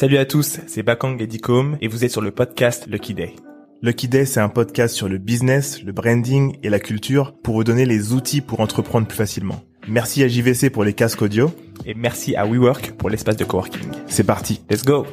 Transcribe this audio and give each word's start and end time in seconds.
Salut 0.00 0.18
à 0.18 0.24
tous, 0.24 0.60
c'est 0.68 0.84
Bakang 0.84 1.20
et 1.20 1.26
Dicom 1.26 1.76
et 1.80 1.88
vous 1.88 2.04
êtes 2.04 2.12
sur 2.12 2.20
le 2.20 2.30
podcast 2.30 2.86
Lucky 2.86 3.14
Day. 3.14 3.34
Lucky 3.82 4.06
Day, 4.06 4.26
c'est 4.26 4.38
un 4.38 4.48
podcast 4.48 4.94
sur 4.94 5.08
le 5.08 5.18
business, 5.18 5.82
le 5.82 5.90
branding 5.90 6.56
et 6.62 6.70
la 6.70 6.78
culture 6.78 7.34
pour 7.42 7.56
vous 7.56 7.64
donner 7.64 7.84
les 7.84 8.12
outils 8.12 8.40
pour 8.40 8.60
entreprendre 8.60 9.08
plus 9.08 9.16
facilement. 9.16 9.60
Merci 9.88 10.22
à 10.22 10.28
JVC 10.28 10.70
pour 10.70 10.84
les 10.84 10.92
casques 10.92 11.20
audio. 11.20 11.50
Et 11.84 11.94
merci 11.94 12.36
à 12.36 12.46
WeWork 12.46 12.92
pour 12.92 13.10
l'espace 13.10 13.36
de 13.36 13.44
coworking. 13.44 13.90
C'est 14.06 14.22
parti. 14.22 14.62
Let's 14.70 14.84
go 14.84 15.04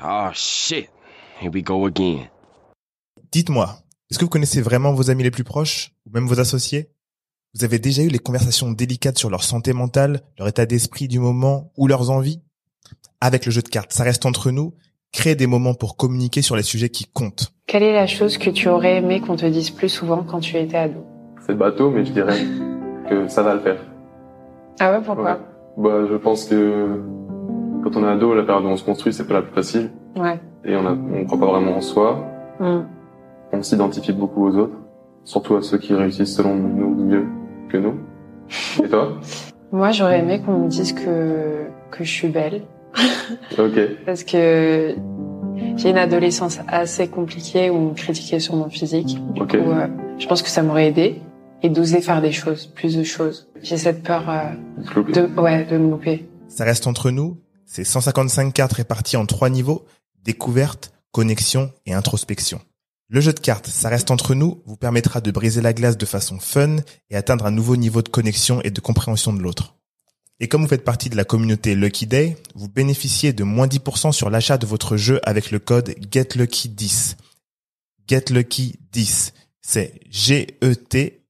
Oh 0.00 0.28
shit. 0.32 0.88
Here 1.42 1.50
we 1.52 1.64
go 1.64 1.84
again. 1.84 2.28
Dites-moi, 3.32 3.80
est-ce 4.12 4.20
que 4.20 4.24
vous 4.26 4.30
connaissez 4.30 4.62
vraiment 4.62 4.94
vos 4.94 5.10
amis 5.10 5.24
les 5.24 5.32
plus 5.32 5.42
proches 5.42 5.90
ou 6.06 6.12
même 6.12 6.28
vos 6.28 6.38
associés? 6.38 6.88
Vous 7.52 7.64
avez 7.64 7.80
déjà 7.80 8.04
eu 8.04 8.08
les 8.10 8.20
conversations 8.20 8.70
délicates 8.70 9.18
sur 9.18 9.28
leur 9.30 9.42
santé 9.42 9.72
mentale, 9.72 10.22
leur 10.38 10.46
état 10.46 10.66
d'esprit 10.66 11.08
du 11.08 11.18
moment 11.18 11.72
ou 11.76 11.88
leurs 11.88 12.10
envies? 12.10 12.44
Avec 13.20 13.46
le 13.46 13.52
jeu 13.52 13.62
de 13.62 13.68
cartes, 13.68 13.92
ça 13.92 14.04
reste 14.04 14.26
entre 14.26 14.50
nous. 14.50 14.74
Créez 15.12 15.36
des 15.36 15.46
moments 15.46 15.74
pour 15.74 15.96
communiquer 15.96 16.42
sur 16.42 16.56
les 16.56 16.62
sujets 16.62 16.88
qui 16.88 17.06
comptent. 17.06 17.52
Quelle 17.66 17.84
est 17.84 17.94
la 17.94 18.06
chose 18.06 18.36
que 18.36 18.50
tu 18.50 18.68
aurais 18.68 18.96
aimé 18.96 19.20
qu'on 19.20 19.36
te 19.36 19.46
dise 19.46 19.70
plus 19.70 19.88
souvent 19.88 20.24
quand 20.24 20.40
tu 20.40 20.56
étais 20.56 20.76
ado? 20.76 21.06
C'est 21.46 21.56
bateau, 21.56 21.90
mais 21.90 22.04
je 22.04 22.12
dirais 22.12 22.38
que 23.08 23.28
ça 23.28 23.42
va 23.42 23.54
le 23.54 23.60
faire. 23.60 23.78
Ah 24.80 24.92
ouais, 24.92 25.04
pourquoi? 25.04 25.38
Bah, 25.76 26.06
je 26.10 26.16
pense 26.16 26.44
que 26.44 27.00
quand 27.82 27.96
on 27.96 28.04
est 28.04 28.10
ado, 28.10 28.34
la 28.34 28.42
période 28.42 28.64
où 28.64 28.68
on 28.68 28.76
se 28.76 28.84
construit, 28.84 29.12
c'est 29.12 29.26
pas 29.26 29.34
la 29.34 29.42
plus 29.42 29.54
facile. 29.54 29.90
Ouais. 30.16 30.40
Et 30.64 30.74
on 30.74 30.86
a, 30.86 30.92
on 30.92 31.24
croit 31.24 31.38
pas 31.38 31.46
vraiment 31.46 31.76
en 31.76 31.80
soi. 31.80 32.26
Hmm. 32.58 32.82
On 33.52 33.62
s'identifie 33.62 34.12
beaucoup 34.12 34.46
aux 34.48 34.56
autres. 34.56 34.76
Surtout 35.24 35.56
à 35.56 35.62
ceux 35.62 35.78
qui 35.78 35.94
réussissent 35.94 36.36
selon 36.36 36.54
nous 36.54 36.94
mieux 36.94 37.26
que 37.68 37.76
nous. 37.76 37.94
Et 38.82 38.88
toi? 38.88 39.12
Moi, 39.72 39.90
j'aurais 39.90 40.20
aimé 40.20 40.40
qu'on 40.44 40.58
me 40.58 40.68
dise 40.68 40.92
que 40.92 41.66
que 41.90 42.04
je 42.04 42.10
suis 42.10 42.28
belle 42.28 42.62
Ok. 43.58 43.78
parce 44.06 44.24
que 44.24 44.94
j'ai 45.76 45.90
une 45.90 45.98
adolescence 45.98 46.58
assez 46.68 47.08
compliquée 47.08 47.70
où 47.70 47.74
on 47.76 47.88
me 47.90 47.94
critiquait 47.94 48.40
sur 48.40 48.56
mon 48.56 48.68
physique. 48.68 49.18
Du 49.32 49.42
Ok. 49.42 49.50
coup, 49.50 49.70
euh, 49.70 49.86
je 50.18 50.26
pense 50.26 50.42
que 50.42 50.48
ça 50.48 50.62
m'aurait 50.62 50.88
aidé 50.88 51.20
et 51.62 51.68
d'oser 51.68 52.00
faire 52.00 52.20
des 52.20 52.32
choses, 52.32 52.66
plus 52.66 52.96
de 52.96 53.02
choses. 53.04 53.48
J'ai 53.62 53.76
cette 53.76 54.02
peur 54.02 54.28
euh, 54.28 54.50
de 55.12 55.40
ouais 55.40 55.64
de 55.64 55.78
me 55.78 55.90
louper. 55.90 56.28
Ça 56.48 56.64
reste 56.64 56.86
entre 56.86 57.10
nous. 57.10 57.38
C'est 57.66 57.84
155 57.84 58.52
cartes 58.52 58.74
réparties 58.74 59.16
en 59.16 59.26
trois 59.26 59.48
niveaux. 59.48 59.84
Découverte, 60.24 60.92
connexion 61.12 61.70
et 61.86 61.94
introspection. 61.94 62.60
Le 63.08 63.20
jeu 63.20 63.32
de 63.32 63.40
cartes, 63.40 63.66
ça 63.66 63.88
reste 63.88 64.10
entre 64.10 64.34
nous, 64.34 64.62
vous 64.66 64.76
permettra 64.76 65.20
de 65.20 65.30
briser 65.30 65.60
la 65.60 65.72
glace 65.72 65.96
de 65.98 66.06
façon 66.06 66.38
fun 66.40 66.76
et 67.10 67.16
atteindre 67.16 67.46
un 67.46 67.50
nouveau 67.50 67.76
niveau 67.76 68.02
de 68.02 68.08
connexion 68.08 68.60
et 68.62 68.70
de 68.70 68.80
compréhension 68.80 69.32
de 69.32 69.40
l'autre. 69.40 69.74
Et 70.40 70.48
comme 70.48 70.62
vous 70.62 70.68
faites 70.68 70.84
partie 70.84 71.10
de 71.10 71.16
la 71.16 71.24
communauté 71.24 71.74
Lucky 71.76 72.06
Day, 72.06 72.36
vous 72.54 72.68
bénéficiez 72.68 73.32
de 73.32 73.44
moins 73.44 73.68
10% 73.68 74.12
sur 74.12 74.30
l'achat 74.30 74.58
de 74.58 74.66
votre 74.66 74.96
jeu 74.96 75.20
avec 75.22 75.52
le 75.52 75.60
code 75.60 75.90
GetLucky10. 76.10 77.14
GetLucky10. 78.08 79.32
C'est 79.62 80.00
G-E-T-L-U-C-K-Y 80.10 81.28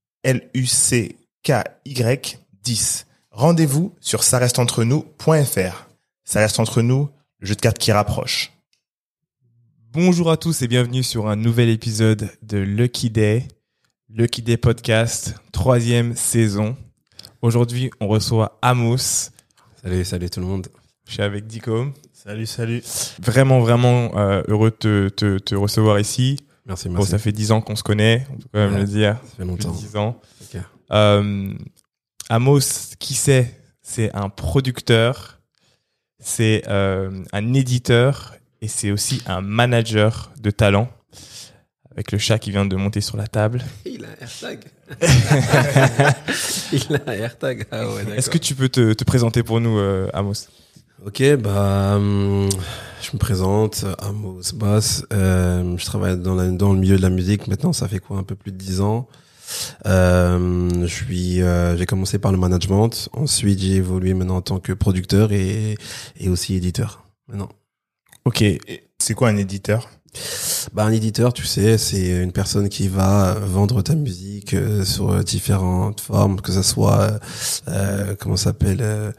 10. 2.62 3.06
Rendez-vous 3.30 3.94
sur 4.00 4.24
ça 4.24 4.38
reste 4.38 4.58
entre 4.58 4.84
nous.fr. 4.84 5.88
Ça 6.24 6.40
reste 6.40 6.58
entre 6.58 6.80
nous, 6.80 7.10
le 7.40 7.46
jeu 7.46 7.54
de 7.54 7.60
cartes 7.60 7.78
qui 7.78 7.92
rapproche. 7.92 8.52
Bonjour 9.92 10.30
à 10.30 10.36
tous 10.38 10.62
et 10.62 10.68
bienvenue 10.68 11.02
sur 11.02 11.28
un 11.28 11.36
nouvel 11.36 11.68
épisode 11.68 12.30
de 12.42 12.58
Lucky 12.58 13.10
Day, 13.10 13.46
Lucky 14.08 14.42
Day 14.42 14.56
Podcast, 14.56 15.34
troisième 15.52 16.16
saison. 16.16 16.76
Aujourd'hui, 17.48 17.90
on 18.00 18.08
reçoit 18.08 18.58
Amos. 18.62 19.28
Salut, 19.82 20.02
salut 20.06 20.30
tout 20.30 20.40
le 20.40 20.46
monde. 20.46 20.68
Je 21.06 21.12
suis 21.12 21.22
avec 21.22 21.46
Dicom. 21.46 21.92
Salut, 22.14 22.46
salut. 22.46 22.82
Vraiment, 23.20 23.60
vraiment 23.60 24.16
euh, 24.16 24.42
heureux 24.48 24.70
de 24.70 24.76
te, 24.76 25.08
te, 25.10 25.38
te 25.38 25.54
recevoir 25.54 26.00
ici. 26.00 26.38
Merci, 26.64 26.88
Bon, 26.88 26.94
merci. 26.94 27.10
ça 27.10 27.18
fait 27.18 27.32
dix 27.32 27.52
ans 27.52 27.60
qu'on 27.60 27.76
se 27.76 27.82
connaît, 27.82 28.26
on 28.32 28.36
peut 28.38 28.48
quand 28.50 28.58
même 28.60 28.72
Ouais. 28.72 28.80
le 28.80 28.86
dire. 28.86 29.18
Ça 29.26 29.36
fait 29.36 29.44
longtemps. 29.44 29.72
dix 29.72 29.94
ans. 29.94 30.18
Ok. 30.40 30.58
Euh, 30.92 31.52
Amos, 32.30 32.60
qui 32.98 33.12
c'est? 33.12 33.60
C'est 33.82 34.10
un 34.14 34.30
producteur, 34.30 35.38
c'est 36.18 36.62
euh, 36.68 37.22
un 37.34 37.52
éditeur 37.52 38.36
et 38.62 38.68
c'est 38.68 38.90
aussi 38.90 39.20
un 39.26 39.42
manager 39.42 40.32
de 40.40 40.50
talent. 40.50 40.88
Avec 41.90 42.10
le 42.10 42.16
chat 42.16 42.38
qui 42.38 42.52
vient 42.52 42.64
de 42.64 42.74
monter 42.74 43.02
sur 43.02 43.18
la 43.18 43.26
table. 43.26 43.62
Il 43.84 44.06
a 44.06 44.08
un. 44.22 44.56
Il 46.72 46.94
a 46.96 47.00
un 47.10 47.12
AirTag. 47.12 47.66
Ah 47.70 47.88
ouais. 47.88 48.04
Est-ce 48.16 48.30
que 48.30 48.38
tu 48.38 48.54
peux 48.54 48.68
te, 48.68 48.92
te 48.92 49.04
présenter 49.04 49.42
pour 49.42 49.60
nous, 49.60 49.78
euh, 49.78 50.08
Amos 50.12 50.48
Ok, 51.06 51.22
bah, 51.36 51.94
hum, 51.96 52.48
je 53.02 53.10
me 53.12 53.18
présente, 53.18 53.84
Amos 53.98 54.40
Bass. 54.54 55.04
Euh, 55.12 55.76
je 55.76 55.84
travaille 55.84 56.18
dans, 56.18 56.34
la- 56.34 56.50
dans 56.50 56.72
le 56.72 56.78
milieu 56.78 56.96
de 56.96 57.02
la 57.02 57.10
musique. 57.10 57.46
Maintenant, 57.46 57.72
ça 57.72 57.88
fait 57.88 57.98
quoi, 57.98 58.18
un 58.18 58.22
peu 58.22 58.34
plus 58.34 58.52
de 58.52 58.56
10 58.56 58.80
ans. 58.80 59.06
Euh, 59.86 60.70
je 60.80 60.86
suis, 60.86 61.42
euh, 61.42 61.76
j'ai 61.76 61.84
commencé 61.86 62.18
par 62.18 62.32
le 62.32 62.38
management. 62.38 63.08
Ensuite, 63.12 63.58
j'ai 63.60 63.74
évolué 63.74 64.14
maintenant 64.14 64.36
en 64.36 64.42
tant 64.42 64.58
que 64.60 64.72
producteur 64.72 65.32
et, 65.32 65.76
et 66.18 66.28
aussi 66.30 66.54
éditeur. 66.54 67.04
Maintenant. 67.28 67.50
Ok. 68.24 68.42
C'est 68.98 69.14
quoi 69.14 69.28
un 69.28 69.36
éditeur? 69.36 69.90
Bah, 70.72 70.84
un 70.84 70.92
éditeur, 70.92 71.32
tu 71.32 71.44
sais, 71.44 71.78
c'est 71.78 72.22
une 72.22 72.32
personne 72.32 72.68
qui 72.68 72.88
va 72.88 73.34
vendre 73.34 73.82
ta 73.82 73.94
musique 73.94 74.54
euh, 74.54 74.84
sur 74.84 75.22
différentes 75.24 76.00
formes, 76.00 76.40
que 76.40 76.52
ça 76.52 76.62
soit, 76.62 77.00
euh, 77.00 77.18
euh, 77.68 78.14
comment 78.18 78.36
s'appelle, 78.36 78.78
euh, 78.80 79.12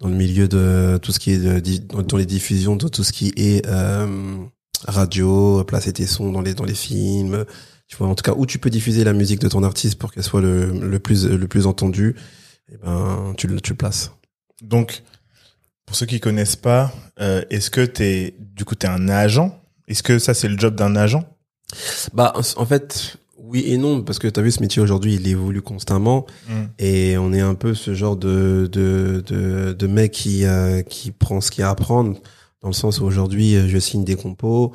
dans 0.00 0.08
le 0.08 0.14
milieu 0.14 0.48
de 0.48 0.98
tout 1.00 1.12
ce 1.12 1.18
qui 1.18 1.30
est 1.32 1.78
dans 1.86 2.16
les 2.16 2.26
diffusions, 2.26 2.76
de 2.76 2.88
tout 2.88 3.04
ce 3.04 3.12
qui 3.12 3.32
est 3.36 3.66
euh, 3.66 4.36
radio, 4.86 5.62
placer 5.64 5.92
tes 5.92 6.06
sons 6.06 6.32
dans 6.32 6.40
les 6.40 6.54
dans 6.54 6.64
les 6.64 6.74
films, 6.74 7.44
tu 7.86 7.96
vois, 7.96 8.08
en 8.08 8.14
tout 8.16 8.22
cas 8.24 8.34
où 8.36 8.44
tu 8.44 8.58
peux 8.58 8.70
diffuser 8.70 9.04
la 9.04 9.12
musique 9.12 9.40
de 9.40 9.48
ton 9.48 9.62
artiste 9.62 9.96
pour 9.98 10.12
qu'elle 10.12 10.24
soit 10.24 10.40
le, 10.40 10.72
le 10.72 10.98
plus 10.98 11.26
le 11.26 11.46
plus 11.46 11.66
entendue, 11.68 12.16
et 12.72 12.76
ben 12.78 13.32
tu 13.36 13.46
le 13.46 13.60
tu 13.60 13.74
places. 13.74 14.10
Donc, 14.60 15.04
pour 15.86 15.94
ceux 15.94 16.06
qui 16.06 16.18
connaissent 16.18 16.56
pas, 16.56 16.92
euh, 17.20 17.42
est-ce 17.50 17.70
que 17.70 17.84
t'es, 17.84 18.34
du 18.40 18.64
coup, 18.64 18.74
t'es 18.74 18.88
un 18.88 19.08
agent 19.08 19.61
Est-ce 19.92 20.02
que 20.02 20.18
ça, 20.18 20.32
c'est 20.32 20.48
le 20.48 20.58
job 20.58 20.74
d'un 20.74 20.96
agent? 20.96 21.22
Bah 22.14 22.32
en 22.56 22.66
fait 22.66 23.18
oui 23.36 23.64
et 23.66 23.76
non 23.76 24.02
parce 24.02 24.18
que 24.18 24.26
tu 24.26 24.40
as 24.40 24.42
vu 24.42 24.50
ce 24.50 24.60
métier 24.60 24.80
aujourd'hui 24.80 25.14
il 25.14 25.26
évolue 25.26 25.62
constamment 25.62 26.26
et 26.78 27.16
on 27.18 27.32
est 27.32 27.40
un 27.40 27.54
peu 27.54 27.74
ce 27.74 27.94
genre 27.94 28.16
de 28.16 28.68
de 28.70 29.22
de, 29.26 29.72
de 29.72 29.86
mec 29.86 30.12
qui 30.12 30.44
euh, 30.44 30.82
qui 30.82 31.12
prend 31.12 31.40
ce 31.40 31.50
qu'il 31.50 31.62
y 31.62 31.64
a 31.64 31.70
à 31.70 31.74
prendre 31.74 32.18
dans 32.60 32.68
le 32.68 32.74
sens 32.74 33.00
où 33.00 33.04
aujourd'hui 33.04 33.56
euh, 33.56 33.68
je 33.68 33.78
signe 33.78 34.04
des 34.04 34.16
compos 34.16 34.72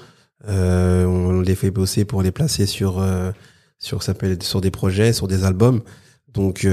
euh, 0.47 1.05
on 1.05 1.41
les 1.41 1.55
fait 1.55 1.71
bosser 1.71 2.05
pour 2.05 2.21
les 2.21 2.31
placer 2.31 2.65
sur 2.65 2.99
euh, 2.99 3.31
sur 3.79 4.01
ça 4.01 4.13
s'appelle 4.13 4.41
sur 4.41 4.61
des 4.61 4.71
projets 4.71 5.13
sur 5.13 5.27
des 5.27 5.43
albums. 5.43 5.81
Donc 6.27 6.67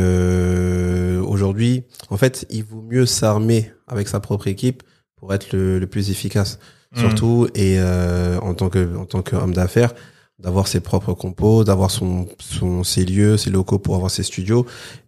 aujourd'hui 1.27 1.85
en 2.11 2.17
fait 2.19 2.47
il 2.51 2.65
vaut 2.65 2.83
mieux 2.83 3.07
s'armer 3.07 3.73
avec 3.87 4.09
sa 4.09 4.21
propre 4.21 4.47
équipe 4.49 4.83
pour 5.17 5.33
être 5.33 5.53
le, 5.53 5.79
le 5.79 5.87
plus 5.87 6.11
efficace 6.11 6.59
Mm. 6.97 7.01
surtout 7.01 7.49
et 7.55 7.77
euh, 7.79 8.39
en 8.41 8.55
tant 8.55 8.69
que 8.69 8.97
en 8.97 9.05
tant 9.05 9.23
qu'homme 9.23 9.53
d'affaires 9.55 9.93
d'avoir 10.39 10.67
ses 10.69 10.81
propres 10.81 11.13
compos 11.15 11.65
d'avoir 11.65 11.91
son 11.91 12.27
son 12.39 12.83
ses 12.85 13.05
lieux 13.05 13.37
ses 13.37 13.51
locaux 13.51 13.79
pour 13.79 13.95
avoir 13.95 14.11
ses 14.11 14.23
studios 14.25 14.67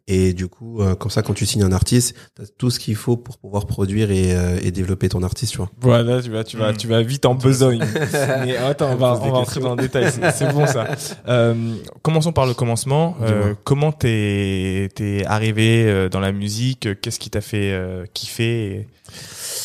et 0.08 0.32
du 0.32 0.46
coup 0.46 0.80
euh, 0.80 0.94
comme 0.94 1.10
ça 1.10 1.22
quand 1.22 1.34
tu 1.34 1.44
signes 1.46 1.64
un 1.64 1.72
artiste 1.72 2.14
t'as 2.36 2.44
tout 2.58 2.70
ce 2.70 2.78
qu'il 2.78 2.94
faut 2.94 3.16
pour 3.16 3.36
pouvoir 3.38 3.66
produire 3.66 4.12
et, 4.12 4.34
euh, 4.36 4.56
et 4.62 4.70
développer 4.70 5.08
ton 5.08 5.22
artiste 5.24 5.50
tu 5.52 5.58
vois 5.58 5.68
Voilà, 5.80 6.22
tu 6.22 6.30
vas, 6.30 6.44
tu 6.44 6.56
vas, 6.56 6.72
Mm. 6.72 6.76
tu 6.76 6.86
vas 6.86 7.02
vite 7.02 7.26
en 7.26 7.34
besogne. 7.34 7.84
Mais 8.44 8.56
attends, 8.56 8.92
on 8.92 8.96
va, 8.96 9.18
on 9.20 9.30
va 9.32 9.38
entrer 9.38 9.60
dans 9.60 9.74
le 9.74 9.82
détail. 9.82 10.12
C'est 10.32 10.52
bon 10.52 10.64
ça. 10.66 10.86
Euh, 11.28 11.54
commençons 12.02 12.32
par 12.32 12.46
le 12.46 12.54
commencement. 12.54 13.16
Euh, 13.22 13.54
comment 13.64 13.90
t'es 13.90 14.88
t'es 14.94 15.24
arrivé 15.26 15.86
euh, 15.88 16.08
dans 16.08 16.20
la 16.20 16.30
musique? 16.30 16.88
Qu'est-ce 17.00 17.18
qui 17.18 17.30
t'a 17.30 17.40
fait 17.40 17.72
euh, 17.72 18.04
kiffer 18.14 18.86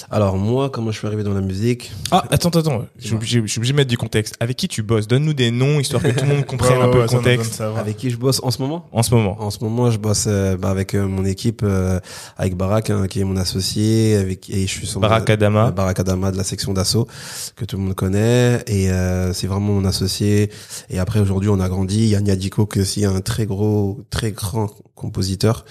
alors 0.09 0.37
moi 0.37 0.69
comment 0.69 0.91
je 0.91 0.97
suis 0.97 1.07
arrivé 1.07 1.23
dans 1.23 1.33
la 1.33 1.41
musique 1.41 1.91
Ah, 2.11 2.23
attends, 2.31 2.49
attends, 2.49 2.59
attends. 2.59 2.85
Je 2.99 3.05
suis 3.07 3.15
obligé, 3.15 3.41
je 3.41 3.47
suis 3.47 3.59
obligé 3.59 3.73
de 3.73 3.77
mettre 3.77 3.89
du 3.89 3.97
contexte. 3.97 4.35
Avec 4.39 4.57
qui 4.57 4.67
tu 4.67 4.83
bosses? 4.83 5.07
Donne-nous 5.07 5.33
des 5.33 5.51
noms 5.51 5.79
histoire 5.79 6.01
que 6.01 6.09
tout 6.09 6.25
le 6.25 6.33
monde 6.35 6.45
comprenne 6.47 6.77
Ouais, 6.77 6.83
un 6.83 6.89
peu 6.89 6.97
ouais, 6.99 7.03
le 7.03 7.07
contexte 7.09 7.61
avec 7.61 7.97
qui 7.97 8.09
je 8.09 8.17
bosse 8.17 8.39
en 8.43 8.51
ce 8.51 8.61
moment? 8.61 8.87
En 8.91 9.03
ce 9.03 9.13
moment. 9.13 9.37
En 9.41 9.49
ce 9.51 9.63
moment, 9.63 9.89
je 9.91 9.97
bosse 9.97 10.25
euh, 10.27 10.57
bah, 10.57 10.69
avec 10.69 10.93
euh, 10.95 11.07
mon 11.07 11.25
équipe, 11.25 11.61
euh, 11.63 11.99
avec 12.37 12.55
Barak, 12.55 12.89
hein, 12.89 13.07
qui 13.07 13.19
est 13.21 13.23
mon 13.23 13.37
associé, 13.37 14.15
avec 14.17 14.49
et 14.49 14.61
je 14.67 14.71
suis 14.71 14.87
son 14.87 14.99
Barak 14.99 15.29
Adama. 15.29 15.67
euh, 15.67 15.71
Barak 15.71 15.99
Adama 15.99 16.31
de 16.31 16.37
la 16.37 16.43
section 16.43 16.73
d'assaut 16.73 17.07
que 17.55 17.65
tout 17.65 17.77
le 17.77 17.83
monde 17.83 17.95
connaît 17.95 18.63
et 18.67 18.89
euh, 18.91 19.33
c'est 19.33 19.47
vraiment 19.47 19.73
mon 19.73 19.85
associé. 19.85 20.49
Et 20.89 20.99
après 20.99 21.19
aujourd'hui, 21.19 21.49
on 21.49 21.59
a 21.59 21.69
grandi. 21.69 21.97
Il 21.99 22.09
y 22.09 22.15
a 22.15 22.21
Niadiko 22.21 22.65
qui 22.65 22.79
est 22.79 22.81
aussi 22.83 23.05
un 23.05 23.21
très 23.21 23.45
gros, 23.45 23.99
très 24.09 24.31
grand 24.31 24.69
compositeur. 24.95 25.65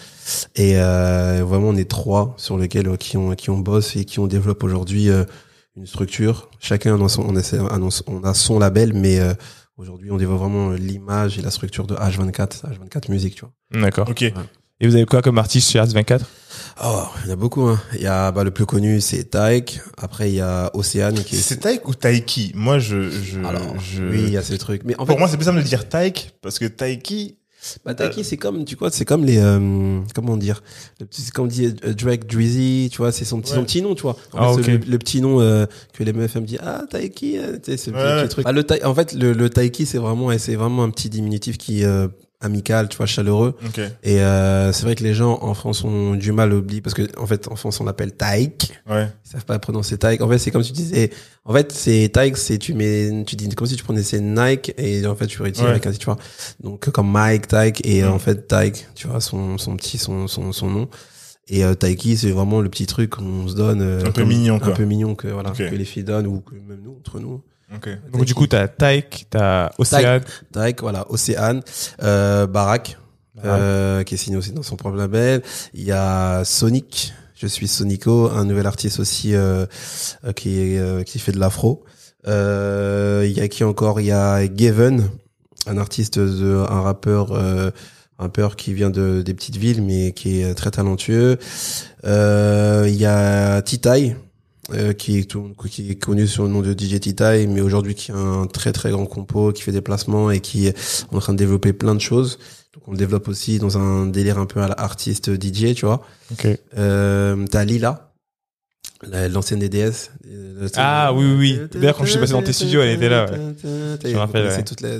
Et 0.57 0.73
euh, 0.77 1.43
vraiment, 1.47 1.69
on 1.69 1.77
est 1.77 1.89
trois 1.89 2.35
sur 2.37 2.59
lesquels 2.59 2.89
euh, 2.89 2.97
qui 2.97 3.17
on 3.17 3.35
qui 3.35 3.51
on 3.51 3.59
bosse 3.59 3.97
et 3.97 4.05
qui 4.11 4.19
on 4.19 4.27
développe 4.27 4.63
aujourd'hui 4.63 5.09
euh, 5.09 5.25
une 5.77 5.87
structure. 5.87 6.51
Chacun 6.59 7.03
a 7.03 7.09
son, 7.09 7.23
on, 7.23 7.35
annonce- 7.69 8.03
on 8.07 8.23
a 8.25 8.35
son 8.35 8.59
label, 8.59 8.93
mais 8.93 9.21
euh, 9.21 9.33
aujourd'hui, 9.77 10.11
on 10.11 10.17
développe 10.17 10.41
vraiment 10.41 10.71
l'image 10.73 11.39
et 11.39 11.43
la 11.43 11.51
structure 11.51 11.87
de 11.87 11.95
H24, 11.95 12.63
H24 12.67 13.11
musique, 13.11 13.37
tu 13.37 13.43
vois. 13.43 13.81
D'accord. 13.81 14.09
Ok. 14.11 14.23
Et 14.83 14.87
vous 14.89 14.95
avez 14.97 15.05
quoi 15.05 15.21
comme 15.21 15.37
artiste 15.37 15.71
chez 15.71 15.79
Ars 15.79 15.87
24 15.89 16.25
Oh, 16.83 17.03
il 17.23 17.27
y 17.27 17.31
en 17.31 17.35
a 17.35 17.37
beaucoup. 17.37 17.63
Hein. 17.69 17.79
Il 17.95 18.01
y 18.01 18.07
a 18.07 18.33
bah, 18.33 18.45
le 18.45 18.51
plus 18.51 18.65
connu, 18.65 19.01
c'est 19.03 19.25
Taek. 19.25 19.81
Après, 19.99 20.31
il 20.31 20.37
y 20.37 20.41
a 20.41 20.71
Océane 20.75 21.23
qui 21.23 21.37
est. 21.37 21.39
C'est 21.39 21.59
Taïk 21.59 21.87
ou 21.87 21.95
Taiki 21.95 22.53
Moi, 22.55 22.79
je, 22.79 23.11
je, 23.11 23.41
Alors, 23.41 23.79
je... 23.79 24.03
oui, 24.03 24.23
il 24.27 24.31
y 24.31 24.39
a 24.39 24.43
ce 24.43 24.55
truc. 24.55 24.83
Mais 24.87 24.97
en 24.97 25.05
fait, 25.05 25.13
Pour 25.13 25.19
moi, 25.19 25.29
c'est 25.29 25.37
plus 25.37 25.45
simple 25.45 25.59
de 25.59 25.63
dire 25.65 25.87
Taïk 25.89 26.33
parce 26.41 26.59
que 26.59 26.65
Taiki, 26.65 27.37
bah, 27.85 27.95
Taeki, 27.95 28.25
c'est 28.25 28.37
comme, 28.37 28.65
tu 28.65 28.77
vois, 28.77 28.91
c'est 28.91 29.05
comme 29.05 29.25
les, 29.25 29.39
euh, 29.39 30.01
comment 30.15 30.37
dire, 30.37 30.63
le 31.01 31.07
petit, 31.07 31.23
c'est 31.23 31.33
comme 31.33 31.49
dit 31.49 31.67
euh, 31.85 31.93
Drake, 31.95 32.27
Drizzy, 32.27 32.89
tu 32.91 32.99
vois, 32.99 33.13
c'est 33.13 33.25
son 33.25 33.41
petit, 33.41 33.51
Ouais. 33.53 33.59
son 33.59 33.65
petit 33.65 33.83
nom, 33.83 33.95
tu 33.95 34.03
vois. 34.03 34.17
En 34.33 34.53
Ah, 34.53 34.63
fait, 34.63 34.73
le, 34.73 34.77
le 34.79 34.99
petit 34.99 35.21
nom 35.21 35.41
euh, 35.41 35.67
que 35.93 36.03
les 36.03 36.13
meufs 36.13 36.35
me 36.37 36.47
disent, 36.47 36.59
ah 36.63 36.83
Taeki, 36.89 37.39
euh, 37.39 37.59
tu 37.63 37.73
sais, 37.73 37.77
ce 37.77 37.91
petit, 37.91 37.97
Ouais. 38.23 38.29
truc. 38.29 38.45
Ah, 38.49 38.53
le 38.53 38.65
en 38.85 38.95
fait, 38.95 39.13
le, 39.13 39.33
le 39.33 39.51
Taeki, 39.51 39.87
c'est 39.87 39.99
vraiment, 39.99 40.37
c'est 40.39 40.57
vraiment 40.57 40.85
un 40.85 40.91
petit 40.91 41.09
diminutif 41.11 41.59
qui 41.59 41.85
euh, 41.85 42.09
amical, 42.41 42.89
tu 42.89 42.97
vois, 42.97 43.07
chaleureux. 43.07 43.55
ok. 43.67 43.81
Et 44.03 44.21
euh, 44.21 44.73
c'est 44.73 44.85
vrai 44.85 44.95
que 44.95 45.03
les 45.05 45.15
gens 45.15 45.39
en 45.43 45.55
France 45.55 45.85
ont 45.85 46.15
du 46.15 46.33
mal 46.33 46.53
à 46.53 46.57
oublier 46.57 46.81
parce 46.81 46.95
que 46.95 47.03
en 47.19 47.27
fait, 47.27 47.49
en 47.49 47.57
France, 47.57 47.81
on 47.81 47.85
l'appelle 47.85 48.13
Taek. 48.13 48.81
Ouais. 48.89 49.09
Ils 49.27 49.31
savent 49.31 49.45
pas 49.45 49.59
prononcer 49.59 49.99
Taek. 49.99 50.21
En 50.23 50.29
fait, 50.29 50.39
c'est 50.39 50.51
comme 50.51 50.63
tu 50.63 50.73
disais. 50.73 51.11
En 51.45 51.53
fait, 51.53 51.71
c'est 51.73 52.11
Taek, 52.13 52.37
c'est 52.37 52.59
tu 52.59 52.75
mets, 52.75 53.25
tu 53.27 53.37
dis 53.37 53.49
comme 53.51 53.67
si 53.67 53.77
tu 53.77 53.85
prononçais 53.85 54.21
Nike 54.21 54.73
et 54.79 55.07
en 55.07 55.15
fait 55.15 55.27
tu 55.27 55.43
retires 55.43 55.65
Ouais. 55.65 55.71
avec 55.71 55.87
un, 55.87 55.93
tu 55.93 56.05
vois. 56.07 56.17
Donc 56.63 56.89
comme 56.91 57.11
Mike 57.11 57.47
Taek 57.49 57.87
et 57.87 58.03
euh, 58.03 58.09
Mm. 58.11 58.13
en 58.15 58.19
fait 58.19 58.47
Taek, 58.49 58.89
tu 58.95 59.07
vois 59.09 59.21
son 59.21 59.59
son 59.59 59.77
petit 59.77 59.99
son 59.99 60.27
son 60.27 60.53
son 60.53 60.69
nom. 60.71 60.89
Et 61.53 61.65
euh, 61.65 61.75
Taiki, 61.75 62.17
c'est 62.17 62.31
vraiment 62.31 62.61
le 62.61 62.69
petit 62.69 62.87
truc 62.87 63.11
qu'on 63.11 63.49
se 63.49 63.57
donne. 63.57 63.81
euh, 63.83 64.01
Un 64.03 64.13
peu 64.13 64.21
comme- 64.21 64.29
mignon, 64.29 64.61
quoi. 64.61 64.69
Un 64.69 64.77
peu 64.77 64.85
mignon 64.85 65.17
que 65.17 65.27
voilà 65.27 65.51
que 65.51 65.65
les 65.65 65.85
filles 65.85 66.05
donnent 66.05 66.29
ou 66.29 66.41
que 66.41 66.55
même 66.55 66.79
nous 66.85 66.93
entre 66.97 67.19
nous. 67.19 67.43
Ok. 67.75 67.89
Donc 68.13 68.25
du 68.25 68.35
coup, 68.35 68.47
t'as 68.47 68.69
Taek, 68.69 69.27
t'as 69.31 69.71
Océane. 69.79 70.23
Taek, 70.53 70.81
voilà, 70.81 71.07
Océane, 71.11 71.63
euh, 72.03 72.47
Barak, 72.47 72.99
euh, 73.45 74.03
qui 74.03 74.15
est 74.15 74.19
signé 74.19 74.37
aussi 74.37 74.53
dans 74.53 74.63
son 74.63 74.77
propre 74.77 74.97
label. 74.97 75.43
Il 75.75 75.85
y 75.85 75.93
a 75.93 76.45
Sonic. 76.45 77.13
Je 77.35 77.47
suis 77.47 77.69
Sonico, 77.69 78.29
un 78.31 78.45
nouvel 78.45 78.67
artiste 78.67 79.01
aussi 79.01 79.35
euh, 79.35 79.65
euh, 80.25 80.33
qui 80.33 80.77
euh, 80.77 81.05
qui 81.05 81.19
fait 81.19 81.33
de 81.33 81.39
l'afro. 81.39 81.85
Euh, 82.27 83.25
Il 83.25 83.33
y 83.33 83.41
a 83.41 83.49
qui 83.49 83.65
encore? 83.65 84.01
Il 84.01 84.07
y 84.07 84.13
a 84.13 84.47
Gaven, 84.47 85.09
un 85.67 85.79
artiste, 85.79 86.19
de, 86.19 86.57
un 86.69 86.83
rappeur, 86.83 87.33
euh, 87.33 87.71
un 88.19 88.25
rappeur 88.25 88.57
qui 88.57 88.75
vient 88.75 88.91
de 88.91 89.23
des 89.23 89.33
petites 89.33 89.57
villes 89.57 89.83
mais 89.83 90.13
qui 90.13 90.43
est 90.43 90.55
très 90.55 90.71
talentueux. 90.71 91.39
Euh, 92.05 92.85
Il 92.89 92.97
y 92.97 93.07
a 93.07 93.63
Titai. 93.63 94.17
Euh, 94.73 94.93
qui 94.93 95.19
est 95.19 95.25
tout- 95.31 95.53
qui 95.71 95.91
est 95.91 95.97
connu 95.97 96.27
sous 96.27 96.43
le 96.43 96.49
nom 96.49 96.61
de 96.63 96.73
DJ 96.73 97.01
Titai, 97.01 97.47
mais 97.47 97.61
aujourd'hui 97.61 97.95
qui 97.95 98.11
est 98.11 98.15
un 98.15 98.47
très 98.47 98.73
très 98.73 98.91
grand 98.91 99.07
compo, 99.07 99.53
qui 99.53 99.63
fait 99.63 99.73
des 99.73 99.81
placements 99.81 100.31
et 100.31 100.41
qui 100.41 100.67
est 100.67 100.77
en 101.13 101.19
train 101.19 101.33
de 101.33 101.39
développer 101.39 101.73
plein 101.73 101.95
de 101.95 102.01
choses. 102.01 102.39
Donc 102.75 102.85
on 102.87 102.93
le 102.93 102.97
développe 102.99 103.27
aussi 103.29 103.59
dans 103.59 103.79
un 103.79 104.07
délire 104.07 104.39
un 104.39 104.47
peu 104.47 104.61
à 104.61 104.69
l'artiste 104.69 105.31
DJ, 105.35 105.75
tu 105.75 105.87
vois. 105.87 106.03
Ok. 106.33 106.47
Euh, 106.79 107.45
T'as 107.51 107.65
Lila, 107.65 108.10
la- 109.03 109.29
l'ancienne 109.29 109.61
DDS. 109.61 110.11
euh, 110.31 110.69
Ah, 110.77 111.13
oui, 111.15 111.25
oui, 111.25 111.37
oui. 111.39 111.59
D'ailleurs, 111.73 111.97
quand 111.97 112.05
je 112.05 112.11
suis 112.11 112.21
passé 112.21 112.33
dans 112.33 112.43
tes 112.43 112.53
studios, 112.53 112.83
elle 112.83 112.91
était 112.97 113.09
là, 113.09 113.27
ouais. 113.31 113.39
Je 114.05 114.09
me 114.09 114.17
rappelle, 114.19 114.45
ouais. 114.47 114.51
C'est 114.55 114.65
toute 114.65 114.81
la, 114.83 114.91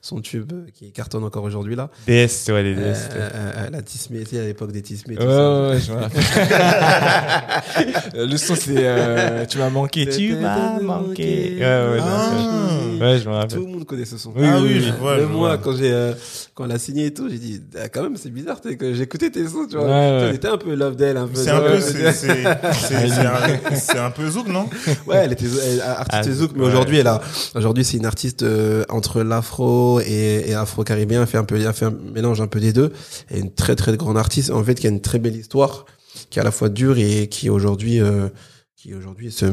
son 0.00 0.20
tube 0.20 0.52
euh, 0.52 0.64
qui 0.74 0.90
cartonne 0.92 1.24
encore 1.24 1.44
aujourd'hui 1.44 1.74
là. 1.76 1.90
DS, 2.06 2.28
ouais, 2.48 2.62
les 2.62 2.74
DS. 2.74 2.80
Euh, 2.82 2.94
c'était- 2.94 3.16
euh, 3.18 3.70
la 3.70 3.82
Tismé, 3.82 4.24
à 4.32 4.44
l'époque 4.44 4.72
des 4.72 4.82
Tismé. 4.82 5.16
Ouais, 5.18 5.24
ça. 5.24 5.62
ouais, 5.62 5.68
ouais, 5.70 5.80
je 5.80 5.92
me 5.92 5.98
rappelle. 5.98 6.22
Le 8.30 8.36
son, 8.36 8.54
c'est 8.54 8.74
euh, 8.78 9.44
Tu 9.46 9.58
m'as 9.58 9.70
manqué, 9.70 10.06
tu 10.08 10.34
m'as 10.36 10.80
manqué. 10.80 11.56
Ouais, 11.58 11.64
ouais, 11.64 11.98
non, 11.98 12.04
Ah. 12.06 12.70
C'est- 13.02 13.12
ouais, 13.12 13.20
je 13.20 13.28
me 13.28 13.48
Tout 13.48 13.66
le 13.66 13.72
monde 13.72 13.84
connaît 13.84 14.04
ce 14.04 14.16
son. 14.18 14.30
Oui, 14.36 14.42
ah 14.44 14.58
oui, 14.60 14.68
oui, 14.68 14.74
oui. 14.78 14.84
je 14.86 14.92
vois. 15.00 15.16
Même 15.16 15.28
je 15.28 15.32
moi, 15.32 15.48
vois. 15.48 15.58
quand 15.58 15.76
j'ai 15.76 15.92
euh, 15.92 16.12
quand 16.54 16.64
elle 16.64 16.72
a 16.72 16.78
signé 16.78 17.06
et 17.06 17.14
tout, 17.14 17.28
j'ai 17.28 17.38
dit 17.38 17.60
ah, 17.76 17.88
quand 17.88 18.02
même 18.02 18.16
c'est 18.16 18.30
bizarre, 18.30 18.60
que 18.60 18.94
j'écoutais 18.94 19.30
tes 19.30 19.46
sons, 19.48 19.66
tu 19.68 19.76
vois. 19.76 19.86
Ouais, 19.86 20.34
était 20.34 20.48
un 20.48 20.58
peu 20.58 20.74
love 20.74 20.96
d'elle, 20.96 21.16
un 21.16 21.26
peu. 21.26 21.34
C'est 21.36 21.50
un 21.50 21.60
peu, 21.60 21.80
c'est, 22.12 23.98
un, 23.98 24.12
un 24.16 24.30
zouk, 24.30 24.48
non? 24.48 24.68
Ouais, 25.06 25.16
elle 25.24 25.32
était 25.32 25.46
elle, 25.46 25.80
artiste 25.80 26.08
Ah, 26.12 26.22
zouk, 26.32 26.52
mais 26.54 26.62
ouais. 26.62 26.68
aujourd'hui 26.68 26.98
elle 26.98 27.06
a 27.06 27.20
aujourd'hui 27.54 27.84
c'est 27.84 27.96
une 27.96 28.06
artiste 28.06 28.42
euh, 28.42 28.84
entre 28.88 29.22
l'afro 29.22 30.00
et, 30.00 30.44
et 30.48 30.54
afro-caribéen, 30.54 31.22
elle 31.22 31.26
fait 31.26 31.38
un 31.38 31.44
peu 31.44 31.60
elle 31.60 31.72
fait 31.72 31.86
un 31.86 31.94
mélange 32.14 32.40
un 32.40 32.46
peu 32.46 32.60
des 32.60 32.72
deux. 32.72 32.92
Et 33.30 33.38
une 33.38 33.52
très 33.52 33.76
très 33.76 33.96
grande 33.96 34.18
artiste 34.18 34.50
en 34.50 34.62
fait 34.62 34.74
qui 34.74 34.86
a 34.86 34.90
une 34.90 35.00
très 35.00 35.18
belle 35.18 35.36
histoire, 35.36 35.86
qui 36.30 36.38
est 36.38 36.42
à 36.42 36.44
la 36.44 36.50
fois 36.50 36.68
dure 36.68 36.98
et 36.98 37.28
qui 37.28 37.50
aujourd'hui 37.50 38.00
euh, 38.00 38.28
qui 38.76 38.94
aujourd'hui 38.94 39.30
se 39.30 39.46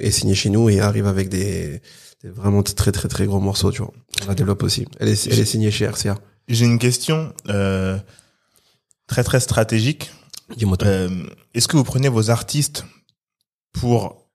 est 0.00 0.10
signée 0.10 0.34
chez 0.34 0.50
nous 0.50 0.68
et 0.68 0.80
arrive 0.80 1.06
avec 1.06 1.28
des, 1.28 1.80
des 2.22 2.30
vraiment 2.30 2.62
très 2.62 2.92
très 2.92 3.08
très 3.08 3.26
gros 3.26 3.40
morceaux, 3.40 3.72
tu 3.72 3.82
vois. 3.82 3.92
On 4.22 4.28
la 4.28 4.34
développe 4.34 4.62
aussi. 4.62 4.86
Elle 5.00 5.08
est 5.08 5.26
elle 5.26 5.38
est 5.38 5.44
signée 5.44 5.70
chez 5.70 5.86
RCA. 5.86 6.18
J'ai 6.48 6.66
une 6.66 6.78
question 6.78 7.32
euh, 7.48 7.98
très 9.06 9.24
très 9.24 9.40
stratégique. 9.40 10.12
Dis-moi. 10.56 10.76
Euh, 10.82 11.24
est-ce 11.54 11.68
que 11.68 11.76
vous 11.76 11.84
prenez 11.84 12.08
vos 12.08 12.30
artistes 12.30 12.84
pour 13.72 14.28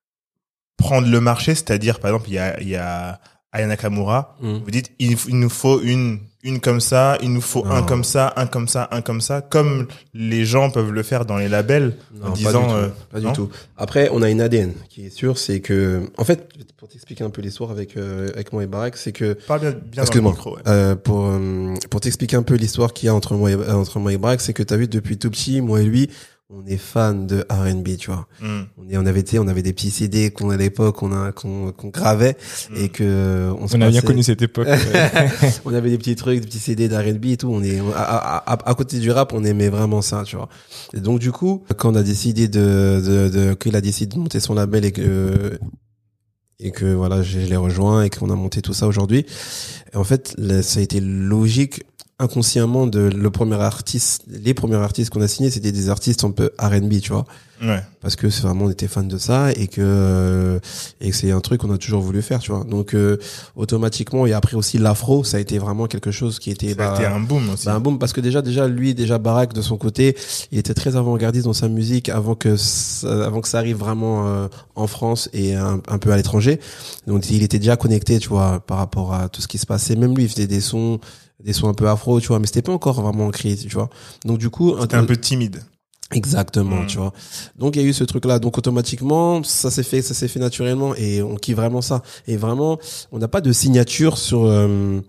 prendre 0.77 1.07
le 1.07 1.19
marché, 1.19 1.55
c'est-à-dire 1.55 1.99
par 1.99 2.11
exemple 2.11 2.29
il 2.29 2.33
y 2.33 2.39
a, 2.39 2.59
il 2.61 2.67
y 2.67 2.75
a 2.75 3.19
Aya 3.57 3.67
Nakamura, 3.67 4.35
Mm. 4.41 4.57
vous 4.63 4.71
dites 4.71 4.91
il, 4.99 5.15
il 5.27 5.39
nous 5.39 5.49
faut 5.49 5.81
une 5.81 6.19
une 6.43 6.59
comme 6.61 6.79
ça, 6.79 7.17
il 7.21 7.33
nous 7.33 7.41
faut 7.41 7.65
un 7.65 7.81
comme 7.83 8.05
ça, 8.05 8.31
un 8.37 8.45
comme 8.45 8.67
ça, 8.69 8.87
un 8.91 9.01
comme 9.01 9.19
ça, 9.19 9.41
comme 9.41 9.87
les 10.13 10.45
gens 10.45 10.69
peuvent 10.69 10.91
le 10.93 11.03
faire 11.03 11.25
dans 11.25 11.35
les 11.37 11.49
labels 11.49 11.95
en 12.23 12.27
Non, 12.29 12.33
disant 12.33 12.61
pas 12.61 12.67
du, 12.69 12.73
euh, 12.75 12.87
tout, 12.87 12.93
pas 13.11 13.19
non 13.19 13.29
du 13.31 13.35
tout. 13.35 13.49
Après, 13.75 14.09
on 14.13 14.21
a 14.21 14.29
une 14.29 14.39
ADN 14.39 14.71
qui 14.87 15.07
est 15.07 15.09
sûre, 15.09 15.37
c'est 15.39 15.59
que, 15.59 16.03
en 16.17 16.23
fait, 16.23 16.47
pour 16.77 16.87
t'expliquer 16.87 17.25
un 17.25 17.31
peu 17.31 17.41
l'histoire 17.41 17.71
avec 17.71 17.97
euh, 17.97 18.29
avec 18.33 18.53
moi 18.53 18.63
et 18.63 18.67
Barak, 18.67 18.95
c'est 18.95 19.11
que, 19.11 19.33
parle 19.47 19.59
bien, 19.61 19.71
bien 19.71 20.03
dans 20.05 20.13
le 20.13 20.21
micro. 20.21 20.55
ouais. 20.55 20.61
euh, 20.67 20.95
pour 20.95 21.25
euh, 21.25 21.73
pour 21.89 21.99
t'expliquer 21.99 22.37
un 22.37 22.43
peu 22.43 22.55
l'histoire 22.55 22.93
qu'il 22.93 23.07
y 23.07 23.09
a 23.09 23.15
entre 23.15 23.33
moi 23.33 23.51
et, 23.51 23.55
euh, 23.55 23.73
entre 23.73 23.99
moi 23.99 24.13
et 24.13 24.17
Barak, 24.17 24.39
c'est 24.39 24.53
que 24.53 24.63
t'as 24.63 24.77
vu 24.77 24.87
depuis 24.87 25.17
tout 25.17 25.31
petit, 25.31 25.59
moi 25.59 25.81
et 25.81 25.85
lui, 25.85 26.09
on 26.49 26.65
est 26.65 26.77
fan 26.77 27.27
de 27.27 27.45
R&B, 27.49 27.97
tu 27.97 28.09
vois. 28.09 28.25
Mm. 28.41 28.61
On 28.77 28.89
est, 28.89 28.97
on 28.97 29.05
avait, 29.05 29.19
été, 29.19 29.37
on 29.37 29.47
avait 29.49 29.61
des 29.61 29.73
petits 29.73 29.91
CD 29.91 30.31
qu'on 30.31 30.49
à 30.49 30.55
l'époque, 30.55 31.03
on 31.03 31.11
a 31.11 31.33
qu'on 31.33 31.73
qu'on 31.73 31.89
gravait 31.89 32.37
Mm. 32.69 32.75
et 32.77 32.89
que 32.89 33.51
on, 33.59 33.65
On 33.73 33.81
a 33.81 33.89
bien 33.89 34.01
connu 34.01 34.23
cette 34.23 34.41
époque. 34.41 34.67
on 35.65 35.73
avait 35.73 35.89
des 35.89 35.97
petits 35.97 36.15
trucs, 36.15 36.39
des 36.39 36.45
petits 36.47 36.59
CD 36.59 36.87
d'R&B 36.87 37.25
et 37.25 37.37
tout. 37.37 37.49
On 37.49 37.61
est 37.63 37.81
on- 37.81 37.91
à, 37.91 37.99
à, 37.99 38.53
à, 38.53 38.69
à 38.69 38.73
côté 38.75 38.99
du 38.99 39.11
rap, 39.11 39.33
on 39.33 39.43
aimait 39.43 39.67
vraiment 39.69 40.01
ça, 40.01 40.23
tu 40.25 40.37
vois. 40.37 40.47
Et 40.93 41.01
donc 41.01 41.19
du 41.19 41.31
coup, 41.33 41.63
quand 41.77 41.91
on 41.91 41.95
a 41.95 42.03
décidé 42.03 42.47
de, 42.47 43.01
de, 43.05 43.29
de 43.29 43.53
qu'il 43.53 43.75
a 43.75 43.81
décidé 43.81 44.15
de 44.15 44.19
monter 44.21 44.39
son 44.39 44.53
label 44.53 44.85
et 44.85 44.91
que 44.93 45.59
et 46.59 46.71
que 46.71 46.85
voilà, 46.85 47.21
je, 47.21 47.39
je 47.41 47.45
l'ai 47.45 47.55
rejoint 47.57 48.03
et 48.03 48.09
qu'on 48.09 48.29
a 48.31 48.35
monté 48.35 48.61
tout 48.61 48.73
ça 48.73 48.87
aujourd'hui. 48.87 49.25
En 49.93 50.03
fait, 50.03 50.33
ça 50.63 50.79
a 50.79 50.81
été 50.83 50.99
logique 51.01 51.83
inconsciemment 52.19 52.87
de 52.87 52.99
le 53.01 53.29
premier 53.29 53.61
artiste, 53.61 54.23
les 54.27 54.53
premiers 54.55 54.75
artistes 54.77 55.11
qu'on 55.11 55.21
a 55.21 55.27
signés, 55.27 55.51
c'était 55.51 55.71
des 55.71 55.89
artistes 55.89 56.23
un 56.23 56.31
peu 56.31 56.51
R&B, 56.59 56.99
tu 57.01 57.11
vois. 57.11 57.25
Ouais. 57.59 57.81
parce 58.01 58.15
que 58.15 58.29
c'est 58.29 58.43
vraiment 58.43 58.65
on 58.65 58.69
était 58.69 58.87
fan 58.87 59.07
de 59.07 59.17
ça 59.17 59.51
et 59.51 59.65
que 59.65 59.81
euh, 59.83 60.59
et 61.01 61.09
que 61.09 61.15
c'est 61.15 61.31
un 61.31 61.39
truc 61.41 61.61
qu'on 61.61 61.73
a 61.73 61.79
toujours 61.79 62.03
voulu 62.03 62.21
faire 62.21 62.37
tu 62.39 62.51
vois. 62.51 62.63
Donc 62.63 62.93
euh, 62.93 63.17
automatiquement 63.55 64.27
et 64.27 64.33
après 64.33 64.55
aussi 64.55 64.77
l'afro 64.77 65.23
ça 65.23 65.37
a 65.37 65.39
été 65.39 65.57
vraiment 65.57 65.87
quelque 65.87 66.11
chose 66.11 66.37
qui 66.37 66.51
était 66.51 66.75
Ça 66.75 66.89
a 66.89 66.91
bah, 66.91 66.95
été 66.97 67.05
un 67.07 67.19
boom 67.19 67.49
aussi. 67.49 67.65
bah, 67.65 67.73
un 67.73 67.79
boom. 67.79 67.97
Parce 67.97 68.13
que 68.13 68.21
déjà 68.21 68.43
déjà 68.43 68.67
lui 68.67 68.93
déjà 68.93 69.17
Barack 69.17 69.53
de 69.53 69.63
son 69.63 69.75
côté 69.77 70.15
il 70.51 70.59
était 70.59 70.75
très 70.75 70.95
avant-gardiste 70.97 71.45
dans 71.45 71.53
sa 71.53 71.67
musique 71.67 72.09
avant 72.09 72.35
que 72.35 72.57
ça, 72.57 73.25
avant 73.25 73.41
que 73.41 73.47
ça 73.47 73.57
arrive 73.57 73.77
vraiment 73.77 74.27
euh, 74.27 74.47
en 74.75 74.85
France 74.85 75.27
et 75.33 75.55
un, 75.55 75.81
un 75.87 75.97
peu 75.97 76.11
à 76.11 76.15
l'étranger. 76.17 76.59
Donc 77.07 77.27
il 77.31 77.41
était 77.41 77.57
déjà 77.57 77.75
connecté 77.75 78.19
tu 78.19 78.29
vois 78.29 78.59
par 78.59 78.77
rapport 78.77 79.15
à 79.15 79.29
tout 79.29 79.41
ce 79.41 79.47
qui 79.47 79.57
se 79.57 79.65
passait. 79.65 79.95
Même 79.95 80.15
lui 80.15 80.25
il 80.25 80.29
faisait 80.29 80.45
des 80.45 80.61
sons 80.61 80.99
des 81.43 81.53
sons 81.53 81.67
un 81.69 81.73
peu 81.73 81.87
afro 81.87 82.19
tu 82.19 82.27
vois 82.29 82.39
mais 82.39 82.47
c'était 82.47 82.61
pas 82.63 82.71
encore 82.73 83.01
vraiment 83.01 83.27
ancré 83.27 83.55
tu 83.55 83.69
vois 83.69 83.89
donc 84.25 84.37
du 84.39 84.49
coup 84.49 84.75
C'était 84.81 84.95
un 84.95 85.05
peu 85.05 85.17
timide. 85.17 85.63
Exactement, 86.11 86.83
Mm. 86.83 86.87
tu 86.87 86.97
vois. 86.99 87.11
Donc 87.57 87.75
il 87.75 87.81
y 87.81 87.85
a 87.85 87.87
eu 87.87 87.91
ce 87.91 88.05
truc-là. 88.05 88.39
Donc 88.39 88.57
automatiquement, 88.57 89.43
ça 89.43 89.69
s'est 89.69 89.83
fait, 89.83 90.01
ça 90.01 90.13
s'est 90.13 90.29
fait 90.29 90.39
naturellement 90.39 90.95
et 90.95 91.21
on 91.21 91.35
kiffe 91.35 91.57
vraiment 91.57 91.81
ça. 91.81 92.01
Et 92.27 92.37
vraiment, 92.37 92.79
on 93.11 93.19
n'a 93.19 93.27
pas 93.27 93.41
de 93.41 93.51
signature 93.51 94.17
sur. 94.17 94.45
euh, 94.45 95.01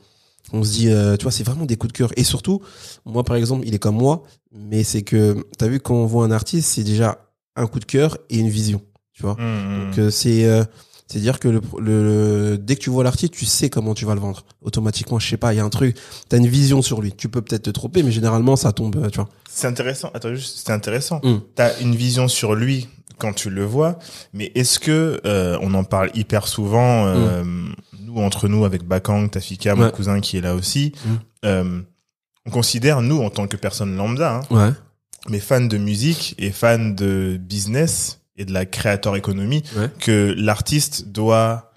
on 0.53 0.65
se 0.65 0.73
dit, 0.73 0.89
euh, 0.89 1.17
tu 1.17 1.23
vois, 1.23 1.31
c'est 1.31 1.45
vraiment 1.45 1.67
des 1.67 1.77
coups 1.77 1.93
de 1.93 1.97
cœur. 1.99 2.11
Et 2.17 2.25
surtout, 2.25 2.63
moi 3.05 3.23
par 3.23 3.37
exemple, 3.37 3.63
il 3.65 3.75
est 3.77 3.79
comme 3.79 3.95
moi, 3.97 4.25
mais 4.51 4.83
c'est 4.83 5.03
que 5.03 5.37
t'as 5.57 5.69
vu 5.69 5.79
quand 5.79 5.95
on 5.95 6.07
voit 6.07 6.25
un 6.25 6.33
artiste, 6.33 6.69
c'est 6.71 6.83
déjà 6.85 7.31
un 7.55 7.69
coup 7.69 7.79
de 7.79 7.85
cœur 7.85 8.19
et 8.29 8.39
une 8.39 8.49
vision, 8.49 8.81
tu 9.13 9.23
vois. 9.23 9.35
Mm, 9.35 9.87
Donc 9.91 9.99
euh, 9.99 10.11
c'est 10.11 10.47
euh, 11.09 11.13
c'est 11.13 11.21
dire 11.21 11.39
que 11.41 11.49
le, 11.49 11.61
le, 11.79 12.51
le- 12.51 12.59
dès 12.59 12.77
que 12.77 12.81
tu 12.83 12.91
vois 12.91 13.03
l'artiste, 13.05 13.33
tu 13.33 13.47
sais 13.47 13.71
comment 13.71 13.95
tu 13.95 14.05
vas 14.05 14.15
le 14.15 14.21
vendre. 14.21 14.45
Automatiquement, 14.63 15.19
je 15.19 15.29
sais 15.29 15.37
pas, 15.37 15.55
il 15.55 15.57
y 15.57 15.61
a 15.61 15.65
un 15.65 15.71
truc, 15.71 15.97
t'as 16.29 16.37
une 16.37 16.47
vision 16.47 16.83
sur 16.83 17.01
lui. 17.01 17.13
Tu 17.13 17.29
peux 17.29 17.41
peut-être 17.43 17.63
te 17.63 17.71
tromper, 17.71 18.03
mais 18.03 18.13
généralement 18.13 18.57
ça 18.57 18.73
tombe, 18.73 18.97
euh, 18.97 19.09
tu 19.11 19.17
vois. 19.17 19.29
C'est 19.51 19.67
intéressant. 19.67 20.11
Attends, 20.15 20.35
juste, 20.35 20.63
c'est 20.67 20.73
intéressant. 20.73 21.21
Mm. 21.25 21.37
T'as 21.55 21.79
une 21.81 21.95
vision 21.97 22.29
sur 22.29 22.55
lui 22.55 22.89
quand 23.19 23.33
tu 23.33 23.51
le 23.51 23.65
vois, 23.65 23.99
mais 24.33 24.53
est-ce 24.55 24.79
que 24.79 25.21
euh, 25.25 25.59
on 25.61 25.75
en 25.75 25.83
parle 25.85 26.11
hyper 26.15 26.47
souvent, 26.47 27.07
euh, 27.07 27.43
nous 28.05 28.19
entre 28.23 28.47
nous 28.47 28.65
avec 28.65 28.85
Bakang, 28.85 29.29
Tafika, 29.29 29.75
mon 29.75 29.91
cousin 29.91 30.21
qui 30.21 30.37
est 30.37 30.41
là 30.41 30.55
aussi, 30.55 30.93
Mm. 31.05 31.09
euh, 31.47 31.81
on 32.47 32.51
considère 32.51 33.03
nous 33.03 33.21
en 33.21 33.29
tant 33.31 33.47
que 33.49 33.57
personne 33.57 33.97
lambda, 33.97 34.37
hein, 34.51 34.55
Ouais. 34.55 34.71
mais 35.29 35.41
fans 35.41 35.61
de 35.61 35.77
musique 35.79 36.35
et 36.39 36.51
fans 36.53 36.79
de 36.91 37.39
business 37.41 38.21
et 38.39 38.45
de 38.45 38.53
la 38.53 38.65
créateur 38.65 39.17
économie, 39.17 39.63
Ouais. 39.77 39.91
que 40.01 40.35
l'artiste 40.39 41.09
doit 41.09 41.73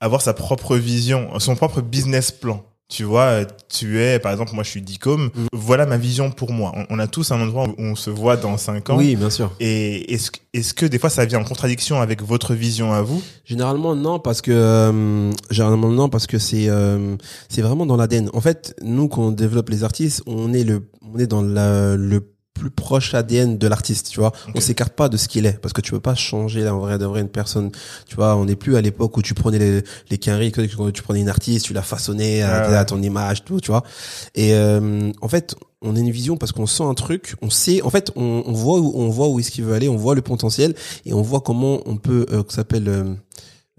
avoir 0.00 0.20
sa 0.22 0.34
propre 0.34 0.76
vision, 0.76 1.38
son 1.38 1.56
propre 1.56 1.80
business 1.80 2.30
plan. 2.30 2.64
Tu 2.88 3.04
vois, 3.04 3.22
euh, 3.22 3.44
tu 3.70 4.00
es, 4.02 4.18
par 4.18 4.32
exemple, 4.32 4.52
moi 4.54 4.64
je 4.64 4.68
suis 4.68 4.82
Dicom. 4.82 5.26
Mm. 5.34 5.46
Voilà 5.54 5.86
ma 5.86 5.96
vision 5.96 6.30
pour 6.30 6.52
moi. 6.52 6.72
On, 6.76 6.84
on 6.90 6.98
a 6.98 7.06
tous 7.06 7.30
un 7.30 7.40
endroit 7.40 7.66
où 7.66 7.74
on 7.78 7.94
se 7.94 8.10
voit 8.10 8.36
dans 8.36 8.58
cinq 8.58 8.90
ans. 8.90 8.98
Oui, 8.98 9.16
bien 9.16 9.30
sûr. 9.30 9.50
Et 9.60 10.12
est-ce 10.12 10.30
que- 10.30 10.40
est-ce 10.52 10.74
que 10.74 10.84
des 10.84 10.98
fois 10.98 11.08
ça 11.08 11.24
vient 11.24 11.38
en 11.40 11.44
contradiction 11.44 12.02
avec 12.02 12.20
votre 12.22 12.52
vision 12.52 12.92
à 12.92 13.00
vous? 13.00 13.22
Généralement 13.46 13.94
non 13.94 14.18
parce 14.18 14.42
que 14.42 14.50
euh, 14.52 15.30
généralement 15.50 15.88
non 15.88 16.10
parce 16.10 16.26
que 16.26 16.38
c'est 16.38 16.68
euh, 16.68 17.16
c'est 17.48 17.62
vraiment 17.62 17.86
dans 17.86 17.96
l'ADN. 17.96 18.28
En 18.34 18.42
fait, 18.42 18.76
nous 18.82 19.08
quand 19.08 19.22
on 19.22 19.30
développe 19.30 19.70
les 19.70 19.84
artistes, 19.84 20.22
on 20.26 20.52
est 20.52 20.64
le 20.64 20.86
on 21.14 21.18
est 21.18 21.26
dans 21.26 21.40
la, 21.42 21.96
le 21.96 22.31
plus 22.54 22.70
proche 22.70 23.14
ADN 23.14 23.58
de 23.58 23.66
l'artiste, 23.66 24.08
tu 24.10 24.20
vois. 24.20 24.32
Ok. 24.48 24.52
On 24.56 24.60
s'écarte 24.60 24.92
pas 24.92 25.08
de 25.08 25.16
ce 25.16 25.26
qu'il 25.28 25.46
est 25.46 25.60
parce 25.60 25.72
que 25.72 25.80
tu 25.80 25.90
peux 25.90 26.00
pas 26.00 26.14
changer 26.14 26.60
là 26.62 26.74
en 26.74 26.78
vrai 26.78 26.98
de 26.98 27.04
vrai 27.06 27.20
une 27.20 27.28
personne, 27.28 27.70
tu 28.06 28.16
vois, 28.16 28.36
on 28.36 28.44
n'est 28.44 28.56
plus 28.56 28.76
à 28.76 28.80
l'époque 28.80 29.16
où 29.16 29.22
tu 29.22 29.34
prenais 29.34 29.58
les 29.58 29.82
les 30.10 30.18
quinries, 30.18 30.52
que 30.52 30.60
tu 30.90 31.02
prenais 31.02 31.20
une 31.20 31.28
artiste, 31.28 31.66
tu 31.66 31.72
la 31.72 31.82
façonnais 31.82 32.42
à, 32.42 32.62
Ouais, 32.62 32.68
ouais. 32.70 32.76
à 32.76 32.84
ton 32.84 33.00
image 33.02 33.44
tout, 33.44 33.60
tu 33.60 33.70
vois. 33.70 33.82
Et 34.34 34.54
euh, 34.54 35.10
en 35.20 35.28
fait, 35.28 35.54
on 35.80 35.96
a 35.96 35.98
une 35.98 36.10
vision 36.10 36.36
parce 36.36 36.52
qu'on 36.52 36.66
sent 36.66 36.84
un 36.84 36.94
truc, 36.94 37.34
on 37.42 37.50
sait 37.50 37.82
en 37.82 37.90
fait 37.90 38.12
on, 38.16 38.44
on 38.46 38.52
voit 38.52 38.78
où 38.78 38.92
on 38.94 39.08
voit 39.08 39.28
où 39.28 39.40
est-ce 39.40 39.50
qu'il 39.50 39.64
veut 39.64 39.74
aller, 39.74 39.88
on 39.88 39.96
voit 39.96 40.14
le 40.14 40.22
potentiel 40.22 40.74
et 41.04 41.12
on 41.14 41.22
voit 41.22 41.40
comment 41.40 41.80
on 41.86 41.96
peut 41.96 42.26
euh, 42.30 42.42
que 42.44 42.52
s'appelle 42.52 42.88
euh, 42.88 43.14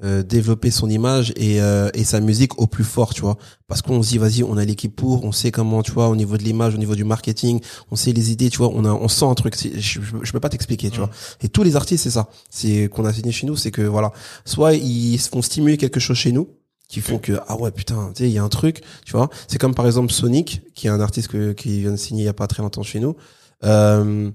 euh, 0.04 0.24
développer 0.24 0.72
son 0.72 0.90
image 0.90 1.34
et, 1.36 1.62
euh, 1.62 1.90
et 1.94 2.04
sa 2.04 2.20
musique 2.20 2.60
au 2.60 2.66
plus 2.66 2.84
fort, 2.84 3.14
tu 3.14 3.22
vois. 3.22 3.38
Parce 3.68 3.84
qu'on 3.84 4.02
se 4.02 4.10
dit, 4.10 4.18
vas-y, 4.18 4.44
on 4.44 4.58
a 4.58 4.66
l'équipe 4.66 4.96
pour, 4.96 5.24
on 5.24 5.32
sait 5.32 5.52
comment, 5.52 5.84
tu 5.84 5.92
vois, 5.92 6.08
au 6.08 6.16
niveau 6.16 6.36
de 6.36 6.44
l'image, 6.44 6.74
au 6.74 6.80
niveau 6.80 6.96
du 6.96 7.04
marketing, 7.04 7.62
on 7.92 7.96
sait 7.96 8.12
les 8.12 8.32
idées, 8.32 8.50
tu 8.50 8.58
vois, 8.58 8.70
on 8.74 8.86
a, 8.86 8.92
on 8.92 9.08
sent 9.08 9.26
un 9.26 9.36
truc. 9.36 9.56
Je, 9.56 9.80
je, 9.80 10.02
je 10.24 10.32
peux 10.32 10.40
pas 10.40 10.50
t'expliquer, 10.50 10.90
tu 10.90 10.98
vois. 10.98 11.12
Et 11.42 11.48
tous 11.50 11.62
les 11.62 11.76
artistes, 11.76 12.04
c'est 12.04 12.10
ça. 12.10 12.28
C'est 12.50 12.90
qu'on 12.90 13.06
a 13.06 13.14
signé 13.14 13.32
chez 13.32 13.46
nous, 13.46 13.56
c'est 13.56 13.72
que 13.72 13.84
voilà, 13.84 14.12
soit 14.46 14.74
ils 14.74 15.20
se 15.20 15.30
font 15.30 15.44
stimuler 15.44 15.78
quelque 15.78 16.00
chose 16.00 16.18
chez 16.18 16.32
nous, 16.32 16.50
qui 16.88 17.02
font 17.02 17.18
que 17.18 17.40
ah 17.48 17.56
ouais 17.58 17.72
putain 17.72 18.12
tu 18.14 18.24
sais 18.24 18.30
il 18.30 18.34
y 18.34 18.38
a 18.38 18.44
un 18.44 18.50
truc 18.50 18.82
tu 19.04 19.14
vois 19.14 19.30
c'est 19.48 19.58
comme 19.58 19.74
par 19.74 19.88
exemple 19.88 20.12
Sonic 20.12 20.62
qui 20.76 20.86
est 20.86 20.92
un 20.92 21.00
artiste 21.00 21.28
que, 21.30 21.54
qui 21.54 21.80
vient 21.80 21.92
de 21.92 21.96
signer 21.96 22.24
il 22.24 22.26
y 22.26 22.30
a 22.30 22.34
pas 22.34 22.46
très 22.46 22.62
longtemps 22.62 22.84
chez 22.84 23.00
nous 23.00 23.16
euh, 23.64 24.30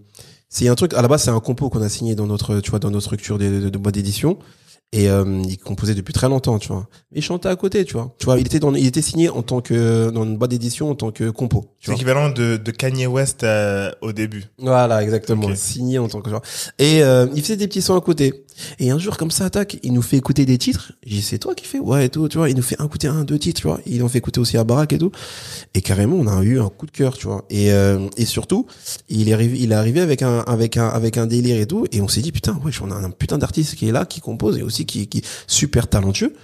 c'est 0.48 0.66
un 0.66 0.74
truc 0.74 0.92
à 0.94 1.02
la 1.02 1.06
base 1.06 1.22
c'est 1.22 1.30
un 1.30 1.38
compo 1.38 1.70
qu'on 1.70 1.82
a 1.82 1.88
signé 1.88 2.16
dans 2.16 2.26
notre 2.26 2.58
tu 2.60 2.70
vois 2.70 2.80
dans 2.80 2.90
notre 2.90 3.04
structure 3.04 3.38
de, 3.38 3.60
de, 3.60 3.68
de 3.68 3.78
boîte 3.78 3.94
d'édition 3.94 4.38
et 4.92 5.10
euh, 5.10 5.42
il 5.46 5.58
composait 5.58 5.94
depuis 5.94 6.14
très 6.14 6.28
longtemps 6.28 6.58
tu 6.58 6.68
vois 6.68 6.88
il 7.12 7.20
chantait 7.22 7.48
à 7.50 7.56
côté 7.56 7.84
tu 7.84 7.92
vois 7.92 8.14
tu 8.18 8.24
vois 8.24 8.38
il 8.38 8.46
était 8.46 8.58
dans 8.58 8.74
il 8.74 8.86
était 8.86 9.02
signé 9.02 9.28
en 9.28 9.42
tant 9.42 9.60
que 9.60 10.08
dans 10.10 10.24
une 10.24 10.38
boîte 10.38 10.50
d'édition 10.50 10.90
en 10.90 10.94
tant 10.94 11.10
que 11.10 11.28
compo 11.28 11.66
C'est 11.78 11.86
vois 11.86 11.94
l'équivalent 11.94 12.30
de, 12.30 12.56
de 12.56 12.70
Kanye 12.70 13.06
West 13.06 13.44
euh, 13.44 13.90
au 14.00 14.12
début. 14.12 14.44
voilà, 14.58 15.02
exactement. 15.02 15.46
Ok. 15.48 15.56
Signé 15.56 15.98
en 15.98 16.08
tant 16.08 16.20
que 16.22 16.30
genre. 16.30 16.42
Et 16.78 17.02
euh, 17.02 17.26
il 17.34 17.42
faisait 17.42 17.56
des 17.56 17.68
petits 17.68 17.82
sons 17.82 17.96
à 17.96 18.00
côté. 18.00 18.46
Et 18.78 18.90
un 18.90 18.98
jour, 18.98 19.16
comme 19.16 19.30
ça, 19.30 19.44
attaque, 19.44 19.78
il 19.82 19.92
nous 19.92 20.02
fait 20.02 20.16
écouter 20.16 20.44
des 20.44 20.58
titres. 20.58 20.92
J'ai 21.04 21.16
dit, 21.16 21.22
c'est 21.22 21.38
toi 21.38 21.54
qui 21.54 21.64
fais? 21.64 21.78
Ouais, 21.78 22.06
et 22.06 22.08
tout, 22.08 22.28
tu 22.28 22.38
vois. 22.38 22.50
Il 22.50 22.56
nous 22.56 22.62
fait 22.62 22.76
écouter 22.82 23.08
un, 23.08 23.24
deux 23.24 23.38
titres, 23.38 23.60
tu 23.60 23.66
vois. 23.66 23.80
Il 23.86 24.02
en 24.02 24.08
fait 24.08 24.18
écouter 24.18 24.40
aussi 24.40 24.56
à 24.56 24.64
Barack 24.64 24.92
et 24.92 24.98
tout. 24.98 25.12
Et 25.74 25.80
carrément, 25.80 26.16
on 26.16 26.26
a 26.26 26.42
eu 26.42 26.60
un 26.60 26.68
coup 26.68 26.86
de 26.86 26.90
cœur, 26.90 27.16
tu 27.16 27.26
vois. 27.26 27.44
Et, 27.50 27.72
euh, 27.72 28.08
et 28.16 28.24
surtout, 28.24 28.66
il 29.08 29.28
est 29.28 29.32
arrivé, 29.32 29.58
il 29.60 29.72
est 29.72 29.74
arrivé 29.74 30.00
avec 30.00 30.22
un, 30.22 30.40
avec 30.40 30.76
un, 30.76 30.88
avec 30.88 31.18
un 31.18 31.26
délire 31.26 31.60
et 31.60 31.66
tout. 31.66 31.86
Et 31.92 32.00
on 32.00 32.08
s'est 32.08 32.20
dit, 32.20 32.32
putain, 32.32 32.60
ouais, 32.64 32.72
on 32.82 32.90
a 32.90 32.94
un 32.94 33.10
putain 33.10 33.38
d'artiste 33.38 33.74
qui 33.74 33.88
est 33.88 33.92
là, 33.92 34.04
qui 34.04 34.20
compose 34.20 34.58
et 34.58 34.62
aussi 34.62 34.86
qui, 34.86 35.06
qui 35.06 35.18
est 35.18 35.26
super 35.46 35.88
talentueux. 35.88 36.34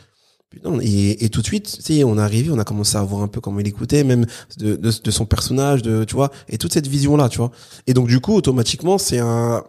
Putain, 0.50 0.78
et, 0.80 1.24
et 1.24 1.28
tout 1.30 1.40
de 1.40 1.46
suite, 1.46 1.78
tu 1.78 1.82
sais, 1.82 2.04
on 2.04 2.16
est 2.16 2.20
arrivé, 2.20 2.48
on 2.52 2.58
a 2.60 2.64
commencé 2.64 2.96
à 2.96 3.02
voir 3.02 3.22
un 3.22 3.28
peu 3.28 3.40
comment 3.40 3.58
il 3.58 3.66
écoutait, 3.66 4.04
même 4.04 4.24
de, 4.56 4.76
de, 4.76 4.92
de 5.02 5.10
son 5.10 5.26
personnage, 5.26 5.82
de, 5.82 6.04
tu 6.04 6.14
vois, 6.14 6.30
et 6.48 6.58
toute 6.58 6.72
cette 6.72 6.86
vision-là, 6.86 7.28
tu 7.28 7.38
vois. 7.38 7.50
Et 7.88 7.92
donc, 7.92 8.06
du 8.06 8.20
coup, 8.20 8.34
automatiquement, 8.34 8.96
c'est 8.96 9.18
un, 9.18 9.64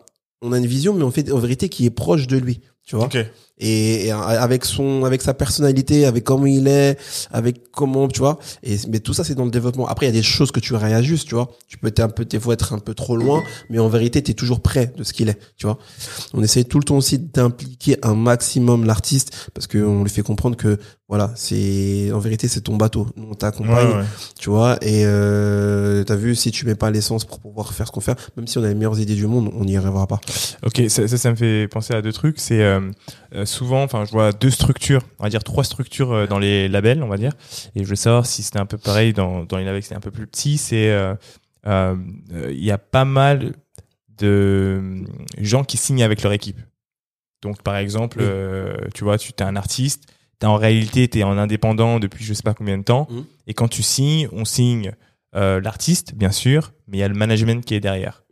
on 0.45 0.51
a 0.51 0.57
une 0.57 0.65
vision, 0.65 0.93
mais 0.93 1.03
en 1.03 1.11
fait, 1.11 1.31
en 1.31 1.39
vérité, 1.39 1.69
qui 1.69 1.85
est 1.85 1.91
proche 1.91 2.27
de 2.27 2.37
lui, 2.37 2.61
tu 2.85 2.95
vois. 2.95 3.05
Ok. 3.05 3.17
Et, 3.57 4.07
et 4.07 4.11
avec 4.11 4.65
son, 4.65 5.05
avec 5.05 5.21
sa 5.21 5.33
personnalité, 5.33 6.05
avec 6.05 6.25
comment 6.25 6.45
il 6.45 6.67
est, 6.67 6.99
avec 7.31 7.71
comment, 7.71 8.09
tu 8.09 8.19
vois. 8.19 8.37
Et, 8.63 8.75
mais 8.89 8.99
tout 8.99 9.13
ça, 9.13 9.23
c'est 9.23 9.33
dans 9.33 9.45
le 9.45 9.49
développement. 9.51 9.87
Après, 9.87 10.05
il 10.07 10.09
y 10.09 10.11
a 10.11 10.19
des 10.19 10.23
choses 10.23 10.51
que 10.51 10.59
tu 10.59 10.73
réajustes, 10.75 11.25
tu 11.29 11.35
vois. 11.35 11.47
Tu 11.69 11.77
peux 11.77 11.87
être 11.87 12.01
un 12.01 12.09
peu, 12.09 12.25
des 12.25 12.37
fois, 12.37 12.53
être 12.53 12.73
un 12.73 12.79
peu 12.79 12.93
trop 12.93 13.15
loin, 13.15 13.41
mais 13.69 13.79
en 13.79 13.87
vérité, 13.87 14.21
tu 14.21 14.31
es 14.31 14.33
toujours 14.33 14.59
près 14.59 14.91
de 14.97 15.05
ce 15.05 15.13
qu'il 15.13 15.29
est, 15.29 15.39
tu 15.55 15.67
vois. 15.67 15.77
On 16.33 16.43
essaie 16.43 16.65
tout 16.65 16.79
le 16.79 16.83
temps 16.83 16.97
aussi 16.97 17.17
d'impliquer 17.17 17.97
un 18.03 18.13
maximum 18.13 18.83
l'artiste 18.85 19.49
parce 19.53 19.67
qu'on 19.67 20.03
lui 20.03 20.09
fait 20.09 20.21
comprendre 20.21 20.57
que, 20.57 20.77
voilà, 21.07 21.31
c'est, 21.37 22.11
en 22.11 22.19
vérité, 22.19 22.49
c'est 22.49 22.59
ton 22.61 22.75
bateau. 22.75 23.07
Nous, 23.15 23.27
on 23.31 23.35
t'accompagne, 23.35 23.87
Ouais, 23.87 23.95
ouais. 23.99 24.03
tu 24.37 24.49
vois 24.49 24.77
et 24.81 25.03
euh, 25.05 26.03
t'as 26.03 26.15
vu 26.15 26.35
si 26.35 26.51
tu 26.51 26.65
mets 26.65 26.75
pas 26.75 26.89
l'essence 26.91 27.23
pour 27.25 27.39
pouvoir 27.39 27.73
faire 27.73 27.85
ce 27.87 27.91
qu'on 27.91 27.99
fait 28.01 28.17
même 28.37 28.47
si 28.47 28.57
on 28.57 28.63
a 28.63 28.67
les 28.67 28.73
meilleures 28.73 28.99
idées 28.99 29.13
du 29.15 29.27
monde 29.27 29.51
on 29.55 29.65
n'y 29.65 29.77
arrivera 29.77 30.07
pas 30.07 30.19
Ok, 30.65 30.81
ça, 30.89 31.07
ça, 31.07 31.17
ça 31.17 31.29
me 31.29 31.35
fait 31.35 31.67
penser 31.67 31.93
à 31.93 32.01
deux 32.01 32.11
trucs. 32.11 32.39
C'est 32.39 32.61
euh, 32.63 32.74
euh, 33.33 33.45
souvent, 33.45 33.83
enfin, 33.83 34.05
je 34.05 34.11
vois 34.11 34.31
deux 34.31 34.49
structures, 34.49 35.01
on 35.19 35.23
va 35.23 35.29
dire 35.29 35.43
trois 35.43 35.63
structures 35.63 36.11
euh, 36.13 36.27
dans 36.27 36.39
les 36.39 36.67
labels, 36.67 37.01
on 37.03 37.07
va 37.07 37.17
dire. 37.17 37.31
Et 37.75 37.83
je 37.83 37.89
veux 37.89 37.95
savoir 37.95 38.25
si 38.25 38.43
c'était 38.43 38.59
un 38.59 38.65
peu 38.65 38.77
pareil 38.77 39.13
dans, 39.13 39.43
dans 39.45 39.57
les 39.57 39.65
labels, 39.65 39.83
c'est 39.83 39.95
un 39.95 39.99
peu 39.99 40.11
plus 40.11 40.27
petit. 40.27 40.57
C'est, 40.57 40.89
euh, 40.91 41.13
euh, 41.67 41.95
euh, 42.33 42.51
il 42.51 42.63
y 42.63 42.71
a 42.71 42.77
pas 42.77 43.05
mal 43.05 43.53
de 44.17 44.79
euh, 44.81 45.03
gens 45.39 45.63
qui 45.63 45.77
signent 45.77 46.03
avec 46.03 46.21
leur 46.23 46.31
équipe. 46.33 46.59
Donc, 47.41 47.61
par 47.63 47.75
exemple, 47.77 48.17
Oui. 48.19 48.25
euh, 48.27 48.75
tu 48.93 49.03
vois, 49.03 49.17
tu 49.17 49.31
es 49.31 49.41
un 49.43 49.55
artiste, 49.55 50.03
t'as 50.39 50.47
en 50.47 50.55
réalité, 50.55 51.07
tu 51.07 51.19
es 51.19 51.23
en 51.23 51.37
indépendant 51.37 51.99
depuis 51.99 52.23
je 52.23 52.33
sais 52.33 52.43
pas 52.43 52.53
combien 52.53 52.77
de 52.77 52.83
temps. 52.83 53.07
Mhm. 53.09 53.25
Et 53.47 53.53
quand 53.53 53.67
tu 53.67 53.83
signes, 53.83 54.27
on 54.31 54.45
signe 54.45 54.93
euh, 55.35 55.59
l'artiste, 55.59 56.15
bien 56.15 56.31
sûr, 56.31 56.71
mais 56.87 56.97
il 56.97 56.99
y 57.01 57.03
a 57.03 57.07
le 57.07 57.13
management 57.13 57.63
qui 57.65 57.75
est 57.75 57.79
derrière. 57.81 58.23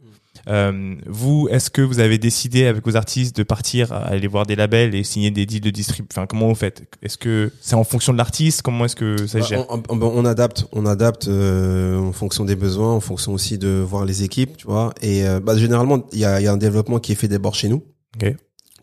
Euh, 0.49 0.95
vous, 1.05 1.47
est-ce 1.49 1.69
que 1.69 1.81
vous 1.81 1.99
avez 1.99 2.17
décidé 2.17 2.65
avec 2.65 2.83
vos 2.85 2.95
artistes 2.97 3.35
de 3.37 3.43
partir 3.43 3.93
à 3.93 3.99
aller 4.07 4.27
voir 4.27 4.45
des 4.45 4.55
labels 4.55 4.93
et 4.93 5.03
signer 5.03 5.31
des 5.31 5.45
deals 5.45 5.61
de 5.61 5.69
distrib 5.69 6.05
Enfin, 6.11 6.25
comment 6.27 6.49
vous 6.49 6.55
faites? 6.55 6.83
Est-ce 7.01 7.17
que 7.17 7.51
c'est 7.61 7.75
en 7.75 7.83
fonction 7.85 8.11
de 8.11 8.17
l'artiste? 8.17 8.61
Comment 8.61 8.85
est-ce 8.85 8.95
que 8.97 9.15
ça 9.25 9.27
se 9.27 9.37
Bah, 9.39 9.45
gère? 9.45 9.65
on, 9.69 9.81
on- 9.89 10.01
on 10.01 10.25
adapte 10.25 10.65
on 10.73 10.85
adapte 10.85 11.27
euh, 11.29 11.97
en 11.97 12.11
fonction 12.11 12.43
des 12.43 12.55
besoins 12.57 12.91
en 12.93 12.99
fonction 12.99 13.31
aussi 13.33 13.57
de 13.57 13.81
voir 13.87 14.03
les 14.03 14.23
équipes 14.23 14.57
tu 14.57 14.67
vois. 14.67 14.93
Et 15.01 15.25
euh, 15.25 15.39
bah, 15.39 15.57
généralement 15.57 16.05
il 16.11 16.19
y 16.19 16.25
a, 16.25 16.41
y 16.41 16.47
a 16.47 16.51
un 16.51 16.57
développement 16.57 16.99
qui 16.99 17.13
est 17.13 17.15
fait 17.15 17.29
d'abord 17.29 17.55
chez 17.55 17.69
nous. 17.69 17.83
Ok. 18.21 18.23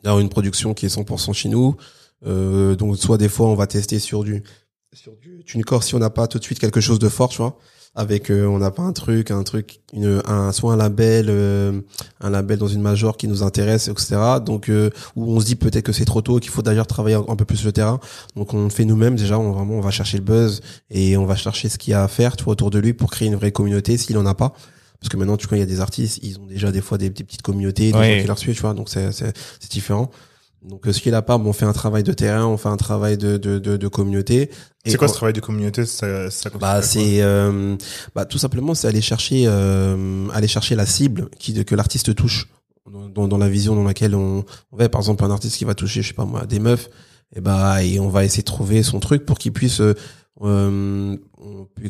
il 0.02 0.06
y 0.06 0.08
a 0.08 0.18
une 0.18 0.30
production 0.30 0.72
qui 0.72 0.86
est 0.86 0.96
100% 0.96 1.34
chez 1.34 1.50
nous. 1.50 1.76
Euh, 2.26 2.74
donc 2.74 2.96
soit 2.96 3.18
des 3.18 3.28
fois 3.28 3.48
on 3.48 3.54
va 3.54 3.66
tester 3.66 3.98
sur 3.98 4.24
du 4.24 4.42
sur 4.92 5.12
du 5.16 5.44
TuneCore 5.44 5.82
si 5.84 5.94
on 5.94 5.98
n'a 5.98 6.10
pas 6.10 6.26
tout 6.26 6.38
de 6.38 6.44
suite 6.44 6.58
quelque 6.58 6.80
chose 6.80 6.98
de 6.98 7.08
fort 7.08 7.28
tu 7.28 7.38
vois 7.38 7.58
avec 7.96 8.30
euh, 8.30 8.46
on 8.46 8.58
n'a 8.58 8.70
pas 8.70 8.82
un 8.82 8.92
truc 8.92 9.32
un 9.32 9.42
truc 9.42 9.80
une 9.92 10.22
un 10.26 10.52
soit 10.52 10.72
un 10.72 10.76
label 10.76 11.26
euh, 11.28 11.80
un 12.20 12.30
label 12.30 12.56
dans 12.56 12.68
une 12.68 12.80
major 12.82 13.16
qui 13.16 13.26
nous 13.26 13.42
intéresse 13.42 13.88
etc 13.88 14.16
donc 14.46 14.68
euh, 14.68 14.90
où 15.16 15.32
on 15.34 15.40
se 15.40 15.44
dit 15.46 15.56
peut-être 15.56 15.84
que 15.86 15.92
c'est 15.92 16.04
trop 16.04 16.22
tôt 16.22 16.38
qu'il 16.38 16.50
faut 16.52 16.62
d'ailleurs 16.62 16.86
travailler 16.86 17.16
un, 17.16 17.24
un 17.26 17.34
peu 17.36 17.44
plus 17.44 17.64
le 17.64 17.72
terrain. 17.72 17.98
Donc 18.36 18.54
on 18.54 18.62
le 18.64 18.70
fait 18.70 18.84
nous-mêmes 18.84 19.16
déjà 19.16 19.38
on 19.40 19.50
vraiment 19.50 19.74
on 19.74 19.80
va 19.80 19.90
chercher 19.90 20.18
le 20.18 20.24
buzz 20.24 20.60
et 20.90 21.16
on 21.16 21.26
va 21.26 21.34
chercher 21.34 21.68
ce 21.68 21.78
qu'il 21.78 21.90
y 21.90 21.94
a 21.94 22.04
à 22.04 22.08
faire 22.08 22.36
tu 22.36 22.44
vois, 22.44 22.52
autour 22.52 22.70
de 22.70 22.78
lui 22.78 22.92
pour 22.92 23.10
créer 23.10 23.26
une 23.26 23.34
vraie 23.36 23.50
communauté 23.52 23.96
s'il 23.98 24.16
en 24.18 24.26
a 24.26 24.34
pas. 24.34 24.52
Parce 25.00 25.08
que 25.08 25.16
maintenant 25.16 25.36
tu 25.36 25.48
vois 25.48 25.56
il 25.56 25.60
y 25.60 25.64
a 25.64 25.66
des 25.66 25.80
artistes 25.80 26.20
ils 26.22 26.38
ont 26.38 26.46
déjà 26.46 26.70
des 26.70 26.80
fois 26.82 26.96
des, 26.96 27.10
des 27.10 27.24
petites 27.24 27.42
communautés 27.42 27.90
des 27.90 27.98
Ouais. 27.98 28.14
gens 28.16 28.20
qui 28.20 28.26
leur 28.28 28.38
suivent 28.38 28.54
tu 28.54 28.60
vois. 28.60 28.74
Donc 28.74 28.88
c'est 28.88 29.10
c'est 29.12 29.32
c'est 29.58 29.72
différent 29.72 30.10
donc 30.62 30.86
euh, 30.86 30.92
ce 30.92 31.00
qu'il 31.00 31.14
a 31.14 31.22
pas 31.22 31.38
bon, 31.38 31.50
on 31.50 31.52
fait 31.52 31.64
un 31.64 31.72
travail 31.72 32.02
de 32.02 32.12
terrain 32.12 32.44
on 32.46 32.56
fait 32.58 32.68
un 32.68 32.76
travail 32.76 33.16
de 33.16 33.36
de 33.38 33.58
de, 33.58 33.76
de 33.76 33.88
communauté. 33.88 34.50
C'est 34.84 34.96
quoi 34.96 35.08
on- 35.08 35.10
ce 35.10 35.14
travail 35.16 35.32
de 35.32 35.40
communauté 35.40 35.86
ça, 35.86 36.30
ça 36.30 36.50
bah 36.60 36.82
c'est 36.82 37.22
euh, 37.22 37.76
bah 38.14 38.24
tout 38.26 38.38
simplement 38.38 38.74
c'est 38.74 38.86
aller 38.88 39.00
chercher 39.00 39.44
euh, 39.46 40.28
aller 40.32 40.48
chercher 40.48 40.74
la 40.74 40.86
cible 40.86 41.28
qui 41.38 41.64
que 41.64 41.74
l'artiste 41.74 42.14
touche 42.14 42.48
dans, 43.14 43.28
dans, 43.28 43.38
la 43.38 43.48
vision 43.48 43.74
dans 43.76 43.84
laquelle 43.84 44.14
on, 44.14 44.44
on 44.72 44.76
va. 44.76 44.88
Par 44.88 45.00
exemple 45.00 45.24
un 45.24 45.30
artiste 45.30 45.56
qui 45.56 45.64
va 45.64 45.74
toucher 45.74 46.02
je 46.02 46.08
sais 46.08 46.14
pas 46.14 46.24
moi 46.24 46.44
des 46.46 46.58
meufs 46.58 46.90
et 47.34 47.40
bah 47.40 47.82
et 47.84 48.00
on 48.00 48.08
va 48.08 48.24
essayer 48.24 48.42
de 48.42 48.46
trouver 48.46 48.82
son 48.82 49.00
truc 49.00 49.24
pour 49.24 49.38
qu'il 49.38 49.52
puisse 49.52 49.80
euh, 49.80 49.94
euh, 50.42 51.16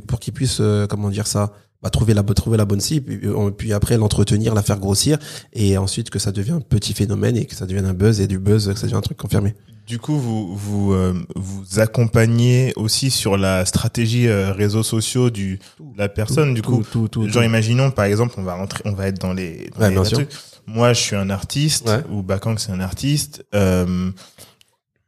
pour 0.06 0.20
qu'il 0.20 0.32
puisse 0.32 0.58
euh, 0.60 0.86
comment 0.86 1.08
dire 1.10 1.26
ça 1.26 1.52
bah, 1.82 1.90
trouver 1.90 2.14
la 2.14 2.22
trouver 2.22 2.56
la 2.58 2.64
bonne 2.64 2.80
cible 2.80 3.06
puis, 3.18 3.28
euh, 3.28 3.50
puis 3.50 3.72
après 3.72 3.96
l'entretenir 3.96 4.54
la 4.54 4.62
faire 4.62 4.78
grossir 4.78 5.18
et 5.52 5.78
ensuite 5.78 6.10
que 6.10 6.18
ça 6.18 6.30
devienne 6.32 6.56
un 6.56 6.60
petit 6.60 6.92
phénomène 6.94 7.36
et 7.36 7.46
que 7.46 7.54
ça 7.54 7.66
devienne 7.66 7.86
un 7.86 7.94
buzz 7.94 8.20
et 8.20 8.26
du 8.26 8.38
buzz 8.38 8.66
que 8.68 8.74
ça 8.74 8.82
devienne 8.82 8.98
un 8.98 9.02
truc 9.02 9.16
confirmé 9.18 9.54
Du 9.86 9.98
coup, 9.98 10.18
vous 10.18 10.54
vous 10.56 10.92
euh, 10.92 11.14
vous 11.36 11.80
accompagnez 11.80 12.72
aussi 12.76 13.10
sur 13.10 13.36
la 13.36 13.64
stratégie 13.64 14.28
euh, 14.28 14.52
réseaux 14.52 14.82
sociaux 14.84 15.30
du 15.30 15.58
la 15.96 16.08
personne. 16.08 16.54
du 16.54 16.62
coup, 16.62 16.82
tout, 16.92 17.08
tout, 17.08 17.28
genre 17.28 17.44
imaginons 17.44 17.90
par 17.90 18.04
exemple, 18.04 18.34
on 18.36 18.42
va 18.44 18.54
rentrer, 18.54 18.82
on 18.84 18.92
va 18.92 19.06
être 19.08 19.18
dans 19.20 19.32
les. 19.32 19.70
Dans 19.74 19.80
Ouais, 19.80 19.88
les 19.88 19.94
bien 19.94 20.04
sûr. 20.04 20.20
Moi, 20.66 20.92
je 20.92 21.00
suis 21.00 21.16
un 21.16 21.30
artiste 21.30 21.88
Ouais. 21.88 22.02
ou 22.12 22.22
Bakang 22.22 22.56
c'est 22.58 22.70
un 22.70 22.80
artiste. 22.80 23.44
Euh, 23.54 24.12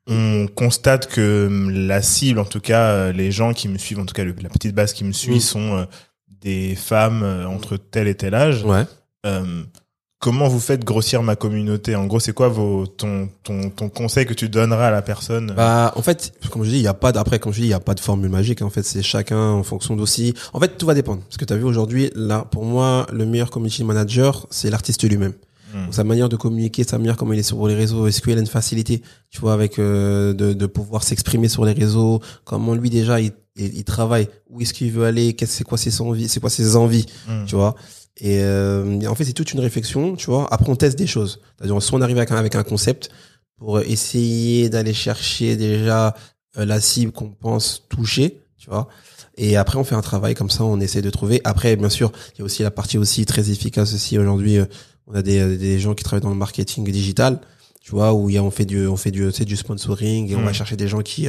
on 0.09 0.49
constate 0.49 1.07
que 1.07 1.47
hum, 1.47 1.71
la 1.71 2.03
cible, 2.03 2.41
en 2.41 2.45
tout 2.45 2.59
cas, 2.61 2.87
euh, 2.91 3.13
les 3.13 3.31
gens 3.31 3.53
qui 3.53 3.69
me 3.69 3.79
suivent, 3.79 4.01
en 4.01 4.07
tout 4.07 4.15
cas 4.15 4.25
la 4.25 4.49
petite 4.49 4.75
base 4.75 4.93
qui 4.93 5.05
me 5.05 5.13
suit, 5.13 5.37
Mm. 5.37 5.41
sont 5.41 5.77
euh, 5.77 5.85
des 6.43 6.75
femmes 6.75 7.23
euh, 7.23 7.47
entre 7.47 7.77
tel 7.77 8.09
et 8.09 8.15
tel 8.15 8.35
âge. 8.35 8.65
ouais 8.65 8.85
Euh, 9.27 9.63
comment 10.19 10.49
vous 10.49 10.61
faites 10.61 10.85
grossir 10.85 11.23
ma 11.23 11.37
communauté? 11.37 11.95
En 11.97 12.07
gros, 12.07 12.21
c'est 12.21 12.33
quoi 12.33 12.49
vos 12.49 12.87
ton 12.87 13.29
ton 13.43 13.71
ton 13.71 13.89
conseil 13.89 14.27
que 14.27 14.35
tu 14.35 14.49
donneras 14.49 14.89
à 14.89 14.91
la 14.91 15.03
personne? 15.03 15.53
Bah, 15.57 15.93
en 15.97 16.03
fait, 16.03 16.33
comme 16.51 16.65
je 16.65 16.71
dis, 16.71 16.77
il 16.77 16.83
y 16.83 16.87
a 16.89 16.95
pas 16.95 17.13
d- 17.13 17.19
après, 17.19 17.39
comme 17.39 17.53
je 17.53 17.61
dis, 17.61 17.67
il 17.67 17.71
y 17.71 17.75
a 17.75 17.81
pas 17.81 17.95
de 17.95 18.01
formule 18.01 18.31
magique. 18.31 18.63
En 18.63 18.71
fait, 18.71 18.83
c'est 18.85 19.03
chacun 19.03 19.39
en 19.51 19.63
fonction 19.63 19.95
d'aussi. 19.97 20.35
En 20.53 20.61
fait, 20.61 20.77
tout 20.79 20.87
va 20.87 20.95
dépendre. 20.95 21.23
Parce 21.23 21.37
que 21.37 21.45
tu 21.45 21.53
as 21.53 21.57
vu 21.57 21.65
aujourd'hui, 21.65 22.11
là, 22.15 22.45
pour 22.51 22.65
moi, 22.65 23.07
le 23.13 23.27
meilleur 23.27 23.51
community 23.51 23.85
manager, 23.85 24.47
c'est 24.51 24.71
l'artiste 24.71 25.03
lui-même. 25.09 25.35
Mm. 25.75 25.85
Donc, 25.85 25.95
sa 25.95 26.05
manière 26.05 26.29
de 26.29 26.37
communiquer, 26.37 26.85
sa 26.85 26.99
manière 26.99 27.17
comment 27.17 27.33
il 27.33 27.39
est 27.39 27.43
sur 27.45 27.67
les 27.67 27.75
réseaux, 27.75 28.07
est-ce 28.07 28.21
qu'il 28.21 28.37
a 28.37 28.41
une 28.41 28.47
facilité, 28.47 29.03
tu 29.31 29.41
vois, 29.41 29.55
avec 29.55 29.79
euh, 29.79 30.33
de, 30.35 30.53
de 30.53 30.67
pouvoir 30.67 31.03
s'exprimer 31.03 31.49
sur 31.49 31.65
les 31.65 31.73
réseaux, 31.73 32.21
comment 32.45 32.75
lui 32.75 32.91
déjà 32.91 33.21
il, 33.21 33.33
il, 33.57 33.77
il 33.79 33.85
travaille, 33.85 34.29
où 34.49 34.61
est-ce 34.61 34.73
qu'il 34.75 34.91
veut 34.93 35.05
aller, 35.05 35.35
qu'est-ce 35.35 35.53
c'est 35.57 35.65
quoi 35.65 35.79
ses 35.79 36.01
envies, 36.01 36.29
c'est 36.29 36.41
quoi 36.41 36.51
ses 36.51 36.77
envies, 36.77 37.07
Mm. 37.29 37.45
tu 37.47 37.55
vois. 37.55 37.75
Et 38.19 38.41
euh, 38.43 39.01
en 39.09 39.15
fait, 39.15 39.25
c'est 39.25 39.33
toute 39.33 39.53
une 39.53 39.61
réflexion, 39.61 40.17
tu 40.17 40.27
vois. 40.27 40.47
Après, 40.53 40.71
on 40.71 40.77
teste 40.77 40.99
des 40.99 41.07
choses. 41.07 41.41
C'est-à-dire, 41.57 41.83
soit 41.83 41.99
on 41.99 42.03
arrive 42.03 42.19
avec 42.19 42.31
un, 42.31 42.37
avec 42.37 42.55
un 42.55 42.63
concept 42.63 43.11
pour 43.57 43.81
essayer 43.81 44.69
d'aller 44.69 44.93
chercher 44.93 45.57
déjà 45.57 46.15
euh, 46.59 46.65
la 46.65 46.81
cible 46.81 47.13
qu'on 47.13 47.31
pense 47.31 47.85
toucher, 47.89 48.41
tu 48.59 48.69
vois. 48.69 48.89
Et 49.39 49.57
après, 49.57 49.79
on 49.79 49.85
fait 49.85 49.95
un 49.95 50.03
travail 50.03 50.35
comme 50.35 50.51
ça, 50.51 50.63
on 50.65 50.79
essaie 50.81 51.01
de 51.01 51.09
trouver. 51.11 51.41
Après, 51.45 51.75
bien 51.77 51.89
sûr, 51.89 52.13
il 52.35 52.41
y 52.41 52.43
a 52.43 52.45
aussi 52.45 52.63
la 52.63 52.71
partie 52.71 52.99
aussi 52.99 53.25
très 53.25 53.51
efficace 53.51 53.95
aussi 53.95 54.19
aujourd'hui. 54.19 54.59
euh, 54.59 54.67
On 55.07 55.15
a 55.15 55.23
des, 55.23 55.57
des 55.57 55.81
gens 55.81 55.95
qui 55.95 56.05
travaillent 56.05 56.23
dans 56.23 56.29
le 56.31 56.37
marketing 56.37 56.85
digital, 56.91 57.41
tu 57.83 57.91
vois, 57.91 58.13
où 58.15 58.29
il 58.31 58.35
y 58.35 58.39
a, 58.39 58.43
on 58.45 58.51
fait 58.51 58.65
du, 58.65 58.87
on 58.87 58.97
fait 58.97 59.11
du, 59.11 59.31
c'est 59.33 59.45
du 59.45 59.57
sponsoring 59.57 60.31
et 60.31 60.37
on 60.37 60.41
Mm. 60.41 60.45
va 60.45 60.53
chercher 60.53 60.77
des 60.77 60.87
gens 60.89 61.01
qui, 61.03 61.27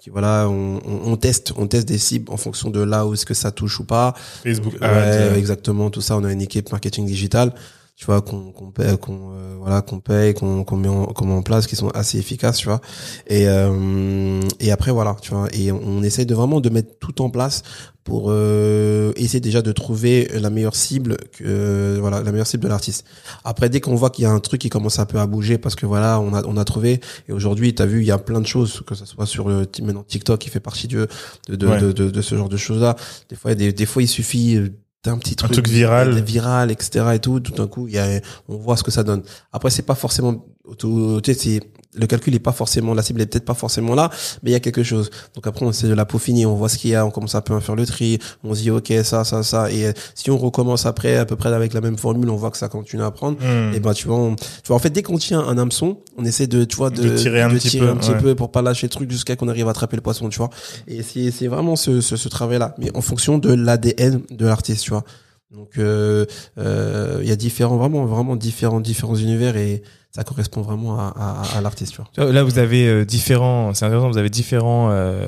qui 0.00 0.10
voilà, 0.10 0.46
on, 0.48 0.76
on, 0.86 1.12
on 1.12 1.16
teste, 1.16 1.52
on 1.56 1.66
teste 1.66 1.88
des 1.88 1.98
cibles 1.98 2.30
en 2.32 2.36
fonction 2.36 2.70
de 2.70 2.80
là 2.80 3.06
où 3.06 3.14
est-ce 3.14 3.26
que 3.26 3.34
ça 3.34 3.50
touche 3.50 3.80
ou 3.80 3.84
pas. 3.84 4.14
Facebook 4.44 4.74
Ouais, 4.74 4.78
euh, 4.82 5.34
exactement, 5.36 5.90
tout 5.90 6.00
ça. 6.00 6.16
On 6.16 6.24
a 6.24 6.32
une 6.32 6.42
équipe 6.42 6.70
marketing 6.70 7.06
digital, 7.06 7.52
tu 7.96 8.04
vois, 8.06 8.20
qu'on 8.20 8.52
qu'on 8.52 8.70
paye, 8.70 8.96
qu'on 8.98 9.32
euh, 9.32 9.56
voilà, 9.58 9.80
qu'on 9.82 10.00
paye, 10.00 10.34
qu'on 10.34 10.64
qu'on 10.64 10.76
met, 10.76 10.88
en, 10.88 11.06
qu'on 11.06 11.26
met 11.26 11.32
en 11.32 11.42
place, 11.42 11.66
qui 11.66 11.76
sont 11.76 11.88
assez 11.90 12.18
efficaces, 12.18 12.58
tu 12.58 12.66
vois. 12.66 12.80
Et 13.26 13.48
euh, 13.48 14.40
et 14.60 14.70
après 14.70 14.92
voilà, 14.92 15.16
tu 15.22 15.30
vois. 15.32 15.48
Et 15.52 15.72
on, 15.72 15.80
on 15.82 16.02
essaye 16.02 16.26
de 16.26 16.34
vraiment 16.34 16.60
de 16.60 16.68
mettre 16.68 16.98
tout 17.00 17.22
en 17.22 17.30
place 17.30 17.62
pour 18.04 18.26
euh, 18.28 19.12
essayer 19.16 19.40
déjà 19.40 19.62
de 19.62 19.72
trouver 19.72 20.28
la 20.34 20.48
meilleure 20.48 20.76
cible, 20.76 21.16
que, 21.32 21.42
euh, 21.44 21.96
voilà, 21.98 22.22
la 22.22 22.30
meilleure 22.30 22.46
cible 22.46 22.62
de 22.62 22.68
l'artiste. 22.68 23.04
Après, 23.44 23.68
dès 23.68 23.80
qu'on 23.80 23.96
voit 23.96 24.10
qu'il 24.10 24.22
y 24.22 24.26
a 24.26 24.30
un 24.30 24.38
truc 24.38 24.60
qui 24.60 24.68
commence 24.68 25.00
un 25.00 25.06
peu 25.06 25.18
à 25.18 25.26
bouger, 25.26 25.58
parce 25.58 25.74
que 25.74 25.86
voilà, 25.86 26.20
on 26.20 26.32
a 26.34 26.44
on 26.44 26.56
a 26.56 26.64
trouvé. 26.64 27.00
Et 27.28 27.32
aujourd'hui, 27.32 27.74
t'as 27.74 27.86
vu, 27.86 28.02
il 28.02 28.06
y 28.06 28.12
a 28.12 28.18
plein 28.18 28.40
de 28.40 28.46
choses, 28.46 28.82
que 28.86 28.94
ça 28.94 29.06
soit 29.06 29.26
sur 29.26 29.48
le 29.48 29.66
maintenant 29.82 30.04
TikTok, 30.04 30.38
qui 30.40 30.50
fait 30.50 30.60
partie 30.60 30.86
de 30.86 31.08
de 31.48 31.56
de, 31.56 31.66
Ouais. 31.66 31.80
de, 31.80 31.90
de, 31.92 32.10
de 32.10 32.22
ce 32.22 32.36
genre 32.36 32.48
de 32.50 32.56
choses 32.58 32.80
là. 32.82 32.94
Des 33.28 33.36
fois, 33.36 33.54
des, 33.56 33.72
des 33.72 33.86
fois, 33.86 34.02
il 34.02 34.08
suffit 34.08 34.60
d'un 35.06 35.18
petit 35.18 35.36
truc, 35.36 35.52
truc 35.52 35.68
viral. 35.68 36.22
viral, 36.22 36.70
etc. 36.70 37.06
et 37.14 37.18
tout. 37.18 37.40
Tout 37.40 37.52
d'un 37.52 37.66
coup, 37.66 37.88
il 37.88 37.94
y 37.94 37.98
a, 37.98 38.20
on 38.48 38.56
voit 38.56 38.76
ce 38.76 38.82
que 38.82 38.90
ça 38.90 39.02
donne. 39.02 39.22
Après, 39.52 39.70
c'est 39.70 39.82
pas 39.82 39.94
forcément, 39.94 40.44
tout, 40.78 41.20
tu 41.22 41.32
sais, 41.32 41.38
c'est, 41.38 41.60
le 41.96 42.06
calcul 42.06 42.34
est 42.34 42.38
pas 42.38 42.52
forcément, 42.52 42.94
la 42.94 43.02
cible 43.02 43.20
est 43.22 43.26
peut-être 43.26 43.44
pas 43.44 43.54
forcément 43.54 43.94
là, 43.94 44.10
mais 44.42 44.50
il 44.50 44.52
y 44.52 44.56
a 44.56 44.60
quelque 44.60 44.82
chose. 44.82 45.10
Donc 45.34 45.46
après, 45.46 45.64
on 45.66 45.70
essaie 45.70 45.88
de 45.88 45.94
la 45.94 46.04
peaufiner, 46.04 46.46
on 46.46 46.54
voit 46.54 46.68
ce 46.68 46.78
qu'il 46.78 46.90
y 46.90 46.94
a, 46.94 47.04
on 47.06 47.10
commence 47.10 47.34
un 47.34 47.40
peu 47.40 47.54
à 47.54 47.60
faire 47.60 47.74
le 47.76 47.86
tri, 47.86 48.18
on 48.44 48.54
se 48.54 48.60
dit, 48.62 48.70
ok, 48.70 48.92
ça, 49.02 49.24
ça, 49.24 49.42
ça. 49.42 49.70
Et 49.72 49.86
euh, 49.86 49.92
si 50.14 50.30
on 50.30 50.38
recommence 50.38 50.86
après, 50.86 51.16
à 51.16 51.24
peu 51.24 51.36
près 51.36 51.52
avec 51.52 51.72
la 51.72 51.80
même 51.80 51.96
formule, 51.98 52.28
on 52.30 52.36
voit 52.36 52.50
que 52.50 52.58
ça 52.58 52.68
continue 52.68 53.02
à 53.02 53.10
prendre. 53.10 53.38
mm. 53.40 53.74
Et 53.74 53.80
ben, 53.80 53.92
tu 53.94 54.06
vois, 54.08 54.16
on- 54.18 54.36
tu 54.36 54.44
vois, 54.68 54.76
en 54.76 54.80
fait, 54.80 54.90
dès 54.90 55.02
qu'on 55.02 55.18
tient 55.18 55.40
un 55.40 55.58
hameçon, 55.58 55.98
on 56.18 56.24
essaie 56.24 56.46
de, 56.46 56.64
tu 56.64 56.76
vois, 56.76 56.90
de, 56.90 57.02
De 57.02 57.16
tirer 57.16 57.42
un 57.42 57.50
petit 57.50 57.78
peu, 57.78 57.88
un 57.88 57.96
petit 57.96 58.10
ouais. 58.10 58.18
peu 58.18 58.34
pour 58.34 58.50
pas 58.52 58.62
lâcher 58.62 58.86
le 58.86 58.90
truc 58.90 59.10
jusqu'à 59.10 59.36
qu'on 59.36 59.48
arrive 59.48 59.66
à 59.68 59.70
attraper 59.70 59.96
le 59.96 60.02
poisson, 60.02 60.28
tu 60.28 60.38
vois. 60.38 60.50
Et 60.88 61.02
c'est, 61.02 61.30
c'est 61.30 61.46
vraiment 61.48 61.76
ce, 61.76 62.00
ce, 62.00 62.16
ce 62.16 62.28
travail-là, 62.28 62.74
mais 62.78 62.90
en 62.96 63.00
fonction 63.00 63.38
de 63.38 63.52
l'ADN 63.52 64.22
de 64.30 64.46
l'artiste, 64.46 64.82
tu 64.84 64.90
vois. 64.90 65.04
Donc, 65.52 65.78
euh, 65.78 66.26
euh, 66.58 67.18
il 67.22 67.28
y 67.28 67.32
a 67.32 67.36
différents, 67.36 67.76
vraiment, 67.76 68.04
vraiment 68.04 68.36
différents, 68.36 68.80
différents 68.80 69.14
univers 69.14 69.56
et 69.56 69.82
ça 70.16 70.24
correspond 70.24 70.62
vraiment 70.62 70.98
à, 70.98 71.12
à, 71.14 71.58
à 71.58 71.60
l'artiste, 71.60 71.98
Là, 72.16 72.42
vous 72.42 72.58
avez 72.58 72.88
euh, 72.88 73.04
différents, 73.04 73.74
c'est 73.74 73.84
intéressant, 73.84 74.08
vous 74.10 74.16
avez 74.16 74.30
différents 74.30 74.88
euh, 74.90 75.26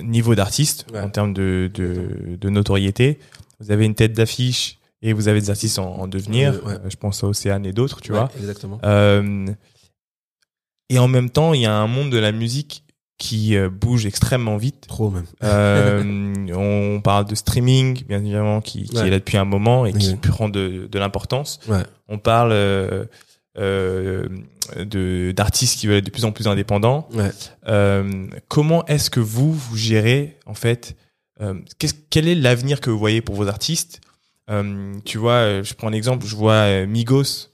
niveaux 0.00 0.36
d'artistes 0.36 0.86
Ouais. 0.92 1.00
en 1.00 1.10
termes 1.10 1.32
de, 1.34 1.68
de, 1.74 2.36
de 2.40 2.48
notoriété. 2.50 3.18
Vous 3.58 3.72
avez 3.72 3.84
une 3.84 3.96
tête 3.96 4.12
d'affiche 4.12 4.78
et 5.02 5.12
vous 5.12 5.26
avez 5.26 5.40
des 5.40 5.50
artistes 5.50 5.80
en, 5.80 5.92
en 6.02 6.06
devenir. 6.06 6.52
Euh, 6.54 6.68
ouais. 6.68 6.78
Je 6.88 6.94
pense 6.94 7.24
à 7.24 7.26
Océane 7.26 7.66
et 7.66 7.72
d'autres, 7.72 8.00
tu 8.00 8.12
Ouais, 8.12 8.18
vois. 8.18 8.30
Exactement. 8.38 8.78
Euh, 8.84 9.46
et 10.88 11.00
en 11.00 11.08
même 11.08 11.28
temps, 11.30 11.52
il 11.52 11.62
y 11.62 11.66
a 11.66 11.74
un 11.74 11.88
monde 11.88 12.10
de 12.10 12.18
la 12.18 12.30
musique 12.30 12.84
qui 13.18 13.56
bouge 13.80 14.06
extrêmement 14.06 14.56
vite. 14.56 14.86
Trop 14.86 15.10
même. 15.10 15.24
Euh, 15.42 16.34
on 16.54 17.00
parle 17.00 17.24
de 17.24 17.34
streaming, 17.34 18.04
bien 18.06 18.20
évidemment, 18.20 18.60
qui, 18.60 18.82
est 18.94 19.10
là 19.10 19.18
depuis 19.18 19.36
un 19.36 19.44
moment 19.44 19.84
et 19.86 19.92
qui 19.92 20.14
prend 20.14 20.48
de, 20.48 20.88
de 20.90 20.98
l'importance. 21.00 21.58
On 22.08 22.18
parle 22.18 22.52
euh, 23.56 24.26
d'artistes 25.32 25.78
qui 25.78 25.86
veulent 25.86 25.98
être 25.98 26.06
de 26.06 26.10
plus 26.10 26.24
en 26.24 26.32
plus 26.32 26.46
indépendants. 26.48 27.08
Ouais. 27.12 27.30
Euh, 27.68 28.26
comment 28.48 28.84
est-ce 28.86 29.10
que 29.10 29.20
vous 29.20 29.52
vous 29.52 29.76
gérez 29.76 30.38
en 30.46 30.54
fait 30.54 30.96
euh, 31.40 31.54
qu'est-ce- 31.78 31.94
Quel 32.10 32.28
est 32.28 32.34
l'avenir 32.34 32.80
que 32.80 32.90
vous 32.90 32.98
voyez 32.98 33.20
pour 33.20 33.34
vos 33.34 33.48
artistes? 33.48 34.00
Euh, 34.50 34.94
Tu 35.04 35.18
vois, 35.18 35.32
euh, 35.32 35.62
je 35.64 35.74
prends 35.74 35.88
un 35.88 35.92
exemple. 35.92 36.26
Je 36.26 36.36
vois 36.36 36.86
Migos. 36.86 37.48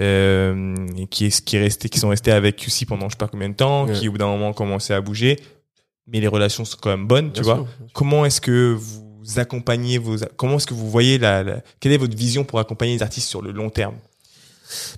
Euh, 0.00 0.76
qui 1.10 1.24
est 1.26 1.44
qui 1.44 1.56
est 1.56 1.60
resté 1.60 1.88
qui 1.88 1.98
sont 1.98 2.10
restés 2.10 2.30
avec 2.30 2.54
QC 2.54 2.86
pendant 2.86 3.08
je 3.08 3.14
sais 3.14 3.18
pas 3.18 3.26
combien 3.26 3.48
de 3.48 3.54
temps 3.54 3.86
Ouais. 3.86 3.92
qui 3.94 4.06
au 4.08 4.12
bout 4.12 4.18
d'un 4.18 4.28
moment 4.28 4.50
ont 4.50 4.52
commencé 4.52 4.92
à 4.92 5.00
bouger 5.00 5.40
mais 6.06 6.20
les 6.20 6.28
relations 6.28 6.64
sont 6.64 6.76
quand 6.80 6.90
même 6.90 7.08
bonnes 7.08 7.32
tu 7.32 7.42
vois 7.42 7.66
comment 7.92 8.24
est-ce 8.24 8.40
que 8.40 8.74
vous 8.78 9.40
accompagnez 9.40 9.98
vos 9.98 10.18
comment 10.36 10.58
est-ce 10.58 10.68
que 10.68 10.74
vous 10.74 10.88
voyez 10.88 11.18
la, 11.18 11.42
la- 11.42 11.60
quelle 11.80 11.90
est 11.90 11.96
votre 11.96 12.16
vision 12.16 12.44
pour 12.44 12.60
accompagner 12.60 12.94
les 12.94 13.02
artistes 13.02 13.28
sur 13.28 13.42
le 13.42 13.50
long 13.50 13.70
terme? 13.70 13.96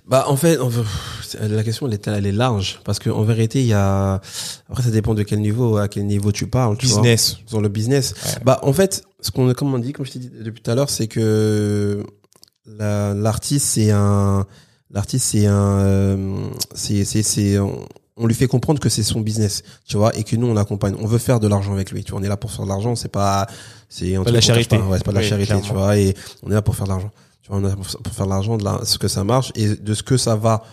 Bah 0.07 0.25
en 0.27 0.35
fait, 0.35 0.57
la 1.39 1.63
question 1.63 1.87
elle 1.87 1.93
est, 1.93 2.07
elle 2.07 2.25
est 2.25 2.31
large 2.31 2.79
parce 2.83 2.99
que 2.99 3.09
en 3.09 3.23
vérité 3.23 3.61
il 3.61 3.67
y 3.67 3.73
a 3.73 4.21
après 4.69 4.83
ça 4.83 4.91
dépend 4.91 5.13
de 5.13 5.23
quel 5.23 5.39
niveau 5.39 5.77
à 5.77 5.87
quel 5.87 6.05
niveau 6.05 6.31
tu 6.31 6.47
parles. 6.47 6.77
tu 6.77 6.87
vois. 6.87 7.01
business 7.01 7.37
sur 7.45 7.61
le 7.61 7.69
business. 7.69 8.13
Ouais. 8.25 8.41
Bah 8.45 8.59
en 8.63 8.73
fait, 8.73 9.03
ce 9.21 9.31
qu'on 9.31 9.53
comme 9.53 9.73
on 9.73 9.79
dit, 9.79 9.93
comme 9.93 10.05
je 10.05 10.11
t'ai 10.11 10.19
dit 10.19 10.31
depuis 10.43 10.61
tout 10.61 10.71
à 10.71 10.75
l'heure, 10.75 10.89
c'est 10.89 11.07
que 11.07 12.03
la- 12.65 13.13
l'artiste 13.13 13.65
c'est 13.65 13.91
un 13.91 14.45
l'artiste 14.91 15.25
c'est 15.31 15.45
un 15.45 15.79
euh, 15.79 16.47
c'est 16.73 17.03
c'est 17.05 17.57
on, 18.17 18.27
lui 18.27 18.33
fait 18.35 18.47
comprendre 18.47 18.79
que 18.79 18.87
c'est 18.89 19.03
son 19.03 19.19
business, 19.19 19.61
tu 19.85 19.97
vois, 19.97 20.15
et 20.15 20.23
que 20.23 20.35
nous 20.37 20.47
on 20.47 20.53
l'accompagne. 20.53 20.95
On 20.99 21.05
veut 21.05 21.17
faire 21.17 21.39
de 21.41 21.47
l'argent 21.49 21.73
avec 21.73 21.91
lui. 21.91 22.03
Tu 22.03 22.11
vois, 22.11 22.21
on 22.21 22.23
est 22.23 22.29
là 22.29 22.37
pour 22.37 22.49
faire 22.49 22.63
de 22.63 22.69
l'argent. 22.69 22.95
C'est 22.95 23.11
pas 23.11 23.45
c'est 23.89 24.15
un 24.15 24.23
Pas 24.23 24.29
de 24.29 24.35
la 24.35 24.41
charité. 24.41 24.77
pas. 24.77 24.85
Ouais, 24.85 24.97
c'est 24.97 25.03
pas 25.03 25.11
de 25.11 25.17
la 25.17 25.21
charité, 25.21 25.53
tu 25.61 25.73
vois. 25.73 25.97
Et 25.97 26.15
on 26.43 26.49
est 26.49 26.53
là 26.53 26.61
pour 26.61 26.75
faire 26.75 26.85
de 26.85 26.91
l'argent. 26.91 27.11
Tu 27.45 27.51
vois, 27.51 27.59
on 27.59 27.61
là 27.61 27.75
pour, 27.75 28.13
faire 28.13 28.25
l'argent, 28.25 28.57
de 28.57 28.63
la, 28.63 28.83
ce 28.85 28.97
que 28.97 29.07
ça 29.07 29.23
marche 29.23 29.51
et 29.53 29.75
de 29.75 29.93
ce 29.93 30.01
que 30.01 30.17
ça 30.17 30.35
va 30.35 30.63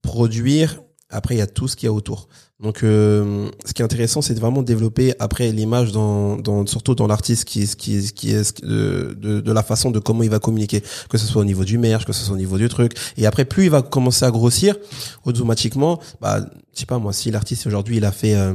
produire. 0.00 0.80
Après, 1.10 1.34
il 1.34 1.38
y 1.38 1.42
a 1.42 1.46
tout 1.46 1.68
ce 1.68 1.76
qu'il 1.76 1.86
y 1.86 1.90
a 1.90 1.92
autour. 1.92 2.26
Donc, 2.58 2.84
euh, 2.84 3.50
ce 3.66 3.74
qui 3.74 3.82
est 3.82 3.84
intéressant, 3.84 4.22
c'est 4.22 4.32
de 4.32 4.40
vraiment 4.40 4.62
développer 4.62 5.12
après 5.18 5.52
l'image 5.52 5.92
dans, 5.92 6.36
dans, 6.36 6.64
surtout 6.64 6.94
dans 6.94 7.06
l'artiste 7.06 7.44
qui, 7.44 7.66
qui, 7.76 8.10
qui 8.14 8.32
est 8.32 8.64
de, 8.64 9.14
de, 9.20 9.40
de 9.42 9.52
la 9.52 9.62
façon 9.62 9.90
de 9.90 9.98
comment 9.98 10.22
il 10.22 10.30
va 10.30 10.38
communiquer, 10.38 10.82
que 11.10 11.18
ce 11.18 11.26
soit 11.26 11.42
au 11.42 11.44
niveau 11.44 11.64
du 11.64 11.76
merch, 11.76 12.06
que 12.06 12.14
ce 12.14 12.24
soit 12.24 12.34
au 12.34 12.38
niveau 12.38 12.56
du 12.56 12.70
truc. 12.70 12.94
Et 13.18 13.26
après, 13.26 13.44
plus 13.44 13.64
il 13.64 13.70
va 13.70 13.82
commencer 13.82 14.24
à 14.24 14.30
grossir, 14.30 14.76
automatiquement, 15.24 16.00
bah, 16.22 16.40
je 16.72 16.80
sais 16.80 16.86
pas 16.86 16.98
moi, 16.98 17.12
si 17.12 17.30
l'artiste 17.30 17.66
aujourd'hui 17.66 17.98
il 17.98 18.06
a 18.06 18.12
fait, 18.12 18.36
euh, 18.36 18.54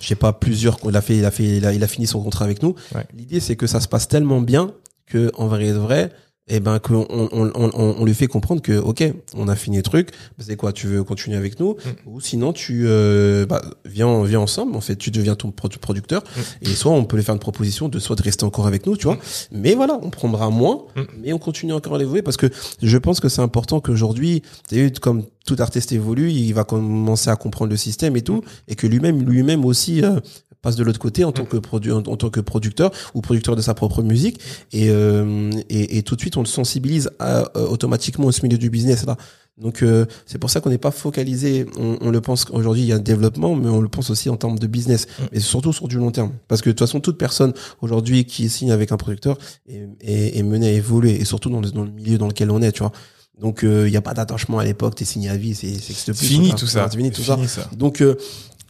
je 0.00 0.08
sais 0.08 0.16
pas 0.16 0.34
plusieurs, 0.34 0.76
il 0.84 0.94
a 0.94 1.00
fait, 1.00 1.16
il 1.16 1.24
a 1.24 1.30
fait, 1.30 1.56
il 1.56 1.64
a, 1.64 1.72
il 1.72 1.82
a 1.82 1.88
fini 1.88 2.06
son 2.06 2.22
contrat 2.22 2.44
avec 2.44 2.62
nous. 2.62 2.74
Ouais. 2.94 3.06
L'idée, 3.14 3.40
c'est 3.40 3.56
que 3.56 3.66
ça 3.66 3.80
se 3.80 3.88
passe 3.88 4.06
tellement 4.06 4.42
bien 4.42 4.72
que 5.06 5.30
en 5.34 5.46
vrai, 5.46 5.70
de 5.70 5.78
vrai, 5.78 6.12
eh 6.48 6.60
ben 6.60 6.78
qu'on 6.78 7.06
on, 7.10 7.28
on, 7.32 7.50
on, 7.54 7.96
on 7.98 8.04
lui 8.04 8.14
fait 8.14 8.28
comprendre 8.28 8.62
que 8.62 8.78
ok 8.78 9.02
on 9.34 9.48
a 9.48 9.56
fini 9.56 9.78
le 9.78 9.82
truc 9.82 10.10
c'est 10.38 10.54
quoi 10.56 10.72
tu 10.72 10.86
veux 10.86 11.02
continuer 11.02 11.36
avec 11.36 11.58
nous 11.58 11.74
ou 12.06 12.20
sinon 12.20 12.52
tu 12.52 12.84
euh, 12.86 13.46
bah, 13.46 13.60
viens 13.84 14.22
viens 14.24 14.38
ensemble 14.40 14.76
en 14.76 14.80
fait 14.80 14.94
tu 14.94 15.10
deviens 15.10 15.34
ton 15.34 15.50
pro- 15.50 15.68
producteur 15.68 16.22
et 16.62 16.68
soit 16.68 16.92
on 16.92 17.04
peut 17.04 17.16
lui 17.16 17.24
faire 17.24 17.34
une 17.34 17.40
proposition 17.40 17.88
de 17.88 17.98
soit 17.98 18.14
de 18.14 18.22
rester 18.22 18.44
encore 18.44 18.68
avec 18.68 18.86
nous 18.86 18.96
tu 18.96 19.04
vois. 19.06 19.18
Mais 19.50 19.74
voilà 19.74 19.98
on 20.02 20.10
prendra 20.10 20.50
moins 20.50 20.84
Mm. 20.96 21.02
mais 21.22 21.32
on 21.32 21.38
continue 21.38 21.72
encore 21.72 21.96
à 21.96 21.98
l'évoluer 21.98 22.22
parce 22.22 22.36
que 22.36 22.46
je 22.80 22.96
pense 22.98 23.18
que 23.20 23.28
c'est 23.28 23.42
important 23.42 23.80
qu'aujourd'hui 23.80 24.42
tu 24.70 24.90
comme 25.00 25.24
tout 25.46 25.56
artiste 25.58 25.90
évolue 25.92 26.30
il 26.30 26.52
va 26.52 26.64
commencer 26.64 27.28
à 27.28 27.36
comprendre 27.36 27.70
le 27.70 27.76
système 27.76 28.16
et 28.16 28.22
tout 28.22 28.42
et 28.68 28.76
que 28.76 28.86
lui-même 28.86 29.28
lui-même 29.28 29.64
aussi 29.64 30.02
euh, 30.04 30.20
passe 30.62 30.76
de 30.76 30.84
l'autre 30.84 30.98
côté 30.98 31.24
en 31.24 31.32
tant 31.32 31.44
que 31.44 31.56
produ 31.56 31.92
en, 31.92 31.98
en 31.98 32.16
tant 32.16 32.30
que 32.30 32.40
producteur 32.40 32.90
ou 33.14 33.20
producteur 33.20 33.56
de 33.56 33.62
sa 33.62 33.74
propre 33.74 34.02
musique 34.02 34.40
et, 34.72 34.88
euh, 34.90 35.50
et, 35.68 35.98
et 35.98 36.02
tout 36.02 36.16
de 36.16 36.20
suite 36.20 36.36
on 36.36 36.40
le 36.40 36.46
sensibilise 36.46 37.10
à, 37.18 37.40
euh, 37.56 37.66
automatiquement 37.68 38.26
au 38.26 38.30
milieu 38.42 38.58
du 38.58 38.70
business 38.70 39.06
là 39.06 39.16
donc 39.58 39.82
euh, 39.82 40.04
c'est 40.26 40.36
pour 40.38 40.50
ça 40.50 40.60
qu'on 40.60 40.68
n'est 40.68 40.76
pas 40.76 40.90
focalisé 40.90 41.64
on, 41.78 41.96
on 42.02 42.10
le 42.10 42.20
pense 42.20 42.44
qu'aujourd'hui 42.44 42.82
il 42.82 42.88
y 42.88 42.92
a 42.92 42.96
un 42.96 42.98
développement 42.98 43.54
mais 43.54 43.68
on 43.68 43.80
le 43.80 43.88
pense 43.88 44.10
aussi 44.10 44.28
en 44.28 44.36
termes 44.36 44.58
de 44.58 44.66
business 44.66 45.06
et 45.32 45.40
surtout 45.40 45.72
sur 45.72 45.88
du 45.88 45.96
long 45.96 46.10
terme. 46.10 46.32
Parce 46.46 46.60
que 46.60 46.68
de 46.68 46.72
toute 46.74 46.86
façon 46.86 47.00
toute 47.00 47.16
personne 47.16 47.54
aujourd'hui 47.80 48.26
qui 48.26 48.50
signe 48.50 48.70
avec 48.70 48.92
un 48.92 48.98
producteur 48.98 49.38
est, 49.66 49.88
est, 50.02 50.36
est 50.38 50.42
menée 50.42 50.68
à 50.68 50.72
évoluer 50.72 51.18
et 51.18 51.24
surtout 51.24 51.48
dans 51.48 51.60
le, 51.60 51.70
dans 51.70 51.84
le 51.84 51.90
milieu 51.90 52.18
dans 52.18 52.28
lequel 52.28 52.50
on 52.50 52.60
est 52.60 52.72
tu 52.72 52.80
vois. 52.82 52.92
Donc 53.40 53.60
il 53.62 53.84
n'y 53.90 53.96
a 53.96 54.02
pas 54.02 54.12
d'attachement 54.14 54.58
à 54.58 54.64
l'époque 54.64 54.94
t'es 54.94 55.06
signé 55.06 55.30
à 55.30 55.36
vie 55.38 55.54
c'est 55.54 55.74
c'est 55.74 55.94
c'est 55.94 56.14
fini 56.14 56.54
tout 56.54 56.66
ça. 56.66 56.88
c'est 56.90 56.96
fini 56.98 57.10
tout 57.10 57.22
Fini 57.22 57.48
ça. 57.48 57.68
Donc, 57.76 58.00
euh, 58.02 58.16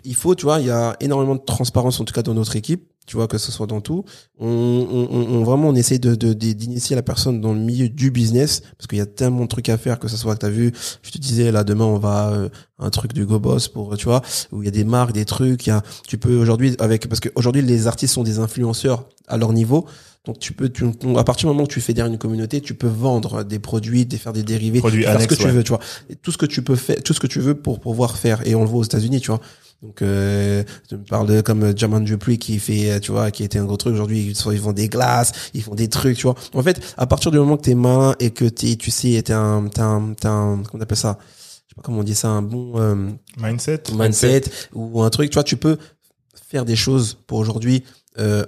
il 0.06 0.14
faut, 0.14 0.34
tu 0.34 0.44
vois, 0.44 0.60
il 0.60 0.66
y 0.66 0.70
a 0.70 0.96
énormément 1.00 1.34
de 1.34 1.44
transparence, 1.44 2.00
en 2.00 2.04
tout 2.04 2.14
cas 2.14 2.22
dans 2.22 2.34
notre 2.34 2.56
équipe. 2.56 2.84
tu 3.06 3.16
vois 3.16 3.28
que 3.28 3.38
ce 3.38 3.52
soit 3.52 3.66
dans 3.66 3.80
tout 3.80 4.04
on, 4.38 4.48
on, 4.48 5.44
vraiment 5.44 5.68
on 5.68 5.74
essaye 5.74 5.98
de 6.00 6.32
d'initier 6.32 6.96
la 6.96 7.02
personne 7.02 7.40
dans 7.40 7.54
le 7.54 7.60
milieu 7.60 7.88
du 7.88 8.10
business 8.10 8.62
parce 8.76 8.86
qu'il 8.88 8.98
y 8.98 9.00
a 9.00 9.06
tellement 9.06 9.42
de 9.42 9.48
trucs 9.48 9.68
à 9.68 9.78
faire 9.78 9.98
que 9.98 10.08
ce 10.08 10.16
soit 10.16 10.36
t'as 10.36 10.48
vu 10.48 10.72
je 11.02 11.10
te 11.10 11.18
disais 11.18 11.52
là 11.52 11.62
demain 11.62 11.84
on 11.84 11.98
va 11.98 12.30
euh, 12.30 12.48
un 12.78 12.90
truc 12.90 13.12
du 13.12 13.24
Go 13.24 13.38
Boss 13.38 13.68
pour 13.68 13.96
tu 13.96 14.06
vois 14.06 14.22
où 14.52 14.62
il 14.62 14.66
y 14.66 14.68
a 14.68 14.72
des 14.72 14.84
marques 14.84 15.12
des 15.12 15.24
trucs 15.24 15.66
il 15.68 15.80
tu 16.08 16.18
peux 16.18 16.36
aujourd'hui 16.36 16.74
avec 16.80 17.08
parce 17.08 17.20
que 17.20 17.28
aujourd'hui 17.36 17.62
les 17.62 17.86
artistes 17.86 18.14
sont 18.14 18.24
des 18.24 18.38
influenceurs 18.40 19.08
à 19.28 19.36
leur 19.36 19.52
niveau 19.52 19.86
donc 20.26 20.40
tu 20.40 20.52
peux 20.52 20.68
tu, 20.68 20.84
à 21.16 21.24
partir 21.24 21.48
du 21.48 21.52
moment 21.54 21.64
où 21.64 21.68
tu 21.68 21.80
fédères 21.80 22.06
une 22.06 22.18
communauté 22.18 22.60
tu 22.60 22.74
peux 22.74 22.88
vendre 22.88 23.44
des 23.44 23.60
produits 23.60 24.04
des 24.06 24.18
faire 24.18 24.32
des 24.32 24.42
dérivés 24.42 24.80
Produits 24.80 25.04
faire 25.04 25.20
ce 25.20 25.28
que 25.28 25.34
tu 25.36 25.44
ouais. 25.44 25.52
veux 25.52 25.62
tu 25.62 25.68
vois. 25.70 25.80
Et 26.10 26.16
tout 26.16 26.32
ce 26.32 26.36
que 26.38 26.46
tu 26.46 26.62
peux 26.62 26.74
faire 26.74 27.00
tout 27.02 27.14
ce 27.14 27.20
que 27.20 27.28
tu 27.28 27.40
veux 27.40 27.54
pour 27.54 27.78
pouvoir 27.80 28.18
faire 28.18 28.46
et 28.46 28.54
on 28.56 28.62
le 28.62 28.68
voit 28.68 28.80
aux 28.80 28.84
États-Unis 28.84 29.20
tu 29.20 29.30
vois. 29.30 29.40
Donc 29.82 30.02
euh, 30.02 30.64
tu 30.88 30.96
me 30.96 31.04
parles 31.04 31.28
de 31.28 31.40
comme 31.42 31.76
Jaman 31.76 32.02
Dupuis 32.02 32.38
qui 32.38 32.58
fait 32.58 32.90
euh, 32.90 32.98
tu 32.98 33.12
vois 33.12 33.30
qui 33.30 33.44
était 33.44 33.58
un 33.58 33.64
gros 33.66 33.76
truc. 33.76 33.94
Aujourd'hui 33.94 34.18
ils, 34.20 34.52
ils 34.52 34.58
font 34.58 34.72
des 34.72 34.88
glaces 34.88 35.32
ils 35.54 35.62
font 35.62 35.74
des 35.76 35.88
trucs 35.88 36.16
tu 36.16 36.24
vois. 36.24 36.34
En 36.54 36.62
fait 36.62 36.80
à 36.96 37.06
partir 37.06 37.30
du 37.30 37.38
moment 37.38 37.56
que 37.56 37.62
t'es 37.62 37.74
malin 37.76 38.14
et 38.18 38.30
que 38.30 38.46
t'es 38.46 38.74
tu 38.76 38.90
sais 38.90 39.22
t'es 39.22 39.32
un 39.32 39.68
t'es 39.68 39.80
un 39.80 40.14
t'es 40.14 40.26
un 40.26 40.62
comment 40.64 40.78
on 40.78 40.80
appelle 40.80 40.98
ça? 40.98 41.18
Je 41.20 41.74
sais 41.74 41.76
pas 41.76 41.82
comment 41.82 42.00
on 42.00 42.04
dit 42.04 42.16
ça 42.16 42.28
un 42.28 42.42
bon 42.42 42.72
euh, 42.80 43.10
Mindset. 43.38 43.82
mindset 43.94 44.44
ou 44.74 45.02
un 45.02 45.10
truc 45.10 45.30
tu 45.30 45.34
vois 45.34 45.44
tu 45.44 45.56
peux 45.56 45.76
faire 46.48 46.64
des 46.64 46.76
choses 46.76 47.16
pour 47.26 47.38
aujourd'hui 47.38 47.84
euh, 48.18 48.44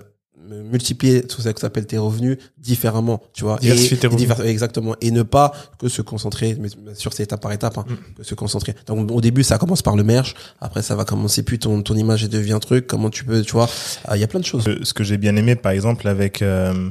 multiplier 0.57 1.23
tout 1.27 1.41
ça 1.43 1.53
que 1.53 1.61
s'appelle 1.61 1.87
tes 1.87 1.99
revenus 1.99 2.39
différemment 2.59 3.23
tu 3.33 3.45
vois 3.45 3.59
et, 3.63 3.69
tes 3.97 4.07
revenus. 4.07 4.31
et 4.45 4.49
exactement 4.49 4.95
et 5.01 5.11
ne 5.11 5.23
pas 5.23 5.53
que 5.79 5.89
se 5.89 6.03
concentrer 6.03 6.57
mais 6.61 6.69
bien 6.77 6.95
sûr 6.95 7.13
c'est 7.13 7.23
étape 7.23 7.41
par 7.41 7.53
étape 7.53 7.77
hein, 7.79 7.85
Mm. 7.89 8.15
que 8.17 8.23
se 8.25 8.35
concentrer 8.35 8.75
donc 8.87 9.11
au 9.11 9.21
début 9.21 9.43
ça 9.45 9.59
commence 9.59 9.83
par 9.83 9.97
le 9.97 10.05
merch 10.05 10.35
après 10.61 10.83
ça 10.83 10.95
va 10.97 11.05
commencer 11.05 11.43
plus 11.43 11.59
ton 11.59 11.83
ton 11.83 11.95
image 11.97 12.25
et 12.25 12.29
devient 12.29 12.59
truc 12.61 12.87
comment 12.87 13.11
tu 13.11 13.25
peux 13.25 13.43
tu 13.43 13.53
vois 13.53 13.69
Ah, 14.05 14.17
il 14.17 14.21
y 14.21 14.25
a 14.25 14.29
plein 14.29 14.41
de 14.41 14.45
choses 14.45 14.65
Ce 14.65 14.85
ce 14.85 14.95
que 14.95 15.05
j'ai 15.05 15.19
bien 15.19 15.37
aimé, 15.37 15.55
par 15.57 15.73
exemple, 15.73 16.09
avec 16.09 16.43
euh, 16.43 16.91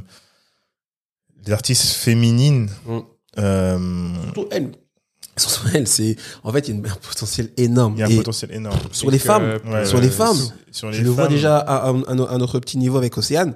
les 1.45 1.53
artistes 1.53 1.93
féminines, 1.93 2.69
Mm. 2.85 2.99
euh, 3.39 4.13
surtout 4.23 4.47
elle 4.51 4.63
surtout 4.63 4.71
elle 4.71 4.71
c'est 5.37 6.15
en 6.43 6.51
fait 6.51 6.67
il 6.67 6.75
y 6.75 6.77
a 6.87 6.91
un 6.91 6.95
potentiel 6.95 7.49
énorme 7.57 7.93
il 7.95 7.99
y 7.99 8.03
a 8.03 8.07
un 8.07 8.09
Et 8.09 8.15
potentiel 8.17 8.51
énorme. 8.53 8.77
sur 8.91 9.09
les 9.11 9.19
femmes 9.19 9.57
Ouais, 9.67 9.85
sur 9.85 9.99
les 10.01 10.09
femmes 10.09 10.37
Sur 10.71 10.89
les 10.91 10.97
je 10.97 11.03
le 11.03 11.09
vois 11.09 11.27
déjà 11.27 11.57
à, 11.57 11.89
à, 11.89 11.89
à 11.89 12.13
no- 12.15 12.27
à 12.27 12.37
notre 12.37 12.59
petit 12.59 12.77
niveau 12.77 12.97
avec 12.97 13.17
Océane. 13.17 13.53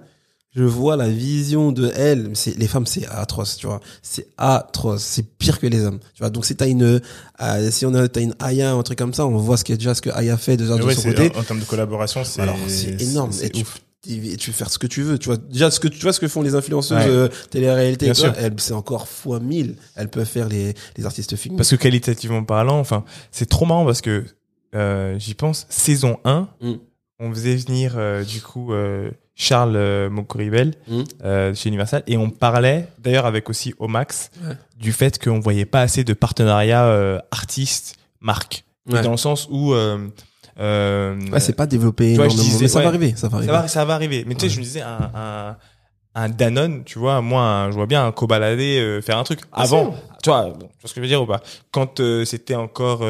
Je 0.54 0.64
vois 0.66 0.98
la 0.98 1.08
vision 1.08 1.72
de 1.72 1.90
elle. 1.96 2.32
C'est 2.34 2.58
les 2.58 2.68
femmes, 2.68 2.86
c'est 2.86 3.08
atroce, 3.08 3.56
tu 3.56 3.68
vois. 3.68 3.80
C'est 4.02 4.28
atroce. 4.38 5.02
C'est 5.02 5.24
pire 5.24 5.60
que 5.62 5.68
les 5.68 5.86
hommes, 5.86 6.00
tu 6.14 6.20
vois. 6.20 6.30
Donc 6.30 6.46
si 6.46 6.58
t'as 6.58 6.68
une, 6.68 7.00
euh, 7.40 7.72
si 7.72 7.86
on 7.86 7.94
a, 7.94 8.06
t'as 8.10 8.20
une 8.20 8.36
Aya, 8.40 8.74
un 8.74 8.84
truc 8.84 8.98
comme 8.98 9.14
ça, 9.14 9.26
on 9.26 9.38
voit 9.38 9.56
ce 9.56 9.64
que 9.64 9.72
déjà 9.72 9.96
ce 9.96 10.02
que 10.02 10.10
Aya 10.10 10.36
fait 10.36 10.58
déjà 10.58 10.76
de 10.76 10.84
ouais, 10.84 10.94
son 10.94 11.04
côté. 11.04 11.32
en, 11.36 11.40
en 11.40 11.44
termes 11.44 11.62
de 11.62 11.66
collaboration, 11.66 12.26
c'est 12.26 12.42
Alors 12.42 12.58
c'est 12.68 13.02
énorme. 13.02 13.32
c'est 13.32 13.50
tu, 13.52 13.62
ouf. 13.62 13.80
Tu 14.02 14.52
peux 14.52 14.56
faire 14.58 14.70
ce 14.72 14.80
que 14.80 14.88
tu 14.88 15.04
veux, 15.04 15.18
tu 15.20 15.28
vois. 15.28 15.38
Déjà 15.38 15.70
ce 15.70 15.80
que 15.80 15.88
tu 15.88 16.00
vois 16.00 16.12
ce 16.14 16.20
que 16.20 16.28
font 16.28 16.42
les 16.42 16.56
influenceuses 16.56 16.98
Ouais. 17.06 17.08
euh, 17.10 17.28
télé-réalité, 17.52 18.12
c'est 18.58 18.74
encore 18.74 19.08
fois 19.08 19.40
mille. 19.40 19.76
Elles 19.96 20.10
peuvent 20.10 20.26
faire 20.26 20.50
les 20.50 20.74
les 20.98 21.06
artistes 21.06 21.36
féminins. 21.36 21.58
Parce 21.58 21.70
que 21.70 21.76
qualitativement 21.76 22.44
parlant, 22.44 22.80
enfin, 22.80 23.04
c'est 23.32 23.48
trop 23.48 23.66
marrant 23.66 23.86
parce 23.86 24.02
que 24.02 24.26
euh, 24.74 25.20
j'y 25.20 25.34
pense, 25.36 25.66
saison 25.70 26.18
1, 26.24 26.48
Mm. 26.62 26.74
on 27.20 27.30
faisait 27.34 27.56
venir 27.58 27.94
euh, 27.98 28.24
du 28.24 28.42
coup 28.42 28.74
euh, 28.74 29.12
Charles 29.36 30.08
Mocoribel 30.10 30.74
Mm. 30.88 31.54
chez 31.54 31.70
Universal 31.70 32.02
et 32.08 32.18
on 32.18 32.30
parlait 32.32 32.88
d'ailleurs 33.00 33.26
avec 33.28 33.50
aussi 33.50 33.74
Omax 33.80 34.32
Ouais. 34.44 34.56
du 34.80 34.92
fait 34.94 35.22
qu'on 35.24 35.40
voyait 35.40 35.66
pas 35.66 35.82
assez 35.82 36.04
de 36.04 36.14
partenariats 36.14 37.22
artistes-marques. 37.32 38.64
Et 38.90 38.94
Ouais. 38.94 39.02
Dans 39.04 39.12
le 39.12 39.18
sens 39.18 39.48
où 39.52 39.74
euh, 40.60 41.20
Ouais, 41.32 41.40
c'est 41.40 41.54
pas 41.54 41.66
développé 41.68 42.16
vois, 42.16 42.28
disais, 42.28 42.64
mais 42.64 42.68
ça 42.68 42.78
ouais. 42.80 42.84
va 42.84 42.90
arriver, 42.90 43.14
ça 43.16 43.28
va 43.28 43.32
ça 43.32 43.38
arriver. 43.38 43.52
va, 43.52 43.68
ça 43.68 43.86
va 43.86 43.94
arriver. 43.96 44.24
Mais 44.28 44.36
tu 44.36 44.42
sais, 44.42 44.46
Ouais. 44.48 44.54
je 44.54 44.60
me 44.60 44.64
disais, 44.64 44.82
un, 44.82 45.12
un, 45.14 45.58
un 46.16 46.30
Danone, 46.30 46.84
tu 46.84 47.00
vois, 47.00 47.22
moi, 47.22 47.42
un- 47.44 47.72
je 47.72 47.76
vois 47.76 47.86
bien 47.88 48.06
un 48.06 48.12
cobaladé 48.12 48.80
euh, 48.80 49.02
faire 49.02 49.18
un 49.18 49.24
truc. 49.24 49.40
Avant, 49.52 49.96
tu 50.24 50.30
vois, 50.30 50.44
bon, 50.50 50.68
tu 50.68 50.82
vois 50.82 50.90
ce 50.90 50.94
que 50.94 50.96
je 50.96 51.02
veux 51.02 51.08
dire 51.08 51.22
ou 51.22 51.26
pas? 51.26 51.42
Quand 51.72 52.00
euh, 52.00 52.26
c'était 52.26 52.56
encore... 52.56 53.02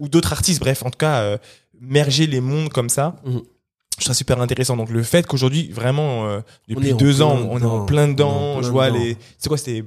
ou 0.00 0.08
d'autres 0.08 0.32
artistes, 0.32 0.60
bref, 0.60 0.82
en 0.84 0.90
tout 0.90 0.98
cas, 0.98 1.38
merger 1.80 2.26
les 2.26 2.40
mondes 2.40 2.70
comme 2.70 2.88
ça, 2.88 3.16
Mhm. 3.24 3.42
je 3.98 4.04
trouve 4.04 4.06
ça 4.06 4.14
super 4.14 4.40
intéressant. 4.40 4.76
Donc 4.76 4.90
le 4.90 5.02
fait 5.02 5.26
qu'aujourd'hui, 5.26 5.70
vraiment, 5.70 6.26
euh, 6.26 6.40
depuis 6.68 6.92
deux 6.94 7.22
ans, 7.22 7.36
on 7.50 7.60
est 7.60 7.64
en 7.64 7.84
plein 7.86 8.08
dedans, 8.08 8.62
je 8.62 8.70
vois 8.70 8.90
les... 8.90 9.16
C'est 9.38 9.48
quoi, 9.48 9.56
c'était 9.58 9.84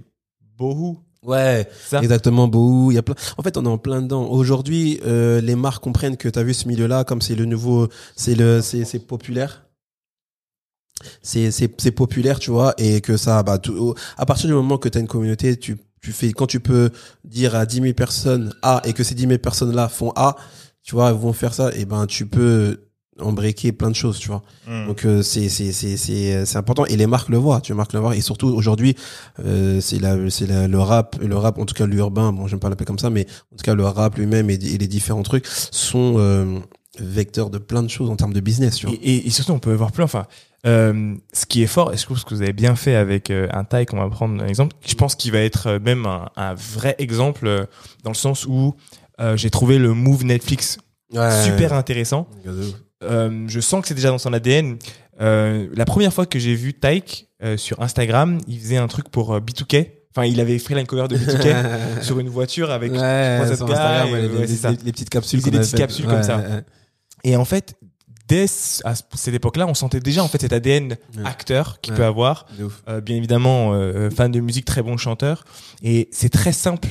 Bohu? 0.57 0.97
Ouais, 1.23 1.67
ça 1.87 1.99
exactement. 2.01 2.47
Beau, 2.47 2.89
il 2.91 2.95
y 2.95 2.97
a 2.97 3.03
plein. 3.03 3.13
En 3.37 3.43
fait, 3.43 3.55
on 3.57 3.65
est 3.65 3.67
en 3.69 3.77
plein 3.77 4.01
dedans. 4.01 4.27
Aujourd'hui, 4.29 4.99
euh, 5.05 5.39
les 5.39 5.55
marques 5.55 5.83
comprennent 5.83 6.17
que 6.17 6.27
t'as 6.27 6.41
vu 6.43 6.53
ce 6.55 6.67
milieu-là, 6.67 7.03
comme 7.03 7.21
c'est 7.21 7.35
le 7.35 7.45
nouveau, 7.45 7.89
c'est 8.15 8.33
le, 8.33 8.61
c'est, 8.61 8.85
c'est 8.85 8.99
populaire. 8.99 9.63
C'est, 11.21 11.51
c'est, 11.51 11.73
c'est 11.81 11.91
populaire, 11.91 12.39
tu 12.39 12.51
vois, 12.51 12.73
et 12.77 13.01
que 13.01 13.17
ça, 13.17 13.41
bah, 13.43 13.57
tout- 13.57 13.95
à 14.17 14.25
partir 14.25 14.47
du 14.47 14.53
moment 14.53 14.77
que 14.77 14.89
t'as 14.89 14.99
une 14.99 15.07
communauté, 15.07 15.57
tu, 15.57 15.77
tu 16.01 16.11
fais, 16.11 16.31
quand 16.31 16.47
tu 16.47 16.59
peux 16.59 16.91
dire 17.23 17.55
à 17.55 17.65
10 17.65 17.81
000 17.81 17.93
personnes 17.95 18.53
A 18.61 18.81
et 18.85 18.93
que 18.93 19.03
ces 19.03 19.15
10 19.15 19.25
000 19.27 19.41
personnes-là 19.41 19.89
font 19.89 20.11
A, 20.15 20.35
tu 20.83 20.95
vois, 20.95 21.11
vont 21.13 21.33
faire 21.33 21.53
ça, 21.53 21.71
et 21.75 21.85
ben, 21.85 22.05
tu 22.07 22.27
peux 22.27 22.79
embriquer 23.21 23.71
plein 23.71 23.89
de 23.89 23.95
choses, 23.95 24.19
tu 24.19 24.27
vois. 24.27 24.43
Mm. 24.67 24.87
Donc 24.87 25.05
euh, 25.05 25.21
c'est 25.21 25.49
c'est 25.49 25.71
c'est 25.71 25.97
c'est 25.97 26.45
c'est 26.45 26.57
important 26.57 26.85
et 26.85 26.95
les 26.97 27.07
marques 27.07 27.29
le 27.29 27.37
voient, 27.37 27.61
tu 27.61 27.73
marques 27.73 27.93
le 27.93 27.99
voient 27.99 28.15
et 28.15 28.21
surtout 28.21 28.47
aujourd'hui 28.47 28.95
euh, 29.45 29.79
c'est 29.81 29.99
la 29.99 30.29
c'est 30.29 30.47
la- 30.47 30.67
le 30.67 30.79
rap 30.79 31.17
le 31.21 31.35
rap 31.37 31.57
en 31.57 31.65
tout 31.65 31.73
cas 31.75 31.85
l'urbain, 31.85 32.31
bon 32.33 32.47
j'aime 32.47 32.59
pas 32.59 32.69
l'appeler 32.69 32.85
comme 32.85 32.99
ça 32.99 33.09
mais 33.09 33.25
en 33.53 33.55
tout 33.57 33.63
cas 33.63 33.75
le 33.75 33.85
rap 33.85 34.17
lui-même 34.17 34.49
et, 34.49 34.53
et 34.55 34.77
les 34.77 34.87
différents 34.87 35.23
trucs 35.23 35.45
sont 35.47 36.15
euh, 36.17 36.59
vecteurs 36.99 37.49
de 37.49 37.57
plein 37.57 37.83
de 37.83 37.89
choses 37.89 38.09
en 38.09 38.15
termes 38.15 38.33
de 38.33 38.39
business, 38.41 38.75
tu 38.75 38.85
vois. 38.87 38.95
Et, 39.01 39.29
surtout, 39.29 39.53
on 39.53 39.59
peut 39.59 39.73
voir 39.73 39.91
plus. 39.91 40.03
Enfin, 40.03 40.27
euh, 40.67 41.15
ce 41.33 41.45
qui 41.45 41.63
est 41.63 41.67
fort, 41.67 41.93
et 41.93 41.97
je 41.97 42.03
trouve 42.03 42.21
que 42.23 42.35
vous 42.35 42.41
avez 42.41 42.53
bien 42.53 42.75
fait 42.75 42.95
avec 42.95 43.31
euh, 43.31 43.47
un 43.53 43.63
taille 43.63 43.85
qu'on 43.85 43.97
va 43.97 44.09
prendre 44.09 44.43
un 44.43 44.47
exemple, 44.47 44.75
je 44.85 44.93
pense 44.95 45.15
qu'il 45.15 45.31
va 45.31 45.39
être 45.39 45.67
euh, 45.67 45.79
même 45.79 46.05
un, 46.05 46.29
un 46.35 46.53
vrai 46.53 46.95
exemple 46.99 47.47
euh, 47.47 47.65
dans 48.03 48.11
le 48.11 48.15
sens 48.15 48.45
où 48.45 48.75
euh, 49.19 49.37
j'ai 49.37 49.49
trouvé 49.49 49.79
le 49.79 49.93
move 49.93 50.25
Netflix 50.25 50.77
super 51.45 51.73
intéressant. 51.73 52.27
Euh, 53.03 53.45
je 53.47 53.59
sens 53.59 53.81
que 53.81 53.87
c'est 53.87 53.93
déjà 53.93 54.09
dans 54.09 54.17
son 54.17 54.33
ADN. 54.33 54.77
Euh, 55.19 55.67
la 55.73 55.85
première 55.85 56.13
fois 56.13 56.25
que 56.25 56.39
j'ai 56.39 56.55
vu 56.55 56.73
Taïk 56.73 57.27
euh, 57.43 57.57
sur 57.57 57.81
Instagram, 57.81 58.39
il 58.47 58.59
faisait 58.59 58.77
un 58.77 58.87
truc 58.87 59.09
pour 59.09 59.33
euh, 59.33 59.39
B2K. 59.39 59.87
Enfin, 60.15 60.25
il 60.27 60.39
avait 60.41 60.59
fait 60.59 60.73
cover 60.85 61.07
de 61.07 61.17
B2K 61.17 62.01
sur 62.01 62.19
une 62.19 62.29
voiture 62.29 62.69
avec 62.71 62.91
ouais, 62.91 63.37
trois 63.39 63.51
autres 63.53 63.73
gars, 63.73 64.05
et, 64.07 64.11
ouais, 64.11 64.27
ouais, 64.27 64.27
les, 64.41 64.47
c'est 64.47 64.55
ça. 64.55 64.71
les- 64.71 64.77
les 64.83 64.91
petites 64.91 65.09
capsules. 65.09 65.39
Il 65.39 65.41
faisait 65.41 65.51
qu'on 65.51 65.57
des 65.57 65.63
petites 65.63 65.77
capsules 65.77 66.05
comme 66.05 66.23
ça. 66.23 66.43
Et 67.23 67.35
en 67.35 67.45
fait, 67.45 67.75
dès 68.27 68.45
à 68.83 68.93
cette 69.15 69.33
époque-là, 69.35 69.67
on 69.67 69.73
sentait 69.73 69.99
déjà 69.99 70.23
en 70.23 70.27
fait 70.27 70.41
cet 70.41 70.53
ADN 70.53 70.97
acteur 71.23 71.79
qu'il 71.81 71.93
peut 71.93 72.03
avoir. 72.05 72.45
Euh, 72.89 72.99
bien 73.01 73.15
évidemment, 73.15 73.73
fan 74.15 74.31
de 74.31 74.39
musique, 74.39 74.65
très 74.65 74.81
bon 74.81 74.97
chanteur. 74.97 75.45
Et 75.83 76.09
c'est 76.11 76.29
très 76.29 76.51
simple 76.51 76.89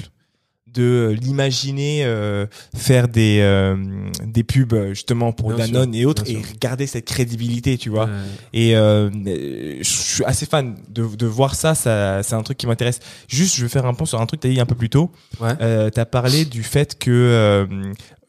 de 0.75 0.83
euh, 0.83 1.15
l'imaginer 1.15 2.03
euh, 2.05 2.47
faire 2.77 3.09
des 3.09 3.39
euh, 3.41 3.77
des 4.25 4.45
pubs 4.45 4.73
euh, 4.73 4.89
justement 4.91 5.33
pour 5.33 5.53
Bien 5.53 5.67
Danone 5.67 5.93
sûr, 5.93 6.03
et 6.03 6.05
autres 6.07 6.23
et 6.29 6.35
sûr. 6.35 6.43
garder 6.61 6.87
cette 6.87 7.07
crédibilité, 7.07 7.77
tu 7.79 7.89
vois. 7.91 8.05
Ouais. 8.07 8.11
Et 8.53 8.77
euh, 8.77 9.11
euh, 9.27 9.77
je 9.81 9.89
suis 9.89 10.25
assez 10.25 10.47
fan 10.47 10.77
de, 10.89 11.05
de 11.17 11.27
voir 11.27 11.55
ça, 11.55 11.75
ça 11.75 12.23
c'est 12.23 12.35
un 12.35 12.43
truc 12.43 12.59
qui 12.59 12.67
m'intéresse. 12.67 13.01
Juste, 13.29 13.57
je 13.57 13.63
vais 13.63 13.69
faire 13.69 13.87
un 13.87 13.95
point 13.95 14.07
sur 14.07 14.21
un 14.21 14.27
truc 14.27 14.41
que 14.41 14.47
tu 14.47 14.53
as 14.53 14.55
dit 14.55 14.61
un 14.61 14.67
peu 14.67 14.75
plus 14.77 14.91
tôt. 14.91 15.11
Ouais. 15.41 15.51
Euh, 15.61 15.91
tu 15.91 15.99
as 16.01 16.07
parlé 16.07 16.45
du 16.45 16.63
fait 16.63 16.99
que 16.99 17.09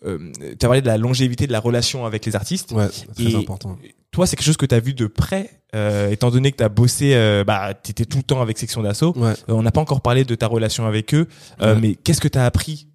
euh, 0.06 0.32
tu 0.38 0.66
as 0.66 0.68
parlé 0.68 0.82
de 0.82 0.88
la 0.88 0.98
longévité 0.98 1.48
de 1.48 1.52
la 1.52 1.60
relation 1.60 2.06
avec 2.06 2.26
les 2.26 2.36
artistes. 2.36 2.72
Ouais, 2.72 2.88
c'est 2.92 3.12
très 3.14 3.32
Et- 3.32 3.36
important. 3.36 3.78
Toi, 4.12 4.28
c'est 4.28 4.36
quelque 4.36 4.46
chose 4.46 4.58
que 4.58 4.66
tu 4.66 4.76
as 4.76 4.80
vu 4.82 4.94
de 4.94 5.08
près, 5.08 5.62
euh, 5.74 6.10
étant 6.10 6.32
donné 6.32 6.52
que 6.52 6.58
tu 6.58 6.64
as 6.64 6.70
bossé, 6.70 7.14
euh, 7.16 7.46
bah, 7.46 7.74
tu 7.82 7.92
étais 7.92 8.04
tout 8.06 8.18
le 8.18 8.24
temps 8.24 8.42
avec 8.42 8.58
Section 8.58 8.82
d'Assaut. 8.82 9.14
Ouais. 9.18 9.34
On 9.48 9.62
n'a 9.64 9.72
pas 9.72 9.80
encore 9.80 10.02
parlé 10.02 10.26
de 10.26 10.36
ta 10.36 10.48
relation 10.48 10.86
avec 10.86 11.14
eux, 11.14 11.28
Ouais. 11.62 11.76
mais 11.80 11.96
qu'est-ce 11.96 12.20
que 12.20 12.28
tu 12.28 12.38
as 12.38 12.46
appris 12.46 12.88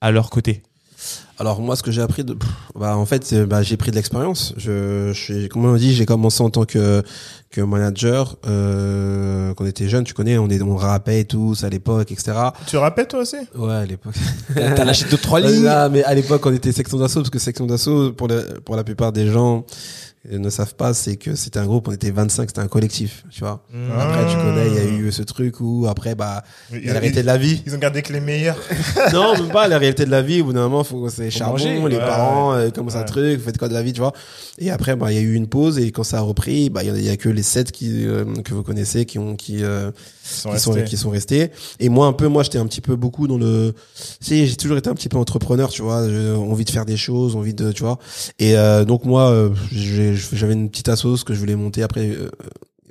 à 0.00 0.10
leur 0.10 0.30
côté? 0.30 0.62
Alors 1.38 1.60
moi, 1.60 1.76
ce 1.76 1.82
que 1.82 1.90
j'ai 1.90 2.00
appris, 2.00 2.24
de, 2.24 2.34
bah 2.74 2.96
en 2.96 3.04
fait, 3.04 3.24
c'est- 3.24 3.44
bah, 3.44 3.62
j'ai 3.62 3.76
pris 3.76 3.90
de 3.90 3.96
l'expérience. 3.96 4.54
Je, 4.56 5.10
je 5.12 5.20
suis- 5.20 5.48
comme 5.48 5.64
on 5.66 5.74
dit, 5.76 5.94
j'ai 5.94 6.06
commencé 6.06 6.42
en 6.42 6.50
tant 6.50 6.64
que 6.64 7.02
que 7.50 7.60
manager 7.62 8.36
euh, 8.46 9.54
quand 9.54 9.64
on 9.64 9.66
était 9.66 9.88
jeune. 9.88 10.04
Tu 10.04 10.12
connais, 10.14 10.36
on 10.38 10.48
est 10.48 10.60
on 10.62 10.76
rappait 10.76 11.24
tous 11.24 11.64
à 11.64 11.68
l'époque, 11.68 12.10
etc. 12.12 12.32
Tu 12.66 12.76
rappelles 12.76 13.06
toi 13.08 13.20
aussi? 13.20 13.36
Ouais, 13.54 13.72
à 13.74 13.84
l'époque. 13.86 14.14
T'as 14.54 14.84
lâché 14.84 15.06
deux 15.10 15.16
trois 15.16 15.40
lignes 15.46 15.64
là, 15.64 15.88
mais 15.88 16.02
à 16.04 16.14
l'époque, 16.14 16.44
on 16.46 16.52
était 16.54 16.72
section 16.72 16.98
d'assaut 16.98 17.20
parce 17.20 17.30
que 17.30 17.38
section 17.38 17.66
d'assaut 17.66 18.12
pour 18.12 18.28
la 18.28 18.42
pour 18.64 18.76
la 18.76 18.84
plupart 18.84 19.12
des 19.12 19.26
gens. 19.28 19.64
Ne 20.32 20.50
savent 20.50 20.74
pas, 20.74 20.94
c'est 20.94 21.16
que 21.16 21.34
c'était 21.34 21.58
un 21.58 21.66
groupe, 21.66 21.88
on 21.88 21.92
était 21.92 22.10
25, 22.10 22.48
c'était 22.50 22.60
un 22.60 22.68
collectif, 22.68 23.24
tu 23.30 23.40
vois. 23.40 23.64
Mm. 23.72 23.90
Après, 23.98 24.26
tu 24.26 24.36
Ah. 24.38 24.42
connais, 24.42 24.66
il 24.68 24.74
y 24.74 24.78
a 24.78 24.84
eu 24.84 25.12
ce 25.12 25.22
truc 25.22 25.60
où 25.60 25.86
après, 25.88 26.14
bah, 26.14 26.42
il 26.72 26.84
y 26.84 26.90
a 26.90 26.94
la 26.94 27.00
réalité 27.00 27.22
de 27.22 27.26
la 27.26 27.36
vie. 27.38 27.62
Ils 27.66 27.74
ont 27.74 27.78
gardé 27.78 28.02
que 28.02 28.12
les 28.12 28.20
meilleurs. 28.20 28.56
non, 29.12 29.34
même 29.34 29.48
pas 29.50 29.68
la 29.68 29.78
réalité 29.78 30.04
de 30.04 30.10
la 30.10 30.22
vie. 30.22 30.40
Au 30.40 30.44
bout 30.46 30.52
d'un 30.52 30.62
moment, 30.62 30.84
faut 30.84 31.08
c'est 31.08 31.30
charbon, 31.30 31.52
manger. 31.58 31.74
les 31.76 31.96
Ouais. 31.96 31.98
parents, 31.98 32.54
euh, 32.54 32.70
comment 32.74 32.90
ça 32.90 33.00
Ouais. 33.00 33.04
truc, 33.04 33.38
vous 33.38 33.44
faites 33.44 33.58
quoi 33.58 33.68
de 33.68 33.74
la 33.74 33.82
vie, 33.82 33.92
tu 33.92 34.00
vois. 34.00 34.12
Et 34.58 34.70
après, 34.70 34.96
bah, 34.96 35.12
il 35.12 35.16
y 35.16 35.18
a 35.18 35.22
eu 35.22 35.34
une 35.34 35.46
pause 35.48 35.78
et 35.78 35.90
quand 35.92 36.04
ça 36.04 36.18
a 36.18 36.20
repris, 36.22 36.70
bah, 36.70 36.82
il 36.82 36.88
y, 36.88 36.90
a- 36.90 36.96
il 36.96 37.04
y 37.04 37.10
a 37.10 37.16
que 37.16 37.28
les 37.28 37.42
sept 37.42 37.70
qui 37.72 38.06
euh, 38.06 38.24
que 38.44 38.54
vous 38.54 38.62
connaissez 38.62 39.04
qui 39.04 39.18
ont 39.18 39.36
qui 39.36 39.62
euh, 39.62 39.90
sont 40.26 40.50
qui 40.52 40.60
sont 40.60 40.72
restés. 40.72 40.88
qui 40.90 40.96
sont 40.96 41.10
restés. 41.10 41.50
Et 41.80 41.88
moi, 41.88 42.06
un 42.06 42.12
peu, 42.12 42.28
moi, 42.28 42.42
j'étais 42.42 42.58
un 42.58 42.66
petit 42.66 42.80
peu 42.80 42.96
beaucoup 42.96 43.26
dans 43.28 43.38
le. 43.38 43.74
Sais, 44.20 44.46
j'ai 44.46 44.56
toujours 44.56 44.76
été 44.76 44.88
un 44.90 44.94
petit 44.94 45.08
peu 45.08 45.16
entrepreneur, 45.18 45.68
tu 45.70 45.82
vois. 45.82 46.02
Envie 46.36 46.64
de 46.64 46.70
faire 46.70 46.84
des 46.86 46.96
choses, 46.96 47.36
envie 47.36 47.54
de, 47.54 47.72
tu 47.72 47.82
vois. 47.82 47.98
Et 48.38 48.56
euh, 48.56 48.84
donc 48.84 49.04
moi, 49.04 49.30
euh, 49.30 49.50
j'avais 49.72 50.54
une 50.54 50.70
petite 50.70 50.88
assoce 50.88 51.24
que 51.24 51.34
je 51.34 51.38
voulais 51.38 51.56
monter 51.56 51.82
après. 51.82 52.08
Euh, 52.10 52.30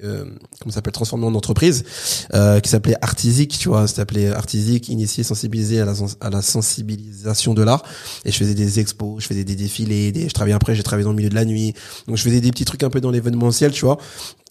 euh, 0.03 0.25
comment 0.59 0.71
ça 0.71 0.75
s'appelle 0.75 0.91
transformer 0.91 1.25
en 1.25 1.33
entreprise 1.35 1.85
euh, 2.33 2.59
qui 2.59 2.69
s'appelait 2.69 2.97
Artisic 3.01 3.57
tu 3.57 3.69
vois 3.69 3.87
s'appelait 3.87 4.27
Artisic 4.27 4.89
initié 4.89 5.23
sensibilisé 5.23 5.79
à 5.79 5.85
la 5.85 5.95
sens- 5.95 6.17
à 6.19 6.29
la 6.29 6.41
sensibilisation 6.41 7.53
de 7.53 7.63
l'art 7.63 7.81
et 8.25 8.31
je 8.31 8.37
faisais 8.37 8.53
des 8.55 8.81
expos 8.81 9.23
je 9.23 9.27
faisais 9.27 9.45
des 9.45 9.55
défilés 9.55 10.11
des, 10.11 10.27
je 10.27 10.33
travaillais 10.33 10.53
après 10.53 10.75
j'ai 10.75 10.83
travaillé 10.83 11.05
dans 11.05 11.11
le 11.11 11.15
milieu 11.15 11.29
de 11.29 11.35
la 11.35 11.45
nuit 11.45 11.73
donc 12.09 12.17
je 12.17 12.23
faisais 12.23 12.41
des 12.41 12.51
petits 12.51 12.65
trucs 12.65 12.83
un 12.83 12.89
peu 12.89 12.99
dans 12.99 13.09
l'événementiel 13.09 13.71
tu 13.71 13.85
vois 13.85 13.97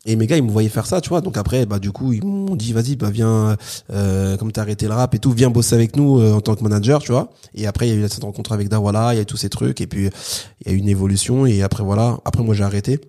et 0.07 0.17
mes 0.17 0.27
gars, 0.27 0.37
ils 0.37 0.43
me 0.43 0.51
voyaient 0.51 0.69
faire 0.69 0.87
ça, 0.87 1.01
tu 1.01 1.09
vois. 1.09 1.21
Donc 1.21 1.37
après, 1.37 1.65
bah 1.65 1.79
du 1.79 1.91
coup, 1.91 2.13
ils 2.13 2.25
m'ont 2.25 2.57
dit, 2.57 2.73
vas-y, 2.73 2.97
bah 2.97 3.11
viens, 3.11 3.57
euh, 3.91 4.37
comme 4.37 4.53
t'as 4.53 4.63
arrêté 4.63 4.87
le 4.87 4.93
rap 4.93 5.15
et 5.15 5.19
tout, 5.19 5.33
viens 5.33 5.51
bosser 5.51 5.75
avec 5.75 5.97
nous 5.97 6.21
euh, 6.21 6.35
en 6.35 6.41
tant 6.41 6.55
que 6.55 6.63
manager, 6.63 7.01
tu 7.01 7.13
vois. 7.13 7.31
Et 7.55 7.67
après, 7.67 7.89
il 7.89 7.99
y 7.99 8.03
a 8.03 8.05
eu 8.05 8.09
cette 8.09 8.25
rencontre 8.25 8.53
avec 8.53 8.69
Dawala, 8.69 9.15
il 9.15 9.17
y 9.17 9.19
a 9.21 9.23
eu 9.23 9.27
tous 9.27 9.39
ces 9.39 9.49
trucs, 9.49 9.81
et 9.81 9.87
puis 9.87 10.11
il 10.61 10.67
y 10.67 10.71
a 10.71 10.75
eu 10.75 10.79
une 10.79 10.89
évolution. 10.89 11.47
Et 11.47 11.63
après, 11.63 11.83
voilà. 11.83 12.19
Après, 12.25 12.43
moi, 12.43 12.55
j'ai 12.55 12.65
arrêté. 12.65 13.01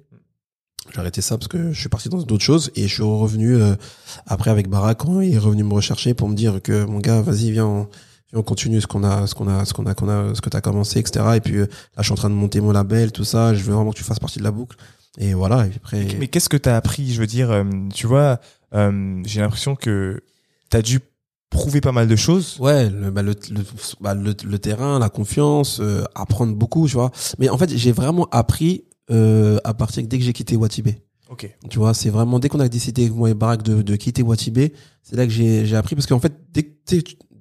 J'ai 0.94 1.00
arrêté 1.00 1.22
ça 1.22 1.38
parce 1.38 1.48
que 1.48 1.72
je 1.72 1.80
suis 1.80 1.90
parti 1.90 2.10
dans 2.10 2.22
d'autres 2.22 2.44
choses 2.44 2.72
et 2.76 2.88
je 2.88 2.94
suis 2.94 3.04
revenu 3.04 3.56
euh, 3.56 3.76
après 4.28 4.52
avec 4.52 4.70
Barak 4.70 5.00
quand 5.00 5.20
il 5.20 5.34
est 5.34 5.38
revenu 5.40 5.64
me 5.64 5.74
rechercher 5.74 6.14
pour 6.14 6.30
me 6.30 6.36
dire 6.36 6.62
que 6.62 6.86
mon 6.86 7.00
gars, 7.00 7.22
vas-y, 7.22 7.52
viens. 7.52 7.88
On, 8.34 8.44
continue 8.44 8.82
ce 8.82 8.88
qu'on 8.88 9.04
a, 9.06 9.28
ce 9.28 9.34
qu'on 9.36 9.48
a, 9.48 9.64
ce 9.64 9.74
qu'on 9.74 9.86
a, 9.86 9.94
qu'on 9.94 10.10
a, 10.10 10.36
ce 10.36 10.42
que 10.42 10.50
t'as 10.50 10.60
commencé, 10.60 11.00
etc. 11.00 11.26
Et 11.36 11.42
puis 11.42 11.56
euh, 11.56 11.66
là, 11.66 12.00
je 12.00 12.04
suis 12.04 12.12
en 12.12 12.16
train 12.16 12.30
de 12.30 12.36
monter 12.36 12.60
mon 12.60 12.72
label, 12.72 13.14
tout 13.14 13.24
ça. 13.24 13.54
Je 13.54 13.64
veux 13.64 13.74
vraiment 13.74 13.92
que 13.92 13.98
tu 13.98 14.04
fasses 14.04 14.20
partie 14.20 14.40
de 14.40 14.44
la 14.44 14.52
boucle. 14.52 14.76
Et 15.18 15.34
voilà. 15.34 15.68
Et 15.68 15.72
après. 15.76 16.08
Mais 16.20 16.28
qu'est-ce 16.28 16.50
que 16.50 16.58
t'as 16.58 16.76
appris 16.76 17.14
Je 17.14 17.20
veux 17.20 17.28
dire, 17.28 17.52
euh, 17.52 17.64
tu 17.94 18.08
vois, 18.08 18.40
euh, 18.74 19.22
j'ai 19.26 19.42
l'impression 19.42 19.76
que 19.76 20.22
t'as 20.70 20.82
dû 20.82 21.00
prouver 21.50 21.80
pas 21.82 21.92
mal 21.92 22.08
de 22.08 22.16
choses. 22.16 22.58
Ouais, 22.60 22.90
le, 22.90 23.12
bah, 23.12 23.22
le, 23.22 23.34
le, 23.52 23.62
bah, 24.02 24.14
le, 24.14 24.36
le 24.44 24.60
terrain, 24.60 25.00
la 25.00 25.10
confiance, 25.10 25.80
euh, 25.80 26.04
apprendre 26.16 26.54
beaucoup, 26.56 26.88
tu 26.88 26.96
vois. 26.96 27.12
Mais 27.40 27.50
en 27.50 27.58
fait, 27.58 27.70
j'ai 27.76 27.92
vraiment 27.92 28.28
appris 28.32 28.84
euh, 29.12 29.58
à 29.64 29.74
partir 29.74 30.06
dès 30.06 30.18
que 30.18 30.24
j'ai 30.24 30.34
quitté 30.34 30.56
Watibé. 30.56 30.98
Ok. 31.30 31.50
Tu 31.70 31.80
vois, 31.80 31.94
c'est 31.94 32.10
vraiment 32.10 32.40
dès 32.40 32.50
qu'on 32.50 32.60
a 32.60 32.68
décidé 32.70 33.10
moi 33.10 33.30
et 33.30 33.34
Barack 33.34 33.64
de, 33.64 33.82
de 33.82 33.96
quitter 33.96 34.22
Watibé, 34.22 34.74
c'est 35.02 35.16
là 35.16 35.26
que 35.26 35.32
j'ai 35.32 35.66
j'ai 35.66 35.76
appris 35.76 35.96
parce 35.96 36.06
qu'en 36.06 36.20
fait 36.20 36.34
dès 36.52 36.64
que 36.64 36.72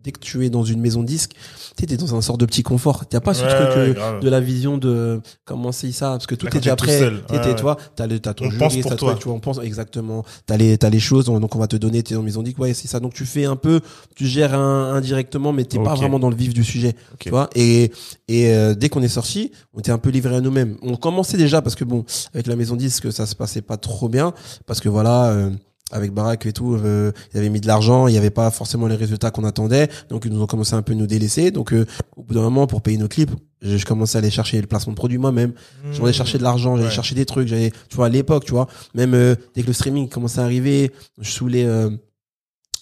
dès 0.05 0.13
que 0.13 0.21
tu 0.21 0.45
es 0.45 0.51
dans 0.51 0.63
une 0.65 0.81
maison 0.81 1.03
disque, 1.03 1.33
tu 1.77 1.91
es 1.93 1.97
dans 1.97 2.15
un 2.15 2.21
sort 2.21 2.39
de 2.39 2.45
petit 2.47 2.63
confort. 2.63 3.07
T'as 3.09 3.21
pas 3.21 3.35
ce 3.35 3.43
Ouais, 3.43 3.49
truc 3.49 3.71
ouais, 3.71 3.95
euh, 3.99 4.21
de 4.21 4.29
la 4.29 4.41
vision 4.41 4.79
de 4.79 5.21
comment 5.45 5.73
c'est 5.73 5.91
ça? 5.93 6.11
Parce 6.11 6.27
que 6.27 6.35
tout 6.35 6.47
Là, 6.47 6.53
est 6.55 6.59
déjà 6.61 6.77
prêt. 6.77 7.11
T'es- 7.27 7.37
Ouais, 7.39 7.55
vois, 7.61 7.77
t'as 7.97 8.07
le 8.07 8.21
t'as 8.21 8.35
ton 8.35 8.45
On 8.47 8.51
jury, 8.51 8.59
pense 8.59 8.77
pour 8.77 8.95
toi. 8.97 9.09
truc, 9.13 9.19
tu 9.23 9.25
vois, 9.29 9.35
on 9.37 9.41
pense 9.41 9.59
exactement. 9.63 10.25
T'as 10.47 10.57
les 10.59 10.77
t'as 10.79 10.91
les 10.91 11.01
choses 11.01 11.25
donc 11.25 11.57
on 11.57 11.59
va 11.59 11.67
te 11.67 11.77
donner 11.77 12.03
t'es 12.03 12.15
dans 12.15 12.23
maison 12.23 12.43
disque 12.43 12.59
ouais 12.59 12.75
c'est 12.75 12.87
ça 12.89 13.01
donc 13.01 13.15
tu 13.15 13.25
fais 13.25 13.47
un 13.47 13.57
peu 13.57 13.81
tu 14.15 14.27
gères 14.27 14.55
un, 14.55 14.93
indirectement 14.95 15.53
mais 15.53 15.65
t'es 15.65 15.79
pas 15.79 15.93
Ok. 15.95 15.99
vraiment 15.99 16.19
dans 16.19 16.29
le 16.31 16.37
vif 16.37 16.53
du 16.53 16.63
sujet 16.65 16.95
tu 17.19 17.31
vois 17.31 17.49
et 17.55 17.91
et 18.29 18.53
euh, 18.55 18.75
dès 18.75 18.89
qu'on 18.91 19.03
est 19.03 19.09
sorti 19.09 19.51
on 19.73 19.79
était 19.79 19.91
un 19.93 19.99
peu 19.99 20.11
livré 20.11 20.37
à 20.37 20.41
nous-mêmes 20.41 20.77
on 20.83 20.97
commençait 20.97 21.37
déjà 21.39 21.63
parce 21.63 21.75
que 21.75 21.85
bon 21.85 22.05
avec 22.35 22.47
la 22.47 22.57
maison 22.57 22.77
disque 22.77 23.13
ça 23.13 23.25
se 23.27 23.35
passait 23.35 23.63
pas 23.63 23.77
trop 23.79 24.09
bien 24.09 24.35
parce 24.67 24.81
que 24.81 24.89
voilà 24.89 25.31
euh, 25.31 25.51
avec 25.93 26.13
Barack 26.13 26.47
et 26.47 26.53
tout, 26.53 26.75
euh, 26.75 27.13
ils 27.33 27.39
avaient 27.39 27.51
mis 27.51 27.61
de 27.61 27.67
l'argent, 27.67 28.09
il 28.09 28.13
n'y 28.13 28.19
avait 28.19 28.31
pas 28.31 28.51
forcément 28.51 28.87
les 28.87 28.97
résultats 28.97 29.31
qu'on 29.31 29.45
attendait, 29.45 29.89
donc 30.09 30.25
ils 30.25 30.33
nous 30.33 30.41
ont 30.43 30.47
commencé 30.47 30.75
un 30.75 30.83
peu 30.83 30.93
à 30.93 30.97
nous 30.97 31.07
délaisser. 31.07 31.51
Donc 31.51 31.73
euh, 31.73 31.87
au 32.17 32.23
bout 32.23 32.35
d'un 32.35 32.41
moment, 32.43 32.67
pour 32.67 32.81
payer 32.83 32.97
nos 32.97 33.07
clips, 33.09 33.31
je, 33.63 33.77
je 33.77 33.85
commençais 33.87 34.17
à 34.17 34.21
aller 34.21 34.31
chercher 34.31 34.61
le 34.61 34.67
placement 34.67 34.93
de 34.93 34.97
produits 34.97 35.19
moi-même. 35.19 35.53
J'allais 35.93 36.13
chercher 36.13 36.39
de 36.39 36.43
l'argent, 36.43 36.77
j'allais 36.77 36.89
Ouais. 36.89 36.95
chercher 36.95 37.15
des 37.15 37.27
trucs, 37.27 37.49
j'allais, 37.49 37.71
tu 37.91 37.97
vois, 37.97 38.07
à 38.07 38.09
l'époque, 38.09 38.45
tu 38.45 38.53
vois, 38.53 38.67
même 38.95 39.15
euh, 39.15 39.35
dès 39.55 39.63
que 39.63 39.67
le 39.69 39.73
streaming 39.75 40.09
commençait 40.09 40.41
à 40.41 40.45
arriver, 40.45 40.91
je 41.21 41.31
saoulais. 41.31 41.67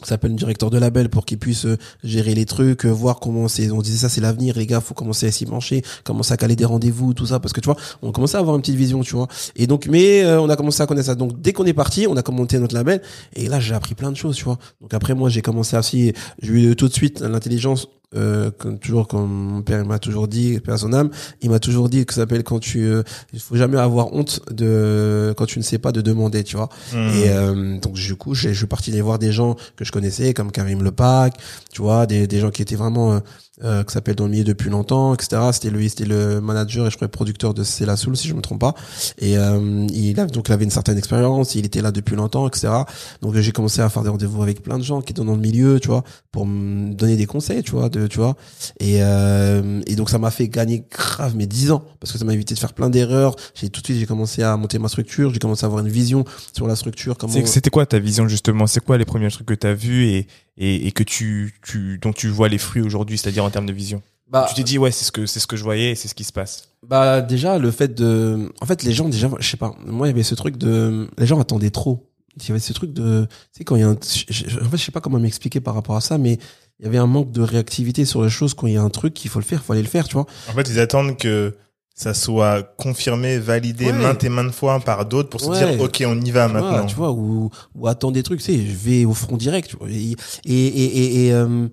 Ça 0.03 0.11
s'appelle 0.11 0.33
le 0.33 0.37
directeur 0.37 0.71
de 0.71 0.79
label 0.79 1.09
pour 1.09 1.25
qu'il 1.25 1.39
puisse 1.39 1.67
euh, 1.67 1.77
gérer 2.03 2.35
les 2.35 2.45
trucs, 2.45 2.87
euh, 2.87 2.91
voir 2.91 3.21
comment 3.21 3.49
c'est. 3.49 3.71
On 3.71 3.81
disait 3.83 3.99
ça, 3.99 4.09
c'est 4.09 4.21
l'avenir, 4.21 4.57
les 4.57 4.67
gars. 4.67 4.81
Faut 4.81 4.95
commencer 4.95 5.27
à 5.27 5.33
s'y 5.33 5.47
pencher, 5.47 5.83
commencer 6.05 6.33
à 6.33 6.37
caler 6.37 6.57
des 6.57 6.65
rendez-vous, 6.65 7.15
tout 7.15 7.27
ça, 7.27 7.41
parce 7.41 7.53
que 7.53 7.61
tu 7.61 7.67
vois, 7.67 7.77
on 8.03 8.13
commençait 8.13 8.37
à 8.37 8.41
avoir 8.41 8.57
une 8.57 8.63
petite 8.63 8.77
vision, 8.77 9.03
tu 9.03 9.15
vois. 9.15 9.29
Et 9.57 9.67
donc, 9.67 9.87
mais 9.87 10.23
euh, 10.25 10.41
on 10.41 10.49
a 10.49 10.57
commencé 10.57 10.83
à 10.83 10.87
connaître 10.87 11.07
ça. 11.07 11.15
Donc, 11.15 11.41
dès 11.41 11.53
qu'on 11.53 11.65
est 11.65 11.73
parti, 11.73 12.07
on 12.07 12.17
a 12.17 12.23
commenté 12.23 12.59
notre 12.59 12.75
label, 12.75 13.03
et 13.35 13.49
là, 13.49 13.61
j'ai 13.61 13.75
appris 13.75 13.95
plein 13.95 14.11
de 14.11 14.17
choses, 14.17 14.37
tu 14.37 14.45
vois. 14.45 14.59
Donc 14.81 14.95
après, 14.95 15.15
moi, 15.15 15.29
j'ai 15.29 15.43
commencé 15.43 15.77
à 15.77 15.83
aussi, 15.83 16.13
j'ai 16.41 16.71
eu 16.71 16.77
tout 16.77 16.89
de 16.89 16.95
suite 16.95 17.21
l'intelligence. 17.21 17.89
Euh, 18.15 18.51
comme 18.59 18.79
toujours 18.79 19.09
comme 19.09 19.31
mon 19.31 19.63
père 19.63 19.87
m'a 19.87 19.99
toujours 19.99 20.29
dit 20.29 20.61
père 20.61 20.79
son 20.79 20.93
âme 20.93 21.09
il 21.41 21.49
m'a 21.49 21.59
toujours 21.59 21.89
dit 21.89 22.05
que 22.05 22.13
ça 22.13 22.21
s'appelle 22.21 22.43
quand 22.43 22.59
tu 22.59 22.85
euh, 22.85 23.03
il 23.33 23.41
faut 23.41 23.57
jamais 23.57 23.79
avoir 23.79 24.13
honte 24.13 24.41
de 24.51 25.33
quand 25.37 25.47
tu 25.47 25.59
ne 25.59 25.65
sais 25.65 25.79
pas 25.79 25.93
de 25.93 26.03
demander 26.03 26.45
tu 26.45 26.57
vois 26.57 26.69
Hmm. 26.93 27.09
et 27.09 27.29
euh, 27.31 27.79
donc 27.79 27.95
du 27.95 28.17
coup, 28.17 28.35
je 28.35 28.51
suis 28.51 28.67
parti 28.67 28.91
aller 28.91 29.01
voir 29.01 29.19
des 29.19 29.33
gens 29.33 29.57
que 29.77 29.85
je 29.85 29.93
connaissais, 29.93 30.35
comme 30.35 30.51
Karim 30.53 30.83
Lepac, 30.83 31.35
tu 31.73 31.83
vois, 31.83 32.07
des, 32.07 32.27
des 32.27 32.41
gens 32.41 32.51
qui 32.51 32.63
étaient 32.63 32.77
vraiment 32.77 33.21
euh, 33.63 33.85
qui 33.85 33.93
s'appellent 33.93 34.17
dans 34.17 34.25
le 34.25 34.31
milieu 34.31 34.45
depuis 34.45 34.71
longtemps, 34.71 35.13
etc. 35.13 35.43
C'était 35.53 35.69
lui, 35.69 35.91
c'était 35.91 36.07
le 36.07 36.41
manager 36.41 36.87
et 36.87 36.91
je 36.91 36.97
crois 36.97 37.07
producteur 37.09 37.53
de 37.53 37.63
C'est 37.65 37.85
la 37.85 37.97
Soul, 37.97 38.17
si 38.17 38.27
je 38.27 38.35
me 38.35 38.41
trompe 38.41 38.61
pas. 38.61 38.75
Et 39.19 39.37
euh, 39.37 39.87
il 39.93 40.19
a 40.19 40.25
donc 40.25 40.49
il 40.49 40.53
avait 40.53 40.65
une 40.65 40.71
certaine 40.71 40.97
expérience, 40.97 41.55
il 41.55 41.67
était 41.67 41.83
là 41.83 41.93
depuis 41.93 42.17
longtemps, 42.17 42.49
etc. 42.49 42.73
Donc 43.21 43.37
j'ai 43.37 43.53
commencé 43.53 43.83
à 43.83 43.91
faire 43.91 44.03
des 44.03 44.09
rendez-vous 44.09 44.43
avec 44.43 44.63
plein 44.63 44.79
de 44.79 44.83
gens 44.83 45.03
qui 45.03 45.13
étaient 45.13 45.23
dans 45.23 45.35
le 45.35 45.41
milieu, 45.41 45.81
tu 45.81 45.89
vois, 45.89 46.03
pour 46.31 46.47
me 46.47 46.95
donner 46.95 47.17
des 47.17 47.27
conseils, 47.27 47.63
tu 47.63 47.73
vois, 47.73 47.91
de, 47.91 48.07
tu 48.07 48.19
vois. 48.19 48.37
Et, 48.81 49.03
euh, 49.03 49.83
et 49.87 49.97
donc 49.97 50.09
ça 50.09 50.19
m'a 50.19 50.31
fait 50.31 50.49
gagner 50.49 50.85
grave 50.91 51.37
mes 51.37 51.47
10 51.47 51.73
ans 51.73 51.85
parce 52.01 52.11
que 52.11 52.19
ça 52.19 52.25
m'a 52.25 52.33
évité 52.33 52.55
de 52.55 52.59
faire 52.59 52.73
plein 52.73 52.89
d'erreurs. 52.89 53.37
J'ai 53.55 53.69
tout 53.69 53.83
de 53.83 53.87
suite 53.87 53.99
j'ai 53.99 54.07
commencé 54.07 54.43
à 54.43 54.57
monter 54.57 54.79
ma 54.79 54.89
structure, 54.89 55.31
j'ai 55.31 55.39
commencé 55.39 55.65
à 55.65 55.67
avoir 55.67 55.85
une 55.85 55.93
vision 55.93 56.25
sur 56.55 56.67
la 56.67 56.75
structure, 56.75 57.19
comment 57.19 57.35
C'était 57.45 57.71
quoi 57.71 57.85
ta 57.85 57.99
vision 57.99 58.27
justement? 58.29 58.67
C'est 58.67 58.83
quoi 58.83 58.97
les 58.97 59.05
premiers 59.05 59.31
trucs 59.31 59.47
que 59.47 59.55
t'as 59.55 59.75
vus 59.75 60.07
et, 60.07 60.27
et, 60.57 60.87
et 60.87 60.93
que 60.93 61.03
tu, 61.03 61.55
tu, 61.63 61.99
dont 61.99 62.13
tu 62.13 62.29
vois 62.29 62.49
les 62.49 62.59
fruits 62.59 62.83
aujourd'hui, 62.83 63.19
c'est-à-dire 63.19 63.45
en 63.45 63.51
termes 63.51 63.67
de 63.67 63.73
vision. 63.73 64.03
Bah, 64.29 64.47
Tu 64.49 64.55
t'es 64.55 64.63
dit 64.63 64.79
ouais, 64.79 64.91
c'est 64.91 65.05
ce 65.05 65.13
que 65.13 65.27
c'est 65.27 65.41
ce 65.41 65.47
que 65.47 65.57
je 65.57 65.63
voyais 65.65 65.91
et 65.91 65.95
c'est 65.95 66.09
ce 66.09 66.15
qui 66.15 66.25
se 66.25 66.33
passe. 66.33 66.69
bah 66.87 67.21
déjà 67.21 67.59
le 67.59 67.71
fait 67.71 67.95
de 67.95 68.51
en 68.63 68.67
fait 68.67 68.83
les 68.83 68.93
gens 68.93 69.09
déjà 69.09 69.29
je 69.39 69.47
sais 69.49 69.59
pas 69.59 69.75
moi 69.85 70.07
il 70.07 70.11
y 70.11 70.15
avait 70.15 70.23
ce 70.23 70.35
truc 70.35 70.57
de 70.57 71.07
les 71.19 71.27
gens 71.27 71.39
attendaient 71.39 71.71
trop. 71.71 72.09
Il 72.39 72.49
y 72.49 72.51
avait 72.51 72.61
ce 72.61 72.73
truc 72.73 72.95
de 72.95 73.27
tu 73.27 73.59
sais 73.59 73.65
quand 73.65 73.77
il 73.77 73.81
y 73.81 73.83
a 73.83 73.89
un 73.89 73.93
en 73.93 74.71
fait 74.71 74.77
je 74.79 74.83
sais 74.85 74.91
pas 74.91 75.03
comment 75.03 75.19
m'expliquer 75.19 75.61
par 75.61 75.75
rapport 75.75 75.97
à 75.97 76.01
ça 76.01 76.17
mais 76.17 76.39
il 76.81 76.85
y 76.87 76.89
avait 76.89 76.97
un 76.97 77.07
manque 77.07 77.31
de 77.31 77.43
réactivité 77.43 78.07
sur 78.07 78.23
les 78.25 78.31
choses 78.31 78.55
quand 78.55 78.67
il 78.67 78.73
y 78.73 78.79
a 78.79 78.83
un 78.83 78.89
truc 78.89 79.13
qu'il 79.13 79.31
faut 79.31 79.39
le 79.39 79.45
faire 79.45 79.61
il 79.63 79.67
faut 79.67 79.75
aller 79.75 79.83
le 79.83 79.89
faire 79.89 80.09
tu 80.09 80.15
vois. 80.15 80.27
En 80.49 80.53
fait, 80.55 80.67
ils 80.71 80.81
attendent 80.81 81.19
que 81.19 81.55
ça 81.95 82.15
soit 82.15 82.63
confirmé, 82.79 83.39
validé 83.39 83.87
Ouais. 83.87 83.93
maintes 83.93 84.25
et 84.25 84.29
maintes 84.29 84.53
fois 84.53 84.81
par 84.81 85.05
d'autres 85.07 85.29
pour 85.29 85.41
se 85.41 85.49
Ouais. 85.51 85.59
dire, 85.75 85.81
OK, 85.81 86.03
on 86.07 86.21
y 86.21 86.31
va 86.31 86.47
Tu 86.47 86.53
vois, 86.53 86.61
maintenant. 86.63 86.87
tu 86.87 86.97
vois 86.97 87.13
ou 87.13 87.51
ou 87.75 87.87
attendre 87.87 88.15
des 88.15 88.23
trucs 88.23 88.41
tu 88.41 88.53
sais 88.53 88.59
je 88.67 88.75
vais 88.75 89.05
au 89.05 89.15
front 89.15 89.37
direct 89.37 89.71
tu 89.71 89.77
vois. 89.77 89.89
et 89.91 90.17
et 90.45 90.67
et 90.67 90.85
et, 90.85 91.27
et, 91.27 91.33
euh, 91.33 91.69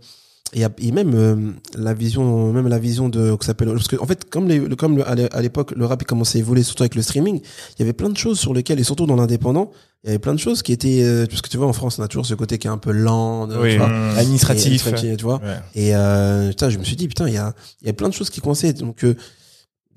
et, 0.53 0.63
et 0.79 0.91
même 0.91 1.11
euh, 1.15 1.35
la 1.77 1.93
vision 1.93 2.51
même 2.51 2.67
la 2.67 2.79
vision 2.79 3.07
de 3.07 3.35
que 3.35 3.45
ça 3.45 3.51
s'appelle 3.51 3.69
parce 3.71 3.87
que 3.87 3.95
en 4.01 4.05
fait 4.07 4.29
comme 4.29 4.47
les, 4.47 4.59
le- 4.59 4.75
comme 4.75 4.97
le- 4.97 5.07
à 5.07 5.13
l'é- 5.15 5.29
à 5.31 5.41
l'époque 5.41 5.71
le 5.75 5.85
rap 5.85 6.01
il 6.01 6.05
commençait 6.05 6.39
à 6.39 6.41
évoluer 6.41 6.63
surtout 6.63 6.83
avec 6.83 6.95
le 6.95 7.01
streaming 7.03 7.39
il 7.39 7.79
y 7.79 7.83
avait 7.83 7.93
plein 7.93 8.09
de 8.09 8.17
choses 8.17 8.39
sur 8.39 8.53
lesquelles 8.53 8.79
et 8.79 8.83
surtout 8.83 9.05
dans 9.05 9.15
l'indépendant 9.15 9.69
il 10.03 10.07
y 10.07 10.09
avait 10.09 10.19
plein 10.19 10.33
de 10.33 10.39
choses 10.39 10.63
qui 10.63 10.71
étaient 10.71 11.03
euh, 11.03 11.27
parce 11.27 11.41
que 11.41 11.49
tu 11.49 11.57
vois 11.57 11.67
en 11.67 11.73
France 11.73 11.99
on 11.99 12.03
a 12.03 12.07
toujours 12.07 12.25
ce 12.25 12.33
côté 12.33 12.57
qui 12.57 12.65
est 12.67 12.71
un 12.71 12.77
peu 12.79 12.91
lent 12.91 13.47
Oui, 13.49 13.73
tu 13.73 13.77
vois, 13.77 13.87
Mmh. 13.89 14.17
Administratif. 14.17 14.87
et- 14.87 15.11
et- 15.13 15.17
tu 15.17 15.23
vois 15.23 15.35
Ouais. 15.35 15.59
et 15.75 15.95
euh, 15.95 16.49
putain, 16.49 16.69
je 16.69 16.77
me 16.79 16.83
suis 16.83 16.95
dit, 16.95 17.07
putain, 17.07 17.27
il 17.27 17.33
y 17.35 17.37
a, 17.37 17.53
il 17.81 17.87
y 17.87 17.89
a 17.89 17.93
plein 17.93 18.07
de 18.09 18.13
choses 18.13 18.29
qui 18.29 18.39
coinçaient. 18.41 18.73
Donc, 18.73 19.03
euh, 19.03 19.15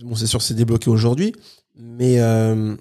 bon, 0.03 0.15
c'est 0.15 0.27
sûr, 0.27 0.43
c'est 0.43 0.55
débloqué 0.55 0.91
aujourd'hui, 0.91 1.35
mais 1.77 2.21
euh, 2.21 2.77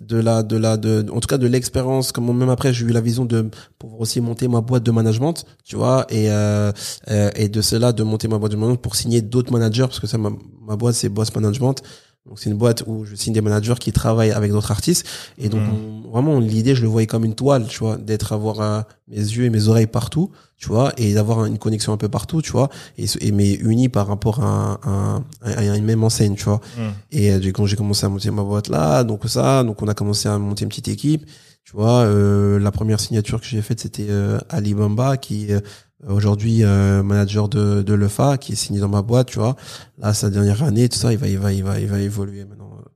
de 0.00 0.16
la, 0.16 0.42
de 0.42 0.56
la, 0.56 0.76
de, 0.76 1.06
en 1.10 1.20
tout 1.20 1.28
cas, 1.28 1.38
de 1.38 1.46
l'expérience, 1.46 2.12
comme 2.12 2.36
même 2.36 2.48
après, 2.48 2.72
j'ai 2.72 2.84
eu 2.84 2.90
la 2.90 3.00
vision 3.00 3.24
de 3.24 3.48
pouvoir 3.78 4.00
aussi 4.00 4.20
monter 4.20 4.48
ma 4.48 4.60
boîte 4.60 4.82
de 4.82 4.90
management, 4.90 5.44
tu 5.64 5.76
vois, 5.76 6.06
et 6.10 6.30
euh, 6.30 6.72
euh, 7.08 7.30
et 7.36 7.48
de 7.48 7.60
cela, 7.60 7.92
de 7.92 8.02
monter 8.02 8.28
ma 8.28 8.38
boîte 8.38 8.52
de 8.52 8.56
management 8.56 8.80
pour 8.80 8.96
signer 8.96 9.22
d'autres 9.22 9.52
managers, 9.52 9.82
parce 9.82 10.00
que 10.00 10.06
ça, 10.06 10.18
ma, 10.18 10.30
ma 10.60 10.76
boîte, 10.76 10.94
c'est 10.94 11.08
Boss 11.08 11.34
Management. 11.34 11.82
Donc 12.28 12.38
c'est 12.40 12.50
une 12.50 12.56
boîte 12.56 12.82
où 12.86 13.04
je 13.04 13.14
signe 13.14 13.32
des 13.34 13.40
managers 13.40 13.74
qui 13.78 13.92
travaillent 13.92 14.32
avec 14.32 14.50
d'autres 14.50 14.70
artistes. 14.72 15.06
Et 15.38 15.48
donc 15.48 15.60
on- 15.72 16.10
vraiment 16.10 16.40
l'idée 16.40 16.74
je 16.74 16.82
le 16.82 16.88
voyais 16.88 17.06
comme 17.06 17.24
une 17.24 17.34
toile 17.34 17.66
tu 17.68 17.78
vois 17.78 17.96
d'être 17.96 18.32
avoir 18.32 18.60
euh, 18.60 18.80
mes 19.08 19.16
yeux 19.18 19.44
et 19.44 19.50
mes 19.50 19.68
oreilles 19.68 19.86
partout 19.86 20.30
tu 20.56 20.68
vois 20.68 20.92
et 20.96 21.12
d'avoir 21.14 21.44
une 21.44 21.58
connexion 21.58 21.92
un 21.92 21.96
peu 21.98 22.08
partout 22.08 22.40
tu 22.42 22.50
vois 22.52 22.70
et, 22.96 23.04
et 23.20 23.30
mais 23.32 23.52
unis 23.54 23.88
par 23.90 24.06
rapport 24.06 24.42
à, 24.42 24.80
un- 24.84 25.24
à, 25.42 25.50
à 25.58 25.76
une 25.76 25.84
même 25.84 26.02
enseigne 26.02 26.34
tu 26.34 26.44
vois. 26.44 26.60
Mm. 26.78 26.80
et 27.12 27.32
euh, 27.32 27.38
du 27.38 27.52
coup 27.52 27.66
j'ai 27.66 27.76
commencé 27.76 28.06
à 28.06 28.08
monter 28.08 28.30
ma 28.30 28.42
boîte 28.42 28.68
là 28.68 29.04
donc 29.04 29.22
ça 29.26 29.62
donc 29.64 29.82
on 29.82 29.88
a 29.88 29.94
commencé 29.94 30.28
à 30.28 30.38
monter 30.38 30.62
une 30.64 30.70
petite 30.70 30.88
équipe 30.88 31.26
tu 31.64 31.72
vois 31.72 32.02
euh, 32.04 32.58
la 32.58 32.70
première 32.70 33.00
signature 33.00 33.40
que 33.40 33.46
j'ai 33.46 33.60
faite 33.60 33.80
c'était 33.80 34.06
euh, 34.08 34.38
Ali 34.48 34.72
Bamba 34.72 35.16
qui 35.18 35.52
euh, 35.52 35.60
aujourd'hui 36.06 36.62
euh, 36.62 37.02
manager 37.02 37.48
de 37.48 37.82
de 37.82 37.94
Lefa 37.94 38.38
qui 38.38 38.52
est 38.52 38.56
signé 38.56 38.80
dans 38.80 38.88
ma 38.88 39.02
boîte 39.02 39.28
tu 39.28 39.38
vois. 39.38 39.56
Là 39.98 40.14
sa 40.14 40.30
dernière 40.30 40.62
année 40.62 40.88
tout 40.88 40.98
ça 40.98 41.12
il 41.12 41.18
va 41.18 41.28
il 41.28 41.38
va 41.38 41.52
il 41.52 41.64
va 41.64 41.80
il 41.80 41.86
va 41.86 41.98
évoluer 42.00 42.44
maintenant 42.44 42.70
euh, 42.78 42.88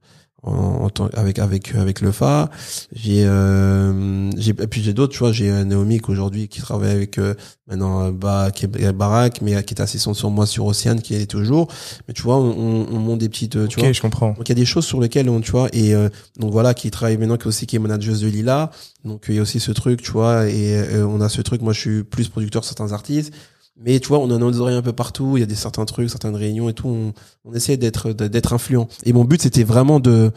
en, 0.42 0.52
en 0.54 0.90
tant- 0.90 1.08
avec 1.14 1.38
avec 1.38 1.74
avec 1.74 2.00
le 2.00 2.12
Fa. 2.12 2.50
J'ai 2.92 3.24
euh, 3.26 4.30
j'ai 4.38 4.50
et 4.50 4.66
puis 4.66 4.82
j'ai 4.82 4.92
d'autres, 4.92 5.12
tu 5.12 5.18
vois, 5.18 5.32
j'ai 5.32 5.50
euh, 5.50 5.64
Naomi 5.64 6.00
qui 6.00 6.10
aujourd'hui 6.10 6.48
qui 6.48 6.60
travaille 6.60 6.92
avec 6.92 7.18
euh, 7.18 7.34
maintenant 7.68 8.04
euh, 8.06 8.10
bah 8.12 8.50
qui 8.54 8.64
est 8.66 8.92
Barak 8.92 9.42
mais 9.42 9.54
euh, 9.56 9.62
qui 9.62 9.74
est 9.74 9.80
assistante 9.80 10.16
sur 10.16 10.30
moi 10.30 10.46
sur 10.46 10.66
Océane 10.66 11.00
qui 11.00 11.14
est 11.14 11.26
toujours. 11.26 11.68
Mais 12.08 12.14
tu 12.14 12.22
vois, 12.22 12.36
on, 12.38 12.50
on, 12.50 12.86
on 12.90 12.98
monte 12.98 13.18
des 13.18 13.28
petites 13.28 13.56
euh, 13.56 13.66
tu 13.66 13.78
Ok, 13.78 13.84
vois. 13.84 13.92
je 13.92 14.00
comprends. 14.00 14.28
Donc 14.32 14.48
il 14.48 14.50
y 14.50 14.52
a 14.52 14.54
des 14.54 14.64
choses 14.64 14.84
sur 14.86 15.00
lesquelles 15.00 15.28
on 15.28 15.40
tu 15.40 15.50
vois 15.52 15.68
et 15.72 15.94
euh, 15.94 16.08
donc 16.38 16.52
voilà 16.52 16.74
qui 16.74 16.90
travaille 16.90 17.16
maintenant 17.18 17.36
qui 17.36 17.48
aussi 17.48 17.66
qui 17.66 17.76
est 17.76 17.80
manageuse 17.80 18.20
de 18.22 18.28
Lila. 18.28 18.70
Donc 19.04 19.24
il 19.28 19.34
y 19.34 19.38
a 19.38 19.42
aussi 19.42 19.60
ce 19.60 19.72
truc, 19.72 20.02
tu 20.02 20.10
vois 20.12 20.48
et 20.48 20.74
euh, 20.76 21.06
on 21.06 21.20
a 21.20 21.28
ce 21.28 21.42
truc 21.42 21.62
moi 21.62 21.72
je 21.72 21.80
suis 21.80 22.02
plus 22.04 22.28
producteur 22.28 22.62
de 22.62 22.66
certains 22.66 22.92
artistes. 22.92 23.32
Mais 23.82 23.98
tu 23.98 24.08
vois, 24.08 24.18
on 24.18 24.30
a 24.30 24.36
nos 24.38 24.60
oreilles 24.60 24.76
un 24.76 24.82
peu 24.82 24.92
partout, 24.92 25.36
il 25.36 25.40
y 25.40 25.42
a 25.42 25.46
des 25.46 25.54
certains 25.54 25.86
trucs, 25.86 26.10
certaines 26.10 26.36
réunions 26.36 26.68
et 26.68 26.74
tout, 26.74 26.88
on, 26.88 27.12
on 27.44 27.54
essaie 27.54 27.76
d'être 27.78 28.12
d'être 28.12 28.52
influent. 28.52 28.88
Et 29.04 29.12
mon 29.12 29.24
but 29.24 29.40
c'était 29.40 29.64
vraiment 29.64 30.00
de 30.00 30.32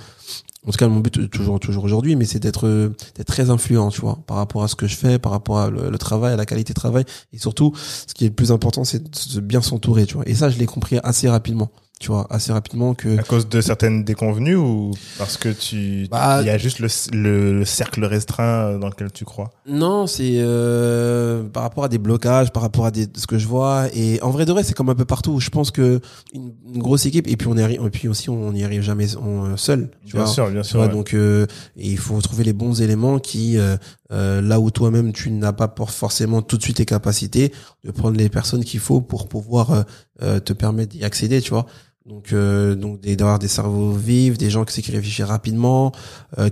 en 0.65 0.71
tout 0.71 0.77
cas 0.77 0.87
mon 0.87 1.01
but 1.01 1.29
toujours 1.29 1.59
toujours 1.59 1.83
aujourd'hui 1.83 2.15
mais 2.15 2.23
c'est 2.23 2.39
d'être 2.39 2.93
d'être 3.15 3.27
très 3.27 3.49
influent 3.49 3.89
tu 3.89 3.99
vois 3.99 4.19
par 4.27 4.37
rapport 4.37 4.63
à 4.63 4.69
ce 4.69 4.75
que 4.75 4.87
je 4.87 4.95
fais 4.95 5.19
par 5.19 5.33
rapport 5.33 5.59
à 5.59 5.69
le, 5.69 5.89
le 5.89 5.97
travail 5.97 6.31
à 6.33 6.37
la 6.37 6.45
qualité 6.45 6.71
de 6.73 6.79
travail. 6.79 7.03
Et 7.33 7.37
surtout 7.37 7.73
ce 7.75 8.13
qui 8.13 8.25
est 8.25 8.29
le 8.29 8.33
plus 8.33 8.51
important 8.53 8.85
c'est 8.85 9.03
de 9.03 9.39
bien 9.41 9.61
s'entourer 9.61 10.05
tu 10.05 10.15
vois. 10.15 10.27
Et 10.27 10.35
ça 10.35 10.49
je 10.49 10.57
l'ai 10.57 10.65
compris 10.65 10.99
assez 11.03 11.27
rapidement 11.29 11.69
tu 11.99 12.07
vois 12.11 12.27
assez 12.29 12.51
rapidement 12.51 12.93
que 12.95 13.17
À 13.17 13.23
cause 13.23 13.47
de 13.47 13.61
certaines 13.61 14.03
déconvenues 14.03 14.55
ou 14.57 14.91
parce 15.17 15.37
que 15.37 15.49
tu, 15.49 16.07
Bah, 16.11 16.39
il 16.41 16.47
y 16.47 16.49
a 16.49 16.57
juste 16.57 16.79
le, 16.79 16.87
le, 17.13 17.59
le 17.59 17.65
cercle 17.65 18.03
restreint 18.03 18.77
dans 18.77 18.87
lequel 18.89 19.11
tu 19.11 19.23
crois? 19.23 19.51
Non, 19.65 20.05
c'est 20.05 20.33
euh, 20.39 21.43
par 21.43 21.63
rapport 21.63 21.83
à 21.85 21.87
des 21.89 21.97
blocages, 21.99 22.51
par 22.51 22.63
rapport 22.63 22.85
à 22.85 22.91
des, 22.91 23.07
ce 23.15 23.25
que 23.27 23.37
je 23.37 23.47
vois. 23.47 23.87
Et 23.93 24.21
en 24.21 24.31
vrai 24.31 24.45
de 24.45 24.51
vrai, 24.51 24.63
c'est 24.63 24.73
comme 24.73 24.89
un 24.89 24.95
peu 24.95 25.05
partout. 25.05 25.39
Je 25.39 25.49
pense 25.49 25.71
que 25.71 26.01
une, 26.33 26.51
une 26.73 26.81
grosse 26.81 27.05
équipe, 27.05 27.27
et 27.27 27.37
puis 27.37 27.47
on 27.49 27.57
arrive, 27.57 27.81
et 27.85 27.89
puis 27.89 28.07
aussi 28.09 28.29
on 28.29 28.51
n'y 28.51 28.65
arrive 28.65 28.81
jamais 28.81 29.15
on, 29.15 29.55
seul. 29.55 29.89
Tu 30.05 30.13
Bien 30.15 30.23
vois. 30.25 30.33
sûr, 30.33 30.49
bien 30.49 30.61
Tu 30.61 30.69
sûr. 30.69 30.79
vois, 30.79 30.87
ouais. 30.87 30.93
donc 30.93 31.13
euh, 31.13 31.45
et 31.77 31.89
il 31.91 31.97
faut 31.97 32.19
trouver 32.21 32.43
les 32.43 32.53
bons 32.53 32.81
éléments 32.81 33.19
qui, 33.19 33.57
euh, 33.57 33.77
euh, 34.13 34.41
là 34.41 34.59
où 34.59 34.71
toi-même 34.71 35.11
tu 35.11 35.31
n'as 35.31 35.53
pas 35.53 35.73
forcément 35.87 36.41
tout 36.41 36.57
de 36.57 36.63
suite 36.63 36.79
les 36.79 36.85
capacités, 36.85 37.51
de 37.83 37.91
prendre 37.91 38.17
les 38.17 38.29
personnes 38.29 38.63
qu'il 38.63 38.79
faut 38.79 39.01
pour 39.01 39.27
pouvoir 39.27 39.71
euh, 39.71 39.83
euh, 40.21 40.39
te 40.39 40.53
permettre 40.53 40.91
d'y 40.91 41.03
accéder, 41.03 41.41
tu 41.41 41.49
vois. 41.49 41.65
Donc, 42.05 42.33
euh, 42.33 42.75
donc 42.75 42.99
d'avoir 43.01 43.39
des 43.39 43.47
cerveaux 43.47 43.93
vifs, 43.93 44.37
des 44.37 44.49
gens 44.49 44.65
qui, 44.65 44.81
qui 44.81 44.91
réfléchissent 44.91 45.25
rapidement, 45.25 45.93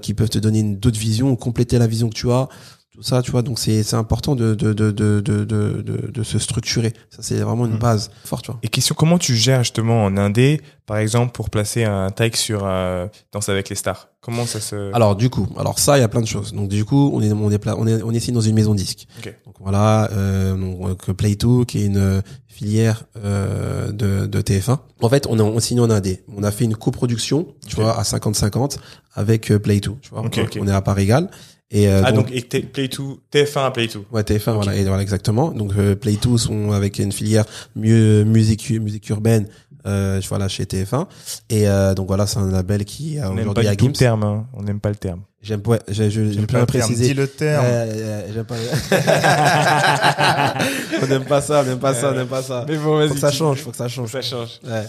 qui 0.01 0.13
peuvent 0.13 0.29
te 0.29 0.39
donner 0.39 0.59
une 0.59 0.77
d'autres 0.77 0.99
visions 0.99 1.35
compléter 1.35 1.77
la 1.77 1.87
vision 1.87 2.09
que 2.09 2.15
tu 2.15 2.31
as. 2.31 2.47
Tout 2.93 3.03
ça, 3.03 3.21
tu 3.21 3.31
vois. 3.31 3.41
Donc 3.41 3.57
c'est 3.57 3.83
c'est 3.83 3.95
important 3.95 4.35
de 4.35 4.53
de 4.53 4.73
de 4.73 4.91
de 4.91 5.21
de 5.21 5.43
de, 5.45 5.81
de, 5.81 6.11
de 6.11 6.23
se 6.23 6.37
structurer. 6.39 6.91
Ça 7.09 7.19
c'est 7.21 7.39
vraiment 7.39 7.65
une 7.65 7.75
Mm. 7.75 7.79
base 7.79 8.11
forte, 8.25 8.43
tu 8.45 8.51
vois. 8.51 8.59
Et 8.63 8.67
question, 8.67 8.95
comment 8.97 9.17
tu 9.17 9.33
gères 9.35 9.63
justement 9.63 10.03
en 10.03 10.17
indé, 10.17 10.59
par 10.85 10.97
exemple, 10.97 11.31
pour 11.31 11.49
placer 11.49 11.85
un 11.85 12.09
tag 12.09 12.35
sur 12.35 12.63
euh, 12.65 13.07
Danse 13.31 13.47
avec 13.47 13.69
les 13.69 13.75
stars? 13.77 14.09
Comment 14.19 14.45
ça 14.45 14.59
se... 14.59 14.93
Alors 14.93 15.15
du 15.15 15.29
coup, 15.29 15.47
alors 15.57 15.79
ça, 15.79 15.97
il 15.97 16.01
y 16.01 16.03
a 16.03 16.07
plein 16.09 16.21
de 16.21 16.27
choses. 16.27 16.53
Donc 16.53 16.67
du 16.67 16.83
coup, 16.85 17.11
on 17.13 17.21
est 17.21 17.31
on 17.31 17.49
est 17.49 17.67
on 17.69 17.87
est 17.87 18.03
on 18.03 18.11
est 18.11 18.17
ici 18.17 18.31
dans 18.33 18.41
une 18.41 18.55
maison 18.55 18.75
disque. 18.75 19.07
Donc 19.45 19.55
voilà, 19.61 20.09
euh, 20.11 20.55
donc 20.55 21.09
euh, 21.09 21.13
Play2 21.13 21.65
qui 21.65 21.81
est 21.81 21.85
une 21.85 22.21
filière 22.47 23.05
euh, 23.23 23.91
de, 23.93 24.25
de 24.27 24.41
TF1. 24.41 24.77
En 25.01 25.09
fait, 25.09 25.25
on 25.27 25.39
a 25.39 25.43
on 25.43 25.59
signe 25.59 25.79
en 25.79 25.89
indé. 25.89 26.23
On 26.35 26.43
a 26.43 26.51
fait 26.51 26.65
une 26.65 26.75
coproduction, 26.75 27.47
tu 27.65 27.77
vois, 27.77 27.97
à 27.97 28.03
50-50 28.03 28.77
avec 29.15 29.49
euh, 29.51 29.57
Play2. 29.59 29.97
Tu 30.01 30.09
vois, 30.11 30.23
on 30.59 30.67
est 30.67 30.71
à 30.71 30.81
part 30.81 30.99
égale. 30.99 31.31
Et 31.73 31.87
euh, 31.87 32.01
ah, 32.05 32.11
donc, 32.11 32.27
et 32.31 32.41
T- 32.41 32.61
Play 32.61 32.89
2, 32.89 32.97
TF1 33.31 33.65
à 33.65 33.71
Play 33.71 33.87
2. 33.87 34.03
Ouais, 34.11 34.23
TF1, 34.23 34.53
voilà, 34.53 34.75
et 34.75 34.83
voilà, 34.83 35.01
exactement. 35.01 35.51
Donc, 35.51 35.71
euh, 35.77 35.95
Play2 35.95 36.37
sont 36.37 36.71
avec 36.73 36.99
une 36.99 37.13
filière 37.13 37.45
mieux 37.77 38.23
musique, 38.25 38.69
musique 38.71 39.07
urbaine, 39.09 39.47
euh, 39.87 40.19
voilà, 40.27 40.49
chez 40.49 40.65
TF1. 40.65 41.07
Et, 41.49 41.69
euh, 41.69 41.93
donc 41.93 42.07
voilà, 42.07 42.27
c'est 42.27 42.39
un 42.39 42.51
label 42.51 42.83
qui, 42.83 43.19
euh, 43.19 43.29
aujourd'hui, 43.31 43.63
pas 43.63 43.69
à 43.69 43.75
Gims. 43.75 43.93
terme, 43.93 44.23
hein. 44.23 44.47
On 44.53 44.63
n'aime 44.63 44.81
pas 44.81 44.89
le 44.89 44.97
terme. 44.97 45.21
J'aime, 45.43 45.61
ouais, 45.65 45.79
je, 45.87 46.07
je, 46.09 46.31
J'aime 46.31 46.45
pas 46.45 46.59
le 46.59 46.65
terme. 46.65 46.67
préciser. 46.67 47.07
Dis 47.07 47.13
le 47.15 47.27
terme. 47.27 47.65
Ouais, 47.65 47.87
ouais, 47.87 48.25
j'aime 48.31 48.45
pas. 48.45 48.55
on 51.01 51.07
n'aime 51.07 51.25
pas 51.25 51.41
ça, 51.41 51.61
on 51.61 51.65
n'aime 51.67 51.79
pas 51.79 51.93
ça, 51.95 52.11
on 52.11 52.15
n'aime 52.15 52.27
pas 52.27 52.43
ça. 52.43 52.63
Mais 52.67 52.77
bon, 52.77 52.97
vas-y. 52.97 53.07
Faut 53.07 53.13
que 53.15 53.19
ça 53.19 53.31
change, 53.31 53.57
faut 53.61 53.71
que 53.71 53.77
ça 53.77 53.87
change. 53.87 54.11
Ça 54.11 54.21
change. 54.21 54.59
Ouais. 54.63 54.83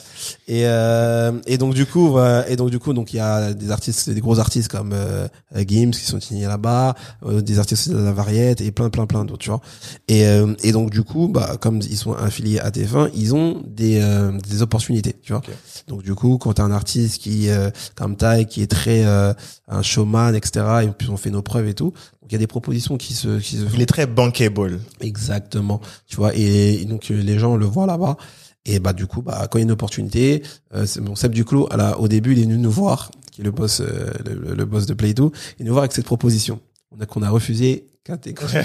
Et 0.49 0.67
euh, 0.67 1.33
et 1.47 1.57
donc 1.59 1.75
du 1.75 1.87
coup 1.87 2.19
euh, 2.19 2.43
et 2.49 2.57
donc 2.57 2.71
du 2.71 2.79
coup 2.79 2.93
donc 2.93 3.15
il 3.15 3.17
y 3.17 3.21
a 3.21 3.55
des 3.55 3.71
artistes 3.71 4.11
des 4.11 4.21
gros 4.21 4.39
artistes 4.39 4.69
comme 4.71 4.93
euh, 4.93 5.27
Gims 5.57 5.93
qui 5.93 6.05
sont 6.05 6.21
signés 6.21 6.47
là-bas, 6.47 6.95
euh, 7.25 7.41
des 7.41 7.59
artistes 7.59 7.89
de 7.91 7.97
la 7.99 8.13
variette 8.13 8.61
et 8.61 8.71
plein 8.73 8.91
plein 8.91 9.07
plein 9.07 9.25
d'autres 9.25 9.39
tu 9.39 9.49
vois. 9.51 9.61
Et 10.09 10.27
euh, 10.27 10.55
et 10.63 10.73
donc 10.73 10.91
du 10.91 11.03
coup 11.03 11.29
bah 11.29 11.57
comme 11.61 11.79
ils 11.81 11.97
sont 11.97 12.13
affiliés 12.13 12.59
à 12.61 12.71
TF1, 12.71 13.11
ils 13.15 13.35
ont 13.35 13.63
des 13.67 14.01
euh, 14.03 14.33
des 14.51 14.61
opportunités, 14.63 15.15
tu 15.23 15.33
vois. 15.33 15.43
Donc 15.89 16.03
du 16.03 16.15
coup 16.15 16.37
quand 16.39 16.53
t'as 16.55 16.65
un 16.65 16.73
artiste 16.73 17.23
qui 17.23 17.49
euh, 17.49 17.71
comme 17.95 18.17
Tai 18.17 18.45
qui 18.47 18.63
est 18.63 18.71
très 18.71 19.05
euh, 19.07 19.33
un 19.69 19.83
showman 19.83 20.35
etc 20.47 20.65
et 20.85 20.89
puis 20.89 21.09
on 21.11 21.17
fait 21.17 21.31
nos 21.31 21.43
preuves 21.43 21.69
et 21.69 21.75
tout. 21.75 21.93
Donc 22.21 22.31
il 22.31 22.33
y 22.33 22.37
a 22.37 22.39
des 22.39 22.47
propositions 22.47 22.97
qui 22.97 23.15
se 23.15 23.39
qui 23.39 23.57
se 23.57 23.65
font. 23.65 23.71
Il 23.75 23.83
est 23.83 23.87
très 23.87 24.07
bankable. 24.07 24.81
Exactement. 25.01 25.81
Tu 26.07 26.17
vois, 26.17 26.35
et, 26.35 26.83
et 26.83 26.85
donc 26.85 27.11
euh, 27.11 27.21
les 27.21 27.39
gens 27.39 27.57
le 27.57 27.67
voient 27.67 27.87
là-bas. 27.87 28.17
Et 28.65 28.79
bah 28.79 28.93
du 28.93 29.07
coup, 29.07 29.23
bah 29.23 29.49
quand 29.51 29.59
il 29.59 29.63
y 29.63 29.65
a 29.65 29.67
une 29.67 29.73
opportunité, 29.73 30.43
euh, 30.75 30.87
c'est 30.87 31.01
bon 31.01 31.17
Seb 31.17 31.33
Duclos, 31.33 31.67
à 31.73 31.77
la, 31.77 31.99
au 31.99 32.07
début, 32.09 32.33
il 32.33 32.39
est 32.39 32.43
venu 32.43 32.59
nous 32.59 32.71
voir, 32.71 33.11
qui 33.33 33.41
est 33.41 33.45
le 33.45 33.51
boss, 33.51 33.81
euh, 33.81 34.11
le, 34.25 34.55
le 34.55 34.65
boss 34.65 34.87
de 34.87 34.95
Play-Doh, 34.95 35.33
il 35.59 35.63
est 35.63 35.67
nous 35.67 35.73
voir 35.73 35.83
avec 35.83 35.93
cette 35.93 36.05
proposition. 36.05 36.61
On 36.97 37.01
a 37.01 37.07
qu'on 37.07 37.23
a 37.23 37.31
refusé 37.31 37.89
catégoriquement. 38.05 38.63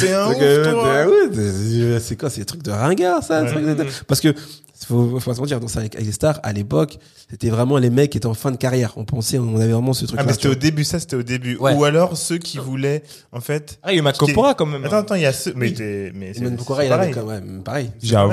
T'es 0.00 0.12
un 0.12 0.26
Donc, 0.28 0.36
ouf, 0.36 0.42
euh, 0.42 0.70
toi. 0.72 1.06
bah 1.34 2.00
c'est- 2.00 2.16
quoi, 2.16 2.30
c'est 2.30 2.40
des 2.42 2.44
trucs 2.44 2.62
de 2.62 2.70
ringard, 2.70 3.22
ça, 3.24 3.42
Ouais. 3.42 3.48
ce 3.48 3.54
truc 3.54 3.64
de- 3.66 3.86
Parce 4.06 4.20
que 4.20 4.34
faut, 4.86 5.18
faut 5.20 5.30
pas 5.30 5.34
se 5.34 5.40
mentir, 5.40 5.60
dans 5.60 5.68
ça 5.68 5.80
avec, 5.80 5.94
avec 5.94 6.06
les 6.06 6.12
stars, 6.12 6.40
à 6.42 6.52
l'époque, 6.52 6.98
c'était 7.30 7.50
vraiment 7.50 7.78
les 7.78 7.90
mecs 7.90 8.10
qui 8.10 8.18
étaient 8.18 8.26
en 8.26 8.34
fin 8.34 8.50
de 8.50 8.56
carrière. 8.56 8.92
On 8.96 9.04
pensait, 9.04 9.38
on 9.38 9.56
avait 9.60 9.72
vraiment 9.72 9.92
ce 9.92 10.06
truc. 10.06 10.18
Ah, 10.20 10.24
mais 10.24 10.32
c'était 10.32 10.48
au 10.48 10.54
début, 10.54 10.84
ça, 10.84 10.98
c'était 11.00 11.16
au 11.16 11.22
début. 11.22 11.56
Ouais. 11.56 11.74
Ou 11.74 11.84
alors 11.84 12.16
ceux 12.16 12.38
qui 12.38 12.58
voulaient, 12.58 13.02
en 13.32 13.40
fait. 13.40 13.78
Ah, 13.82 13.92
il 13.92 13.96
y 13.96 13.98
a 13.98 14.02
ma 14.02 14.12
Copora 14.12 14.54
quand 14.54 14.66
même. 14.66 14.84
Attends, 14.84 14.96
attends, 14.98 15.14
il 15.14 15.22
y 15.22 15.26
a 15.26 15.32
ceux, 15.32 15.52
mais 15.56 15.68
Oui. 15.68 15.74
mais 15.78 16.10
Même 16.10 16.34
c'est 16.34 16.40
c'est 16.40 16.46
il 16.46 16.72
avait 16.72 16.88
pareil. 16.88 17.10
quand 17.12 17.26
même 17.26 17.62
pareil. 17.62 17.90
J'avoue. 18.02 18.32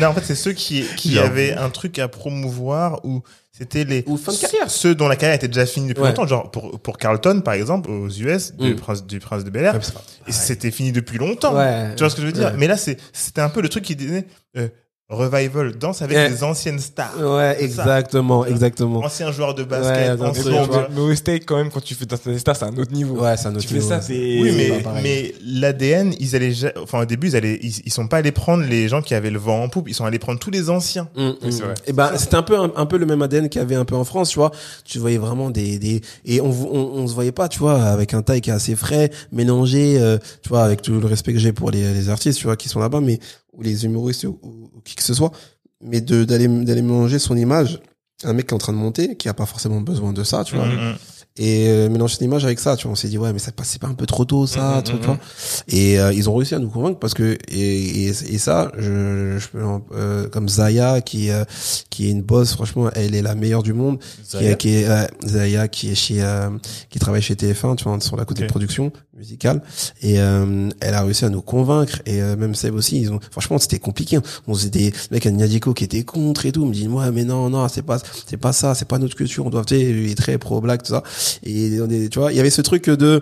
Non, 0.00 0.06
en 0.08 0.12
fait, 0.14 0.24
c'est 0.24 0.34
ceux 0.34 0.52
qui, 0.52 0.84
qui 0.96 1.18
avaient 1.18 1.52
un 1.54 1.70
truc 1.70 1.98
à 1.98 2.08
promouvoir 2.08 3.04
ou 3.04 3.22
c'était 3.52 3.84
les 3.84 4.04
Ou 4.06 4.16
fin 4.16 4.32
de 4.32 4.38
carrière. 4.38 4.70
ceux 4.70 4.94
dont 4.94 5.08
la 5.08 5.16
carrière 5.16 5.36
était 5.36 5.48
déjà 5.48 5.66
finie 5.66 5.88
depuis 5.88 6.00
Ouais. 6.02 6.08
longtemps 6.08 6.26
genre 6.26 6.50
pour 6.50 6.78
pour 6.80 6.96
Carlton 6.96 7.42
par 7.44 7.54
exemple 7.54 7.90
aux 7.90 8.08
US 8.08 8.54
du 8.56 8.72
Mm. 8.72 8.76
prince 8.76 9.04
du 9.04 9.18
prince 9.18 9.44
de 9.44 9.50
Bel 9.50 9.64
Air 9.64 9.74
Ouais, 9.74 9.80
c'était 10.28 10.70
fini 10.70 10.92
depuis 10.92 11.18
longtemps 11.18 11.54
Ouais. 11.54 11.94
tu 11.94 11.98
vois 12.02 12.08
ce 12.10 12.14
que 12.16 12.22
je 12.22 12.26
veux 12.28 12.32
dire? 12.32 12.46
Ouais. 12.46 12.54
mais 12.56 12.68
là 12.68 12.76
c'est 12.78 12.96
c'était 13.12 13.40
un 13.42 13.50
peu 13.50 13.60
le 13.60 13.68
truc 13.68 13.84
qui 13.84 13.96
disait 13.96 14.24
euh, 14.56 14.68
revival 15.10 15.72
danse 15.76 16.02
avec 16.02 16.16
Ouais. 16.16 16.28
les 16.28 16.44
anciennes 16.44 16.78
stars 16.78 17.12
Ouais, 17.20 17.56
exactement, 17.62 18.46
exactement. 18.46 19.04
anciens 19.04 19.32
joueurs 19.32 19.54
de 19.54 19.62
Ouais, 19.62 19.68
basket 19.68 20.16
donc, 20.16 20.28
anciens 20.28 20.42
tu 20.44 20.94
Mais 20.94 21.00
au 21.00 21.14
steak, 21.14 21.44
quand 21.46 21.56
même, 21.56 21.70
quand 21.70 21.82
tu 21.82 21.94
fais 21.94 22.06
Danse 22.06 22.20
avec 22.20 22.34
les 22.34 22.38
stars, 22.38 22.56
c'est 22.56 22.64
un 22.64 22.76
autre 22.76 22.92
niveau. 22.92 23.20
Ouais, 23.20 23.36
c'est 23.36 23.46
un 23.48 23.50
autre 23.52 23.60
Tu 23.60 23.68
fais 23.68 23.74
niveau, 23.74 23.88
ça, 23.88 23.96
ouais. 23.96 24.02
c'est. 24.06 24.38
oui, 24.40 24.52
mais, 24.56 24.82
mais 25.02 25.34
l'ADN, 25.44 26.14
ils 26.20 26.36
allaient, 26.36 26.52
enfin, 26.82 27.02
au 27.02 27.04
début, 27.04 27.28
ils 27.28 27.36
allaient, 27.36 27.58
ils, 27.62 27.72
ils 27.84 27.92
sont 27.92 28.06
pas 28.06 28.18
allés 28.18 28.32
prendre 28.32 28.64
les 28.64 28.88
gens 28.88 29.02
qui 29.02 29.14
avaient 29.14 29.30
le 29.30 29.38
vent 29.38 29.62
en 29.64 29.68
poupe, 29.68 29.88
ils 29.88 29.94
sont 29.94 30.04
allés 30.04 30.18
prendre 30.18 30.38
tous 30.38 30.50
les 30.50 30.70
anciens. 30.70 31.08
Mm, 31.16 31.30
Oui, 31.42 31.52
c'est 31.52 31.62
mm. 31.62 31.64
vrai. 31.64 31.74
Et 31.86 31.92
ben 31.92 32.10
c'était 32.16 32.36
un 32.36 32.42
peu 32.42 32.56
un, 32.58 32.70
un 32.76 32.86
peu 32.86 32.96
le 32.98 33.06
même 33.06 33.20
ADN 33.22 33.48
qu'il 33.48 33.60
y 33.60 33.62
avait 33.64 33.74
un 33.74 33.84
peu 33.84 33.96
en 33.96 34.04
France, 34.04 34.30
tu 34.30 34.38
vois. 34.38 34.52
Tu 34.84 34.98
voyais 34.98 35.18
vraiment 35.18 35.50
des 35.50 35.78
des 35.78 36.00
et 36.24 36.40
on 36.40 36.50
on, 36.50 37.00
on 37.00 37.06
se 37.06 37.14
voyait 37.14 37.32
pas, 37.32 37.48
tu 37.48 37.58
vois, 37.58 37.82
avec 37.82 38.14
un 38.14 38.22
taille 38.22 38.40
qui 38.40 38.50
est 38.50 38.52
assez 38.52 38.76
frais, 38.76 39.10
mélangé, 39.32 39.98
euh, 39.98 40.18
tu 40.42 40.48
vois, 40.50 40.62
avec 40.62 40.82
tout 40.82 40.92
le 41.00 41.06
respect 41.06 41.32
que 41.32 41.38
j'ai 41.38 41.52
pour 41.52 41.70
les, 41.70 41.92
les 41.94 42.08
artistes, 42.08 42.38
tu 42.38 42.46
vois, 42.46 42.56
qui 42.56 42.68
sont 42.68 42.80
là-bas, 42.80 43.00
mais 43.00 43.18
ou 43.60 43.62
les 43.62 43.84
humoristes 43.84 44.24
ou, 44.24 44.38
ou- 44.42 44.70
ou 44.76 44.80
qui 44.82 44.94
que 44.96 45.02
ce 45.02 45.14
soit, 45.14 45.30
mais 45.84 46.00
de 46.00 46.24
d'aller 46.24 46.48
d'aller 46.48 46.82
mélanger 46.82 47.18
son 47.18 47.36
image, 47.36 47.80
un 48.24 48.32
mec 48.32 48.46
qui 48.46 48.52
est 48.52 48.54
en 48.54 48.58
train 48.58 48.72
de 48.72 48.78
monter, 48.78 49.16
qui 49.16 49.28
a 49.28 49.34
pas 49.34 49.46
forcément 49.46 49.80
besoin 49.82 50.12
de 50.12 50.24
ça, 50.24 50.42
tu 50.44 50.56
vois. 50.56 50.66
Mm, 50.66 50.72
mm. 50.92 50.96
et 51.38 51.68
euh, 51.68 51.88
mélanger 51.88 52.16
son 52.16 52.24
image 52.24 52.44
avec 52.44 52.58
ça 52.58 52.76
tu 52.76 52.82
vois 52.84 52.92
on 52.92 52.96
s'est 52.96 53.06
dit 53.08 53.16
ouais 53.16 53.32
mais 53.32 53.38
ça 53.38 53.52
passe 53.52 53.78
pas 53.78 53.86
un 53.86 53.94
peu 53.94 54.04
trop 54.04 54.24
tôt 54.24 54.46
ça 54.48 54.78
Mhm, 54.78 54.82
tu 54.82 55.06
vois 55.06 55.18
et 55.68 55.98
euh, 56.00 56.12
ils 56.12 56.28
ont 56.28 56.34
réussi 56.34 56.56
à 56.56 56.58
nous 56.58 56.68
convaincre 56.68 56.98
parce 56.98 57.14
que 57.14 57.38
et, 57.48 58.06
et, 58.06 58.08
et 58.08 58.38
ça 58.38 58.72
je, 58.76 59.38
je 59.38 59.46
euh, 59.94 60.28
comme 60.28 60.48
Zaya 60.48 61.00
qui 61.00 61.30
euh, 61.30 61.44
qui 61.88 62.08
est 62.08 62.10
une 62.10 62.22
boss 62.22 62.52
franchement 62.54 62.90
elle 62.96 63.14
est 63.14 63.22
la 63.22 63.36
meilleure 63.36 63.62
du 63.62 63.72
monde 63.72 64.00
qui 64.00 64.06
Zaya. 64.32 64.50
est, 64.50 64.56
qui 64.58 64.70
est 64.74 64.88
euh, 64.88 65.06
Zaya 65.24 65.68
qui 65.68 65.90
est 65.92 65.94
chez 65.94 66.20
euh, 66.20 66.50
qui 66.90 66.98
travaille 66.98 67.22
chez 67.22 67.34
TF1 67.36 67.76
tu 67.76 67.84
vois 67.84 68.00
sur 68.00 68.16
la 68.16 68.24
côté 68.24 68.42
de 68.42 68.48
production 68.48 68.92
musicale 69.20 69.62
et 70.00 70.18
euh, 70.18 70.70
elle 70.80 70.94
a 70.94 71.02
réussi 71.02 71.24
à 71.24 71.28
nous 71.28 71.42
convaincre. 71.42 72.00
Et 72.06 72.22
euh, 72.22 72.36
même 72.36 72.54
Seb 72.54 72.74
aussi 72.74 73.00
ils 73.00 73.12
ont 73.12 73.20
franchement 73.30 73.58
c'était 73.58 73.78
compliqué 73.78 74.18
on 74.48 74.54
faisait 74.54 74.70
des 74.70 74.92
mecs 75.10 75.26
à 75.26 75.30
Niadiko 75.30 75.74
qui 75.74 75.84
étaient 75.84 76.02
contre 76.04 76.46
et 76.46 76.52
tout. 76.52 76.64
Me 76.64 76.72
dit 76.72 76.88
ouais 76.88 77.10
mais 77.12 77.24
non 77.24 77.50
non 77.50 77.68
c'est 77.68 77.82
pas 77.82 77.98
c'est 78.26 78.38
pas 78.38 78.52
ça 78.52 78.74
c'est 78.74 78.88
pas 78.88 78.98
notre 78.98 79.14
culture. 79.14 79.46
On 79.46 79.50
doit 79.50 79.64
tu 79.64 80.08
sais, 80.08 80.14
très 80.14 80.38
pro 80.38 80.60
black 80.60 80.82
tout 80.82 80.92
ça. 80.92 81.02
Et 81.44 81.78
tu 82.10 82.18
vois 82.18 82.32
il 82.32 82.36
y 82.36 82.40
avait 82.40 82.50
ce 82.50 82.62
truc 82.62 82.88
de 82.88 83.20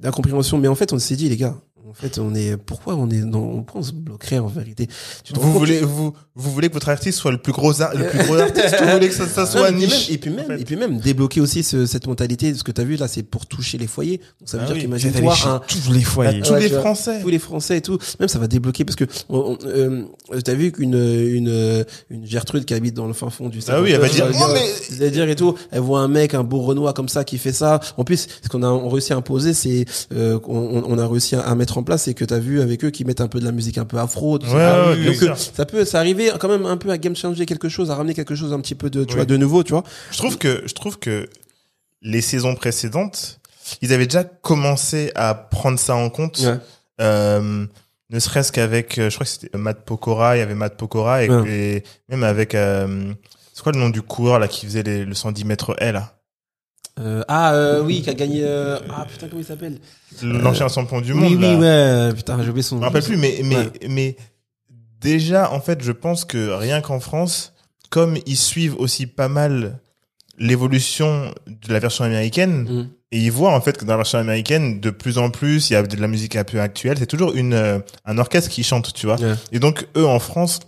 d'incompréhension. 0.00 0.58
Mais 0.58 0.68
en 0.68 0.74
fait 0.74 0.92
on 0.92 0.98
s'est 0.98 1.16
dit 1.16 1.28
les 1.28 1.36
gars 1.36 1.56
En 1.88 1.94
fait, 1.94 2.18
on 2.18 2.34
est, 2.34 2.56
pourquoi 2.56 2.94
on 2.96 3.08
est, 3.10 3.20
non, 3.20 3.50
on 3.54 3.62
pense 3.62 3.92
bloquer 3.92 4.38
en 4.38 4.46
vérité? 4.46 4.88
Tu 5.24 5.32
te 5.32 5.38
Vous 5.40 5.52
voulez, 5.52 5.80
vous, 5.80 6.12
vous 6.34 6.50
voulez 6.50 6.68
que 6.68 6.74
votre 6.74 6.88
artiste 6.90 7.18
soit 7.18 7.30
le 7.32 7.38
plus 7.38 7.52
gros, 7.52 7.80
ar- 7.80 7.94
le 7.94 8.06
plus 8.08 8.18
gros 8.24 8.34
artiste, 8.36 8.76
vous 8.82 8.90
voulez 8.90 9.08
que 9.08 9.14
ça, 9.14 9.26
ça 9.26 9.42
Non, 9.44 9.46
soit 9.50 9.68
puis 9.68 9.76
niche? 9.80 10.08
même- 10.08 10.14
et 10.14 10.18
puis 10.18 10.30
même, 10.30 10.44
en 10.44 10.48
fait. 10.48 10.60
et 10.60 10.64
puis 10.64 10.76
même 10.76 10.98
débloquer 10.98 11.40
aussi 11.40 11.62
ce- 11.62 11.86
cette 11.86 12.06
mentalité. 12.06 12.54
Ce 12.54 12.62
que 12.62 12.72
t'as 12.72 12.84
vu 12.84 12.96
là, 12.96 13.08
c'est 13.08 13.22
pour 13.22 13.46
toucher 13.46 13.78
les 13.78 13.86
foyers. 13.86 14.18
Donc 14.40 14.48
ça 14.48 14.58
veut 14.58 14.64
Ah 14.64 14.66
dire 14.66 14.76
oui, 14.76 14.82
qu'imagine 14.82 15.12
toi 15.12 15.34
un, 15.46 15.60
tous 15.60 15.92
les 15.92 16.02
foyers. 16.02 16.40
Tous 16.42 16.52
Ouais, 16.52 16.60
les 16.60 16.66
tu 16.66 16.72
vois, 16.72 16.80
Français. 16.82 17.20
tous 17.22 17.28
les 17.28 17.38
Français 17.38 17.78
et 17.78 17.80
tout. 17.80 17.98
Même 18.20 18.28
ça 18.28 18.38
va 18.38 18.46
débloquer 18.48 18.84
parce 18.84 18.96
que 18.96 19.04
on, 19.28 19.38
on- 19.52 19.58
euh, 19.66 20.02
t'as 20.44 20.54
vu 20.54 20.70
qu'une 20.72 20.94
une 20.94 21.84
une 22.10 22.26
Gertrude 22.26 22.64
qui 22.64 22.74
habite 22.74 22.94
dans 22.94 23.06
le 23.06 23.12
fin 23.14 23.30
fond 23.30 23.48
du 23.48 23.60
Ah 23.68 23.80
oui, 23.80 23.92
elle 23.92 24.00
va 24.00 24.08
dire, 24.08 24.26
euh, 24.26 24.32
oh, 24.34 24.44
mais- 24.52 24.60
elle 24.90 24.96
va 24.98 25.10
dire 25.10 25.28
et 25.28 25.36
tout. 25.36 25.54
Elle 25.70 25.80
voit 25.80 26.00
un 26.00 26.08
mec, 26.08 26.34
un 26.34 26.44
beau 26.44 26.60
Renoir 26.60 26.92
comme 26.94 27.08
ça 27.08 27.24
qui 27.24 27.38
fait 27.38 27.52
ça. 27.52 27.80
En 27.96 28.04
plus, 28.04 28.26
ce 28.42 28.48
qu'on 28.48 28.62
a 28.62 28.68
on 28.68 28.88
réussi 28.88 29.12
à 29.12 29.16
imposer, 29.16 29.54
c'est 29.54 29.84
euh, 30.14 30.38
on, 30.46 30.82
on 30.86 30.98
a 30.98 31.06
réussi 31.06 31.34
à, 31.34 31.40
à 31.40 31.54
mettre 31.78 31.80
en 31.80 31.82
place, 31.84 32.02
c'est 32.04 32.14
que 32.14 32.24
t'as 32.24 32.38
vu 32.38 32.60
avec 32.60 32.84
eux 32.84 32.90
qui 32.90 33.04
mettent 33.04 33.20
un 33.20 33.28
peu 33.28 33.40
de 33.40 33.44
la 33.44 33.52
musique 33.52 33.78
un 33.78 33.84
peu 33.84 33.98
afro. 33.98 34.38
tout 34.38 34.46
Ouais, 34.46 34.52
ça. 34.52 34.90
ouais, 34.90 35.04
Donc 35.04 35.22
euh, 35.22 35.34
ça 35.36 35.64
peut, 35.66 35.84
ça 35.84 35.98
arriver 36.00 36.30
quand 36.40 36.48
même 36.48 36.66
un 36.66 36.76
peu 36.76 36.90
à 36.90 36.98
game 36.98 37.16
changer 37.16 37.46
quelque 37.46 37.68
chose, 37.68 37.90
à 37.90 37.94
ramener 37.94 38.14
quelque 38.14 38.34
chose 38.34 38.52
un 38.52 38.60
petit 38.60 38.74
peu 38.74 38.90
de, 38.90 39.04
tu 39.04 39.10
Oui. 39.10 39.16
vois, 39.16 39.24
de 39.24 39.36
nouveau, 39.36 39.62
tu 39.62 39.72
vois. 39.72 39.84
Je 40.10 40.18
trouve 40.18 40.38
que, 40.38 40.62
je 40.66 40.74
trouve 40.74 40.98
que 40.98 41.28
les 42.02 42.20
saisons 42.20 42.54
précédentes, 42.54 43.40
ils 43.82 43.92
avaient 43.92 44.06
déjà 44.06 44.24
commencé 44.24 45.10
à 45.14 45.34
prendre 45.34 45.78
ça 45.78 45.94
en 45.96 46.10
compte. 46.10 46.38
Ouais. 46.40 46.58
Euh, 47.00 47.66
ne 48.10 48.18
serait-ce 48.18 48.52
qu'avec, 48.52 48.98
euh, 48.98 49.10
je 49.10 49.14
crois 49.16 49.24
que 49.26 49.30
c'était 49.32 49.56
Matt 49.58 49.84
Pokora, 49.84 50.36
il 50.36 50.40
y 50.40 50.42
avait 50.42 50.54
Matt 50.54 50.76
Pokora 50.76 51.24
et, 51.24 51.28
Ouais. 51.28 51.50
et 51.50 51.82
même 52.08 52.24
avec, 52.24 52.54
euh, 52.54 53.12
c'est 53.52 53.62
quoi 53.62 53.72
le 53.72 53.78
nom 53.78 53.90
du 53.90 54.00
coureur 54.02 54.38
là 54.38 54.48
qui 54.48 54.64
faisait 54.66 54.82
les, 54.82 55.04
le 55.04 55.14
110 55.14 55.44
mètres 55.44 55.74
L 55.78 55.94
là? 55.94 56.17
Euh, 56.98 57.22
ah 57.28 57.52
euh, 57.54 57.82
oui, 57.82 58.02
qui 58.02 58.10
a 58.10 58.14
gagné. 58.14 58.40
euh, 58.44 58.78
ah 58.90 59.06
putain, 59.08 59.28
comment 59.28 59.40
il 59.40 59.44
s'appelle 59.44 59.78
L'ancien 60.22 60.68
champion 60.68 61.00
du 61.00 61.12
Oui, 61.12 61.18
monde. 61.20 61.32
oui, 61.34 61.40
là. 61.42 61.58
ouais. 61.58 61.64
euh, 61.66 62.12
Putain, 62.12 62.42
j'ai 62.42 62.48
oublié 62.50 62.62
son. 62.62 62.76
Je 62.76 62.80
me 62.80 62.86
rappelle 62.86 63.04
plus, 63.04 63.16
mais, 63.16 63.40
mais, 63.44 63.56
Ouais. 63.56 63.70
mais 63.88 64.16
déjà, 65.00 65.52
en 65.52 65.60
fait, 65.60 65.82
je 65.82 65.92
pense 65.92 66.24
que 66.24 66.50
rien 66.50 66.80
qu'en 66.80 66.98
France, 67.00 67.54
comme 67.90 68.16
ils 68.26 68.36
suivent 68.36 68.74
aussi 68.78 69.06
pas 69.06 69.28
mal 69.28 69.80
l'évolution 70.38 71.32
de 71.46 71.72
la 71.72 71.78
version 71.78 72.04
américaine, 72.04 72.62
Mm. 72.68 72.88
et 73.12 73.18
ils 73.18 73.32
voient 73.32 73.54
en 73.54 73.60
fait 73.60 73.76
que 73.76 73.84
dans 73.84 73.92
la 73.92 73.98
version 73.98 74.18
américaine, 74.18 74.80
de 74.80 74.90
plus 74.90 75.18
en 75.18 75.30
plus, 75.30 75.70
il 75.70 75.72
y 75.72 75.76
a 75.76 75.82
de 75.82 75.96
la 76.00 76.08
musique 76.08 76.36
un 76.36 76.44
peu 76.44 76.60
actuelle. 76.60 76.96
C'est 76.98 77.06
toujours 77.06 77.34
une, 77.34 77.54
euh, 77.54 77.78
un 78.04 78.18
orchestre 78.18 78.50
qui 78.50 78.62
chante, 78.62 78.92
tu 78.92 79.06
vois. 79.06 79.16
Et 79.52 79.58
donc, 79.58 79.86
eux, 79.96 80.06
en 80.06 80.18
France, 80.20 80.60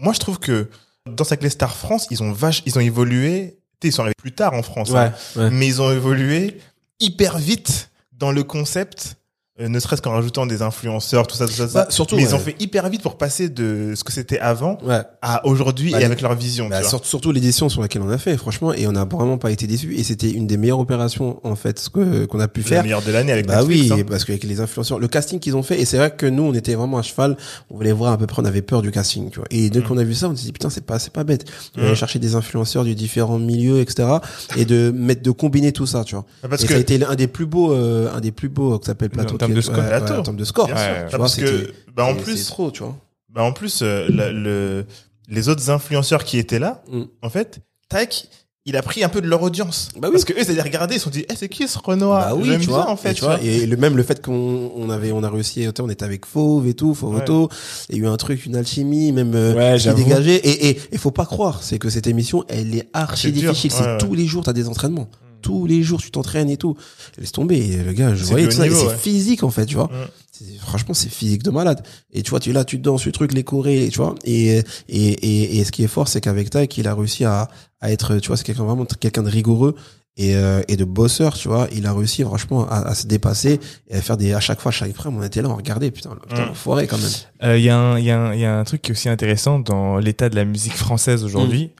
moi, 0.00 0.12
je 0.12 0.18
trouve 0.20 0.38
que 0.38 0.68
dans 1.06 1.24
Saclay 1.24 1.50
Star 1.50 1.74
France, 1.74 2.06
ils 2.10 2.22
ont 2.22 2.32
vache, 2.32 2.62
ils 2.66 2.76
ont 2.78 2.80
évolué. 2.82 3.58
Ils 3.82 3.92
sont 3.92 4.02
arrivés 4.02 4.14
plus 4.18 4.32
tard 4.32 4.54
en 4.54 4.62
France. 4.62 4.90
hein. 4.94 5.12
Ouais. 5.36 5.50
mais 5.50 5.66
ils 5.66 5.80
ont 5.80 5.90
évolué 5.92 6.58
hyper 7.00 7.38
vite 7.38 7.90
dans 8.12 8.32
le 8.32 8.42
concept, 8.42 9.16
euh, 9.60 9.68
ne 9.68 9.80
serait-ce 9.80 10.02
qu'en 10.02 10.12
rajoutant 10.12 10.46
des 10.46 10.62
influenceurs, 10.62 11.26
tout 11.26 11.36
ça, 11.36 11.46
tout 11.46 11.52
ça, 11.52 11.64
tout 11.66 11.72
ça. 11.72 11.84
Bah, 11.84 11.90
surtout, 11.90 12.16
mais 12.16 12.22
ils 12.22 12.34
ont 12.34 12.38
fait 12.38 12.54
hyper 12.60 12.88
vite 12.88 13.02
pour 13.02 13.16
passer 13.18 13.48
de 13.48 13.92
ce 13.96 14.04
que 14.04 14.12
c'était 14.12 14.38
avant 14.38 14.78
Ouais. 14.84 15.00
à 15.22 15.44
aujourd'hui 15.46 15.92
Bah, 15.92 16.00
et 16.00 16.04
avec 16.04 16.20
leur 16.20 16.34
vision. 16.34 16.68
Bah, 16.68 16.76
tu 16.76 16.82
vois. 16.82 16.90
sur- 16.90 17.04
surtout 17.06 17.32
l'édition 17.32 17.68
sur 17.68 17.80
laquelle 17.82 18.02
on 18.02 18.10
a 18.10 18.18
fait, 18.18 18.36
franchement, 18.36 18.72
et 18.72 18.86
on 18.86 18.92
n'a 18.92 19.04
vraiment 19.04 19.38
pas 19.38 19.50
été 19.50 19.66
déçus. 19.66 19.94
Et 19.96 20.04
c'était 20.04 20.30
une 20.30 20.46
des 20.46 20.56
meilleures 20.56 20.78
opérations 20.78 21.40
en 21.44 21.56
fait 21.56 21.78
ce 21.78 21.90
que 21.90 22.24
qu'on 22.26 22.40
a 22.40 22.48
pu 22.48 22.60
la 22.60 22.66
faire. 22.66 22.82
meilleure 22.82 23.02
de 23.02 23.10
l'année 23.10 23.32
avec 23.32 23.46
Bah 23.46 23.56
Netflix. 23.62 23.90
oui, 23.92 24.00
hein. 24.00 24.04
parce 24.08 24.24
qu'avec 24.24 24.44
les 24.44 24.60
influenceurs, 24.60 24.98
le 24.98 25.08
casting 25.08 25.38
qu'ils 25.40 25.56
ont 25.56 25.62
fait, 25.62 25.80
et 25.80 25.84
c'est 25.84 25.96
vrai 25.96 26.10
que 26.10 26.26
nous, 26.26 26.42
on 26.44 26.54
était 26.54 26.74
vraiment 26.74 26.98
à 26.98 27.02
cheval, 27.02 27.36
on 27.70 27.76
voulait 27.76 27.92
voir 27.92 28.12
à 28.12 28.18
peu 28.18 28.26
près, 28.26 28.40
on 28.42 28.44
avait 28.44 28.62
peur 28.62 28.82
du 28.82 28.90
casting, 28.90 29.30
tu 29.30 29.38
vois. 29.38 29.48
Et 29.50 29.70
dès 29.70 29.80
Mm. 29.80 29.82
qu'on 29.84 29.98
a 29.98 30.04
vu 30.04 30.14
ça, 30.14 30.28
on 30.28 30.36
s'est 30.36 30.44
dit, 30.44 30.52
putain, 30.52 30.70
c'est 30.70 30.84
pas, 30.84 30.98
c'est 30.98 31.12
pas 31.12 31.24
bête. 31.24 31.44
On 31.76 31.80
Mm. 31.80 31.84
allait 31.86 31.94
chercher 31.96 32.18
des 32.18 32.34
influenceurs 32.34 32.84
du 32.84 32.94
différents 32.94 33.38
milieux, 33.38 33.80
etc. 33.80 34.08
et 34.56 34.64
de 34.64 34.92
mettre, 34.94 35.22
de 35.22 35.30
combiner 35.30 35.72
tout 35.72 35.86
ça, 35.86 36.04
tu 36.04 36.14
vois. 36.14 36.24
Parce 36.48 36.62
et 36.62 36.66
que 36.66 36.72
ça 36.72 36.78
a 36.78 36.80
été 36.80 37.02
un 37.04 37.14
des 37.14 37.26
plus 37.26 37.46
beaux, 37.46 37.72
euh, 37.72 38.08
un 38.14 38.20
des 38.20 38.30
plus 38.32 38.48
beaux, 38.48 38.74
euh, 38.74 38.78
qui 38.78 38.86
s'appelle 38.86 39.10
Plateau. 39.10 39.36
En 39.52 39.54
termes 39.54 39.54
qui 39.54 39.54
de 39.54 39.60
score. 39.60 39.76
ouais, 39.78 40.18
en 40.18 40.22
termes 40.22 40.36
de 40.36 40.44
score. 40.44 40.66
Bien 40.66 40.74
Ouais, 40.76 40.80
sûr. 40.82 40.90
ouais. 40.92 40.98
Tu 40.98 41.04
Ah, 41.14 41.16
vois, 41.16 41.18
parce 41.18 41.36
que 41.36 41.72
bah 41.94 42.04
en 42.04 42.14
plus, 42.14 42.36
c'est 42.36 42.50
trop, 42.50 42.70
tu 42.70 42.82
vois. 42.82 42.96
bah 43.28 43.42
en 43.42 43.52
plus 43.52 43.80
euh, 43.82 44.06
la- 44.10 44.30
le 44.32 44.86
les 45.28 45.48
autres 45.50 45.68
influenceurs 45.70 46.24
qui 46.24 46.38
étaient 46.38 46.58
là, 46.58 46.82
Mm. 46.90 47.02
en 47.22 47.28
fait, 47.30 47.60
tac, 47.90 48.28
il 48.64 48.76
a 48.76 48.82
pris 48.82 49.02
un 49.04 49.08
peu 49.10 49.20
de 49.22 49.26
leur 49.26 49.42
audience. 49.42 49.88
Bah 49.98 50.08
oui. 50.08 50.12
Parce 50.12 50.24
que 50.24 50.32
eux, 50.34 50.38
ils 50.40 50.50
allaient 50.50 50.62
regarder, 50.62 50.94
ils 50.96 50.98
se 50.98 51.04
sont 51.04 51.10
dit, 51.10 51.24
eh, 51.30 51.34
c'est 51.36 51.48
qui 51.48 51.66
ce 51.68 51.78
Renoir? 51.78 52.28
Bah 52.30 52.34
oui, 52.34 52.50
tu 52.52 52.58
bien, 52.58 52.68
vois. 52.68 52.90
en 52.90 52.96
fait. 52.96 53.10
et, 53.12 53.14
tu 53.14 53.24
vois, 53.24 53.38
et 53.42 53.64
le 53.66 53.76
même 53.76 53.96
le 53.96 54.02
fait 54.02 54.22
qu'on 54.24 54.70
on 54.74 54.90
avait 54.90 55.10
on 55.12 55.22
a 55.22 55.30
réussi, 55.30 55.66
on 55.80 55.88
était 55.88 56.04
avec 56.04 56.24
Fauve 56.26 56.66
et 56.66 56.74
tout, 56.74 56.94
Fauve 56.94 57.14
Ouais. 57.14 57.22
Auto, 57.22 57.48
il 57.90 57.96
y 57.96 57.98
a 58.00 58.02
eu 58.02 58.06
un 58.06 58.16
truc, 58.16 58.44
une 58.46 58.56
alchimie, 58.56 59.12
même 59.12 59.34
euh, 59.34 59.54
Ouais, 59.54 59.78
qui 59.78 59.92
dégagée. 59.94 60.34
Et 60.36 60.70
et 60.70 60.80
il 60.92 60.98
faut 60.98 61.10
pas 61.10 61.24
croire, 61.26 61.62
c'est 61.62 61.78
que 61.78 61.88
cette 61.90 62.06
émission, 62.06 62.44
elle 62.48 62.74
est 62.74 62.88
archi 62.94 63.32
difficile. 63.32 63.70
ouais, 63.70 63.76
c'est 63.78 63.84
ouais. 63.84 63.98
Tous 63.98 64.14
les 64.14 64.26
jours, 64.26 64.44
t'as 64.44 64.52
des 64.54 64.68
entraînements. 64.68 65.08
Tous 65.40 65.66
les 65.66 65.82
jours, 65.82 66.00
tu 66.00 66.10
t'entraînes 66.10 66.50
et 66.50 66.56
tout. 66.56 66.76
Laisse 67.18 67.32
tomber, 67.32 67.76
le 67.84 67.92
gars, 67.92 68.14
je 68.14 68.24
C'est 68.24 68.30
voyais 68.30 68.46
tout 68.48 68.52
ça, 68.56 68.64
c'est 68.64 68.86
ouais. 68.86 68.96
physique 68.96 69.42
en 69.44 69.50
fait, 69.50 69.66
tu 69.66 69.74
vois. 69.76 69.86
Mm. 69.86 70.44
Franchement, 70.60 70.94
c'est 70.94 71.08
physique 71.08 71.42
de 71.42 71.50
malade. 71.50 71.82
Et 72.12 72.22
tu 72.22 72.30
vois, 72.30 72.38
tu 72.40 72.50
es 72.50 72.52
là, 72.52 72.64
tu 72.64 72.78
danses, 72.78 73.04
le 73.06 73.12
truc, 73.12 73.32
les 73.32 73.42
chorés, 73.44 73.88
tu 73.90 73.98
vois. 73.98 74.14
Et, 74.24 74.58
et, 74.58 74.62
et, 74.88 75.58
et 75.58 75.64
ce 75.64 75.72
qui 75.72 75.82
est 75.82 75.88
fort, 75.88 76.06
c'est 76.08 76.20
qu'avec 76.20 76.50
Taïk, 76.50 76.76
il 76.78 76.86
a 76.86 76.94
réussi 76.94 77.24
à, 77.24 77.48
à 77.80 77.90
être, 77.92 78.18
tu 78.18 78.28
vois, 78.28 78.36
c'est 78.36 78.44
quelqu'un 78.44 78.64
vraiment, 78.64 78.84
quelqu'un 78.84 79.22
de 79.24 79.30
rigoureux 79.30 79.74
et, 80.16 80.36
euh, 80.36 80.62
et 80.68 80.76
de 80.76 80.84
bosseur, 80.84 81.34
tu 81.34 81.48
vois. 81.48 81.66
Il 81.72 81.86
a 81.86 81.92
réussi, 81.92 82.22
franchement, 82.22 82.68
à, 82.68 82.86
à 82.88 82.94
se 82.94 83.06
dépasser 83.08 83.58
et 83.88 83.96
à 83.96 84.02
faire 84.02 84.16
des, 84.16 84.32
à 84.32 84.40
chaque 84.40 84.60
fois, 84.60 84.70
chaque 84.70 84.92
frame, 84.92 85.16
on 85.16 85.22
était 85.24 85.42
là, 85.42 85.48
on 85.48 85.56
regardait, 85.56 85.90
putain, 85.90 86.10
putain, 86.28 86.42
Mm. 86.44 86.46
l'enfoiré 86.48 86.86
quand 86.86 86.98
même. 86.98 87.10
Euh, 87.44 87.58
Il 87.58 87.64
y, 87.64 87.70
a 87.70 87.76
un- 87.78 87.98
il 87.98 88.04
y, 88.04 88.10
a 88.10 88.18
un- 88.20 88.34
il 88.34 88.40
y 88.40 88.44
a 88.44 88.56
un 88.58 88.64
truc 88.64 88.82
qui 88.82 88.90
est 88.90 88.92
aussi 88.94 89.08
intéressant 89.08 89.58
dans 89.58 89.98
l'état 89.98 90.28
de 90.28 90.36
la 90.36 90.44
musique 90.44 90.74
française 90.74 91.24
aujourd'hui. 91.24 91.70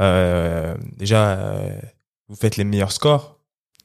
Euh, 0.00 0.74
déjà, 0.98 1.30
euh, 1.38 1.70
vous 2.28 2.36
faites 2.36 2.56
les 2.56 2.64
meilleurs 2.64 2.92
scores 2.92 3.38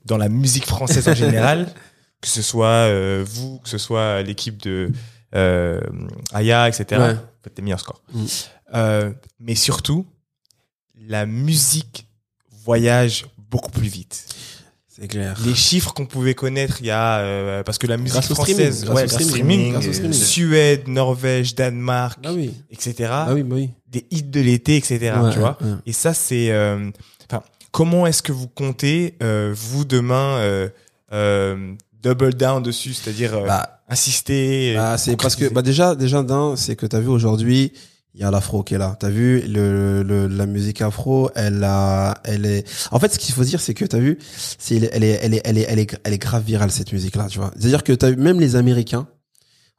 dans 0.06 0.18
la 0.18 0.30
musique 0.30 0.66
française 0.66 1.08
en 1.08 1.14
général, 1.14 1.72
que 2.22 2.28
ce 2.28 2.42
soit 2.42 2.68
euh, 2.68 3.24
vous, 3.28 3.60
que 3.60 3.70
ce 3.70 3.78
soit 3.78 4.22
l'équipe 4.24 4.62
de 4.62 4.92
euh, 5.36 5.80
Aya, 6.34 6.68
etc. 6.68 6.86
Ouais. 7.02 7.14
Vous 7.14 7.20
faites 7.44 7.58
les 7.58 7.64
meilleurs 7.64 7.80
scores. 7.80 8.02
Mm. 8.14 8.26
Euh, 8.74 9.12
mais 9.40 9.56
surtout, 9.56 10.06
la 10.96 11.26
musique 11.26 12.08
voyage 12.64 13.26
beaucoup 13.38 13.72
plus 13.72 13.88
vite. 13.88 14.26
C'est 14.88 15.08
clair. 15.08 15.36
Les 15.46 15.56
chiffres 15.56 15.94
qu'on 15.94 16.06
pouvait 16.06 16.36
connaître 16.36 16.78
il 16.82 16.88
y 16.88 16.92
a 16.92 17.20
euh, 17.20 17.64
parce 17.64 17.78
que 17.78 17.88
la 17.88 17.98
musique 17.98 18.14
Grâce 18.20 18.32
au 18.32 18.36
française, 18.36 18.82
streaming, 18.82 18.96
ouais, 18.96 19.04
au 19.04 19.08
grâce 19.08 19.22
au 19.22 19.24
streaming, 19.24 19.30
streaming, 19.30 19.72
grâce 19.72 19.88
au 19.88 19.94
streaming. 19.94 20.14
Suède, 20.14 20.88
Norvège, 20.88 21.56
Danemark, 21.56 22.20
Ah 22.24 22.34
oui. 22.34 22.54
etc. 22.70 23.10
Ah 23.12 23.34
oui, 23.34 23.44
bah 23.44 23.56
oui. 23.56 23.70
Des 23.88 24.06
hits 24.12 24.24
de 24.24 24.42
l'été, 24.42 24.76
etc. 24.78 25.14
Ouais, 25.22 25.32
tu 25.32 25.40
vois. 25.40 25.58
ouais. 25.62 25.70
Et 25.86 25.94
ça, 25.94 26.14
c'est, 26.14 26.52
euh, 26.52 26.92
comment 27.72 28.06
est-ce 28.08 28.22
que 28.24 28.32
vous 28.32 28.48
comptez 28.48 29.18
euh, 29.24 29.54
vous 29.56 29.86
demain 29.86 30.38
euh, 30.38 30.70
euh, 31.14 31.74
double 32.04 32.34
down 32.34 32.62
dessus, 32.64 32.94
c'est-à-dire 32.94 33.36
euh, 33.36 33.46
Bah, 33.46 33.82
insister. 33.90 34.74
Bah, 34.76 34.98
c'est 34.98 35.16
parce 35.18 35.36
que 35.36 35.52
bah 35.52 35.62
déjà 35.62 35.96
déjà 35.96 36.24
d'un 36.24 36.56
c'est 36.56 36.76
que 36.76 36.86
t'as 36.86 37.00
vu 37.00 37.08
aujourd'hui 37.10 37.74
il 38.14 38.20
y 38.20 38.24
a 38.26 38.32
l'afro 38.32 38.62
qui 38.64 38.74
est 38.74 38.78
là. 38.78 38.98
T'as 39.00 39.10
vu 39.10 39.42
le, 39.48 40.04
le 40.04 40.28
la 40.28 40.46
musique 40.46 40.82
afro, 40.82 41.30
elle 41.36 41.64
a 41.64 42.16
elle 42.26 42.46
est 42.46 42.66
en 42.92 43.00
fait 43.00 43.14
ce 43.14 43.20
qu'il 43.20 43.34
faut 43.34 43.44
dire 43.44 43.62
c'est 43.62 43.74
que 43.74 43.86
t'as 43.86 44.00
vu 44.00 44.18
c'est 44.58 44.76
elle 44.76 45.04
est 45.04 45.20
elle 45.22 45.34
est 45.34 45.42
elle 45.46 45.58
est 45.58 45.66
elle 45.68 45.80
est 45.80 46.00
elle 46.04 46.14
est 46.14 46.18
grave 46.18 46.44
virale 46.44 46.72
cette 46.72 46.92
musique 46.92 47.16
là, 47.16 47.28
tu 47.30 47.40
vois. 47.40 47.52
C'est-à-dire 47.58 47.84
que 47.84 47.94
t'as 47.94 48.10
vu 48.10 48.18
même 48.18 48.40
les 48.40 48.56
américains 48.56 49.08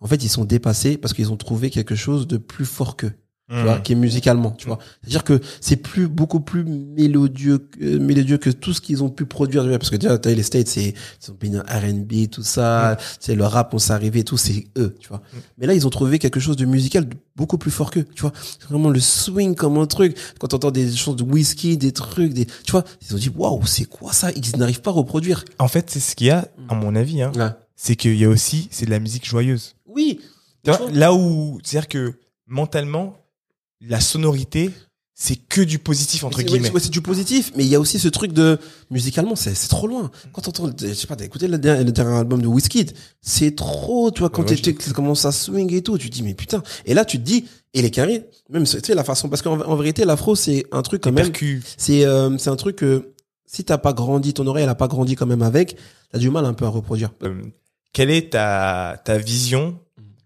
en 0.03 0.09
fait, 0.09 0.25
ils 0.25 0.29
sont 0.29 0.45
dépassés 0.45 0.97
parce 0.97 1.15
qu'ils 1.15 1.31
ont 1.31 1.37
trouvé 1.37 1.71
quelque 1.71 1.95
chose 1.95 2.27
de 2.27 2.37
plus 2.37 2.65
fort 2.65 2.97
qu'eux 2.97 3.13
tu 3.53 3.59
Mm. 3.59 3.63
vois, 3.65 3.79
qui 3.81 3.93
est 3.93 3.97
musicalement, 3.97 4.53
tu 4.53 4.67
vois. 4.67 4.79
C'est-à-dire 5.03 5.25
que 5.25 5.39
c'est 5.61 5.77
plus 5.77 6.09
beaucoup 6.09 6.41
plus 6.41 6.65
mélodieux, 6.65 7.59
que- 7.59 7.85
euh, 7.85 7.99
mélodieux 7.99 8.39
que 8.39 8.49
tout 8.49 8.73
ce 8.73 8.81
qu'ils 8.81 9.03
ont 9.05 9.11
pu 9.11 9.27
produire. 9.27 9.65
Parce 9.79 9.91
que 9.91 9.97
déjà, 9.97 10.19
les 10.25 10.43
States, 10.43 10.69
c'est 10.69 10.95
ils 11.23 11.31
ont 11.31 11.37
bien 11.39 11.61
R&B, 11.69 12.29
tout 12.31 12.43
ça, 12.43 12.97
c'est 13.21 13.35
le 13.35 13.45
rap, 13.45 13.75
on 13.75 13.79
s'est 13.79 13.93
arrivé, 13.93 14.25
tout, 14.25 14.39
c'est 14.39 14.69
eux, 14.79 14.95
tu 14.99 15.09
vois. 15.11 15.21
Mais 15.59 15.67
là, 15.67 15.75
ils 15.75 15.87
ont 15.87 15.91
trouvé 15.91 16.19
quelque 16.19 16.41
chose 16.41 16.57
de 16.57 16.65
musical 16.65 17.07
beaucoup 17.37 17.59
plus 17.59 17.71
fort 17.71 17.91
qu'eux, 17.91 18.07
tu 18.15 18.23
vois. 18.23 18.33
C'est 18.59 18.69
vraiment 18.69 18.89
le 18.91 19.01
swing 19.01 19.55
comme 19.55 19.77
un 19.77 19.87
truc. 19.87 20.17
Quand 20.39 20.49
t'entends 20.49 20.71
des 20.71 20.91
choses 20.95 21.17
de 21.17 21.23
whisky, 21.23 21.77
des 21.77 21.93
trucs, 21.93 22.33
des, 22.33 22.47
tu 22.47 22.73
vois, 22.73 22.85
ils 23.07 23.15
ont 23.15 23.19
dit 23.19 23.31
waouh, 23.37 23.67
c'est 23.67 23.85
quoi 23.85 24.13
ça? 24.15 24.31
Ils 24.33 24.59
n'arrivent 24.59 24.81
pas 24.81 24.91
à 24.91 24.95
reproduire. 24.95 25.45
En 25.59 25.69
fait, 25.69 25.91
c'est 25.91 26.01
ce 26.01 26.17
qu'il 26.17 26.29
y 26.29 26.31
a, 26.31 26.49
à 26.69 26.75
mon 26.75 26.95
avis, 26.97 27.21
hein, 27.21 27.33
Ouais. 27.37 27.51
c'est 27.77 27.97
qu'il 27.97 28.17
y 28.17 28.25
a 28.25 28.29
aussi, 28.31 28.69
c'est 28.71 28.87
de 28.87 28.91
la 28.91 28.99
musique 28.99 29.27
joyeuse. 29.27 29.75
Oui. 29.87 30.21
Vois 30.65 30.79
là 30.93 31.13
où, 31.13 31.59
c'est-à-dire 31.65 31.89
que 31.89 32.15
mentalement, 32.47 33.17
la 33.89 34.01
sonorité, 34.01 34.71
c'est 35.15 35.37
que 35.37 35.61
du 35.61 35.79
positif 35.79 36.25
entre 36.25 36.43
guillemets. 36.43 36.71
ouais, 36.71 36.81
C'est 36.81 36.91
du 36.91 37.03
positif, 37.03 37.53
mais 37.57 37.65
il 37.65 37.69
y 37.69 37.75
a 37.75 37.81
aussi 37.81 37.99
ce 37.99 38.09
truc 38.09 38.33
de 38.33 38.59
musicalement, 38.91 39.37
c'est 39.37 39.55
trop 39.69 39.87
loin. 39.87 40.11
Quand 40.33 40.43
t'entends, 40.43 40.71
je 40.81 40.95
sais 40.95 41.07
pas, 41.07 41.17
t'as 41.17 41.25
écouté 41.25 41.49
le 41.49 41.59
dernier, 41.59 41.85
le 41.85 41.93
dernier 41.93 42.17
album 42.17 42.41
de 42.43 42.47
Wizkid, 42.47 42.93
c'est 43.21 43.55
trop, 43.55 44.11
tu 44.11 44.21
vois, 44.21 44.31
quand 44.31 44.49
Ouais, 44.51 44.57
tu 44.57 44.75
commences 44.93 45.25
à 45.25 45.33
swing 45.33 45.73
et 45.75 45.83
tout, 45.83 45.99
tu 45.99 46.09
te 46.11 46.15
dis 46.15 46.23
mais 46.23 46.35
putain. 46.35 46.63
Et 46.87 46.95
là 46.95 47.05
tu 47.05 47.19
te 47.19 47.23
dis, 47.25 47.45
et 47.75 47.83
les 47.83 47.91
carrés, 47.91 48.25
même 48.51 48.65
tu 48.65 48.79
sais 48.81 48.95
la 48.95 49.05
façon, 49.05 49.29
parce 49.29 49.43
qu'en 49.43 49.61
en 49.61 49.77
vérité 49.77 50.05
l'afro 50.05 50.35
c'est 50.35 50.65
un 50.73 50.83
truc 50.83 51.03
quand 51.03 51.13
même, 51.13 51.27
c'est 51.77 52.05
euh, 52.05 52.37
c'est 52.39 52.51
un 52.51 52.57
truc 52.57 52.77
que 52.77 53.13
si 53.47 53.65
t'as 53.65 53.79
pas 53.79 53.93
grandi, 53.93 54.33
ton 54.33 54.47
oreille 54.47 54.65
elle 54.65 54.71
a 54.71 54.75
pas 54.75 54.89
grandi 54.89 55.15
quand 55.15 55.27
même 55.27 55.43
avec, 55.43 55.77
t'as 56.11 56.19
du 56.19 56.31
mal 56.31 56.47
un 56.47 56.55
peu 56.55 56.65
à 56.65 56.69
reproduire. 56.69 57.13
Euh, 57.23 57.43
quelle 57.93 58.11
est 58.11 58.31
ta, 58.33 59.01
ta 59.05 59.19
vision 59.19 59.79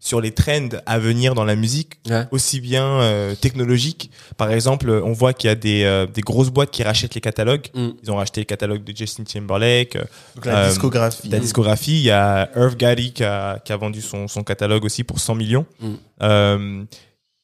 sur 0.06 0.20
les 0.20 0.30
trends 0.30 0.68
à 0.86 0.98
venir 1.00 1.34
dans 1.34 1.44
la 1.44 1.56
musique, 1.56 1.94
Ouais. 2.08 2.26
aussi 2.30 2.60
bien 2.60 2.86
euh, 3.00 3.34
technologiques. 3.34 4.12
Par 4.36 4.52
exemple, 4.52 4.88
on 4.88 5.12
voit 5.12 5.32
qu'il 5.32 5.48
y 5.48 5.50
a 5.50 5.56
des, 5.56 5.82
euh, 5.82 6.06
des 6.06 6.20
grosses 6.20 6.50
boîtes 6.50 6.70
qui 6.70 6.84
rachètent 6.84 7.16
les 7.16 7.20
catalogues. 7.20 7.66
Mm. 7.74 7.88
Ils 8.04 8.10
ont 8.12 8.16
racheté 8.16 8.40
le 8.40 8.44
catalogue 8.44 8.84
de 8.84 8.96
Justin 8.96 9.24
Timberlake, 9.24 9.96
euh, 9.96 10.04
Donc 10.36 10.44
la 10.44 10.58
Euh, 10.58 10.68
discographie. 10.68 11.28
la 11.28 11.40
discographie. 11.40 11.98
Il 11.98 12.04
y 12.04 12.10
a 12.12 12.48
Irv 12.54 12.76
Gotti 12.76 13.12
qui 13.14 13.24
a, 13.24 13.58
qui 13.58 13.72
a 13.72 13.76
vendu 13.76 14.00
son, 14.00 14.28
son 14.28 14.44
catalogue 14.44 14.84
aussi 14.84 15.02
pour 15.02 15.18
100 15.18 15.34
millions. 15.34 15.66
Mm. 15.80 15.94
Euh, 16.22 16.84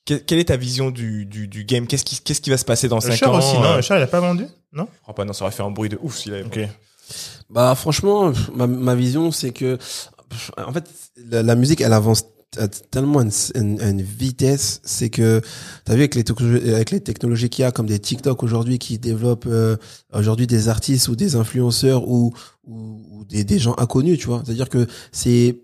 que- 0.07 0.15
quelle 0.15 0.39
est 0.39 0.45
ta 0.45 0.57
vision 0.57 0.93
du, 0.93 1.27
du, 1.27 1.49
du 1.49 1.65
game? 1.65 1.89
Qu'est-ce 1.89 2.05
qui, 2.05 2.21
qu'est-ce 2.21 2.41
qui 2.41 2.51
va 2.51 2.59
se 2.59 2.65
passer 2.65 2.87
dans 2.87 3.01
5 3.01 3.15
Usher 3.15 3.27
ans 3.27 3.39
aussi, 3.39 3.59
non 3.59 3.79
Usher, 3.81 3.97
il 3.97 4.03
a 4.03 4.07
pas 4.07 4.21
vendu? 4.21 4.47
Non? 4.73 4.87
Je 4.99 5.03
crois 5.03 5.15
pas, 5.17 5.25
non, 5.25 5.33
ça 5.33 5.45
aurait 5.45 5.53
fait 5.53 5.65
un 5.65 5.71
bruit 5.73 5.89
de 5.89 5.99
ouf 6.01 6.17
s'il 6.17 6.33
avait 6.35 6.45
Ok. 6.45 6.61
Bah 7.51 7.75
franchement, 7.75 8.33
ma, 8.55 8.67
ma 8.69 8.95
vision 8.95 9.33
c'est 9.33 9.51
que 9.51 9.77
en 10.57 10.73
fait 10.73 10.85
la, 11.31 11.43
la 11.43 11.55
musique 11.57 11.83
elle 11.83 11.93
avance 11.93 12.25
à 12.59 12.69
tellement 12.69 13.21
une, 13.55 14.03
vitesse, 14.03 14.81
c'est 14.85 15.11
que 15.11 15.41
t'as 15.85 15.95
vu 15.95 16.01
avec 16.01 16.15
les 16.15 17.01
technologies, 17.01 17.49
qu'il 17.49 17.63
y 17.63 17.67
a 17.67 17.73
comme 17.73 17.87
des 17.87 17.99
TikTok 17.99 18.43
aujourd'hui 18.43 18.79
qui 18.79 18.99
développent 18.99 19.47
euh, 19.47 19.77
aujourd'hui 20.13 20.47
des 20.47 20.69
artistes 20.69 21.09
ou 21.09 21.17
des 21.17 21.37
influenceurs 21.37 22.09
ou 22.09 22.35
des, 23.29 23.59
gens 23.59 23.75
inconnus, 23.79 24.19
tu 24.19 24.27
vois. 24.27 24.43
C'est-à-dire 24.45 24.69
que 24.69 24.87
c'est 25.13 25.61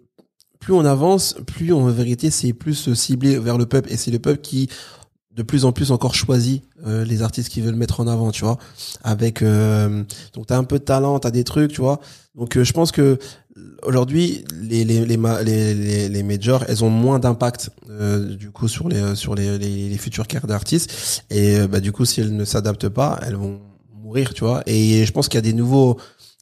plus 0.59 0.73
on 0.73 0.85
avance, 0.85 1.37
plus 1.47 1.73
en 1.73 1.87
vérité 1.87 2.31
c'est 2.31 2.53
plus 2.53 2.93
ciblé 2.95 3.39
vers 3.39 3.59
le 3.59 3.67
peuple 3.67 3.93
et 3.93 3.97
c'est 3.97 4.11
le 4.11 4.19
peuple 4.19 4.41
qui 4.41 4.69
de 5.39 5.45
plus 5.45 5.65
en 5.65 5.71
plus 5.71 5.93
encore 5.93 6.17
choisit 6.17 6.65
euh, 6.85 7.05
les 7.05 7.23
artistes 7.23 7.49
qui 7.49 7.61
veulent 7.61 7.77
mettre 7.77 8.01
en 8.01 8.09
avant, 8.09 8.33
tu 8.33 8.45
vois. 8.45 8.59
Avec 9.05 9.41
euh, 9.41 10.03
donc 10.35 10.49
t'as 10.49 10.59
un 10.59 10.65
peu 10.65 10.81
de 10.81 10.85
talent, 10.85 11.21
t'as 11.21 11.31
des 11.31 11.45
trucs, 11.45 11.73
tu 11.73 11.81
vois. 11.81 12.01
Donc 12.35 12.57
euh, 12.57 12.65
je 12.65 12.73
pense 12.73 12.91
que 12.91 13.19
aujourd'hui 13.83 14.45
les 14.61 14.85
les 14.85 15.05
les, 15.05 15.75
les 15.75 16.09
les 16.09 16.23
majors, 16.23 16.65
elles 16.69 16.85
ont 16.85 16.91
moins 16.91 17.19
d'impact 17.19 17.71
euh, 17.91 18.35
du 18.35 18.51
coup 18.51 18.69
sur 18.69 18.89
les 18.89 19.15
sur 19.15 19.35
les 19.35 19.59
les, 19.59 19.99
futures 19.99 20.27
carrières 20.27 20.49
d'artistes 20.49 21.25
et 21.31 21.59
euh, 21.59 21.69
bah 21.69 21.81
du 21.81 21.93
coup 21.93 22.05
si 22.05 22.21
elles 22.21 22.35
ne 22.35 22.45
s'adaptent 22.45 22.89
pas, 22.89 23.19
elles 23.23 23.37
vont 23.37 23.61
mourir, 24.09 24.33
tu 24.35 24.45
vois. 24.45 24.63
Et 24.67 25.05
je 25.05 25.13
pense 25.13 25.29
qu'il 25.29 25.37
y 25.37 25.39
a 25.39 25.43
des 25.43 25.53
nouveaux 25.53 25.99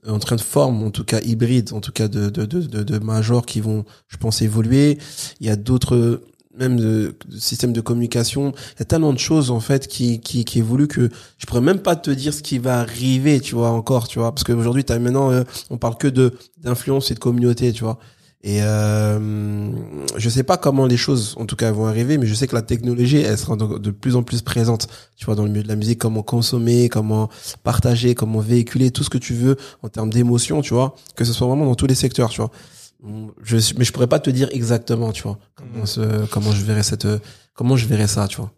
euh, 0.06 0.12
en 0.12 0.18
train 0.18 0.36
de 0.36 0.40
forme, 0.40 0.82
en 0.82 0.90
tout 0.90 1.04
cas 1.04 1.20
hybrides, 1.20 1.72
en 1.72 1.80
tout 1.80 1.92
cas 1.92 2.08
de 2.08 2.30
de 2.30 2.44
de, 2.44 2.82
de 2.82 2.98
majors 2.98 3.44
qui 3.44 3.60
vont, 3.60 3.84
je 4.08 4.16
pense, 4.16 4.42
évoluer. 4.42 4.98
Il 5.40 5.46
y 5.46 5.50
a 5.50 5.56
d'autres 5.56 6.22
même 6.58 6.76
de, 6.76 7.14
de 7.28 7.38
systèmes 7.38 7.72
de 7.72 7.80
communication. 7.80 8.52
Il 8.76 8.80
y 8.80 8.82
a 8.82 8.84
tellement 8.84 9.12
de 9.12 9.18
choses 9.18 9.50
en 9.50 9.60
fait 9.60 9.86
qui 9.88 10.20
qui 10.20 10.44
qui 10.44 10.58
évoluent 10.58 10.88
que 10.88 11.10
je 11.38 11.46
pourrais 11.46 11.60
même 11.60 11.80
pas 11.80 11.96
te 11.96 12.10
dire 12.10 12.32
ce 12.34 12.42
qui 12.42 12.58
va 12.58 12.80
arriver, 12.80 13.40
tu 13.40 13.54
vois 13.54 13.70
encore, 13.70 14.08
tu 14.08 14.18
vois, 14.18 14.32
parce 14.32 14.44
qu'aujourd'hui, 14.44 14.84
t'as 14.84 14.98
maintenant, 14.98 15.30
euh, 15.30 15.44
on 15.70 15.78
parle 15.78 15.96
que 15.96 16.08
de 16.08 16.32
d'influence 16.58 17.10
et 17.10 17.14
de 17.14 17.18
communauté, 17.20 17.72
tu 17.72 17.84
vois. 17.84 17.98
Et 18.42 18.62
euh, 18.62 19.70
je 20.16 20.28
sais 20.28 20.44
pas 20.44 20.56
comment 20.56 20.86
les 20.86 20.96
choses, 20.96 21.34
en 21.36 21.46
tout 21.46 21.56
cas, 21.56 21.72
vont 21.72 21.86
arriver, 21.86 22.16
mais 22.16 22.26
je 22.26 22.34
sais 22.34 22.46
que 22.46 22.54
la 22.54 22.62
technologie, 22.62 23.16
elle 23.16 23.36
sera 23.36 23.56
de 23.56 23.90
plus 23.90 24.14
en 24.14 24.22
plus 24.22 24.40
présente, 24.40 24.86
tu 25.16 25.24
vois, 25.26 25.34
dans 25.34 25.42
le 25.42 25.48
milieu 25.48 25.64
de 25.64 25.68
la 25.68 25.74
musique, 25.74 25.98
comment 25.98 26.22
consommer, 26.22 26.88
comment 26.88 27.28
partager, 27.64 28.14
comment 28.14 28.38
véhiculer 28.38 28.92
tout 28.92 29.02
ce 29.02 29.10
que 29.10 29.18
tu 29.18 29.34
veux 29.34 29.56
en 29.82 29.88
termes 29.88 30.10
d'émotion, 30.10 30.62
tu 30.62 30.74
vois, 30.74 30.94
que 31.16 31.24
ce 31.24 31.32
soit 31.32 31.48
vraiment 31.48 31.66
dans 31.66 31.74
tous 31.74 31.88
les 31.88 31.96
secteurs, 31.96 32.30
tu 32.30 32.40
vois. 32.40 32.52
Je, 33.42 33.56
mais 33.76 33.84
je 33.84 33.92
pourrais 33.92 34.06
pas 34.06 34.18
te 34.18 34.30
dire 34.30 34.48
exactement, 34.52 35.12
tu 35.12 35.22
vois, 35.22 35.38
comment, 35.54 35.86
ce- 35.86 36.26
comment 36.26 36.50
je 36.52 36.64
verrais 36.64 36.82
cette, 36.82 37.06
comment 37.54 37.76
je 37.76 37.86
verrais 37.86 38.06
ça, 38.08 38.26
tu 38.28 38.36
vois. 38.38 38.52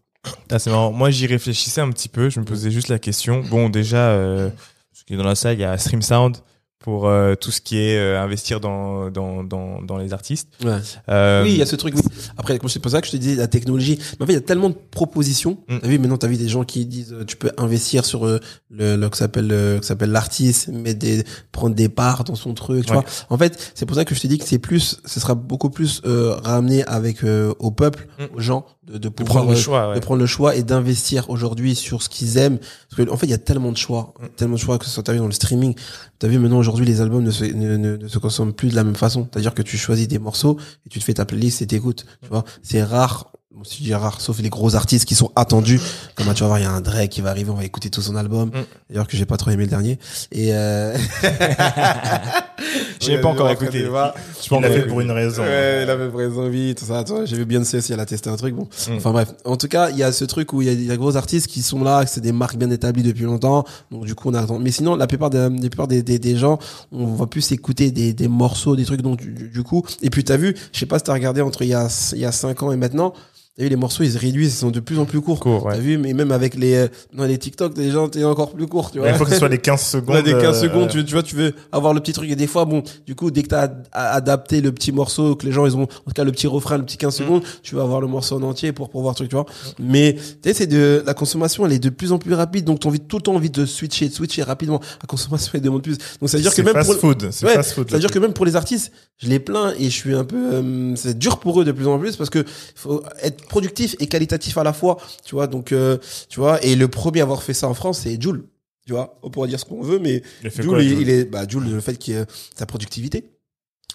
Ah, 0.51 0.59
c'est 0.59 0.71
marrant. 0.71 0.93
Moi, 0.93 1.11
j'y 1.11 1.27
réfléchissais 1.27 1.81
un 1.81 1.91
petit 1.91 2.09
peu. 2.09 2.29
Je 2.31 2.41
me 2.41 2.45
posais 2.45 2.71
juste 2.71 2.89
la 2.89 2.99
question. 2.99 3.41
Bon, 3.51 3.69
déjà, 3.69 4.11
euh, 4.11 4.51
ce 4.93 5.05
qui 5.05 5.15
est 5.15 5.17
dans 5.17 5.25
la 5.25 5.35
salle, 5.35 5.55
il 5.57 5.61
y 5.61 5.65
a 5.65 5.77
Stream 5.79 6.03
Sound 6.03 6.37
pour 6.81 7.09
euh, 7.09 7.35
tout 7.35 7.51
ce 7.51 7.61
qui 7.61 7.77
est 7.79 7.99
euh, 7.99 8.21
investir 8.23 8.61
dans, 8.61 9.11
dans, 9.11 9.43
dans, 9.43 9.83
dans 9.83 9.97
les 9.97 10.13
artistes. 10.13 10.49
Ouais. 10.65 10.77
Euh, 11.09 11.43
Oui, 11.43 11.51
il 11.53 11.57
y 11.59 11.63
a 11.63 11.67
ce 11.67 11.75
truc. 11.77 11.95
oui. 11.97 12.03
Après, 12.37 12.59
c'est 12.69 12.79
pour 12.79 12.91
ça 12.91 13.01
que 13.01 13.07
je 13.09 13.13
te 13.13 13.17
disais 13.17 13.35
la 13.35 13.49
technologie. 13.49 13.99
Mais 14.19 14.23
en 14.25 14.27
fait, 14.27 14.33
il 14.33 14.37
y 14.37 14.39
a 14.39 14.43
tellement 14.43 14.71
de 14.71 14.77
propositions. 14.91 15.59
Mm. 15.69 15.79
T'as 15.81 15.89
vu 15.89 15.99
maintenant, 15.99 16.19
t'as 16.19 16.29
vu 16.29 16.37
des 16.37 16.49
gens 16.49 16.65
qui 16.65 16.87
disent 16.87 17.13
euh, 17.13 17.25
tu 17.25 17.37
peux 17.37 17.51
investir 17.59 18.05
sur 18.05 18.27
euh, 18.27 18.39
le, 18.71 18.97
le 18.97 19.09
que 19.09 19.17
s'appelle 19.17 19.49
le 19.49 19.79
que 19.81 19.87
s'appelle 19.87 20.11
l'artiste, 20.13 20.69
mais 20.73 20.95
des 20.95 21.25
prendre 21.53 21.75
des 21.75 21.89
parts 21.89 22.23
dans 22.25 22.37
son 22.37 22.55
truc. 22.55 22.87
Tu 22.87 22.93
Ouais. 22.93 22.99
vois. 23.01 23.05
En 23.31 23.37
fait, 23.39 23.73
c'est 23.75 23.85
pour 23.87 23.97
ça 23.97 24.05
que 24.05 24.15
je 24.15 24.21
te 24.21 24.27
dis 24.29 24.39
que 24.39 24.45
c'est 24.47 24.59
plus, 24.61 25.01
ce 25.05 25.19
sera 25.21 25.35
beaucoup 25.35 25.71
plus 25.71 26.01
euh, 26.07 26.37
ramené 26.45 26.85
avec 26.85 27.25
euh, 27.25 27.53
au 27.59 27.71
peuple, 27.73 28.07
Mm. 28.19 28.25
aux 28.37 28.41
gens, 28.41 28.67
de, 28.89 28.95
de 28.95 28.99
de 28.99 29.09
prendre 29.09 29.51
le 29.51 29.57
euh, 29.57 29.61
choix. 29.61 29.87
de 29.89 29.95
Ouais. 29.95 30.01
prendre 30.01 30.21
le 30.21 30.27
choix 30.27 30.57
et 30.57 30.63
d'investir 30.63 31.29
aujourd'hui 31.31 31.75
sur 31.75 32.03
ce 32.03 32.09
qu'ils 32.09 32.37
aiment. 32.39 32.59
Parce 32.59 32.97
que, 33.09 33.13
en 33.13 33.17
fait, 33.17 33.27
il 33.27 33.31
y 33.31 33.35
a 33.35 33.39
tellement 33.39 33.73
de 33.73 33.77
choix, 33.77 34.15
Mm. 34.21 34.27
tellement 34.37 34.55
de 34.55 34.61
choix 34.61 34.79
que 34.79 34.85
ce 34.85 34.91
soit 34.91 35.03
t'as 35.03 35.13
vu 35.13 35.19
dans 35.19 35.27
le 35.27 35.33
streaming. 35.33 35.75
T'as 36.19 36.29
vu 36.29 36.39
maintenant 36.39 36.59
aujourd'hui 36.59 36.87
les 36.87 37.01
albums 37.01 37.23
ne 37.23 37.31
se, 37.31 37.45
ne, 37.45 37.77
ne, 37.77 37.97
ne 37.97 38.09
se 38.09 38.19
consomment 38.19 38.53
plus 38.53 38.71
de 38.71 38.75
la 38.77 38.85
même 38.85 38.97
façon. 38.97 39.29
C'est-à-dire 39.33 39.55
que 39.55 39.63
tu 39.63 39.77
choisis 39.79 40.09
des 40.09 40.19
morceaux 40.19 40.59
et 40.87 40.89
tu 40.89 40.99
te 40.99 41.05
fais 41.05 41.15
ta 41.15 41.25
playlist 41.25 41.63
et 41.63 41.67
t'écoutes. 41.67 42.07
Tu 42.23 42.29
vois, 42.29 42.45
c'est 42.63 42.83
rare. 42.83 43.31
Bon, 43.51 43.65
si 43.65 43.79
je 43.79 43.85
dis 43.85 43.95
rare, 43.95 44.21
sauf 44.21 44.41
les 44.41 44.51
gros 44.51 44.75
artistes 44.77 45.07
qui 45.07 45.15
sont 45.15 45.33
attendus. 45.35 45.81
Comme 46.15 46.27
tu 46.35 46.41
vas 46.43 46.49
voir, 46.49 46.59
il 46.59 46.65
y 46.65 46.67
a 46.67 46.71
un 46.71 46.83
Drake 46.83 47.09
qui 47.09 47.23
va 47.23 47.31
arriver, 47.31 47.49
on 47.51 47.55
va 47.55 47.65
écouter 47.65 47.89
tout 47.89 48.03
son 48.03 48.15
album. 48.15 48.51
Mm. 48.51 48.65
D'ailleurs 48.91 49.07
que 49.09 49.17
j'ai 49.17 49.25
pas 49.25 49.39
trop 49.39 49.51
aimé 49.51 49.65
le 49.65 49.71
dernier. 49.71 49.99
Et 50.33 50.51
euh... 50.55 50.95
J'ai 53.01 53.19
pas 53.21 53.29
encore 53.29 53.49
écouté. 53.51 53.83
Tu 53.83 53.87
vois. 53.87 54.13
Je 54.43 54.49
pense 54.49 54.59
Il 54.59 54.63
l'a 54.63 54.69
que- 54.69 54.75
fait 54.83 54.87
pour 54.87 55.01
une 55.01 55.11
raison. 55.13 55.43
Ouais, 55.43 55.85
il 55.85 55.89
avait 55.91 56.09
raison, 56.09 56.47
oui, 56.49 56.75
tout 56.77 56.85
ça. 56.85 57.03
J'ai 57.25 57.37
vu 57.37 57.47
Beyoncé 57.47 57.79
aussi, 57.79 57.93
elle 57.93 58.01
a 58.01 58.05
testé 58.07 58.29
un 58.29 58.37
truc, 58.37 58.55
bon. 58.55 58.69
Mm. 58.89 58.97
Enfin 58.97 59.13
bref. 59.13 59.33
En 59.47 59.57
tout 59.57 59.69
cas, 59.69 59.89
il 59.91 59.97
y 59.97 60.03
a 60.03 60.13
ce 60.13 60.27
truc 60.27 60.53
où 60.53 60.61
il 60.61 60.69
y 60.69 60.71
a 60.71 60.75
des 60.75 60.97
gros 60.99 61.17
artistes 61.17 61.47
qui 61.47 61.63
sont 61.63 61.83
là, 61.83 62.05
que 62.05 62.11
c'est 62.11 62.21
des 62.21 62.33
marques 62.33 62.57
bien 62.57 62.71
établies 62.71 63.03
depuis 63.03 63.25
longtemps. 63.25 63.65
Donc 63.91 64.05
du 64.05 64.15
coup, 64.15 64.29
on 64.29 64.35
attend. 64.35 64.59
Mais 64.59 64.73
sinon, 64.73 64.95
la 64.95 65.07
plupart 65.07 65.31
des, 65.31 65.49
plupart 65.71 65.89
des, 65.89 66.03
des, 66.03 66.19
des 66.19 66.37
gens, 66.37 66.59
on 66.93 67.07
va 67.15 67.27
plus 67.27 67.51
écouter 67.53 67.93
des, 67.93 68.13
des 68.13 68.29
morceaux, 68.29 68.77
des 68.77 68.85
trucs. 68.85 69.01
Donc 69.01 69.23
du, 69.23 69.63
coup, 69.63 69.85
et 70.03 70.11
puis 70.11 70.23
t'as 70.23 70.37
vu, 70.37 70.55
je 70.73 70.79
sais 70.79 70.87
pas 70.87 70.99
si 70.99 71.05
t'as 71.05 71.15
regardé 71.15 71.41
entre 71.41 71.63
il 71.63 71.69
y 71.69 71.75
a 71.75 71.89
il 72.13 72.19
y 72.19 72.27
a 72.27 72.33
cinq 72.33 72.63
ans 72.63 72.73
et 72.73 72.77
maintenant. 72.77 73.15
T'as 73.59 73.65
vu 73.65 73.71
les 73.71 73.77
morceaux, 73.77 74.05
ils 74.05 74.13
se 74.13 74.19
réduisent, 74.19 74.55
ils 74.55 74.59
sont 74.59 74.71
de 74.71 74.79
plus 74.79 75.01
en 75.01 75.05
plus 75.05 75.21
courts. 75.21 75.41
Court, 75.41 75.67
ouais. 75.67 75.73
T'as 75.73 75.81
vu, 75.81 75.99
mais 75.99 76.13
même 76.13 76.31
avec 76.31 76.55
les 76.55 76.75
euh, 76.77 76.89
dans 77.13 77.25
les 77.25 77.39
TikTok, 77.39 77.77
les 77.77 77.91
gens 77.91 78.09
t'es 78.09 78.23
encore 78.23 78.53
plus 78.53 78.69
court, 78.69 78.93
tu 78.93 79.01
vois. 79.01 79.09
Il 79.09 79.15
faut 79.17 79.25
que 79.25 79.33
ce 79.33 79.37
soit 79.37 79.49
les 79.49 79.59
15 79.59 79.81
secondes. 79.83 80.09
Ouais, 80.19 80.23
des 80.23 80.31
15 80.31 80.45
euh, 80.45 80.69
secondes, 80.69 80.89
tu, 80.89 81.05
tu 81.05 81.13
vois, 81.13 81.25
tu 81.25 81.35
veux 81.35 81.53
avoir 81.73 81.93
le 81.93 82.01
petit 82.01 82.13
truc. 82.13 82.31
Et 82.31 82.37
des 82.37 82.47
fois, 82.47 82.65
bon, 82.67 82.85
du 83.05 83.17
coup, 83.17 83.33
dès 83.33 83.43
que 83.43 83.49
t'as 83.49 83.63
ad- 83.63 83.87
adapté 83.93 84.61
le 84.61 84.71
petit 84.71 84.93
morceau, 84.93 85.35
que 85.35 85.45
les 85.45 85.51
gens, 85.51 85.67
ils 85.67 85.77
ont, 85.77 85.83
en 85.83 85.87
tout 85.87 86.13
cas, 86.15 86.23
le 86.23 86.31
petit 86.31 86.47
refrain, 86.47 86.79
le 86.79 86.85
petit 86.85 86.99
15 86.99 87.17
secondes, 87.17 87.43
tu 87.65 87.75
vas 87.75 87.83
avoir 87.83 88.01
le 88.01 88.07
morceau 88.07 88.37
en 88.37 88.43
entier 88.43 88.73
pour 88.73 88.91
pouvoir 88.91 89.17
truc, 89.17 89.29
tu 89.29 89.35
vois. 89.35 89.47
Mais, 89.81 90.15
tu 90.15 90.23
sais, 90.45 90.55
c'est 90.55 90.67
de, 90.69 91.03
la 91.05 91.15
consommation, 91.15 91.67
elle 91.67 91.73
est 91.73 91.79
de 91.81 91.91
plus 91.91 92.13
en 92.13 92.19
plus 92.19 92.35
rapide. 92.35 92.65
Donc, 92.65 92.79
t'as 92.79 92.89
envie 92.89 93.01
tout 93.01 93.17
le 93.17 93.23
temps 93.23 93.35
envie 93.35 93.51
de 93.51 93.67
switcher, 93.67 94.09
de 94.09 94.15
switcher 94.15 94.45
rapidement. 94.45 94.81
La 95.03 95.07
consommation, 95.09 95.51
elle 95.55 95.63
demande 95.63 95.83
plus. 95.83 95.99
Donc, 96.21 96.31
ça 96.31 96.37
veut 96.37 96.43
dire 96.45 96.53
que 96.53 96.57
C'est 96.57 96.63
même 96.63 96.75
fast 96.75 96.93
pour, 96.93 97.01
food. 97.01 97.25
Ouais, 97.25 97.55
fast 97.55 97.73
food. 97.73 97.91
c'est-à-dire 97.91 98.13
que 98.13 98.21
même 98.21 98.33
pour 98.33 98.47
les 98.47 98.55
artistes, 98.55 98.93
je 99.19 99.27
les 99.27 99.41
plains 99.41 99.75
et 99.79 99.85
je 99.85 99.91
suis 99.91 100.15
un 100.15 100.25
peu, 100.25 100.37
euh, 100.37 100.95
c'est 100.95 101.19
dur 101.19 101.41
pour 101.41 101.61
eux 101.61 101.65
de 101.65 101.73
plus 101.73 101.89
en 101.89 101.99
plus 101.99 102.15
parce 102.15 102.31
que 102.31 102.45
faut 102.77 103.03
être 103.21 103.48
productif 103.49 103.97
et 104.01 104.07
qualitatif 104.07 104.57
à 104.59 104.63
la 104.65 104.73
fois, 104.73 104.99
tu 105.25 105.35
vois. 105.35 105.47
Donc, 105.47 105.73
euh, 105.73 105.99
tu 106.29 106.41
vois, 106.41 106.63
et 106.65 106.77
le 106.77 106.89
premier 106.89 107.21
à 107.21 107.25
avoir 107.25 107.43
fait 107.43 107.55
ça 107.55 107.69
en 107.69 107.75
France, 107.75 108.01
c'est 108.05 108.21
Jules. 108.21 108.45
Tu 108.87 108.93
vois, 108.93 109.19
on 109.23 109.31
pourra 109.31 109.47
dire 109.47 109.61
ce 109.61 109.65
qu'on 109.65 109.83
veut, 109.83 109.99
mais 109.99 110.23
Jules, 110.43 110.67
quoi, 110.67 110.83
il, 110.83 111.11
est, 111.11 111.25
bah, 111.25 111.45
Jules, 111.49 111.65
le 111.71 111.81
fait 111.81 111.97
qu'il 111.99 112.15
ait 112.15 112.25
sa 112.57 112.65
productivité. 112.67 113.25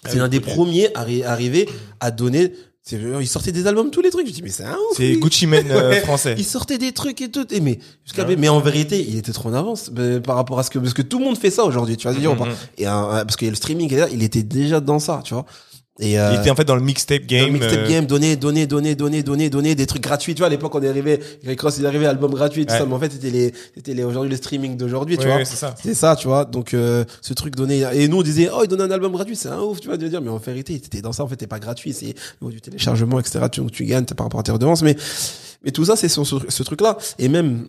Ah 0.04 0.08
C'est 0.10 0.16
oui, 0.16 0.20
un 0.20 0.28
des 0.28 0.40
premiers 0.40 0.94
à 0.94 1.04
arri- 1.04 1.24
arriver 1.24 1.68
à 1.98 2.10
donner, 2.10 2.52
il 2.92 3.26
sortait 3.26 3.50
des 3.52 3.66
albums, 3.66 3.90
tous 3.90 4.02
les 4.02 4.10
trucs. 4.10 4.26
Je 4.26 4.32
dis, 4.32 4.42
mais 4.42 4.50
c'est 4.50 4.64
un 4.64 4.74
ouf. 4.74 4.96
C'est. 4.98 5.14
Gucci 5.16 5.46
Mane 5.46 5.70
euh, 5.70 5.88
Ouais. 5.90 6.00
français. 6.00 6.34
Il 6.36 6.44
sortait 6.44 6.76
des 6.76 6.92
trucs 6.92 7.22
et 7.22 7.30
tout, 7.30 7.46
et 7.52 7.60
mais, 7.60 7.78
jusqu'à, 8.04 8.24
Ouais. 8.26 8.36
mais 8.36 8.48
en 8.50 8.60
vérité, 8.60 9.02
il 9.08 9.16
était 9.16 9.32
trop 9.32 9.48
en 9.48 9.54
avance, 9.54 9.90
mais 9.96 10.20
par 10.20 10.36
rapport 10.36 10.58
à 10.58 10.62
ce 10.62 10.68
que, 10.70 10.78
parce 10.78 10.92
que 10.94 11.00
tout 11.02 11.18
le 11.18 11.24
monde 11.24 11.38
fait 11.38 11.50
ça 11.50 11.64
aujourd'hui, 11.64 11.96
tu 11.96 12.06
vois, 12.08 12.36
pas. 12.36 12.44
Mhm. 12.44 12.54
Et 12.78 12.86
un- 12.86 12.94
un- 12.94 13.24
parce 13.24 13.36
qu'il 13.36 13.46
y 13.46 13.48
a 13.48 13.52
le 13.52 13.56
streaming, 13.56 13.90
il 14.12 14.22
était 14.22 14.42
déjà 14.42 14.80
dans 14.80 14.98
ça, 14.98 15.22
tu 15.24 15.32
vois. 15.34 15.46
Et 16.00 16.18
euh, 16.18 16.32
Il 16.34 16.40
était 16.40 16.50
en 16.50 16.56
fait 16.56 16.64
dans 16.64 16.74
le 16.74 16.80
mixtape 16.82 17.20
dans 17.22 17.26
game. 17.28 17.46
le 17.46 17.52
mixtape 17.52 17.78
euh, 17.84 17.88
game, 17.88 18.04
donner, 18.06 18.34
donner, 18.34 18.66
donner, 18.66 18.96
donner, 18.96 19.22
donner, 19.22 19.48
donner 19.48 19.74
des 19.76 19.86
trucs 19.86 20.02
gratuits. 20.02 20.34
Tu 20.34 20.40
vois, 20.40 20.48
à 20.48 20.50
l'époque, 20.50 20.74
on 20.74 20.82
est 20.82 20.88
arrivé, 20.88 21.20
Rick 21.46 21.60
Ross, 21.60 21.76
il 21.78 21.84
est 21.84 21.86
arrivé, 21.86 22.04
album 22.06 22.32
gratuit, 22.34 22.66
tout 22.66 22.72
Ouais. 22.72 22.78
ça. 22.80 22.84
Mais 22.86 22.94
en 22.94 22.98
fait, 22.98 23.12
c'était 23.12 23.30
les, 23.30 23.52
c'était 23.76 23.94
les, 23.94 24.02
aujourd'hui, 24.02 24.30
le 24.30 24.36
streaming 24.36 24.76
d'aujourd'hui, 24.76 25.16
tu 25.18 25.26
vois. 25.26 25.36
ouais, 25.36 25.44
c'est 25.44 25.54
ça. 25.54 25.72
C'est 25.80 25.94
ça, 25.94 26.16
tu 26.16 26.26
vois. 26.26 26.44
Donc, 26.46 26.74
euh, 26.74 27.04
ce 27.20 27.32
truc 27.32 27.54
donné. 27.54 27.84
Et 27.92 28.08
nous, 28.08 28.18
on 28.18 28.22
disait, 28.22 28.48
oh, 28.52 28.60
il 28.64 28.68
donne 28.68 28.80
un 28.80 28.90
album 28.90 29.12
gratuit, 29.12 29.36
c'est 29.36 29.48
un 29.50 29.60
ouf, 29.60 29.80
tu 29.80 29.86
vois, 29.86 29.96
de 29.96 30.08
dire. 30.08 30.20
Mais 30.20 30.30
en 30.30 30.38
vérité, 30.38 30.78
t'étais 30.80 31.00
dans 31.00 31.12
ça, 31.12 31.22
en 31.22 31.28
fait, 31.28 31.36
t'es 31.36 31.46
pas 31.46 31.60
gratuit. 31.60 31.92
C'est 31.92 32.14
au 32.40 32.46
niveau 32.46 32.54
du 32.56 32.60
téléchargement, 32.60 33.20
etc. 33.20 33.44
Tu, 33.52 33.64
tu 33.66 33.84
gagnes 33.84 34.04
par 34.04 34.26
rapport 34.26 34.40
à 34.40 34.42
tes 34.42 34.50
redevances. 34.52 34.82
Mais, 34.82 34.96
mais 35.64 35.70
tout 35.70 35.84
ça, 35.84 35.94
c'est 35.94 36.08
sur 36.08 36.26
ce, 36.26 36.34
ce 36.48 36.62
truc-là. 36.64 36.98
Et 37.20 37.28
même, 37.28 37.68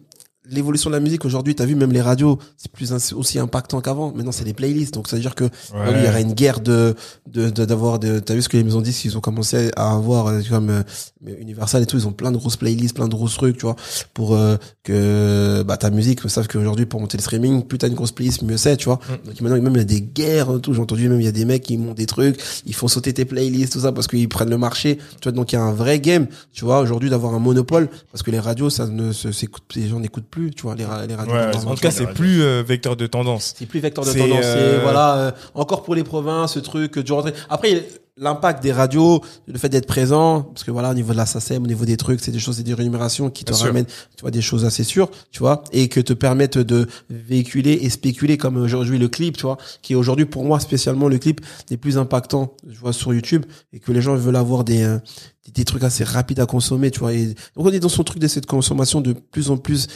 l'évolution 0.50 0.90
de 0.90 0.96
la 0.96 1.00
musique 1.02 1.26
aujourd'hui, 1.26 1.56
t'as 1.56 1.66
vu, 1.66 1.76
même 1.76 1.92
les 1.92 2.02
radios, 2.02 2.40
c'est 2.58 2.72
plus 2.72 2.92
aussi 3.14 3.40
impactant 3.40 3.82
qu'avant. 3.82 4.12
Maintenant, 4.14 4.32
c'est 4.32 4.44
les 4.46 4.54
playlists. 4.54 4.94
Donc, 4.94 5.08
ça 5.08 5.16
veut 5.16 5.22
dire 5.22 5.36
que, 5.36 5.46
il 5.74 6.04
y 6.06 6.08
aura 6.08 6.20
une 6.22 6.34
guerre 6.34 6.60
de, 6.60 6.96
de, 7.28 7.50
de- 7.50 7.66
d'avoir 7.66 8.00
de, 8.00 8.20
t'as 8.20 8.34
vu 8.36 8.42
ce 8.42 8.50
que 8.50 8.58
les 8.58 8.64
maisons 8.64 8.82
disent, 8.82 9.06
ils 9.06 9.18
ont 9.18 9.22
commencé 9.22 9.72
à 9.76 9.94
avoir, 9.94 10.28
euh, 10.28 10.42
comme, 10.50 10.84
euh, 11.28 11.36
Universal 11.40 11.84
et 11.84 11.86
tout, 11.86 11.98
ils 11.98 12.08
ont 12.08 12.12
plein 12.14 12.32
de 12.32 12.38
grosses 12.38 12.58
playlists, 12.58 12.96
plein 12.96 13.08
de 13.08 13.14
grosses 13.14 13.36
trucs, 13.36 13.58
tu 13.58 13.66
vois, 13.66 13.76
pour, 14.14 14.36
euh, 14.36 14.56
que, 14.84 15.64
bah, 15.64 15.78
ta 15.78 15.90
musique, 15.90 16.20
ils 16.24 16.30
savent 16.30 16.48
qu'aujourd'hui, 16.48 16.86
pour 16.86 17.00
monter 17.00 17.18
le 17.18 17.22
streaming, 17.24 17.64
plus 17.64 17.78
t'as 17.78 17.88
une 17.88 17.94
grosse 17.96 18.12
playlist, 18.12 18.42
mieux 18.44 18.58
c'est, 18.58 18.78
tu 18.78 18.86
vois. 18.86 19.00
Mm. 19.10 19.28
Donc, 19.28 19.42
maintenant, 19.42 19.62
même, 19.62 19.74
il 19.74 19.80
y 19.80 19.82
a 19.82 19.84
des 19.84 20.02
guerres, 20.02 20.48
tout. 20.62 20.74
J'ai 20.74 20.82
entendu, 20.82 21.10
même, 21.10 21.20
il 21.20 21.26
y 21.26 21.28
a 21.28 21.32
des 21.32 21.46
mecs 21.46 21.64
qui 21.64 21.78
montent 21.78 21.98
des 21.98 22.06
trucs, 22.06 22.40
ils 22.66 22.74
font 22.76 22.88
sauter 22.88 23.14
tes 23.14 23.26
playlists, 23.26 23.74
tout 23.74 23.80
ça, 23.80 23.92
parce 23.92 24.08
qu'ils 24.08 24.30
prennent 24.30 24.50
le 24.50 24.58
marché. 24.58 24.98
Tu 25.22 25.24
vois, 25.24 25.32
donc, 25.32 25.52
il 25.52 25.56
y 25.56 25.58
a 25.58 25.62
un 25.64 25.74
vrai 25.74 26.00
game, 26.00 26.28
tu 26.54 26.66
vois, 26.66 26.80
aujourd'hui, 26.80 27.10
d'avoir 27.10 27.34
un 27.34 27.40
monopole, 27.40 27.90
parce 28.12 28.24
que 28.24 28.32
les 28.32 28.40
radios, 28.40 28.70
ça 28.70 28.88
ne 28.88 29.12
se, 29.12 29.32
s'écoute, 29.32 29.64
les 29.76 29.88
gens 29.88 30.00
n'écoutent 30.00 30.30
plus, 30.30 30.52
tu 30.52 30.64
vois, 30.64 30.76
les, 30.76 30.86
ra- 30.86 31.06
les 31.06 31.16
radios. 31.16 31.34
Ouais, 31.34 31.56
En 31.66 31.76
tout 31.76 31.82
cas, 31.82 31.92
c'est 31.92 32.06
radios. 32.06 32.16
plus 32.16 32.42
euh, 32.44 32.64
vecteur 32.66 32.96
de 32.96 33.08
tendance. 33.08 33.54
C'est 33.58 33.66
plus 33.66 33.80
vecteur 33.80 34.06
de 34.06 34.12
tendance. 34.14 34.40
euh, 34.44 34.78
C'est, 34.78 34.84
voilà, 34.84 35.16
euh, 35.18 35.32
encore 35.54 35.84
pour 35.84 35.96
les 35.96 36.04
provinces, 36.04 36.54
ce 36.54 36.60
truc, 36.60 37.00
du 37.00 37.12
rentrée. 37.12 37.34
Après, 37.50 37.84
l'impact 38.18 38.64
des 38.64 38.72
radios, 38.72 39.22
le 39.46 39.58
fait 39.58 39.68
d'être 39.70 39.88
présent, 39.88 40.44
parce 40.44 40.64
que 40.64 40.72
voilà, 40.72 40.92
au 40.92 40.94
niveau 40.94 41.12
de 41.12 41.18
la 41.18 41.26
SACEM, 41.26 41.64
au 41.64 41.68
niveau 41.68 41.84
des 41.86 41.98
trucs, 41.98 42.22
c'est 42.22 42.32
des 42.32 42.40
choses, 42.40 42.58
c'est 42.58 42.64
des 42.64 42.74
rémunérations 42.74 43.30
qui 43.30 43.44
te 43.44 43.52
Bien 43.52 43.58
sûr. 43.58 43.68
ramènent, 43.68 43.86
tu 43.86 44.22
vois, 44.22 44.32
des 44.32 44.42
choses 44.42 44.64
assez 44.64 44.84
sûres, 44.86 45.10
tu 45.32 45.40
vois, 45.40 45.64
et 45.74 45.90
que 45.90 46.00
te 46.00 46.14
permettent 46.14 46.58
de 46.58 46.88
véhiculer 47.10 47.74
et 47.82 47.90
spéculer 47.90 48.38
comme 48.38 48.56
aujourd'hui 48.58 49.00
le 49.00 49.10
clip, 49.10 49.36
tu 49.36 49.44
vois, 49.44 49.58
qui 49.82 49.94
est 49.94 49.96
aujourd'hui 49.98 50.26
pour 50.26 50.46
moi 50.46 50.60
spécialement 50.62 51.10
le 51.10 51.18
clip 51.18 51.42
des 51.68 51.76
plus 51.78 51.98
impactants, 51.98 52.56
je 52.70 52.80
vois, 52.80 52.94
sur 52.94 53.14
YouTube, 53.14 53.46
et 53.74 53.80
que 53.80 53.92
les 53.92 54.02
gens 54.02 54.16
veulent 54.16 54.38
avoir 54.38 54.64
des, 54.64 54.84
euh, 54.84 54.98
des, 55.46 55.52
des 55.52 55.66
trucs 55.66 55.84
assez 55.84 56.06
rapides 56.06 56.40
à 56.40 56.46
consommer, 56.46 56.92
tu 56.92 57.00
vois, 57.02 57.14
et 57.14 57.26
donc 57.56 57.66
on 57.66 57.72
est 57.72 57.80
dans 57.82 57.90
son 57.90 58.04
truc 58.06 58.20
de 58.20 58.28
cette 58.28 58.46
consommation 58.46 59.02
de 59.02 59.12
plus 59.12 59.50
en 59.50 59.58
plus, 59.58 59.88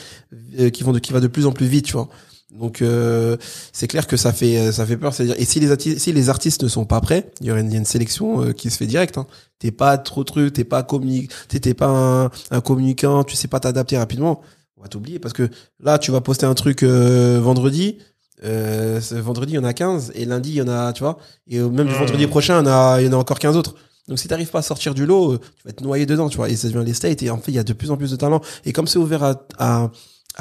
euh, 0.60 0.70
qui 0.70 0.84
vont 0.84 0.92
de, 0.92 1.00
qui 1.00 1.14
va 1.14 1.22
de 1.22 1.28
plus 1.28 1.46
en 1.46 1.54
plus 1.54 1.68
vite, 1.68 1.86
tu 1.86 1.94
vois. 1.94 2.10
Donc 2.52 2.82
euh, 2.82 3.38
c'est 3.74 3.88
clair 3.88 4.08
que 4.08 4.18
ça 4.18 4.34
fait 4.34 4.58
euh, 4.58 4.72
ça 4.72 4.86
fait 4.86 4.98
peur. 4.98 5.14
C'est-à-dire 5.14 5.36
et 5.38 5.46
si 5.46 5.60
les 5.60 5.72
artistes 5.72 6.00
si 6.00 6.12
les 6.12 6.30
artistes 6.30 6.64
ne 6.64 6.68
sont 6.68 6.86
pas 6.86 7.00
prêts, 7.00 7.32
il 7.42 7.48
y 7.48 7.52
aura 7.52 7.60
une, 7.60 7.86
sélection 7.86 8.44
euh, 8.44 8.52
qui 8.54 8.72
se 8.72 8.78
fait 8.78 8.88
direct. 8.88 9.18
Hein. 9.18 9.28
T'es 9.60 9.72
pas 9.72 9.98
trop 9.98 10.24
truc, 10.24 10.54
t'es 10.54 10.64
pas 10.64 10.82
communique, 10.82 11.32
t'es 11.48 11.74
pas 11.74 11.88
un, 11.88 12.32
un 12.52 12.62
communicant, 12.62 13.24
tu 13.24 13.36
sais 13.36 13.48
pas 13.48 13.60
t'adapter 13.60 13.98
rapidement. 13.98 14.42
On 14.78 14.82
va 14.82 14.88
t'oublier 14.88 15.20
parce 15.20 15.34
que 15.34 15.50
là 15.80 16.00
tu 16.00 16.12
vas 16.12 16.22
poster 16.22 16.46
un 16.46 16.56
truc 16.56 16.84
euh, 16.84 17.40
vendredi. 17.42 17.98
Euh, 18.44 19.02
ce 19.02 19.16
vendredi 19.16 19.54
il 19.54 19.56
y 19.56 19.60
en 19.60 19.66
a 19.66 19.74
15 19.74 20.14
et 20.16 20.24
lundi 20.24 20.52
il 20.52 20.56
y 20.56 20.62
en 20.62 20.70
a 20.70 20.94
tu 20.94 21.04
vois 21.04 21.18
et 21.46 21.60
même 21.60 21.88
du 21.88 21.94
Hmm. 21.94 21.98
vendredi 21.98 22.26
prochain 22.26 22.62
il 22.62 22.66
y 22.66 22.70
en 22.70 22.72
a 22.72 23.02
il 23.02 23.06
y 23.06 23.10
en 23.10 23.14
a 23.14 23.18
encore 23.18 23.38
15 23.38 23.58
autres. 23.58 23.76
Donc 24.08 24.18
si 24.18 24.28
t'arrives 24.28 24.50
pas 24.50 24.60
à 24.60 24.64
sortir 24.64 24.96
du 24.96 25.06
lot, 25.06 25.38
tu 25.38 25.64
vas 25.66 25.70
être 25.70 25.82
noyé 25.82 26.08
dedans, 26.08 26.30
tu 26.30 26.38
vois. 26.38 26.50
Et 26.50 26.56
ça 26.56 26.68
devient 26.68 26.84
les 26.84 26.96
states. 26.96 27.22
Et 27.22 27.30
en 27.30 27.38
fait, 27.38 27.52
il 27.52 27.56
y 27.56 27.60
a 27.60 27.64
de 27.64 27.74
plus 27.74 27.92
en 27.92 27.98
plus 27.98 28.10
de 28.10 28.16
talents. 28.16 28.42
Et 28.66 28.74
comme 28.74 28.88
c'est 28.88 28.98
ouvert 28.98 29.24
à, 29.24 29.46
à, 29.60 29.92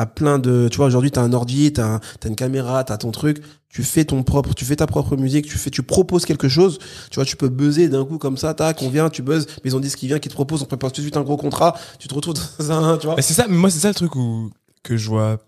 à 0.01 0.07
plein 0.07 0.39
de, 0.39 0.69
tu 0.71 0.77
vois, 0.79 0.87
aujourd'hui 0.87 1.11
t'as 1.11 1.23
un 1.23 1.33
ordi, 1.33 1.73
t'as 1.73 1.87
un- 1.97 2.01
t'as 2.21 2.29
une 2.29 2.37
caméra, 2.37 2.85
t'as 2.85 2.97
ton 2.99 3.11
truc. 3.11 3.43
Tu 3.69 3.83
fais 3.83 4.05
ton 4.05 4.23
propre, 4.23 4.55
tu 4.55 4.65
fais 4.65 4.77
ta 4.77 4.87
propre 4.87 5.17
musique, 5.17 5.47
tu 5.47 5.59
fais, 5.59 5.71
tu 5.71 5.83
proposes 5.83 6.25
quelque 6.25 6.49
chose. 6.49 6.79
Tu 7.11 7.17
vois, 7.17 7.25
tu 7.25 7.37
peux 7.37 7.49
buzzer 7.49 7.89
d'un 7.89 8.05
coup 8.05 8.17
comme 8.17 8.37
ça, 8.39 8.55
tac, 8.55 8.81
on 8.83 8.89
vient, 8.89 9.11
tu 9.11 9.23
buzzes. 9.23 9.47
Mais 9.63 9.71
ils 9.71 9.77
ont 9.77 9.81
dit 9.81 9.91
ce 9.91 9.97
qui 9.97 10.07
vient, 10.07 10.19
qui 10.19 10.29
te 10.29 10.35
propose, 10.35 10.63
on 10.63 10.67
prépare 10.67 10.91
tout 10.93 11.01
de 11.01 11.05
suite 11.05 11.17
un 11.17 11.23
gros 11.23 11.37
contrat. 11.37 11.77
Tu 11.99 12.09
te 12.09 12.15
retrouves 12.15 12.35
dans 12.59 12.71
un, 12.73 12.97
tu 12.97 13.07
vois. 13.07 13.21
C'est 13.21 13.35
ça, 13.35 13.47
mais 13.49 13.57
moi 13.57 13.71
c'est 13.71 13.81
ça 13.81 13.89
le 13.89 13.95
truc 13.95 14.15
où 14.17 14.51
que 14.83 14.97
je 14.97 15.09
vois 15.09 15.39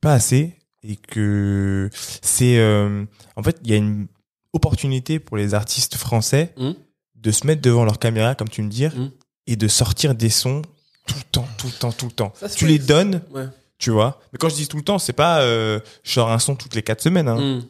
pas 0.00 0.12
assez 0.14 0.54
et 0.82 0.96
que 0.96 1.90
c'est 2.22 2.58
euh, 2.58 3.04
en 3.36 3.42
fait 3.42 3.58
il 3.64 3.70
y 3.70 3.74
a 3.74 3.76
une 3.76 4.06
opportunité 4.52 5.18
pour 5.18 5.36
les 5.36 5.52
artistes 5.54 5.96
français 5.96 6.54
Hmm. 6.56 6.72
de 7.16 7.30
se 7.32 7.46
mettre 7.46 7.60
devant 7.62 7.84
leur 7.84 7.98
caméra 7.98 8.34
comme 8.34 8.48
tu 8.48 8.62
me 8.62 8.68
dis 8.70 8.86
Hmm. 8.86 9.10
et 9.46 9.56
de 9.56 9.66
sortir 9.68 10.14
des 10.14 10.30
sons 10.30 10.62
tout 11.06 11.14
le 11.18 11.24
temps, 11.32 11.48
tout 11.58 11.66
le 11.66 11.72
temps, 11.72 11.92
tout 11.92 12.06
le 12.06 12.12
temps. 12.12 12.32
Ça, 12.38 12.48
tu 12.48 12.66
les 12.66 12.78
donnes, 12.78 13.20
Ouais. 13.34 13.46
Tu 13.78 13.90
vois? 13.90 14.20
Mais 14.32 14.38
quand 14.38 14.48
je 14.48 14.54
dis 14.54 14.68
tout 14.68 14.76
le 14.76 14.82
temps, 14.84 14.98
c'est 14.98 15.12
pas 15.12 15.40
euh, 15.40 15.80
je 16.02 16.12
sors 16.12 16.30
un 16.30 16.38
son 16.38 16.54
toutes 16.56 16.74
les 16.74 16.82
quatre 16.82 17.02
semaines. 17.02 17.28
Hein. 17.28 17.58
Mm. 17.58 17.62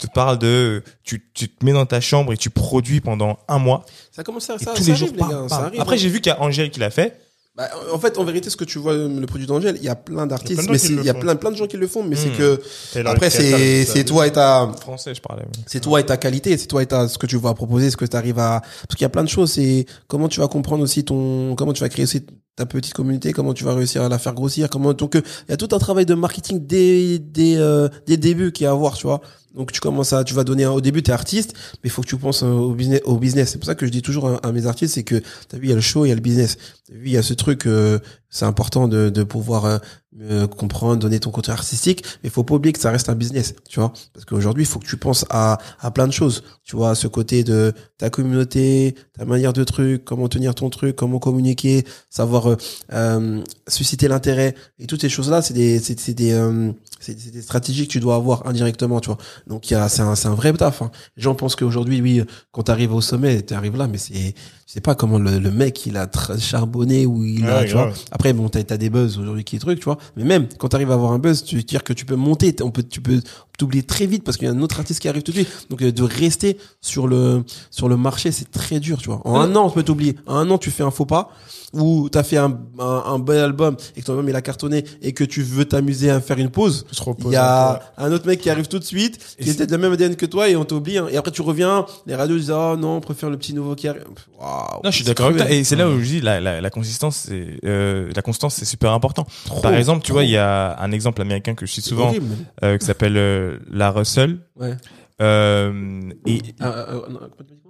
Je 0.00 0.06
te 0.06 0.12
parle 0.12 0.38
de 0.38 0.82
tu, 1.04 1.30
tu 1.32 1.48
te 1.48 1.64
mets 1.64 1.72
dans 1.72 1.86
ta 1.86 2.00
chambre 2.00 2.32
et 2.32 2.36
tu 2.36 2.50
produis 2.50 3.00
pendant 3.00 3.38
un 3.48 3.58
mois 3.58 3.86
Ça 4.12 4.22
commence 4.24 4.50
à, 4.50 4.58
ça, 4.58 4.72
tous 4.74 4.82
ça 4.82 4.90
les 4.92 4.96
jours. 4.96 5.08
arrive, 5.08 5.18
bam, 5.20 5.28
les 5.28 5.34
gars, 5.34 5.48
ça 5.48 5.56
bam. 5.56 5.64
arrive, 5.66 5.80
Après 5.80 5.94
hein. 5.94 5.98
j'ai 5.98 6.08
vu 6.10 6.20
qu'il 6.20 6.30
y 6.30 6.34
a 6.34 6.42
Angèle 6.42 6.70
qui 6.70 6.80
l'a 6.80 6.90
fait. 6.90 7.18
Bah, 7.56 7.70
en 7.90 7.98
fait, 7.98 8.18
en 8.18 8.24
vérité, 8.24 8.50
ce 8.50 8.56
que 8.58 8.64
tu 8.66 8.78
vois, 8.78 8.92
le 8.94 9.24
produit 9.24 9.46
d'Angèle, 9.46 9.76
il 9.78 9.82
y 9.82 9.88
a 9.88 9.94
plein 9.94 10.26
d'artistes, 10.26 10.68
mais 10.68 10.76
il 10.78 11.02
y 11.02 11.08
a 11.08 11.14
plein, 11.14 11.36
plein 11.36 11.50
de 11.50 11.56
gens 11.56 11.66
qui 11.66 11.78
le 11.78 11.86
font, 11.86 12.02
mais 12.02 12.14
c'est 12.14 12.28
Mm. 12.28 12.36
que, 12.36 12.60
après, 13.06 13.30
c'est, 13.30 13.86
c'est 13.86 14.04
toi 14.04 14.26
et 14.26 14.32
ta, 14.32 14.70
Français, 14.82 15.14
je 15.14 15.22
parlais. 15.22 15.44
oui. 15.46 15.62
c'est 15.66 15.80
toi 15.80 15.98
et 15.98 16.04
ta 16.04 16.18
qualité, 16.18 16.58
c'est 16.58 16.66
toi 16.66 16.82
et 16.82 16.86
ta, 16.86 17.08
ce 17.08 17.16
que 17.16 17.24
tu 17.26 17.38
vas 17.38 17.54
proposer, 17.54 17.90
ce 17.90 17.96
que 17.96 18.04
tu 18.04 18.14
arrives 18.14 18.38
à, 18.38 18.60
parce 18.60 18.96
qu'il 18.96 19.00
y 19.00 19.06
a 19.06 19.08
plein 19.08 19.24
de 19.24 19.30
choses, 19.30 19.52
c'est 19.52 19.86
comment 20.06 20.28
tu 20.28 20.40
vas 20.40 20.48
comprendre 20.48 20.82
aussi 20.82 21.02
ton, 21.06 21.54
comment 21.54 21.72
tu 21.72 21.80
vas 21.80 21.88
créer 21.88 22.02
aussi 22.02 22.26
ta 22.56 22.64
petite 22.64 22.94
communauté, 22.94 23.32
comment 23.32 23.52
tu 23.52 23.64
vas 23.64 23.74
réussir 23.74 24.02
à 24.02 24.08
la 24.08 24.18
faire 24.18 24.32
grossir, 24.32 24.70
comment, 24.70 24.94
donc, 24.94 25.14
euh, 25.14 25.20
il 25.46 25.50
y 25.50 25.54
a 25.54 25.58
tout 25.58 25.68
un 25.72 25.78
travail 25.78 26.06
de 26.06 26.14
marketing 26.14 26.66
dès, 26.66 27.18
dès, 27.18 27.56
euh, 27.58 27.88
des 28.06 28.16
débuts 28.16 28.50
qui 28.50 28.64
est 28.64 28.66
à 28.66 28.72
voir, 28.72 28.94
tu 28.96 29.06
vois. 29.06 29.20
Donc, 29.54 29.72
tu 29.72 29.80
commences 29.80 30.12
à, 30.14 30.24
tu 30.24 30.32
vas 30.34 30.42
donner, 30.44 30.64
un- 30.64 30.70
au 30.70 30.80
début, 30.80 31.02
t'es 31.02 31.12
artiste, 31.12 31.52
mais 31.74 31.88
il 31.88 31.90
faut 31.90 32.00
que 32.02 32.06
tu 32.06 32.16
penses 32.16 32.42
euh, 32.42 32.46
au 32.46 32.72
business, 32.74 33.00
au 33.04 33.16
business. 33.18 33.50
C'est 33.50 33.58
pour 33.58 33.66
ça 33.66 33.74
que 33.74 33.84
je 33.86 33.90
dis 33.90 34.02
toujours 34.02 34.38
à, 34.42 34.52
mes 34.52 34.66
artistes, 34.66 34.94
c'est 34.94 35.02
que, 35.02 35.22
t'as 35.48 35.58
vu, 35.58 35.64
il 35.66 35.68
y 35.70 35.72
a 35.72 35.76
le 35.76 35.80
show, 35.82 36.04
il 36.06 36.08
y 36.08 36.12
a 36.12 36.14
le 36.14 36.20
business. 36.20 36.56
T'as 36.88 36.94
vu, 36.94 37.06
il 37.06 37.12
y 37.12 37.16
a 37.18 37.22
ce 37.22 37.34
truc, 37.34 37.66
euh, 37.66 37.98
c'est 38.30 38.44
important 38.44 38.88
de, 38.88 39.10
de 39.10 39.22
pouvoir 39.22 39.80
euh, 40.20 40.46
comprendre, 40.46 40.96
donner 40.96 41.20
ton 41.20 41.30
côté 41.30 41.52
artistique, 41.52 42.02
mais 42.22 42.28
il 42.28 42.30
faut 42.30 42.44
pas 42.44 42.54
oublier 42.54 42.72
que 42.72 42.78
ça 42.80 42.90
reste 42.90 43.08
un 43.08 43.14
business, 43.14 43.54
tu 43.68 43.80
vois. 43.80 43.92
Parce 44.14 44.24
qu'aujourd'hui, 44.24 44.64
il 44.64 44.66
faut 44.66 44.78
que 44.78 44.86
tu 44.86 44.96
penses 44.96 45.26
à, 45.30 45.58
à 45.80 45.90
plein 45.90 46.06
de 46.06 46.12
choses, 46.12 46.42
tu 46.64 46.76
vois, 46.76 46.94
ce 46.94 47.06
côté 47.06 47.44
de 47.44 47.72
ta 47.98 48.10
communauté, 48.10 48.94
ta 49.16 49.24
manière 49.24 49.52
de 49.52 49.64
truc, 49.64 50.04
comment 50.04 50.28
tenir 50.28 50.54
ton 50.54 50.70
truc, 50.70 50.96
comment 50.96 51.18
communiquer, 51.18 51.84
savoir 52.10 52.50
euh, 52.50 52.56
euh, 52.92 53.42
susciter 53.68 54.08
l'intérêt 54.08 54.54
et 54.78 54.86
toutes 54.86 55.00
ces 55.00 55.08
choses-là, 55.08 55.42
c'est 55.42 55.54
des, 55.54 55.78
c'est, 55.78 56.14
des, 56.14 56.32
euh, 56.32 56.72
c'est, 57.00 57.14
des 57.30 57.42
stratégies 57.42 57.86
que 57.86 57.92
tu 57.92 58.00
dois 58.00 58.16
avoir 58.16 58.46
indirectement, 58.46 59.00
tu 59.00 59.08
vois. 59.08 59.18
Donc 59.46 59.70
il 59.70 59.74
y 59.74 59.76
a, 59.76 59.88
c'est 59.88 60.02
un, 60.02 60.14
c'est 60.14 60.28
un 60.28 60.34
vrai 60.34 60.52
taf. 60.52 60.82
Hein. 60.82 60.90
Les 61.16 61.22
gens 61.22 61.34
pensent 61.34 61.56
qu'aujourd'hui, 61.56 62.00
oui, 62.00 62.22
quand 62.52 62.64
t'arrives 62.64 62.94
au 62.94 63.00
sommet, 63.00 63.42
t'arrives 63.42 63.76
là, 63.76 63.86
mais 63.86 63.98
c'est, 63.98 64.34
je 64.66 64.72
sais 64.72 64.80
pas 64.80 64.94
comment 64.94 65.18
le, 65.18 65.38
le 65.38 65.50
mec 65.50 65.86
il 65.86 65.96
a 65.96 66.08
charbonné 66.38 67.06
ou 67.06 67.24
il 67.24 67.46
a, 67.46 67.60
Ouais, 67.60 67.66
tu 67.66 67.72
vois. 67.72 67.92
Après, 68.16 68.32
bon, 68.32 68.48
t'as, 68.48 68.64
t'as 68.64 68.78
des 68.78 68.88
buzz 68.88 69.18
aujourd'hui 69.18 69.44
qui 69.44 69.56
est 69.56 69.58
truc, 69.58 69.78
tu 69.78 69.84
vois. 69.84 69.98
Mais 70.16 70.24
même 70.24 70.48
quand 70.56 70.68
t'arrives 70.68 70.90
à 70.90 70.94
avoir 70.94 71.12
un 71.12 71.18
buzz, 71.18 71.44
tu 71.44 71.56
veux 71.56 71.62
dire 71.62 71.84
que 71.84 71.92
tu 71.92 72.06
peux 72.06 72.16
monter, 72.16 72.56
on 72.62 72.70
peut, 72.70 72.82
tu 72.82 73.02
peux 73.02 73.20
t'oublier 73.56 73.82
très 73.82 74.06
vite 74.06 74.22
parce 74.24 74.36
qu'il 74.36 74.46
y 74.46 74.50
a 74.50 74.54
un 74.54 74.60
autre 74.62 74.78
artiste 74.78 75.00
qui 75.00 75.08
arrive 75.08 75.22
tout 75.22 75.32
de 75.32 75.36
suite. 75.36 75.48
Donc 75.70 75.82
euh, 75.82 75.92
de 75.92 76.02
rester 76.02 76.58
sur 76.80 77.06
le 77.08 77.44
sur 77.70 77.88
le 77.88 77.96
marché, 77.96 78.32
c'est 78.32 78.50
très 78.50 78.80
dur, 78.80 78.98
tu 78.98 79.08
vois. 79.08 79.20
En 79.24 79.40
un 79.40 79.54
an, 79.56 79.66
on 79.66 79.70
peut 79.70 79.82
t'oublier. 79.82 80.16
En 80.26 80.36
un 80.36 80.50
an, 80.50 80.58
tu 80.58 80.70
fais 80.70 80.82
un 80.82 80.90
faux 80.90 81.06
pas 81.06 81.30
ou 81.72 82.08
t'as 82.08 82.22
fait 82.22 82.36
un, 82.38 82.56
un, 82.78 83.02
un 83.06 83.18
bon 83.18 83.36
album 83.38 83.76
et 83.96 84.00
que 84.00 84.06
ton 84.06 84.12
album 84.12 84.28
il 84.28 84.36
a 84.36 84.40
cartonné 84.40 84.84
et 85.02 85.12
que 85.12 85.24
tu 85.24 85.42
veux 85.42 85.64
t'amuser 85.64 86.10
à 86.10 86.20
faire 86.20 86.38
une 86.38 86.48
pause. 86.48 86.86
Il 87.26 87.32
y 87.32 87.36
a 87.36 87.80
un 87.98 88.12
autre 88.12 88.26
mec 88.26 88.40
qui 88.40 88.48
arrive 88.48 88.68
tout 88.68 88.78
de 88.78 88.84
suite, 88.84 89.18
Et 89.38 89.44
qui 89.44 89.50
était 89.50 89.66
de 89.66 89.72
la 89.72 89.78
même 89.78 89.92
ADN 89.92 90.14
que 90.16 90.24
toi 90.26 90.48
et 90.48 90.56
on 90.56 90.64
t'oublie. 90.64 90.96
hein. 90.96 91.08
Et 91.10 91.16
après 91.16 91.32
tu 91.32 91.42
reviens, 91.42 91.84
les 92.06 92.14
radios 92.14 92.38
disent 92.38 92.52
ah 92.52 92.76
non, 92.78 92.96
on 92.96 93.00
préfère 93.00 93.28
le 93.30 93.36
petit 93.36 93.52
nouveau 93.52 93.74
qui 93.74 93.88
arrive. 93.88 94.04
Waouh, 94.40 94.80
Non, 94.84 94.90
je 94.90 94.96
suis 94.96 95.04
d'accord 95.04 95.26
avec 95.26 95.38
toi. 95.38 95.50
Et 95.50 95.64
c'est 95.64 95.76
là 95.76 95.88
où 95.90 95.98
je 95.98 96.04
dis 96.04 96.20
la, 96.20 96.40
la, 96.40 96.60
la 96.60 96.70
consistance, 96.70 97.26
c'est 97.28 97.58
euh, 97.64 98.10
la 98.14 98.22
constance, 98.22 98.54
c'est 98.54 98.64
super 98.64 98.92
important. 98.92 99.26
Trop, 99.44 99.60
Par 99.60 99.74
exemple, 99.74 100.00
tu 100.02 100.06
trop. 100.12 100.14
vois, 100.14 100.24
il 100.24 100.30
y 100.30 100.36
a 100.38 100.78
un 100.80 100.92
exemple 100.92 101.20
américain 101.20 101.54
que 101.54 101.66
je 101.66 101.72
cite 101.72 101.84
souvent, 101.84 102.14
euh, 102.62 102.78
qui 102.78 102.86
s'appelle 102.86 103.16
euh, 103.16 103.45
la 103.70 103.90
Russell. 103.90 104.38
Ouais. 104.56 104.76
Euh, 105.20 106.10
et 106.26 106.40
Ah, 106.60 106.74
ah, 106.76 106.86
ah, 107.06 107.10
non, 107.10 107.20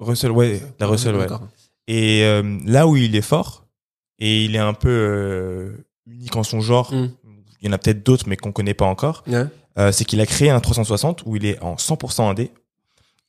Russell, 0.01 0.31
ouais, 0.33 0.61
la 0.81 0.87
Russell, 0.87 1.15
ouais. 1.17 1.27
Et 1.89 2.25
euh, 2.25 2.59
là 2.65 2.87
où 2.89 2.97
il 2.97 3.15
est 3.15 3.23
fort, 3.23 3.67
et 4.19 4.45
il 4.45 4.57
est 4.57 4.61
un 4.61 4.75
peu 4.75 4.89
euh, 4.89 5.71
unique 6.07 6.35
en 6.37 6.43
son 6.43 6.61
genre, 6.61 6.93
Mm. 6.93 7.09
il 7.63 7.67
y 7.67 7.69
en 7.69 7.73
a 7.73 7.79
peut-être 7.79 8.05
d'autres, 8.05 8.25
mais 8.29 8.37
qu'on 8.37 8.53
connaît 8.53 8.75
pas 8.75 8.87
encore, 8.87 9.23
euh, 9.79 9.93
c'est 9.93 10.05
qu'il 10.05 10.21
a 10.21 10.27
créé 10.27 10.51
un 10.51 10.59
360 10.61 11.23
où 11.27 11.37
il 11.37 11.45
est 11.47 11.63
en 11.63 11.77
100% 11.77 12.29
indé. 12.29 12.51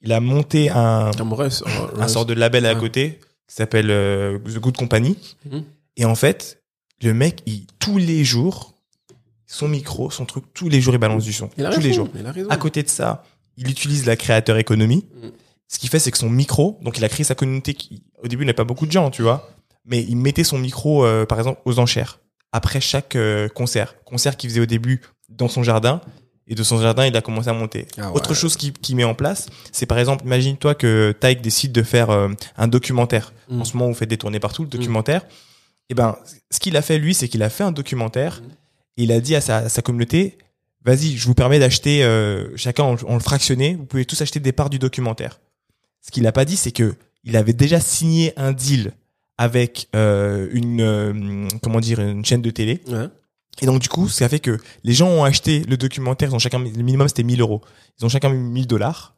Il 0.01 0.11
a 0.13 0.19
monté 0.19 0.69
un, 0.69 1.11
Russ, 1.11 1.63
euh, 1.65 1.69
un 1.97 2.03
Russ. 2.03 2.11
sort 2.13 2.25
de 2.25 2.33
label 2.33 2.65
à 2.65 2.75
côté 2.75 3.19
qui 3.47 3.55
s'appelle 3.55 3.89
euh, 3.91 4.39
The 4.39 4.59
Good 4.59 4.77
Company. 4.77 5.17
Mhm. 5.45 5.63
Et 5.97 6.05
en 6.05 6.15
fait, 6.15 6.63
le 7.01 7.13
mec, 7.13 7.41
il, 7.45 7.65
tous 7.79 7.97
les 7.97 8.23
jours, 8.23 8.73
son 9.47 9.69
micro, 9.69 10.11
son 10.11 10.25
truc, 10.25 10.43
tous 10.53 10.69
les 10.69 10.81
jours, 10.81 10.93
il 10.93 10.97
balance 10.99 11.23
du 11.23 11.33
son. 11.33 11.49
Il 11.57 11.65
a 11.65 11.69
tous 11.69 11.77
raison, 11.77 11.87
les 11.87 11.93
jours. 11.93 12.09
Il 12.13 12.27
a. 12.27 12.53
À 12.53 12.57
côté 12.57 12.83
de 12.83 12.89
ça, 12.89 13.23
il 13.55 13.69
utilise 13.69 14.05
la 14.05 14.15
créateur 14.15 14.57
économie. 14.57 15.05
Mhm. 15.23 15.31
Ce 15.69 15.79
qui 15.79 15.87
fait, 15.87 15.99
c'est 15.99 16.11
que 16.11 16.17
son 16.17 16.29
micro, 16.29 16.77
donc 16.81 16.97
il 16.97 17.03
a 17.03 17.09
créé 17.09 17.23
sa 17.23 17.35
communauté 17.35 17.73
qui, 17.73 18.03
au 18.23 18.27
début, 18.27 18.45
n'a 18.45 18.53
pas 18.53 18.63
beaucoup 18.63 18.85
de 18.85 18.91
gens, 18.91 19.09
tu 19.09 19.21
vois. 19.21 19.49
Mais 19.85 20.03
il 20.03 20.17
mettait 20.17 20.43
son 20.43 20.57
micro, 20.57 21.05
euh, 21.05 21.25
par 21.25 21.39
exemple, 21.39 21.61
aux 21.65 21.79
enchères. 21.79 22.19
Après 22.51 22.81
chaque 22.81 23.15
euh, 23.15 23.49
concert. 23.49 23.95
Concert 24.03 24.37
qu'il 24.37 24.49
faisait 24.49 24.61
au 24.61 24.65
début 24.65 25.01
dans 25.29 25.47
son 25.47 25.63
jardin. 25.63 26.01
Et 26.49 26.55
de 26.55 26.63
son 26.63 26.79
jardin, 26.79 27.05
il 27.05 27.15
a 27.17 27.21
commencé 27.21 27.49
à 27.49 27.53
monter. 27.53 27.87
Ah 27.97 28.09
ouais. 28.09 28.15
Autre 28.15 28.33
chose 28.33 28.55
qu'il 28.55 28.71
qui 28.71 28.95
met 28.95 29.03
en 29.03 29.13
place, 29.13 29.47
c'est 29.73 29.85
par 29.85 29.99
exemple, 29.99 30.23
imagine-toi 30.25 30.75
que 30.75 31.13
Taïk 31.19 31.41
décide 31.41 31.73
de 31.73 31.83
faire 31.83 32.09
euh, 32.09 32.29
un 32.55 32.69
documentaire. 32.69 33.33
Mm. 33.49 33.61
En 33.61 33.65
ce 33.65 33.75
moment, 33.75 33.89
vous 33.89 33.95
faites 33.95 34.09
des 34.09 34.17
tournées 34.17 34.39
partout, 34.39 34.63
le 34.63 34.69
documentaire. 34.69 35.23
Et 35.89 35.93
ben, 35.93 36.17
ce 36.49 36.59
qu'il 36.59 36.77
a 36.77 36.81
fait, 36.81 36.99
lui, 36.99 37.13
c'est 37.13 37.27
qu'il 37.27 37.43
a 37.43 37.49
fait 37.49 37.63
un 37.63 37.73
documentaire. 37.73 38.41
Et 38.97 39.03
il 39.03 39.11
a 39.11 39.19
dit 39.19 39.35
à 39.35 39.41
sa, 39.41 39.57
à 39.57 39.69
sa 39.69 39.81
communauté, 39.81 40.37
vas-y, 40.83 41.17
je 41.17 41.25
vous 41.25 41.33
permets 41.33 41.59
d'acheter, 41.59 42.03
euh, 42.03 42.55
chacun 42.55 42.83
en, 42.83 42.95
en 42.95 43.13
le 43.13 43.19
fractionné, 43.19 43.75
vous 43.75 43.85
pouvez 43.85 44.05
tous 44.05 44.21
acheter 44.21 44.39
des 44.39 44.51
parts 44.51 44.69
du 44.69 44.79
documentaire. 44.79 45.39
Ce 46.01 46.11
qu'il 46.11 46.25
a 46.27 46.31
pas 46.31 46.45
dit, 46.45 46.57
c'est 46.57 46.71
que 46.71 46.95
il 47.23 47.35
avait 47.35 47.53
déjà 47.53 47.79
signé 47.79 48.33
un 48.37 48.53
deal 48.53 48.93
avec 49.37 49.89
euh, 49.95 50.47
une, 50.51 50.81
euh, 50.81 51.47
comment 51.61 51.79
dire, 51.79 51.99
une 51.99 52.25
chaîne 52.25 52.41
de 52.41 52.49
télé. 52.49 52.81
Ouais. 52.87 53.07
Et 53.61 53.65
donc, 53.65 53.81
du 53.81 53.89
coup, 53.89 54.07
ça 54.07 54.25
a 54.25 54.29
fait 54.29 54.39
que 54.39 54.57
les 54.83 54.93
gens 54.93 55.09
ont 55.09 55.23
acheté 55.23 55.59
le 55.61 55.77
documentaire, 55.77 56.29
ils 56.29 56.35
ont 56.35 56.39
chacun, 56.39 56.59
le 56.59 56.69
minimum 56.69 57.07
c'était 57.07 57.23
1000 57.23 57.41
euros. 57.41 57.61
Ils 57.99 58.05
ont 58.05 58.09
chacun 58.09 58.29
mis 58.29 58.39
1000 58.39 58.67
dollars. 58.67 59.15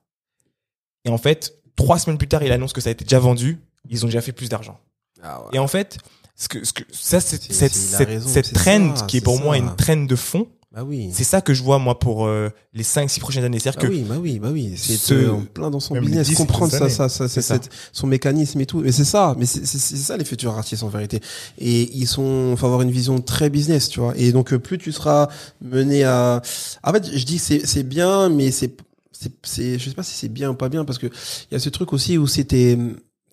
Et 1.06 1.10
en 1.10 1.18
fait, 1.18 1.54
trois 1.76 2.00
semaines 2.00 2.18
plus 2.18 2.28
tard, 2.28 2.44
il 2.44 2.52
annonce 2.52 2.74
que 2.74 2.82
ça 2.82 2.90
a 2.90 2.92
été 2.92 3.06
déjà 3.06 3.20
vendu. 3.20 3.60
Ils 3.90 4.04
ont 4.06 4.08
déjà 4.08 4.22
fait 4.22 4.32
plus 4.32 4.50
d'argent. 4.50 4.80
Ah 5.22 5.42
ouais. 5.42 5.50
Et 5.54 5.60
en 5.60 5.68
fait, 5.68 5.98
ce 6.42 6.48
que, 6.48 6.64
ce 6.66 6.72
que, 6.74 6.84
ça, 6.92 7.20
c'est, 7.20 7.42
cette, 7.52 7.74
cette, 7.76 8.22
cette 8.28 8.54
trend 8.54 8.96
ça, 8.96 9.06
qui 9.06 9.18
est 9.18 9.22
pour 9.22 9.40
moi 9.42 9.56
ça. 9.56 9.62
une 9.62 9.76
trend 9.76 9.98
de 10.06 10.16
fond, 10.16 10.48
Bah 10.72 10.84
oui. 10.86 11.10
c'est 11.12 11.26
ça 11.26 11.42
que 11.42 11.54
je 11.54 11.62
vois, 11.64 11.80
moi, 11.80 12.00
pour 12.00 12.26
euh, 12.28 12.50
les 12.74 12.84
5-6 12.84 13.20
prochaines 13.20 13.44
années. 13.44 13.60
C'est-à-dire 13.60 13.82
Bah 13.82 13.88
que 13.90 13.92
oui, 13.94 14.06
bah 14.08 14.16
oui, 14.22 14.40
bah 14.40 14.50
oui. 14.54 14.74
C'est 14.78 14.96
Ce- 14.96 15.30
en 15.30 15.42
plein 15.42 15.70
dans 15.70 15.82
son 15.82 16.00
business, 16.00 16.28
10 16.30 16.36
comprendre 16.36 16.72
ça, 16.72 16.88
ça, 16.90 17.10
ça, 17.10 17.28
ça. 17.28 17.42
cette- 17.42 17.70
son 17.92 18.08
mécanisme 18.08 18.62
et 18.62 18.66
tout. 18.66 18.80
Mais 18.80 18.94
c'est 18.94 19.04
ça, 19.04 19.36
mais 19.38 19.46
c'est 19.46 19.66
ça 19.66 20.16
les 20.16 20.24
futurs 20.24 20.54
artistes 20.58 20.84
en 20.84 20.88
vérité. 20.88 21.20
Et 21.58 21.90
ils 21.98 22.08
sont, 22.08 22.56
faut 22.58 22.68
avoir 22.68 22.84
une 22.84 22.92
vision 22.92 23.20
très 23.20 23.50
business, 23.50 23.90
tu 23.90 24.00
vois. 24.00 24.14
Et 24.16 24.32
donc 24.32 24.54
euh, 24.54 24.60
plus 24.60 24.78
tu 24.78 24.94
seras 24.94 25.28
mené 25.62 26.06
à, 26.06 26.42
en 26.84 26.94
fait, 26.94 27.06
je 27.18 27.26
dis 27.26 27.38
c'est 27.40 27.66
c'est 27.68 27.84
bien, 27.84 28.30
mais 28.30 28.52
c'est 28.52 28.78
c'est 29.12 29.34
c'est 29.44 29.78
je 29.78 29.90
sais 29.90 29.96
pas 29.96 30.04
si 30.04 30.16
c'est 30.16 30.30
bien 30.30 30.52
ou 30.52 30.56
pas 30.56 30.70
bien 30.70 30.86
parce 30.86 31.00
que 31.00 31.08
il 31.08 31.54
y 31.54 31.56
a 31.56 31.60
ce 31.60 31.68
truc 31.68 31.92
aussi 31.92 32.18
où 32.18 32.28
c'était 32.28 32.78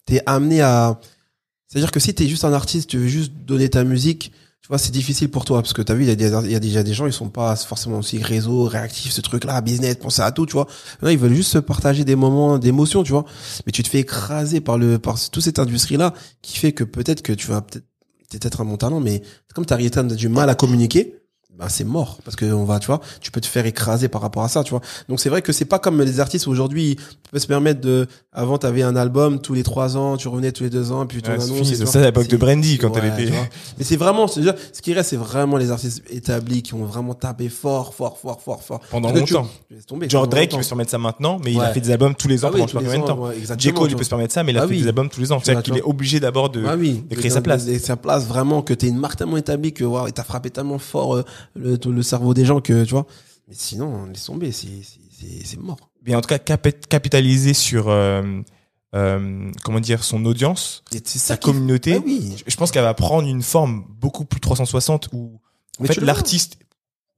t'es 0.07 0.21
amené 0.27 0.61
à, 0.63 0.99
c'est-à-dire 1.69 1.91
que 1.91 2.01
si 2.01 2.15
t'es 2.15 2.29
juste 2.29 2.45
un 2.45 2.53
artiste, 2.53 2.91
tu 2.91 2.99
veux 2.99 3.09
juste 3.09 3.33
donner 3.33 3.69
ta 3.69 3.85
musique, 3.85 4.33
tu 4.67 4.69
vois, 4.69 4.79
c'est 4.79 4.91
difficile 4.91 5.31
pour 5.31 5.45
toi 5.45 5.63
parce 5.63 5.73
que 5.73 5.83
t'as 5.83 5.95
vu, 5.95 6.03
il 6.03 6.09
y, 6.09 6.55
a 6.57 6.61
déjà 6.61 6.83
des 6.83 6.93
gens, 6.93 7.07
ils 7.07 7.13
sont 7.13 7.29
pas 7.29 7.55
forcément 7.55 7.99
aussi 7.99 8.21
réseau, 8.21 8.65
réactifs, 8.65 9.13
ce 9.13 9.21
truc-là, 9.21 9.61
business, 9.61 9.95
penser 9.95 10.23
à 10.23 10.33
tout, 10.33 10.45
tu 10.45 10.55
vois. 10.55 10.67
Là, 11.03 11.13
ils 11.13 11.19
veulent 11.19 11.35
juste 11.35 11.53
se 11.53 11.59
partager 11.59 12.05
des 12.05 12.17
moments 12.17 12.59
d'émotion, 12.59 13.05
tu 13.05 13.13
vois. 13.13 13.25
Mais 13.65 13.71
tu 13.71 13.85
te 13.85 13.89
fais 13.89 14.01
écraser 14.01 14.61
par 14.61 14.77
le, 14.77 14.99
par 14.99 15.21
toute 15.31 15.43
cette 15.43 15.61
industrie-là 15.61 16.15
qui 16.43 16.59
fait 16.59 16.73
que 16.73 16.83
peut-être 16.83 17.23
que 17.23 17.33
tu 17.33 17.47
vas 17.47 17.61
peut-être, 17.61 17.87
peut-être 18.29 18.61
un 18.61 18.65
bon 18.65 18.77
talent, 18.77 18.99
mais 18.99 19.23
comme 19.55 19.67
t'as 19.67 19.79
t'as 19.89 20.03
du 20.03 20.29
mal 20.29 20.51
à 20.51 20.57
communiquer, 20.57 21.15
ben 21.59 21.69
c'est 21.69 21.85
mort 21.85 22.19
parce 22.25 22.37
que 22.37 22.45
on 22.47 22.65
va, 22.65 22.79
tu 22.79 22.87
vois, 22.87 23.01
tu 23.21 23.31
peux 23.31 23.41
te 23.41 23.47
faire 23.47 23.65
écraser 23.67 24.09
par 24.09 24.21
rapport 24.21 24.43
à 24.43 24.49
ça, 24.49 24.63
tu 24.63 24.71
vois. 24.71 24.81
Donc 25.09 25.21
c'est 25.21 25.29
vrai 25.31 25.43
que 25.43 25.53
c'est 25.53 25.65
pas 25.65 25.79
comme 25.79 26.01
les 26.03 26.21
artistes 26.21 26.47
aujourd'hui 26.49 26.97
peuvent 27.31 27.41
se 27.41 27.47
permettre 27.47 27.81
de. 27.81 28.07
Avant, 28.33 28.59
t'avais 28.59 28.83
un 28.83 28.97
album 28.97 29.41
tous 29.41 29.55
les 29.55 29.63
trois 29.63 29.97
ans, 29.97 30.19
tu 30.19 30.29
revenais 30.29 30.53
tous 30.53 30.65
les 30.65 30.69
deux 30.71 30.93
ans, 30.93 31.07
puis 31.07 31.23
ton 31.23 31.31
Ouais, 31.33 31.39
c'est 31.39 31.45
annonce. 31.45 31.57
fini, 31.59 31.73
et 31.73 31.75
c'est 31.77 31.85
tu 31.87 31.91
ça, 31.91 32.01
l'époque 32.03 32.29
de 32.29 32.37
Brandy, 32.37 32.77
quand 32.77 32.95
elle 32.97 33.05
Ouais, 33.05 33.09
était- 33.09 33.25
tu 33.27 33.33
vois. 33.33 33.47
Mais 33.79 33.85
c'est 33.85 33.97
vraiment, 33.97 34.27
c'est 34.29 34.41
déjà, 34.41 34.55
ce 34.73 34.83
qui 34.83 34.93
reste, 34.93 35.09
c'est 35.11 35.17
vraiment 35.17 35.57
les 35.57 35.71
artistes 35.71 36.03
établis 36.11 36.63
qui 36.63 36.75
ont 36.75 36.85
vraiment 36.85 37.15
tapé 37.15 37.49
fort, 37.49 37.95
fort, 37.95 38.19
fort, 38.19 38.41
fort, 38.43 38.63
fort. 38.63 38.81
Pendant 38.91 39.11
Parce 39.13 39.25
tu- 39.25 39.33
longtemps. 39.33 39.49
tu 39.71 39.85
tomber, 39.87 40.09
Genre 40.11 40.29
Drake, 40.29 40.51
il 40.53 40.57
peut 40.59 40.63
se 40.63 40.69
permettre 40.69 40.91
ça 40.91 40.99
maintenant, 40.99 41.39
mais 41.43 41.53
il 41.53 41.61
a 41.61 41.73
fait 41.73 41.81
des 41.81 41.91
albums 41.91 42.15
tous 42.15 42.29
les 42.29 42.45
ans 42.45 42.49
Ah 42.49 42.51
oui, 42.55 42.61
pendant 42.61 42.67
je 42.67 42.73
sais 42.91 42.99
pas 42.99 43.03
de 43.03 43.07
temps. 43.07 43.57
J. 43.59 43.73
Cole, 43.73 43.87
il 43.87 43.91
tu 43.91 43.97
peut 43.97 44.05
se 44.05 44.09
permettre 44.11 44.35
ça, 44.35 44.43
mais 44.45 44.53
il 44.53 44.59
a 44.59 44.63
Ah 44.63 44.67
fait 44.69 44.75
oui. 44.75 44.83
des 44.83 44.89
albums 44.89 45.09
tous 45.09 45.21
les 45.21 45.33
ans. 45.33 45.39
Tu 45.39 45.45
C'est-à-dire 45.47 45.63
qu'il 45.63 45.73
tu 45.73 45.79
est 45.79 45.83
obligé 45.83 46.21
d'abord 46.21 46.51
de, 46.51 46.63
Ah 46.69 46.77
oui, 46.77 47.03
créer 47.11 47.31
sa 47.31 47.41
place. 47.41 47.65
Sa 47.79 47.97
place 47.97 48.27
vraiment 48.27 48.61
que 48.61 48.75
t'es 48.75 48.89
une 48.89 48.99
marque 48.99 49.17
tellement 49.17 49.37
établie 49.39 49.73
que 49.73 49.85
waouh, 49.85 50.11
t'as 50.11 50.25
frappé 50.25 50.51
tellement 50.51 50.79
fort 50.79 51.17
euh, 51.17 51.25
le, 51.55 51.77
le 51.85 52.03
cerveau 52.03 52.35
des 52.35 52.45
gens 52.45 52.61
que 52.61 52.85
tu 52.85 52.91
vois. 52.91 53.07
Mais 53.49 53.55
sinon, 53.57 54.07
laisse 54.07 54.25
tomber, 54.25 54.51
c'est 54.53 55.57
mort. 55.59 55.77
Mais 56.05 56.15
en 56.15 56.21
tout 56.21 56.29
cas, 56.29 56.39
capi- 56.39 56.75
capitaliser 56.89 57.55
sur, 57.55 57.89
euh, 57.89 58.23
euh, 58.95 59.51
comment 59.65 59.81
dire, 59.81 60.03
son 60.05 60.25
audience, 60.25 60.83
sa 61.05 61.37
communauté. 61.37 61.95
Ah 61.97 62.03
oui. 62.05 62.37
Je 62.47 62.57
pense 62.57 62.71
qu'elle 62.71 62.83
va 62.83 62.95
prendre 62.95 63.29
une 63.29 63.43
forme 63.43 63.85
beaucoup 64.01 64.25
plus 64.25 64.41
360 64.41 65.09
où, 65.13 65.41
en 65.79 65.83
Mais 65.83 65.89
fait, 65.89 66.01
l'artiste 66.01 66.59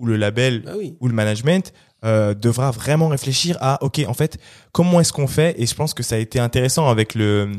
ou 0.01 0.07
le 0.07 0.17
label 0.17 0.65
Ah 0.67 0.73
oui. 0.77 0.97
ou 1.01 1.09
le 1.09 1.15
management 1.15 1.73
euh, 2.05 2.33
devra 2.35 2.71
vraiment 2.71 3.09
réfléchir 3.09 3.57
à 3.61 3.83
ok 3.83 4.05
en 4.07 4.15
fait 4.15 4.39
comment 4.71 5.01
est-ce 5.01 5.13
qu'on 5.13 5.27
fait? 5.27 5.61
Et 5.61 5.67
je 5.67 5.75
pense 5.75 5.93
que 5.95 6.05
ça 6.05 6.15
a 6.15 6.19
été 6.19 6.39
intéressant 6.39 6.89
avec 6.89 7.15
le 7.17 7.51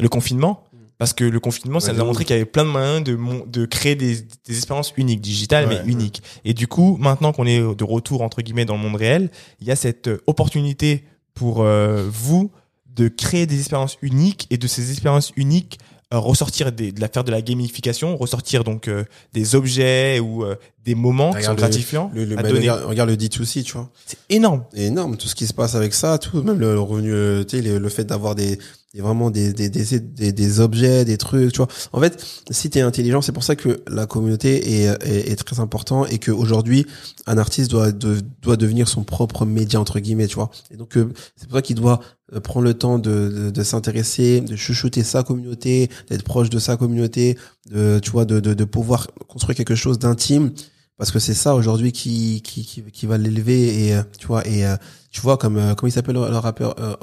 le 0.00 0.08
confinement 0.08 0.64
parce 0.98 1.12
que 1.12 1.24
le 1.24 1.40
confinement 1.40 1.80
ça 1.80 1.92
nous 1.92 2.00
a 2.00 2.04
montré 2.04 2.24
qu'il 2.24 2.34
y 2.34 2.36
avait 2.36 2.44
plein 2.44 2.64
de 2.64 2.70
moyens 2.70 3.02
de 3.04 3.66
créer 3.66 3.94
des, 3.96 4.16
des 4.46 4.56
expériences 4.56 4.92
uniques 4.96 5.20
digitales 5.20 5.66
Ouais. 5.68 5.80
mais 5.84 5.92
uniques 5.92 6.22
et 6.44 6.54
du 6.54 6.66
coup 6.68 6.96
maintenant 7.00 7.32
qu'on 7.32 7.46
est 7.46 7.58
de 7.60 7.84
retour 7.84 8.22
entre 8.22 8.42
guillemets 8.42 8.64
dans 8.64 8.76
le 8.76 8.80
monde 8.82 8.96
réel 8.96 9.30
il 9.60 9.66
y 9.66 9.70
a 9.70 9.76
cette 9.76 10.08
euh, 10.08 10.22
opportunité 10.26 11.04
pour 11.34 11.62
euh, 11.62 12.06
vous 12.10 12.50
de 12.94 13.08
créer 13.08 13.46
des 13.46 13.58
expériences 13.58 13.98
uniques 14.02 14.46
et 14.50 14.56
de 14.56 14.66
ces 14.68 14.90
expériences 14.92 15.32
uniques 15.36 15.78
euh, 16.12 16.18
ressortir 16.18 16.70
des, 16.70 16.92
de 16.92 17.00
la 17.00 17.08
faire 17.08 17.24
de 17.24 17.30
la 17.32 17.42
gamification 17.42 18.16
ressortir 18.16 18.62
donc 18.62 18.86
euh, 18.88 19.04
des 19.32 19.54
objets 19.56 20.20
ou 20.20 20.44
des 20.84 20.94
moments 20.94 21.32
qui 21.32 21.42
sont 21.44 21.54
gratifiants 21.54 22.10
Le, 22.14 22.24
le, 22.24 22.38
à 22.38 22.42
donner 22.42 22.58
regarde, 22.60 22.84
regarde 22.84 23.10
le 23.10 23.16
D2C, 23.16 23.62
tu 23.62 23.72
vois. 23.72 23.90
c'est 24.06 24.18
énorme 24.28 24.64
énorme 24.74 25.16
tout 25.16 25.28
ce 25.28 25.34
qui 25.34 25.46
se 25.46 25.54
passe 25.54 25.74
avec 25.74 25.94
ça, 25.94 26.18
tout 26.18 26.42
même 26.42 26.58
le, 26.58 26.74
le 26.74 26.80
revenu, 26.80 27.12
euh, 27.12 27.42
tu 27.44 27.56
sais, 27.56 27.62
le, 27.62 27.78
le 27.78 27.88
fait 27.88 28.04
d'avoir 28.04 28.34
des, 28.34 28.58
des 28.94 29.00
vraiment 29.00 29.30
des, 29.30 29.52
des, 29.52 29.68
des, 29.70 29.98
des, 30.00 30.32
des 30.32 30.60
objets, 30.60 31.04
des 31.04 31.16
trucs, 31.16 31.52
tu 31.52 31.56
vois. 31.58 31.68
En 31.92 32.00
fait, 32.00 32.22
si 32.50 32.70
t'es 32.70 32.80
intelligent, 32.82 33.22
c'est 33.22 33.32
pour 33.32 33.42
ça 33.44 33.56
que 33.56 33.82
la 33.88 34.06
communauté 34.06 34.82
est, 34.84 34.84
est, 35.06 35.30
est 35.32 35.36
très 35.36 35.58
important 35.58 36.04
et 36.06 36.18
qu'aujourd'hui, 36.18 36.86
un 37.26 37.38
artiste 37.38 37.70
doit, 37.70 37.90
de- 37.90 38.20
doit 38.42 38.56
devenir 38.56 38.86
son 38.86 39.02
propre 39.02 39.46
média, 39.46 39.80
entre 39.80 39.98
guillemets, 40.00 40.26
tu 40.28 40.34
vois. 40.36 40.50
Et 40.70 40.76
donc, 40.76 40.96
euh, 40.96 41.12
c'est 41.36 41.48
pour 41.48 41.56
ça 41.58 41.62
qu'il 41.62 41.76
doit 41.76 42.00
euh, 42.34 42.40
prendre 42.40 42.64
le 42.66 42.74
temps 42.74 42.98
de, 42.98 43.28
de, 43.30 43.50
de 43.50 43.62
s'intéresser, 43.62 44.40
de 44.42 44.54
chouchouter 44.54 45.02
sa 45.02 45.22
communauté, 45.24 45.88
d'être 46.10 46.22
proche 46.22 46.50
de 46.50 46.58
sa 46.58 46.76
communauté, 46.76 47.36
de, 47.70 47.98
tu 48.00 48.10
vois, 48.10 48.24
de, 48.26 48.38
de, 48.38 48.54
de 48.54 48.64
pouvoir 48.64 49.08
construire 49.28 49.56
quelque 49.56 49.74
chose 49.74 49.98
d'intime 49.98 50.52
parce 50.98 51.10
que 51.10 51.18
c'est 51.18 51.34
ça 51.34 51.54
aujourd'hui 51.54 51.92
qui, 51.92 52.40
qui, 52.42 52.64
qui, 52.64 52.82
qui 52.82 53.06
va 53.06 53.18
l'élever 53.18 53.86
et 53.86 53.94
euh, 53.96 54.02
tu 54.18 54.26
vois 54.26 54.46
et 54.46 54.64
euh, 54.66 54.76
tu 55.10 55.20
vois 55.20 55.36
comme 55.38 55.56
euh, 55.56 55.74
comment 55.74 55.88
il 55.88 55.92
s'appelle 55.92 56.14
le, 56.14 56.28
le 56.28 56.36
rappeur 56.38 56.74
euh, 56.80 56.94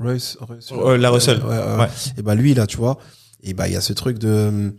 Royce, 0.00 0.36
Royce 0.40 0.70
Euh, 0.72 0.96
La 0.98 1.10
Russell. 1.10 1.42
ouais, 1.42 1.56
ouais, 1.78 1.88
et 2.18 2.22
bah 2.22 2.34
lui 2.34 2.52
là 2.54 2.66
tu 2.66 2.76
vois 2.76 2.98
et 3.42 3.54
bah 3.54 3.66
il 3.68 3.72
y 3.74 3.76
a 3.76 3.80
ce 3.80 3.92
truc 3.92 4.18
de 4.18 4.72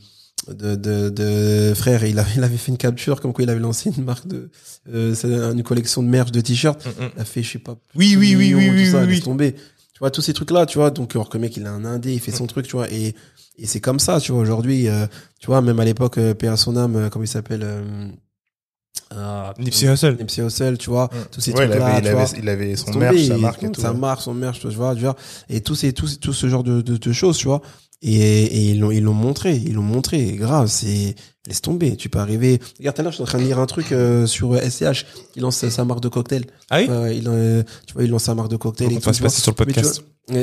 de, 0.47 0.75
de, 0.75 1.09
de 1.09 1.73
frère 1.75 2.03
il 2.03 2.17
avait, 2.17 2.31
il 2.35 2.43
avait 2.43 2.57
fait 2.57 2.71
une 2.71 2.77
capture 2.77 3.21
comme 3.21 3.31
quoi 3.33 3.43
il 3.43 3.49
avait 3.49 3.59
lancé 3.59 3.91
une 3.95 4.03
marque 4.03 4.27
de 4.27 4.49
euh, 4.91 5.13
une 5.53 5.61
collection 5.63 6.01
de 6.01 6.07
merch 6.07 6.31
de 6.31 6.41
t-shirts 6.41 6.83
Mm, 6.85 6.89
mm. 7.05 7.09
il 7.15 7.21
a 7.21 7.25
fait 7.25 7.43
je 7.43 7.51
sais 7.51 7.59
pas 7.59 7.75
Oui, 7.95 8.15
oui, 8.17 8.35
oui, 8.35 8.53
millions, 8.53 8.57
oui, 8.59 8.67
tout 8.69 8.73
oui, 8.75 8.91
ça, 8.91 9.03
oui, 9.05 9.21
tomber 9.21 9.53
tu 9.53 9.99
vois 9.99 10.09
tous 10.11 10.21
ces 10.21 10.33
trucs 10.33 10.49
là 10.51 10.65
tu 10.65 10.77
vois 10.79 10.89
donc 10.89 11.15
alors 11.15 11.29
que 11.29 11.37
le 11.37 11.41
mec 11.41 11.55
il 11.57 11.65
a 11.67 11.71
un 11.71 11.85
indé 11.85 12.13
il 12.13 12.19
fait 12.19 12.31
Mm. 12.31 12.35
son 12.35 12.47
truc 12.47 12.65
tu 12.67 12.75
vois 12.75 12.91
et 12.91 13.15
et 13.57 13.67
c'est 13.67 13.81
comme 13.81 13.99
ça 13.99 14.19
tu 14.19 14.31
vois 14.31 14.41
aujourd'hui 14.41 14.87
euh, 14.87 15.05
tu 15.39 15.47
vois 15.47 15.61
même 15.61 15.79
à 15.79 15.85
l'époque 15.85 16.17
euh, 16.17 16.33
à 16.43 16.57
son 16.57 16.75
âme 16.77 16.95
euh, 16.95 17.09
comment 17.09 17.25
il 17.25 17.27
s'appelle 17.27 17.63
euh, 19.13 19.51
Nipsey 19.59 19.87
Hussle. 19.91 20.15
Nipsey 20.19 20.41
Hussle, 20.45 20.77
tu 20.77 20.89
vois, 20.89 21.05
Mm. 21.05 21.17
tous 21.31 21.41
ces 21.41 21.51
Ouais, 21.53 21.65
il 21.65 21.69
trucs-là, 21.69 21.99
il 22.03 22.11
vois. 22.11 22.25
il 22.37 22.49
avait 22.49 22.75
son 22.75 22.91
merch, 22.97 23.25
sa 23.27 23.37
marque 23.37 23.63
et 23.63 23.71
tout. 23.71 23.81
Sa 23.81 23.93
marque, 23.93 24.21
son 24.21 24.33
merch, 24.33 24.59
tu 24.61 24.67
vois, 24.69 24.95
tu 24.95 25.01
vois. 25.01 25.15
Et 25.49 25.61
tous 25.61 25.75
ces, 25.75 25.93
tous, 25.93 26.19
tout 26.19 26.33
ce 26.33 26.47
genre 26.47 26.63
de, 26.63 26.81
de, 26.81 26.97
de 26.97 27.11
choses, 27.11 27.37
tu 27.37 27.47
vois. 27.47 27.61
Et, 28.03 28.15
et 28.17 28.71
ils 28.71 28.79
l'ont, 28.79 28.89
ils 28.91 29.03
l'ont 29.03 29.13
montré, 29.13 29.55
ils 29.55 29.73
l'ont 29.73 29.83
montré. 29.83 30.27
Et 30.29 30.35
grave, 30.35 30.67
c'est, 30.67 31.13
laisse 31.47 31.61
tomber. 31.61 31.95
Tu 31.95 32.09
peux 32.09 32.17
arriver. 32.19 32.59
Regarde, 32.79 32.95
tout 32.95 33.01
à 33.01 33.03
l'heure, 33.03 33.11
je 33.11 33.17
suis 33.17 33.23
en 33.23 33.27
train 33.27 33.37
de 33.37 33.43
lire 33.43 33.59
un 33.59 33.67
truc 33.67 33.91
euh, 33.91 34.25
sur 34.25 34.53
euh, 34.53 34.59
SCH. 34.59 35.05
Il 35.35 35.43
lance 35.43 35.67
sa 35.67 35.85
marque 35.85 36.01
de 36.01 36.07
cocktail. 36.09 36.45
Ah 36.71 36.79
oui? 36.79 36.87
Ouais, 36.89 37.17
il, 37.17 37.27
euh, 37.27 37.61
tu 37.85 37.93
vois, 37.93 38.03
il 38.03 38.09
lance 38.09 38.23
sa 38.23 38.33
marque 38.33 38.49
de 38.49 38.57
cocktail. 38.57 38.91
Et 38.91 38.95
on 38.97 38.99
tout, 38.99 39.05
va 39.05 39.13
se 39.13 39.17
tu 39.17 39.23
passer 39.23 39.41
sur 39.41 39.51
le 39.51 39.55
tu 39.55 39.65
podcast. 39.65 40.01
vois- 40.01 40.07
tu 40.31 40.35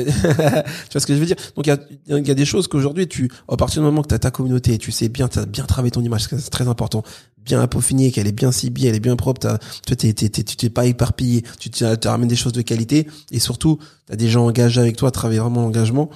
vois 0.93 1.01
ce 1.01 1.05
que 1.07 1.13
je 1.15 1.19
veux 1.19 1.25
dire? 1.25 1.37
Donc 1.55 1.65
il 1.65 1.69
y 1.69 1.71
a, 1.71 1.79
il 2.17 2.27
y 2.27 2.31
a 2.31 2.33
des 2.35 2.45
choses 2.45 2.67
qu'aujourd'hui 2.67 3.07
tu, 3.07 3.31
à 3.47 3.55
partir 3.57 3.81
du 3.81 3.85
moment 3.85 4.01
que 4.03 4.09
tu 4.09 4.13
as 4.13 4.19
ta 4.19 4.29
communauté, 4.29 4.77
tu 4.77 4.91
sais 4.91 5.07
bien, 5.09 5.27
tu 5.29 5.39
as 5.39 5.45
bien 5.45 5.63
travaillé 5.63 5.89
ton 5.91 6.01
image, 6.03 6.27
c'est 6.29 6.49
très 6.49 6.67
important, 6.67 7.01
bien 7.43 7.65
peaufiné, 7.65 8.11
qu'elle 8.11 8.27
est 8.27 8.33
bien 8.33 8.51
ciblée, 8.51 8.87
elle 8.87 8.95
est 8.95 8.99
bien 8.99 9.15
propre, 9.15 9.39
t'as- 9.39 9.57
toi 9.57 9.95
t'es, 9.95 10.11
t'es, 10.13 10.27
t'es- 10.29 10.43
tu 10.43 10.57
t'es 10.57 10.69
pas 10.69 10.85
éparpillé, 10.85 11.43
tu 11.59 11.69
te 11.71 11.95
tu 11.95 12.07
ramènes 12.07 12.27
des 12.27 12.35
choses 12.35 12.51
de 12.51 12.61
qualité 12.61 13.07
et 13.31 13.39
surtout 13.39 13.79
tu 14.07 14.13
as 14.13 14.15
des 14.17 14.27
gens 14.27 14.45
engagés 14.45 14.81
avec 14.81 14.97
toi, 14.97 15.11
travailler 15.11 15.39
vraiment 15.39 15.61
l'engagement, 15.61 16.09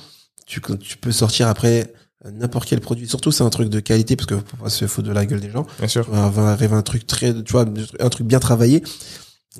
tu, 0.46 0.62
tu 0.80 0.98
peux 0.98 1.12
sortir 1.12 1.48
après 1.48 1.94
euh, 2.26 2.32
n'importe 2.32 2.68
quel 2.68 2.80
produit. 2.80 3.08
Surtout 3.08 3.32
c'est 3.32 3.44
un 3.44 3.50
truc 3.50 3.70
de 3.70 3.80
qualité 3.80 4.16
parce 4.16 4.28
que 4.28 4.36
faut 4.36 4.58
pas 4.58 4.70
se 4.70 4.88
foutre 4.88 5.08
de 5.08 5.14
la 5.14 5.26
gueule 5.26 5.42
des 5.42 5.50
gens. 5.50 5.66
Bien 5.80 5.88
sûr. 5.88 6.10
Va 6.10 6.30
va 6.30 6.52
arriver 6.52 6.76
un 6.76 6.82
truc 6.82 7.08
très, 7.08 7.34
tu 7.34 7.52
vois, 7.52 7.66
un 8.00 8.10
truc 8.10 8.28
bien 8.28 8.40
travaillé. 8.40 8.84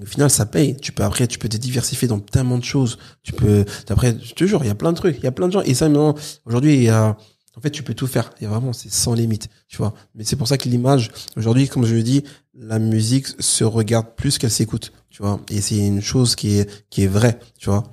Au 0.02 0.06
final, 0.06 0.30
ça 0.30 0.46
paye. 0.46 0.76
Tu 0.78 0.92
peux 0.92 1.04
après, 1.04 1.28
tu 1.28 1.38
peux 1.38 1.50
te 1.50 1.58
diversifier 1.58 2.08
dans 2.08 2.20
tellement 2.20 2.58
de 2.58 2.64
choses. 2.64 2.98
Tu 3.22 3.32
peux, 3.32 3.64
après, 3.90 4.18
je 4.24 4.34
te 4.34 4.46
jure, 4.46 4.64
il 4.64 4.68
y 4.68 4.72
a 4.72 4.76
plein 4.76 4.92
de 4.92 4.98
trucs, 4.98 5.18
il 5.18 5.24
y 5.24 5.28
a 5.28 5.32
plein 5.32 5.48
de 5.48 5.54
gens. 5.54 5.62
Et 5.62 5.76
ça, 5.76 5.88
maintenant, 5.88 6.16
aujourd'hui, 6.46 6.74
il 6.74 6.84
y 6.84 6.90
a, 6.90 7.16
en 7.56 7.62
fait, 7.62 7.70
tu 7.70 7.84
peux 7.84 7.94
tout 7.94 8.08
faire. 8.08 8.32
Il 8.40 8.46
y 8.46 8.48
a 8.48 8.50
vraiment, 8.50 8.74
c'est 8.74 8.92
sans 8.92 9.14
limite, 9.14 9.50
tu 9.68 9.78
vois. 9.78 9.94
Mais 10.16 10.24
c'est 10.24 10.36
pour 10.36 10.48
ça 10.48 10.58
que 10.58 10.68
l'image, 10.68 11.12
aujourd'hui, 11.38 11.68
comme 11.68 11.86
je 11.86 11.94
le 11.94 12.02
dis, 12.02 12.24
la 12.56 12.80
musique 12.80 13.28
se 13.40 13.64
regarde 13.64 14.08
plus 14.16 14.40
qu'elle 14.40 14.52
s'écoute, 14.52 14.94
tu 15.12 15.22
vois. 15.22 15.40
Et 15.52 15.62
c'est 15.62 15.78
une 15.78 16.02
chose 16.02 16.36
qui 16.36 16.58
est, 16.58 16.70
qui 16.90 17.04
est 17.04 17.08
vraie, 17.08 17.40
tu 17.60 17.70
vois. 17.70 17.84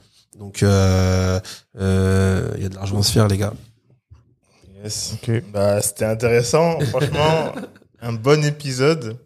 Donc, 0.41 0.63
euh, 0.63 1.39
euh, 1.79 2.51
il 2.57 2.63
y 2.63 2.67
a 2.67 2.69
de 2.71 2.75
l'argent 2.75 2.99
à 2.99 3.03
se 3.03 3.13
faire, 3.13 3.29
les 3.29 3.37
gars. 3.37 3.53
Yes. 4.83 5.15
Bah, 5.53 5.81
c'était 5.83 6.07
intéressant. 6.07 6.81
Franchement, 6.91 7.53
un 8.01 8.13
bon 8.15 8.43
épisode. 8.45 9.17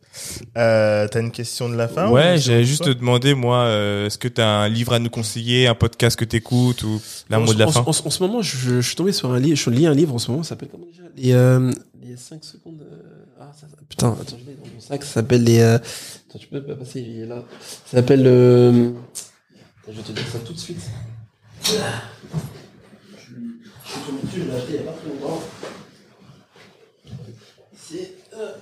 Euh, 0.56 1.08
T'as 1.08 1.20
une 1.20 1.30
question 1.32 1.68
de 1.68 1.74
la 1.76 1.88
fin 1.88 2.08
Ouais, 2.10 2.34
ou 2.34 2.40
j'allais 2.40 2.64
juste 2.64 2.84
te 2.84 2.90
demander, 2.90 3.34
moi, 3.34 3.58
euh, 3.64 4.06
est-ce 4.06 4.18
que 4.18 4.28
tu 4.28 4.40
as 4.40 4.48
un 4.48 4.68
livre 4.68 4.92
à 4.92 4.98
nous 5.00 5.10
conseiller, 5.10 5.66
un 5.68 5.74
podcast 5.74 6.16
que 6.18 6.24
t'écoutes 6.24 6.82
ou 6.84 7.00
la 7.30 7.38
en, 7.38 7.44
mot 7.44 7.52
de 7.54 7.58
la 7.58 7.66
en- 7.68 7.72
fin 7.72 7.80
En, 7.80 7.88
en 7.90 7.92
ce 7.92 8.22
moment, 8.22 8.40
je, 8.42 8.56
je 8.56 8.80
suis 8.80 8.94
tombé 8.96 9.12
sur 9.12 9.32
un 9.32 9.40
livre, 9.40 9.56
je 9.56 9.70
lis 9.70 9.86
un 9.88 9.94
livre 9.94 10.14
en 10.14 10.18
ce 10.18 10.30
moment, 10.30 10.42
ça 10.44 10.50
s'appelle 10.50 10.68
comment 10.70 10.86
déjà? 10.86 11.02
Les, 11.16 11.32
euh, 11.32 11.70
les 12.00 12.16
5 12.16 12.44
secondes. 12.44 12.80
euh, 12.82 13.24
ah, 13.40 13.50
ça, 13.60 13.66
ça- 13.68 13.76
putain, 13.88 14.16
attends, 14.20 14.36
je 14.40 14.48
l'ai 14.50 14.56
dans 14.56 14.72
mon 14.72 14.80
sac, 14.80 15.02
ça 15.04 15.14
s'appelle 15.14 15.42
les. 15.42 15.58
Euh, 15.60 15.76
attends, 15.78 16.38
tu 16.38 16.46
peux 16.46 16.62
pas 16.62 16.76
passer, 16.76 17.00
il 17.00 17.20
est 17.22 17.26
là. 17.26 17.42
Ça 17.86 17.96
s'appelle 17.98 18.94
je 19.88 19.92
vais 19.92 20.02
te 20.02 20.12
dire 20.12 20.26
ça 20.30 20.38
tout 20.40 20.52
de 20.52 20.58
suite. 20.58 20.80
Je 21.62 21.70
suis 21.70 21.76
mon 24.12 24.18
dessus, 24.22 24.40
je 24.40 24.50
l'ai 24.50 24.56
acheté 24.56 24.68
il 24.70 24.76
y 24.76 24.78
a 24.78 24.82
pas 24.82 24.92
très 24.92 25.08
longtemps. 25.10 25.42
C'est. 27.76 28.14
euh, 28.36 28.52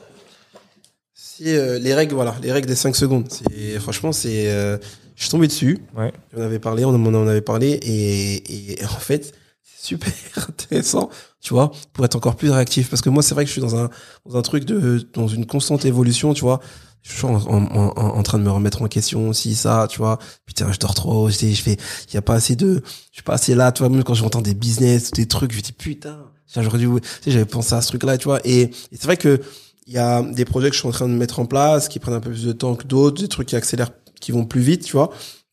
C'est 1.15 1.57
euh, 1.57 1.79
les 1.79 1.95
règles, 1.95 2.15
voilà, 2.15 2.35
les 2.43 2.53
règles 2.53 2.69
des 2.69 2.75
5 2.77 2.95
secondes. 2.97 3.27
C'est 3.31 3.79
franchement, 3.81 4.13
c'est. 4.13 4.51
euh, 4.51 4.79
je 5.17 5.23
suis 5.25 5.31
tombé 5.31 5.47
dessus. 5.47 5.79
Ouais. 5.97 6.13
On 6.37 6.43
avait 6.43 6.59
parlé, 6.59 6.85
on 6.85 6.91
en 6.91 7.15
en 7.15 7.27
avait 7.27 7.41
parlé, 7.43 7.71
et, 7.83 8.73
et 8.81 8.85
en 8.85 8.89
fait, 8.89 9.33
c'est 9.63 9.87
super 9.89 10.13
intéressant, 10.49 11.11
tu 11.41 11.55
vois, 11.55 11.71
pour 11.93 12.05
être 12.05 12.17
encore 12.17 12.35
plus 12.37 12.51
réactif. 12.51 12.91
Parce 12.91 13.03
que 13.03 13.11
moi, 13.11 13.23
c'est 13.23 13.35
vrai 13.35 13.45
que 13.45 13.49
je 13.49 13.53
suis 13.53 13.61
dans 13.63 13.77
un, 13.77 13.91
dans 14.27 14.37
un 14.37 14.43
truc 14.43 14.65
de, 14.65 15.07
dans 15.15 15.29
une 15.29 15.47
constante 15.47 15.85
évolution, 15.85 16.35
tu 16.35 16.41
vois. 16.43 16.61
Je 17.03 17.13
suis 17.13 17.27
en, 17.27 17.35
en, 17.35 17.65
en, 17.75 17.97
en 17.97 18.23
train 18.23 18.39
de 18.39 18.45
me 18.45 18.51
remettre 18.51 18.81
en 18.83 18.87
question, 18.89 19.33
si 19.33 19.55
ça, 19.55 19.87
tu 19.91 19.99
vois. 19.99 20.19
Putain, 20.47 20.71
je 20.71 20.79
dors 20.79 20.95
trop, 20.95 21.29
je, 21.31 21.35
je 21.35 21.63
fais, 21.63 21.77
il 22.09 22.15
y 22.15 22.17
a 22.17 22.23
pas 22.23 22.35
assez 22.35 22.55
de, 22.57 22.83
je 23.11 23.17
suis 23.17 23.23
pas 23.23 23.35
assez 23.35 23.55
là, 23.55 23.73
tu 23.73 23.81
vois. 23.81 23.89
Même 23.89 24.05
quand 24.05 24.15
j'entends 24.15 24.41
des 24.43 24.55
business, 24.55 25.11
des 25.11 25.27
trucs, 25.27 25.53
je 25.53 25.61
dis 25.61 25.73
putain, 25.73 26.19
j'aurais 26.57 26.79
dû, 26.79 26.87
tu 26.87 27.09
sais, 27.23 27.31
j'avais 27.31 27.45
pensé 27.45 27.75
à 27.75 27.83
ce 27.83 27.89
truc-là, 27.89 28.19
tu 28.19 28.25
vois. 28.25 28.41
Et, 28.45 28.63
et 28.63 28.71
c'est 28.93 29.05
vrai 29.05 29.17
que 29.17 29.41
il 29.87 29.95
y 29.95 29.99
a 29.99 30.23
des 30.23 30.45
projets 30.45 30.69
que 30.69 30.75
je 30.75 30.81
suis 30.81 30.89
en 30.89 30.93
train 30.93 31.09
de 31.09 31.15
mettre 31.15 31.41
en 31.41 31.47
place, 31.47 31.89
qui 31.89 31.99
prennent 31.99 32.15
un 32.15 32.21
peu 32.21 32.31
plus 32.31 32.45
de 32.45 32.53
temps 32.53 32.77
que 32.77 32.87
d'autres, 32.87 33.21
des 33.21 33.29
trucs 33.29 33.49
qui 33.49 33.57
accélèrent, 33.57 33.91
qui 34.21 34.31
vont 34.33 34.45
plus 34.45 34.61
vite, 34.61 34.85
tu 34.85 34.93
vois 34.93 35.11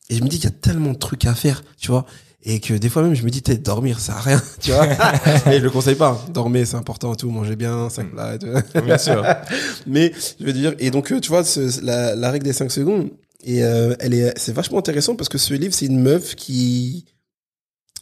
Et 0.09 0.15
je 0.15 0.23
me 0.23 0.29
dis 0.29 0.37
qu'il 0.37 0.49
y 0.49 0.53
a 0.53 0.55
tellement 0.55 0.91
de 0.91 0.97
trucs 0.97 1.25
à 1.25 1.33
faire, 1.33 1.63
tu 1.77 1.89
vois. 1.89 2.05
Et 2.43 2.61
que 2.61 2.73
des 2.73 2.87
fois 2.87 3.01
même, 3.03 3.15
je 3.15 3.23
me 3.23 3.29
dis, 3.29 3.41
t'es 3.41 3.57
dormir, 3.57 3.99
ça 3.99 4.13
à 4.15 4.21
rien, 4.21 4.41
tu 4.61 4.71
vois. 4.71 4.85
et 5.51 5.59
je 5.59 5.63
le 5.63 5.69
conseille 5.69 5.95
pas. 5.95 6.25
Dormir, 6.33 6.65
c'est 6.65 6.77
important, 6.77 7.13
tout. 7.13 7.29
Manger 7.29 7.57
bien, 7.57 7.89
5 7.89 8.11
plats, 8.11 8.35
et 8.35 8.39
tout. 8.39 8.47
Bien 8.85 8.97
sûr. 8.97 9.25
Mais 9.87 10.13
je 10.39 10.45
veux 10.45 10.53
dire, 10.53 10.73
et 10.79 10.89
donc 10.89 11.11
euh, 11.11 11.19
tu 11.19 11.29
vois, 11.29 11.43
ce- 11.43 11.83
la, 11.83 12.15
la 12.15 12.31
règle 12.31 12.45
des 12.45 12.53
5 12.53 12.71
secondes, 12.71 13.09
et 13.43 13.63
euh, 13.63 13.93
elle 13.99 14.13
est, 14.13 14.33
c'est 14.37 14.53
vachement 14.53 14.79
intéressant 14.79 15.15
parce 15.15 15.27
que 15.29 15.37
ce 15.37 15.53
livre, 15.53 15.73
c'est 15.73 15.85
une 15.87 15.99
meuf 16.01 16.35
qui 16.35 17.05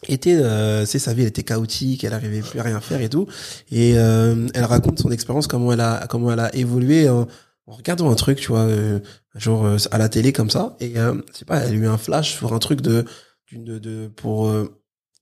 était, 0.07 0.35
euh, 0.35 0.85
c'est 0.85 0.99
sa 0.99 1.13
vie, 1.13 1.23
elle 1.23 1.29
était 1.29 1.43
chaotique, 1.43 2.03
elle 2.03 2.13
arrivait 2.13 2.41
plus 2.41 2.59
à 2.59 2.63
rien 2.63 2.79
faire 2.79 3.01
et 3.01 3.09
tout, 3.09 3.27
et 3.71 3.93
euh, 3.97 4.47
elle 4.53 4.63
raconte 4.65 4.99
son 4.99 5.09
expérience, 5.11 5.47
comment 5.47 5.73
elle 5.73 5.81
a, 5.81 6.05
comment 6.07 6.31
elle 6.31 6.39
a 6.39 6.53
évolué 6.55 7.09
en, 7.09 7.27
en 7.65 7.71
regardant 7.73 8.09
un 8.11 8.15
truc, 8.15 8.37
tu 8.39 8.49
vois, 8.49 8.61
euh, 8.61 8.99
un 9.35 9.39
jour 9.39 9.65
euh, 9.65 9.77
à 9.91 9.97
la 9.97 10.09
télé 10.09 10.31
comme 10.31 10.51
ça, 10.51 10.75
et 10.79 10.93
euh, 10.97 11.15
je 11.33 11.39
sais 11.39 11.45
pas, 11.45 11.57
elle 11.61 11.71
a 11.73 11.75
eu 11.75 11.87
un 11.87 11.97
flash 11.97 12.35
sur 12.35 12.53
un 12.53 12.59
truc 12.59 12.81
de, 12.81 13.05
de, 13.51 14.07
pour 14.07 14.47
euh, 14.47 14.67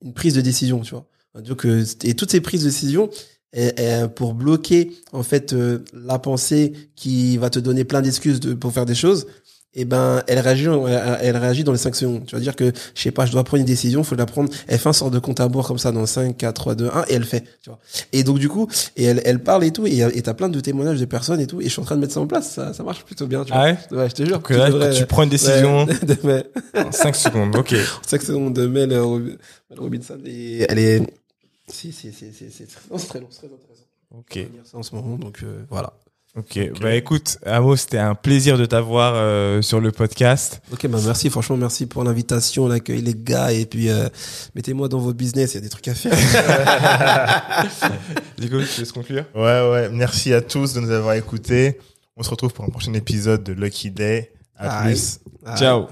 une 0.02 0.14
prise 0.14 0.34
de 0.34 0.42
décision, 0.42 0.82
tu 0.82 0.92
vois. 0.92 1.08
Donc, 1.42 1.66
euh, 1.66 1.84
et 2.04 2.14
toutes 2.14 2.32
ces 2.32 2.42
prises 2.42 2.62
de 2.64 2.70
décision, 2.70 3.10
et, 3.54 3.72
pour 4.16 4.34
bloquer 4.34 4.92
en 5.14 5.24
fait 5.24 5.54
euh, 5.54 5.80
la 5.94 6.20
pensée 6.20 6.74
qui 6.96 7.38
va 7.38 7.50
te 7.50 7.60
donner 7.60 7.86
plein 7.86 8.02
d'excuses 8.02 8.42
de, 8.42 8.54
pour 8.54 8.74
faire 8.74 8.86
des 8.86 8.96
choses 8.96 9.28
et 9.76 9.86
ben 9.86 10.24
elle 10.28 10.40
réagit 10.40 10.66
elle, 10.66 11.18
elle 11.22 11.38
réagit 11.38 11.64
dans 11.64 11.72
les 11.72 11.78
5 11.78 11.96
secondes. 11.96 12.26
Tu 12.26 12.36
vas 12.36 12.42
dire 12.42 12.56
que 12.56 12.72
je 12.96 13.02
sais 13.02 13.12
pas 13.12 13.26
je 13.26 13.32
dois 13.32 13.44
prendre 13.44 13.60
une 13.62 13.66
décision 13.66 14.04
faut 14.04 14.16
la 14.16 14.26
prendre 14.26 14.50
elle 14.68 14.80
fait 14.80 14.90
un 14.90 14.94
sort 14.94 15.12
de 15.12 15.20
compte 15.20 15.40
à 15.40 15.46
rebours 15.46 15.68
comme 15.68 15.78
ça 15.78 15.92
dans 15.92 16.06
5 16.06 16.38
4 16.38 16.54
3 16.54 16.76
2 16.76 16.90
1 16.94 17.04
et 17.10 17.14
elle 17.14 17.26
fait 17.26 17.44
tu 17.62 17.70
vois. 17.70 17.80
Et 18.14 18.24
donc 18.24 18.40
du 18.40 18.50
coup 18.50 18.68
et 18.96 19.04
elle, 19.04 19.22
elle 19.26 19.44
parle 19.44 19.64
et 19.64 19.72
tout 19.72 19.86
et 19.86 20.22
t'as 20.22 20.34
plein 20.34 20.50
de 20.50 20.60
témoignages 20.60 21.00
de 21.00 21.06
personnes 21.06 21.40
et 21.40 21.48
tout 21.48 21.62
et 21.62 21.66
je 21.66 21.70
suis 21.70 21.82
en 21.82 21.86
train 21.86 21.96
de 21.96 22.02
mettre 22.02 22.14
ça 22.14 22.22
en 22.22 22.28
place. 22.28 22.52
Ça, 22.52 22.74
ça 22.74 22.84
marche 22.84 23.04
plutôt 23.04 23.28
bien 23.28 23.44
tu 23.44 23.52
vois. 23.52 23.62
Ah 23.62 23.66
ouais 23.92 23.98
ouais 23.98 24.10
je 24.10 24.16
te 24.16 24.24
jure. 24.26 24.40
Donc 24.40 24.50
là, 24.50 24.72
quand 24.72 24.92
tu 24.92 25.06
prends 25.06 25.24
une 25.24 25.30
décision 25.30 25.86
Ouais, 26.24 26.44
en 26.76 26.92
5 26.92 27.16
secondes. 27.16 27.56
Ok. 27.56 27.76
5 28.08 28.22
secondes 28.22 28.54
de 28.54 28.68
Mel, 28.68 28.92
euh, 28.92 29.20
Mel 29.70 29.80
Robinson 29.80 30.20
et 30.26 30.66
elle 30.70 30.80
est 30.80 31.02
si 31.68 31.92
si 31.92 32.12
si 32.12 32.32
si 32.34 32.52
c'est 32.52 32.68
c'est 32.68 33.08
très 33.08 33.20
long 33.20 33.28
c'est 33.30 33.40
très 33.40 33.48
intéressant. 33.48 33.86
Ok. 34.18 34.40
Ça 34.64 34.78
en 34.78 34.84
ce 34.84 34.96
moment 34.96 35.18
donc 35.18 35.40
euh, 35.44 35.64
voilà 35.70 35.94
Ok. 36.38 36.60
Bah 36.82 36.94
écoute, 36.96 37.38
Amo, 37.46 37.78
c'était 37.78 37.98
un 37.98 38.14
plaisir 38.14 38.58
de 38.58 38.66
t'avoir 38.66 39.14
euh, 39.16 39.62
sur 39.62 39.80
le 39.80 39.94
podcast. 39.94 40.62
Ok, 40.74 40.86
bah 40.88 40.98
merci, 41.06 41.30
franchement, 41.30 41.56
merci 41.56 41.86
pour 41.86 42.04
l'invitation, 42.04 42.68
l'accueil, 42.68 43.02
les 43.02 43.16
gars, 43.16 43.54
et 43.54 43.66
puis 43.66 43.90
euh, 43.90 44.10
mettez-moi 44.54 44.90
dans 44.90 45.00
votre 45.00 45.16
business, 45.18 45.54
il 45.54 45.56
y 45.56 45.58
a 45.60 45.62
des 45.62 45.70
trucs 45.70 45.88
à 45.88 45.96
faire. 45.96 46.12
Nico, 48.40 48.58
tu 48.62 48.80
laisses 48.82 48.92
conclure? 48.92 49.24
Ouais, 49.34 49.70
ouais. 49.72 49.90
Merci 49.92 50.34
à 50.34 50.42
tous 50.42 50.74
de 50.74 50.82
nous 50.82 50.92
avoir 50.92 51.14
écoutés. 51.14 51.80
On 52.18 52.24
se 52.24 52.30
retrouve 52.30 52.52
pour 52.54 52.66
un 52.66 52.70
prochain 52.70 52.94
épisode 52.94 53.42
de 53.44 53.54
Lucky 53.54 53.92
Day. 53.92 54.34
À 54.58 54.84
plus. 54.84 55.20
Ciao. 55.58 55.88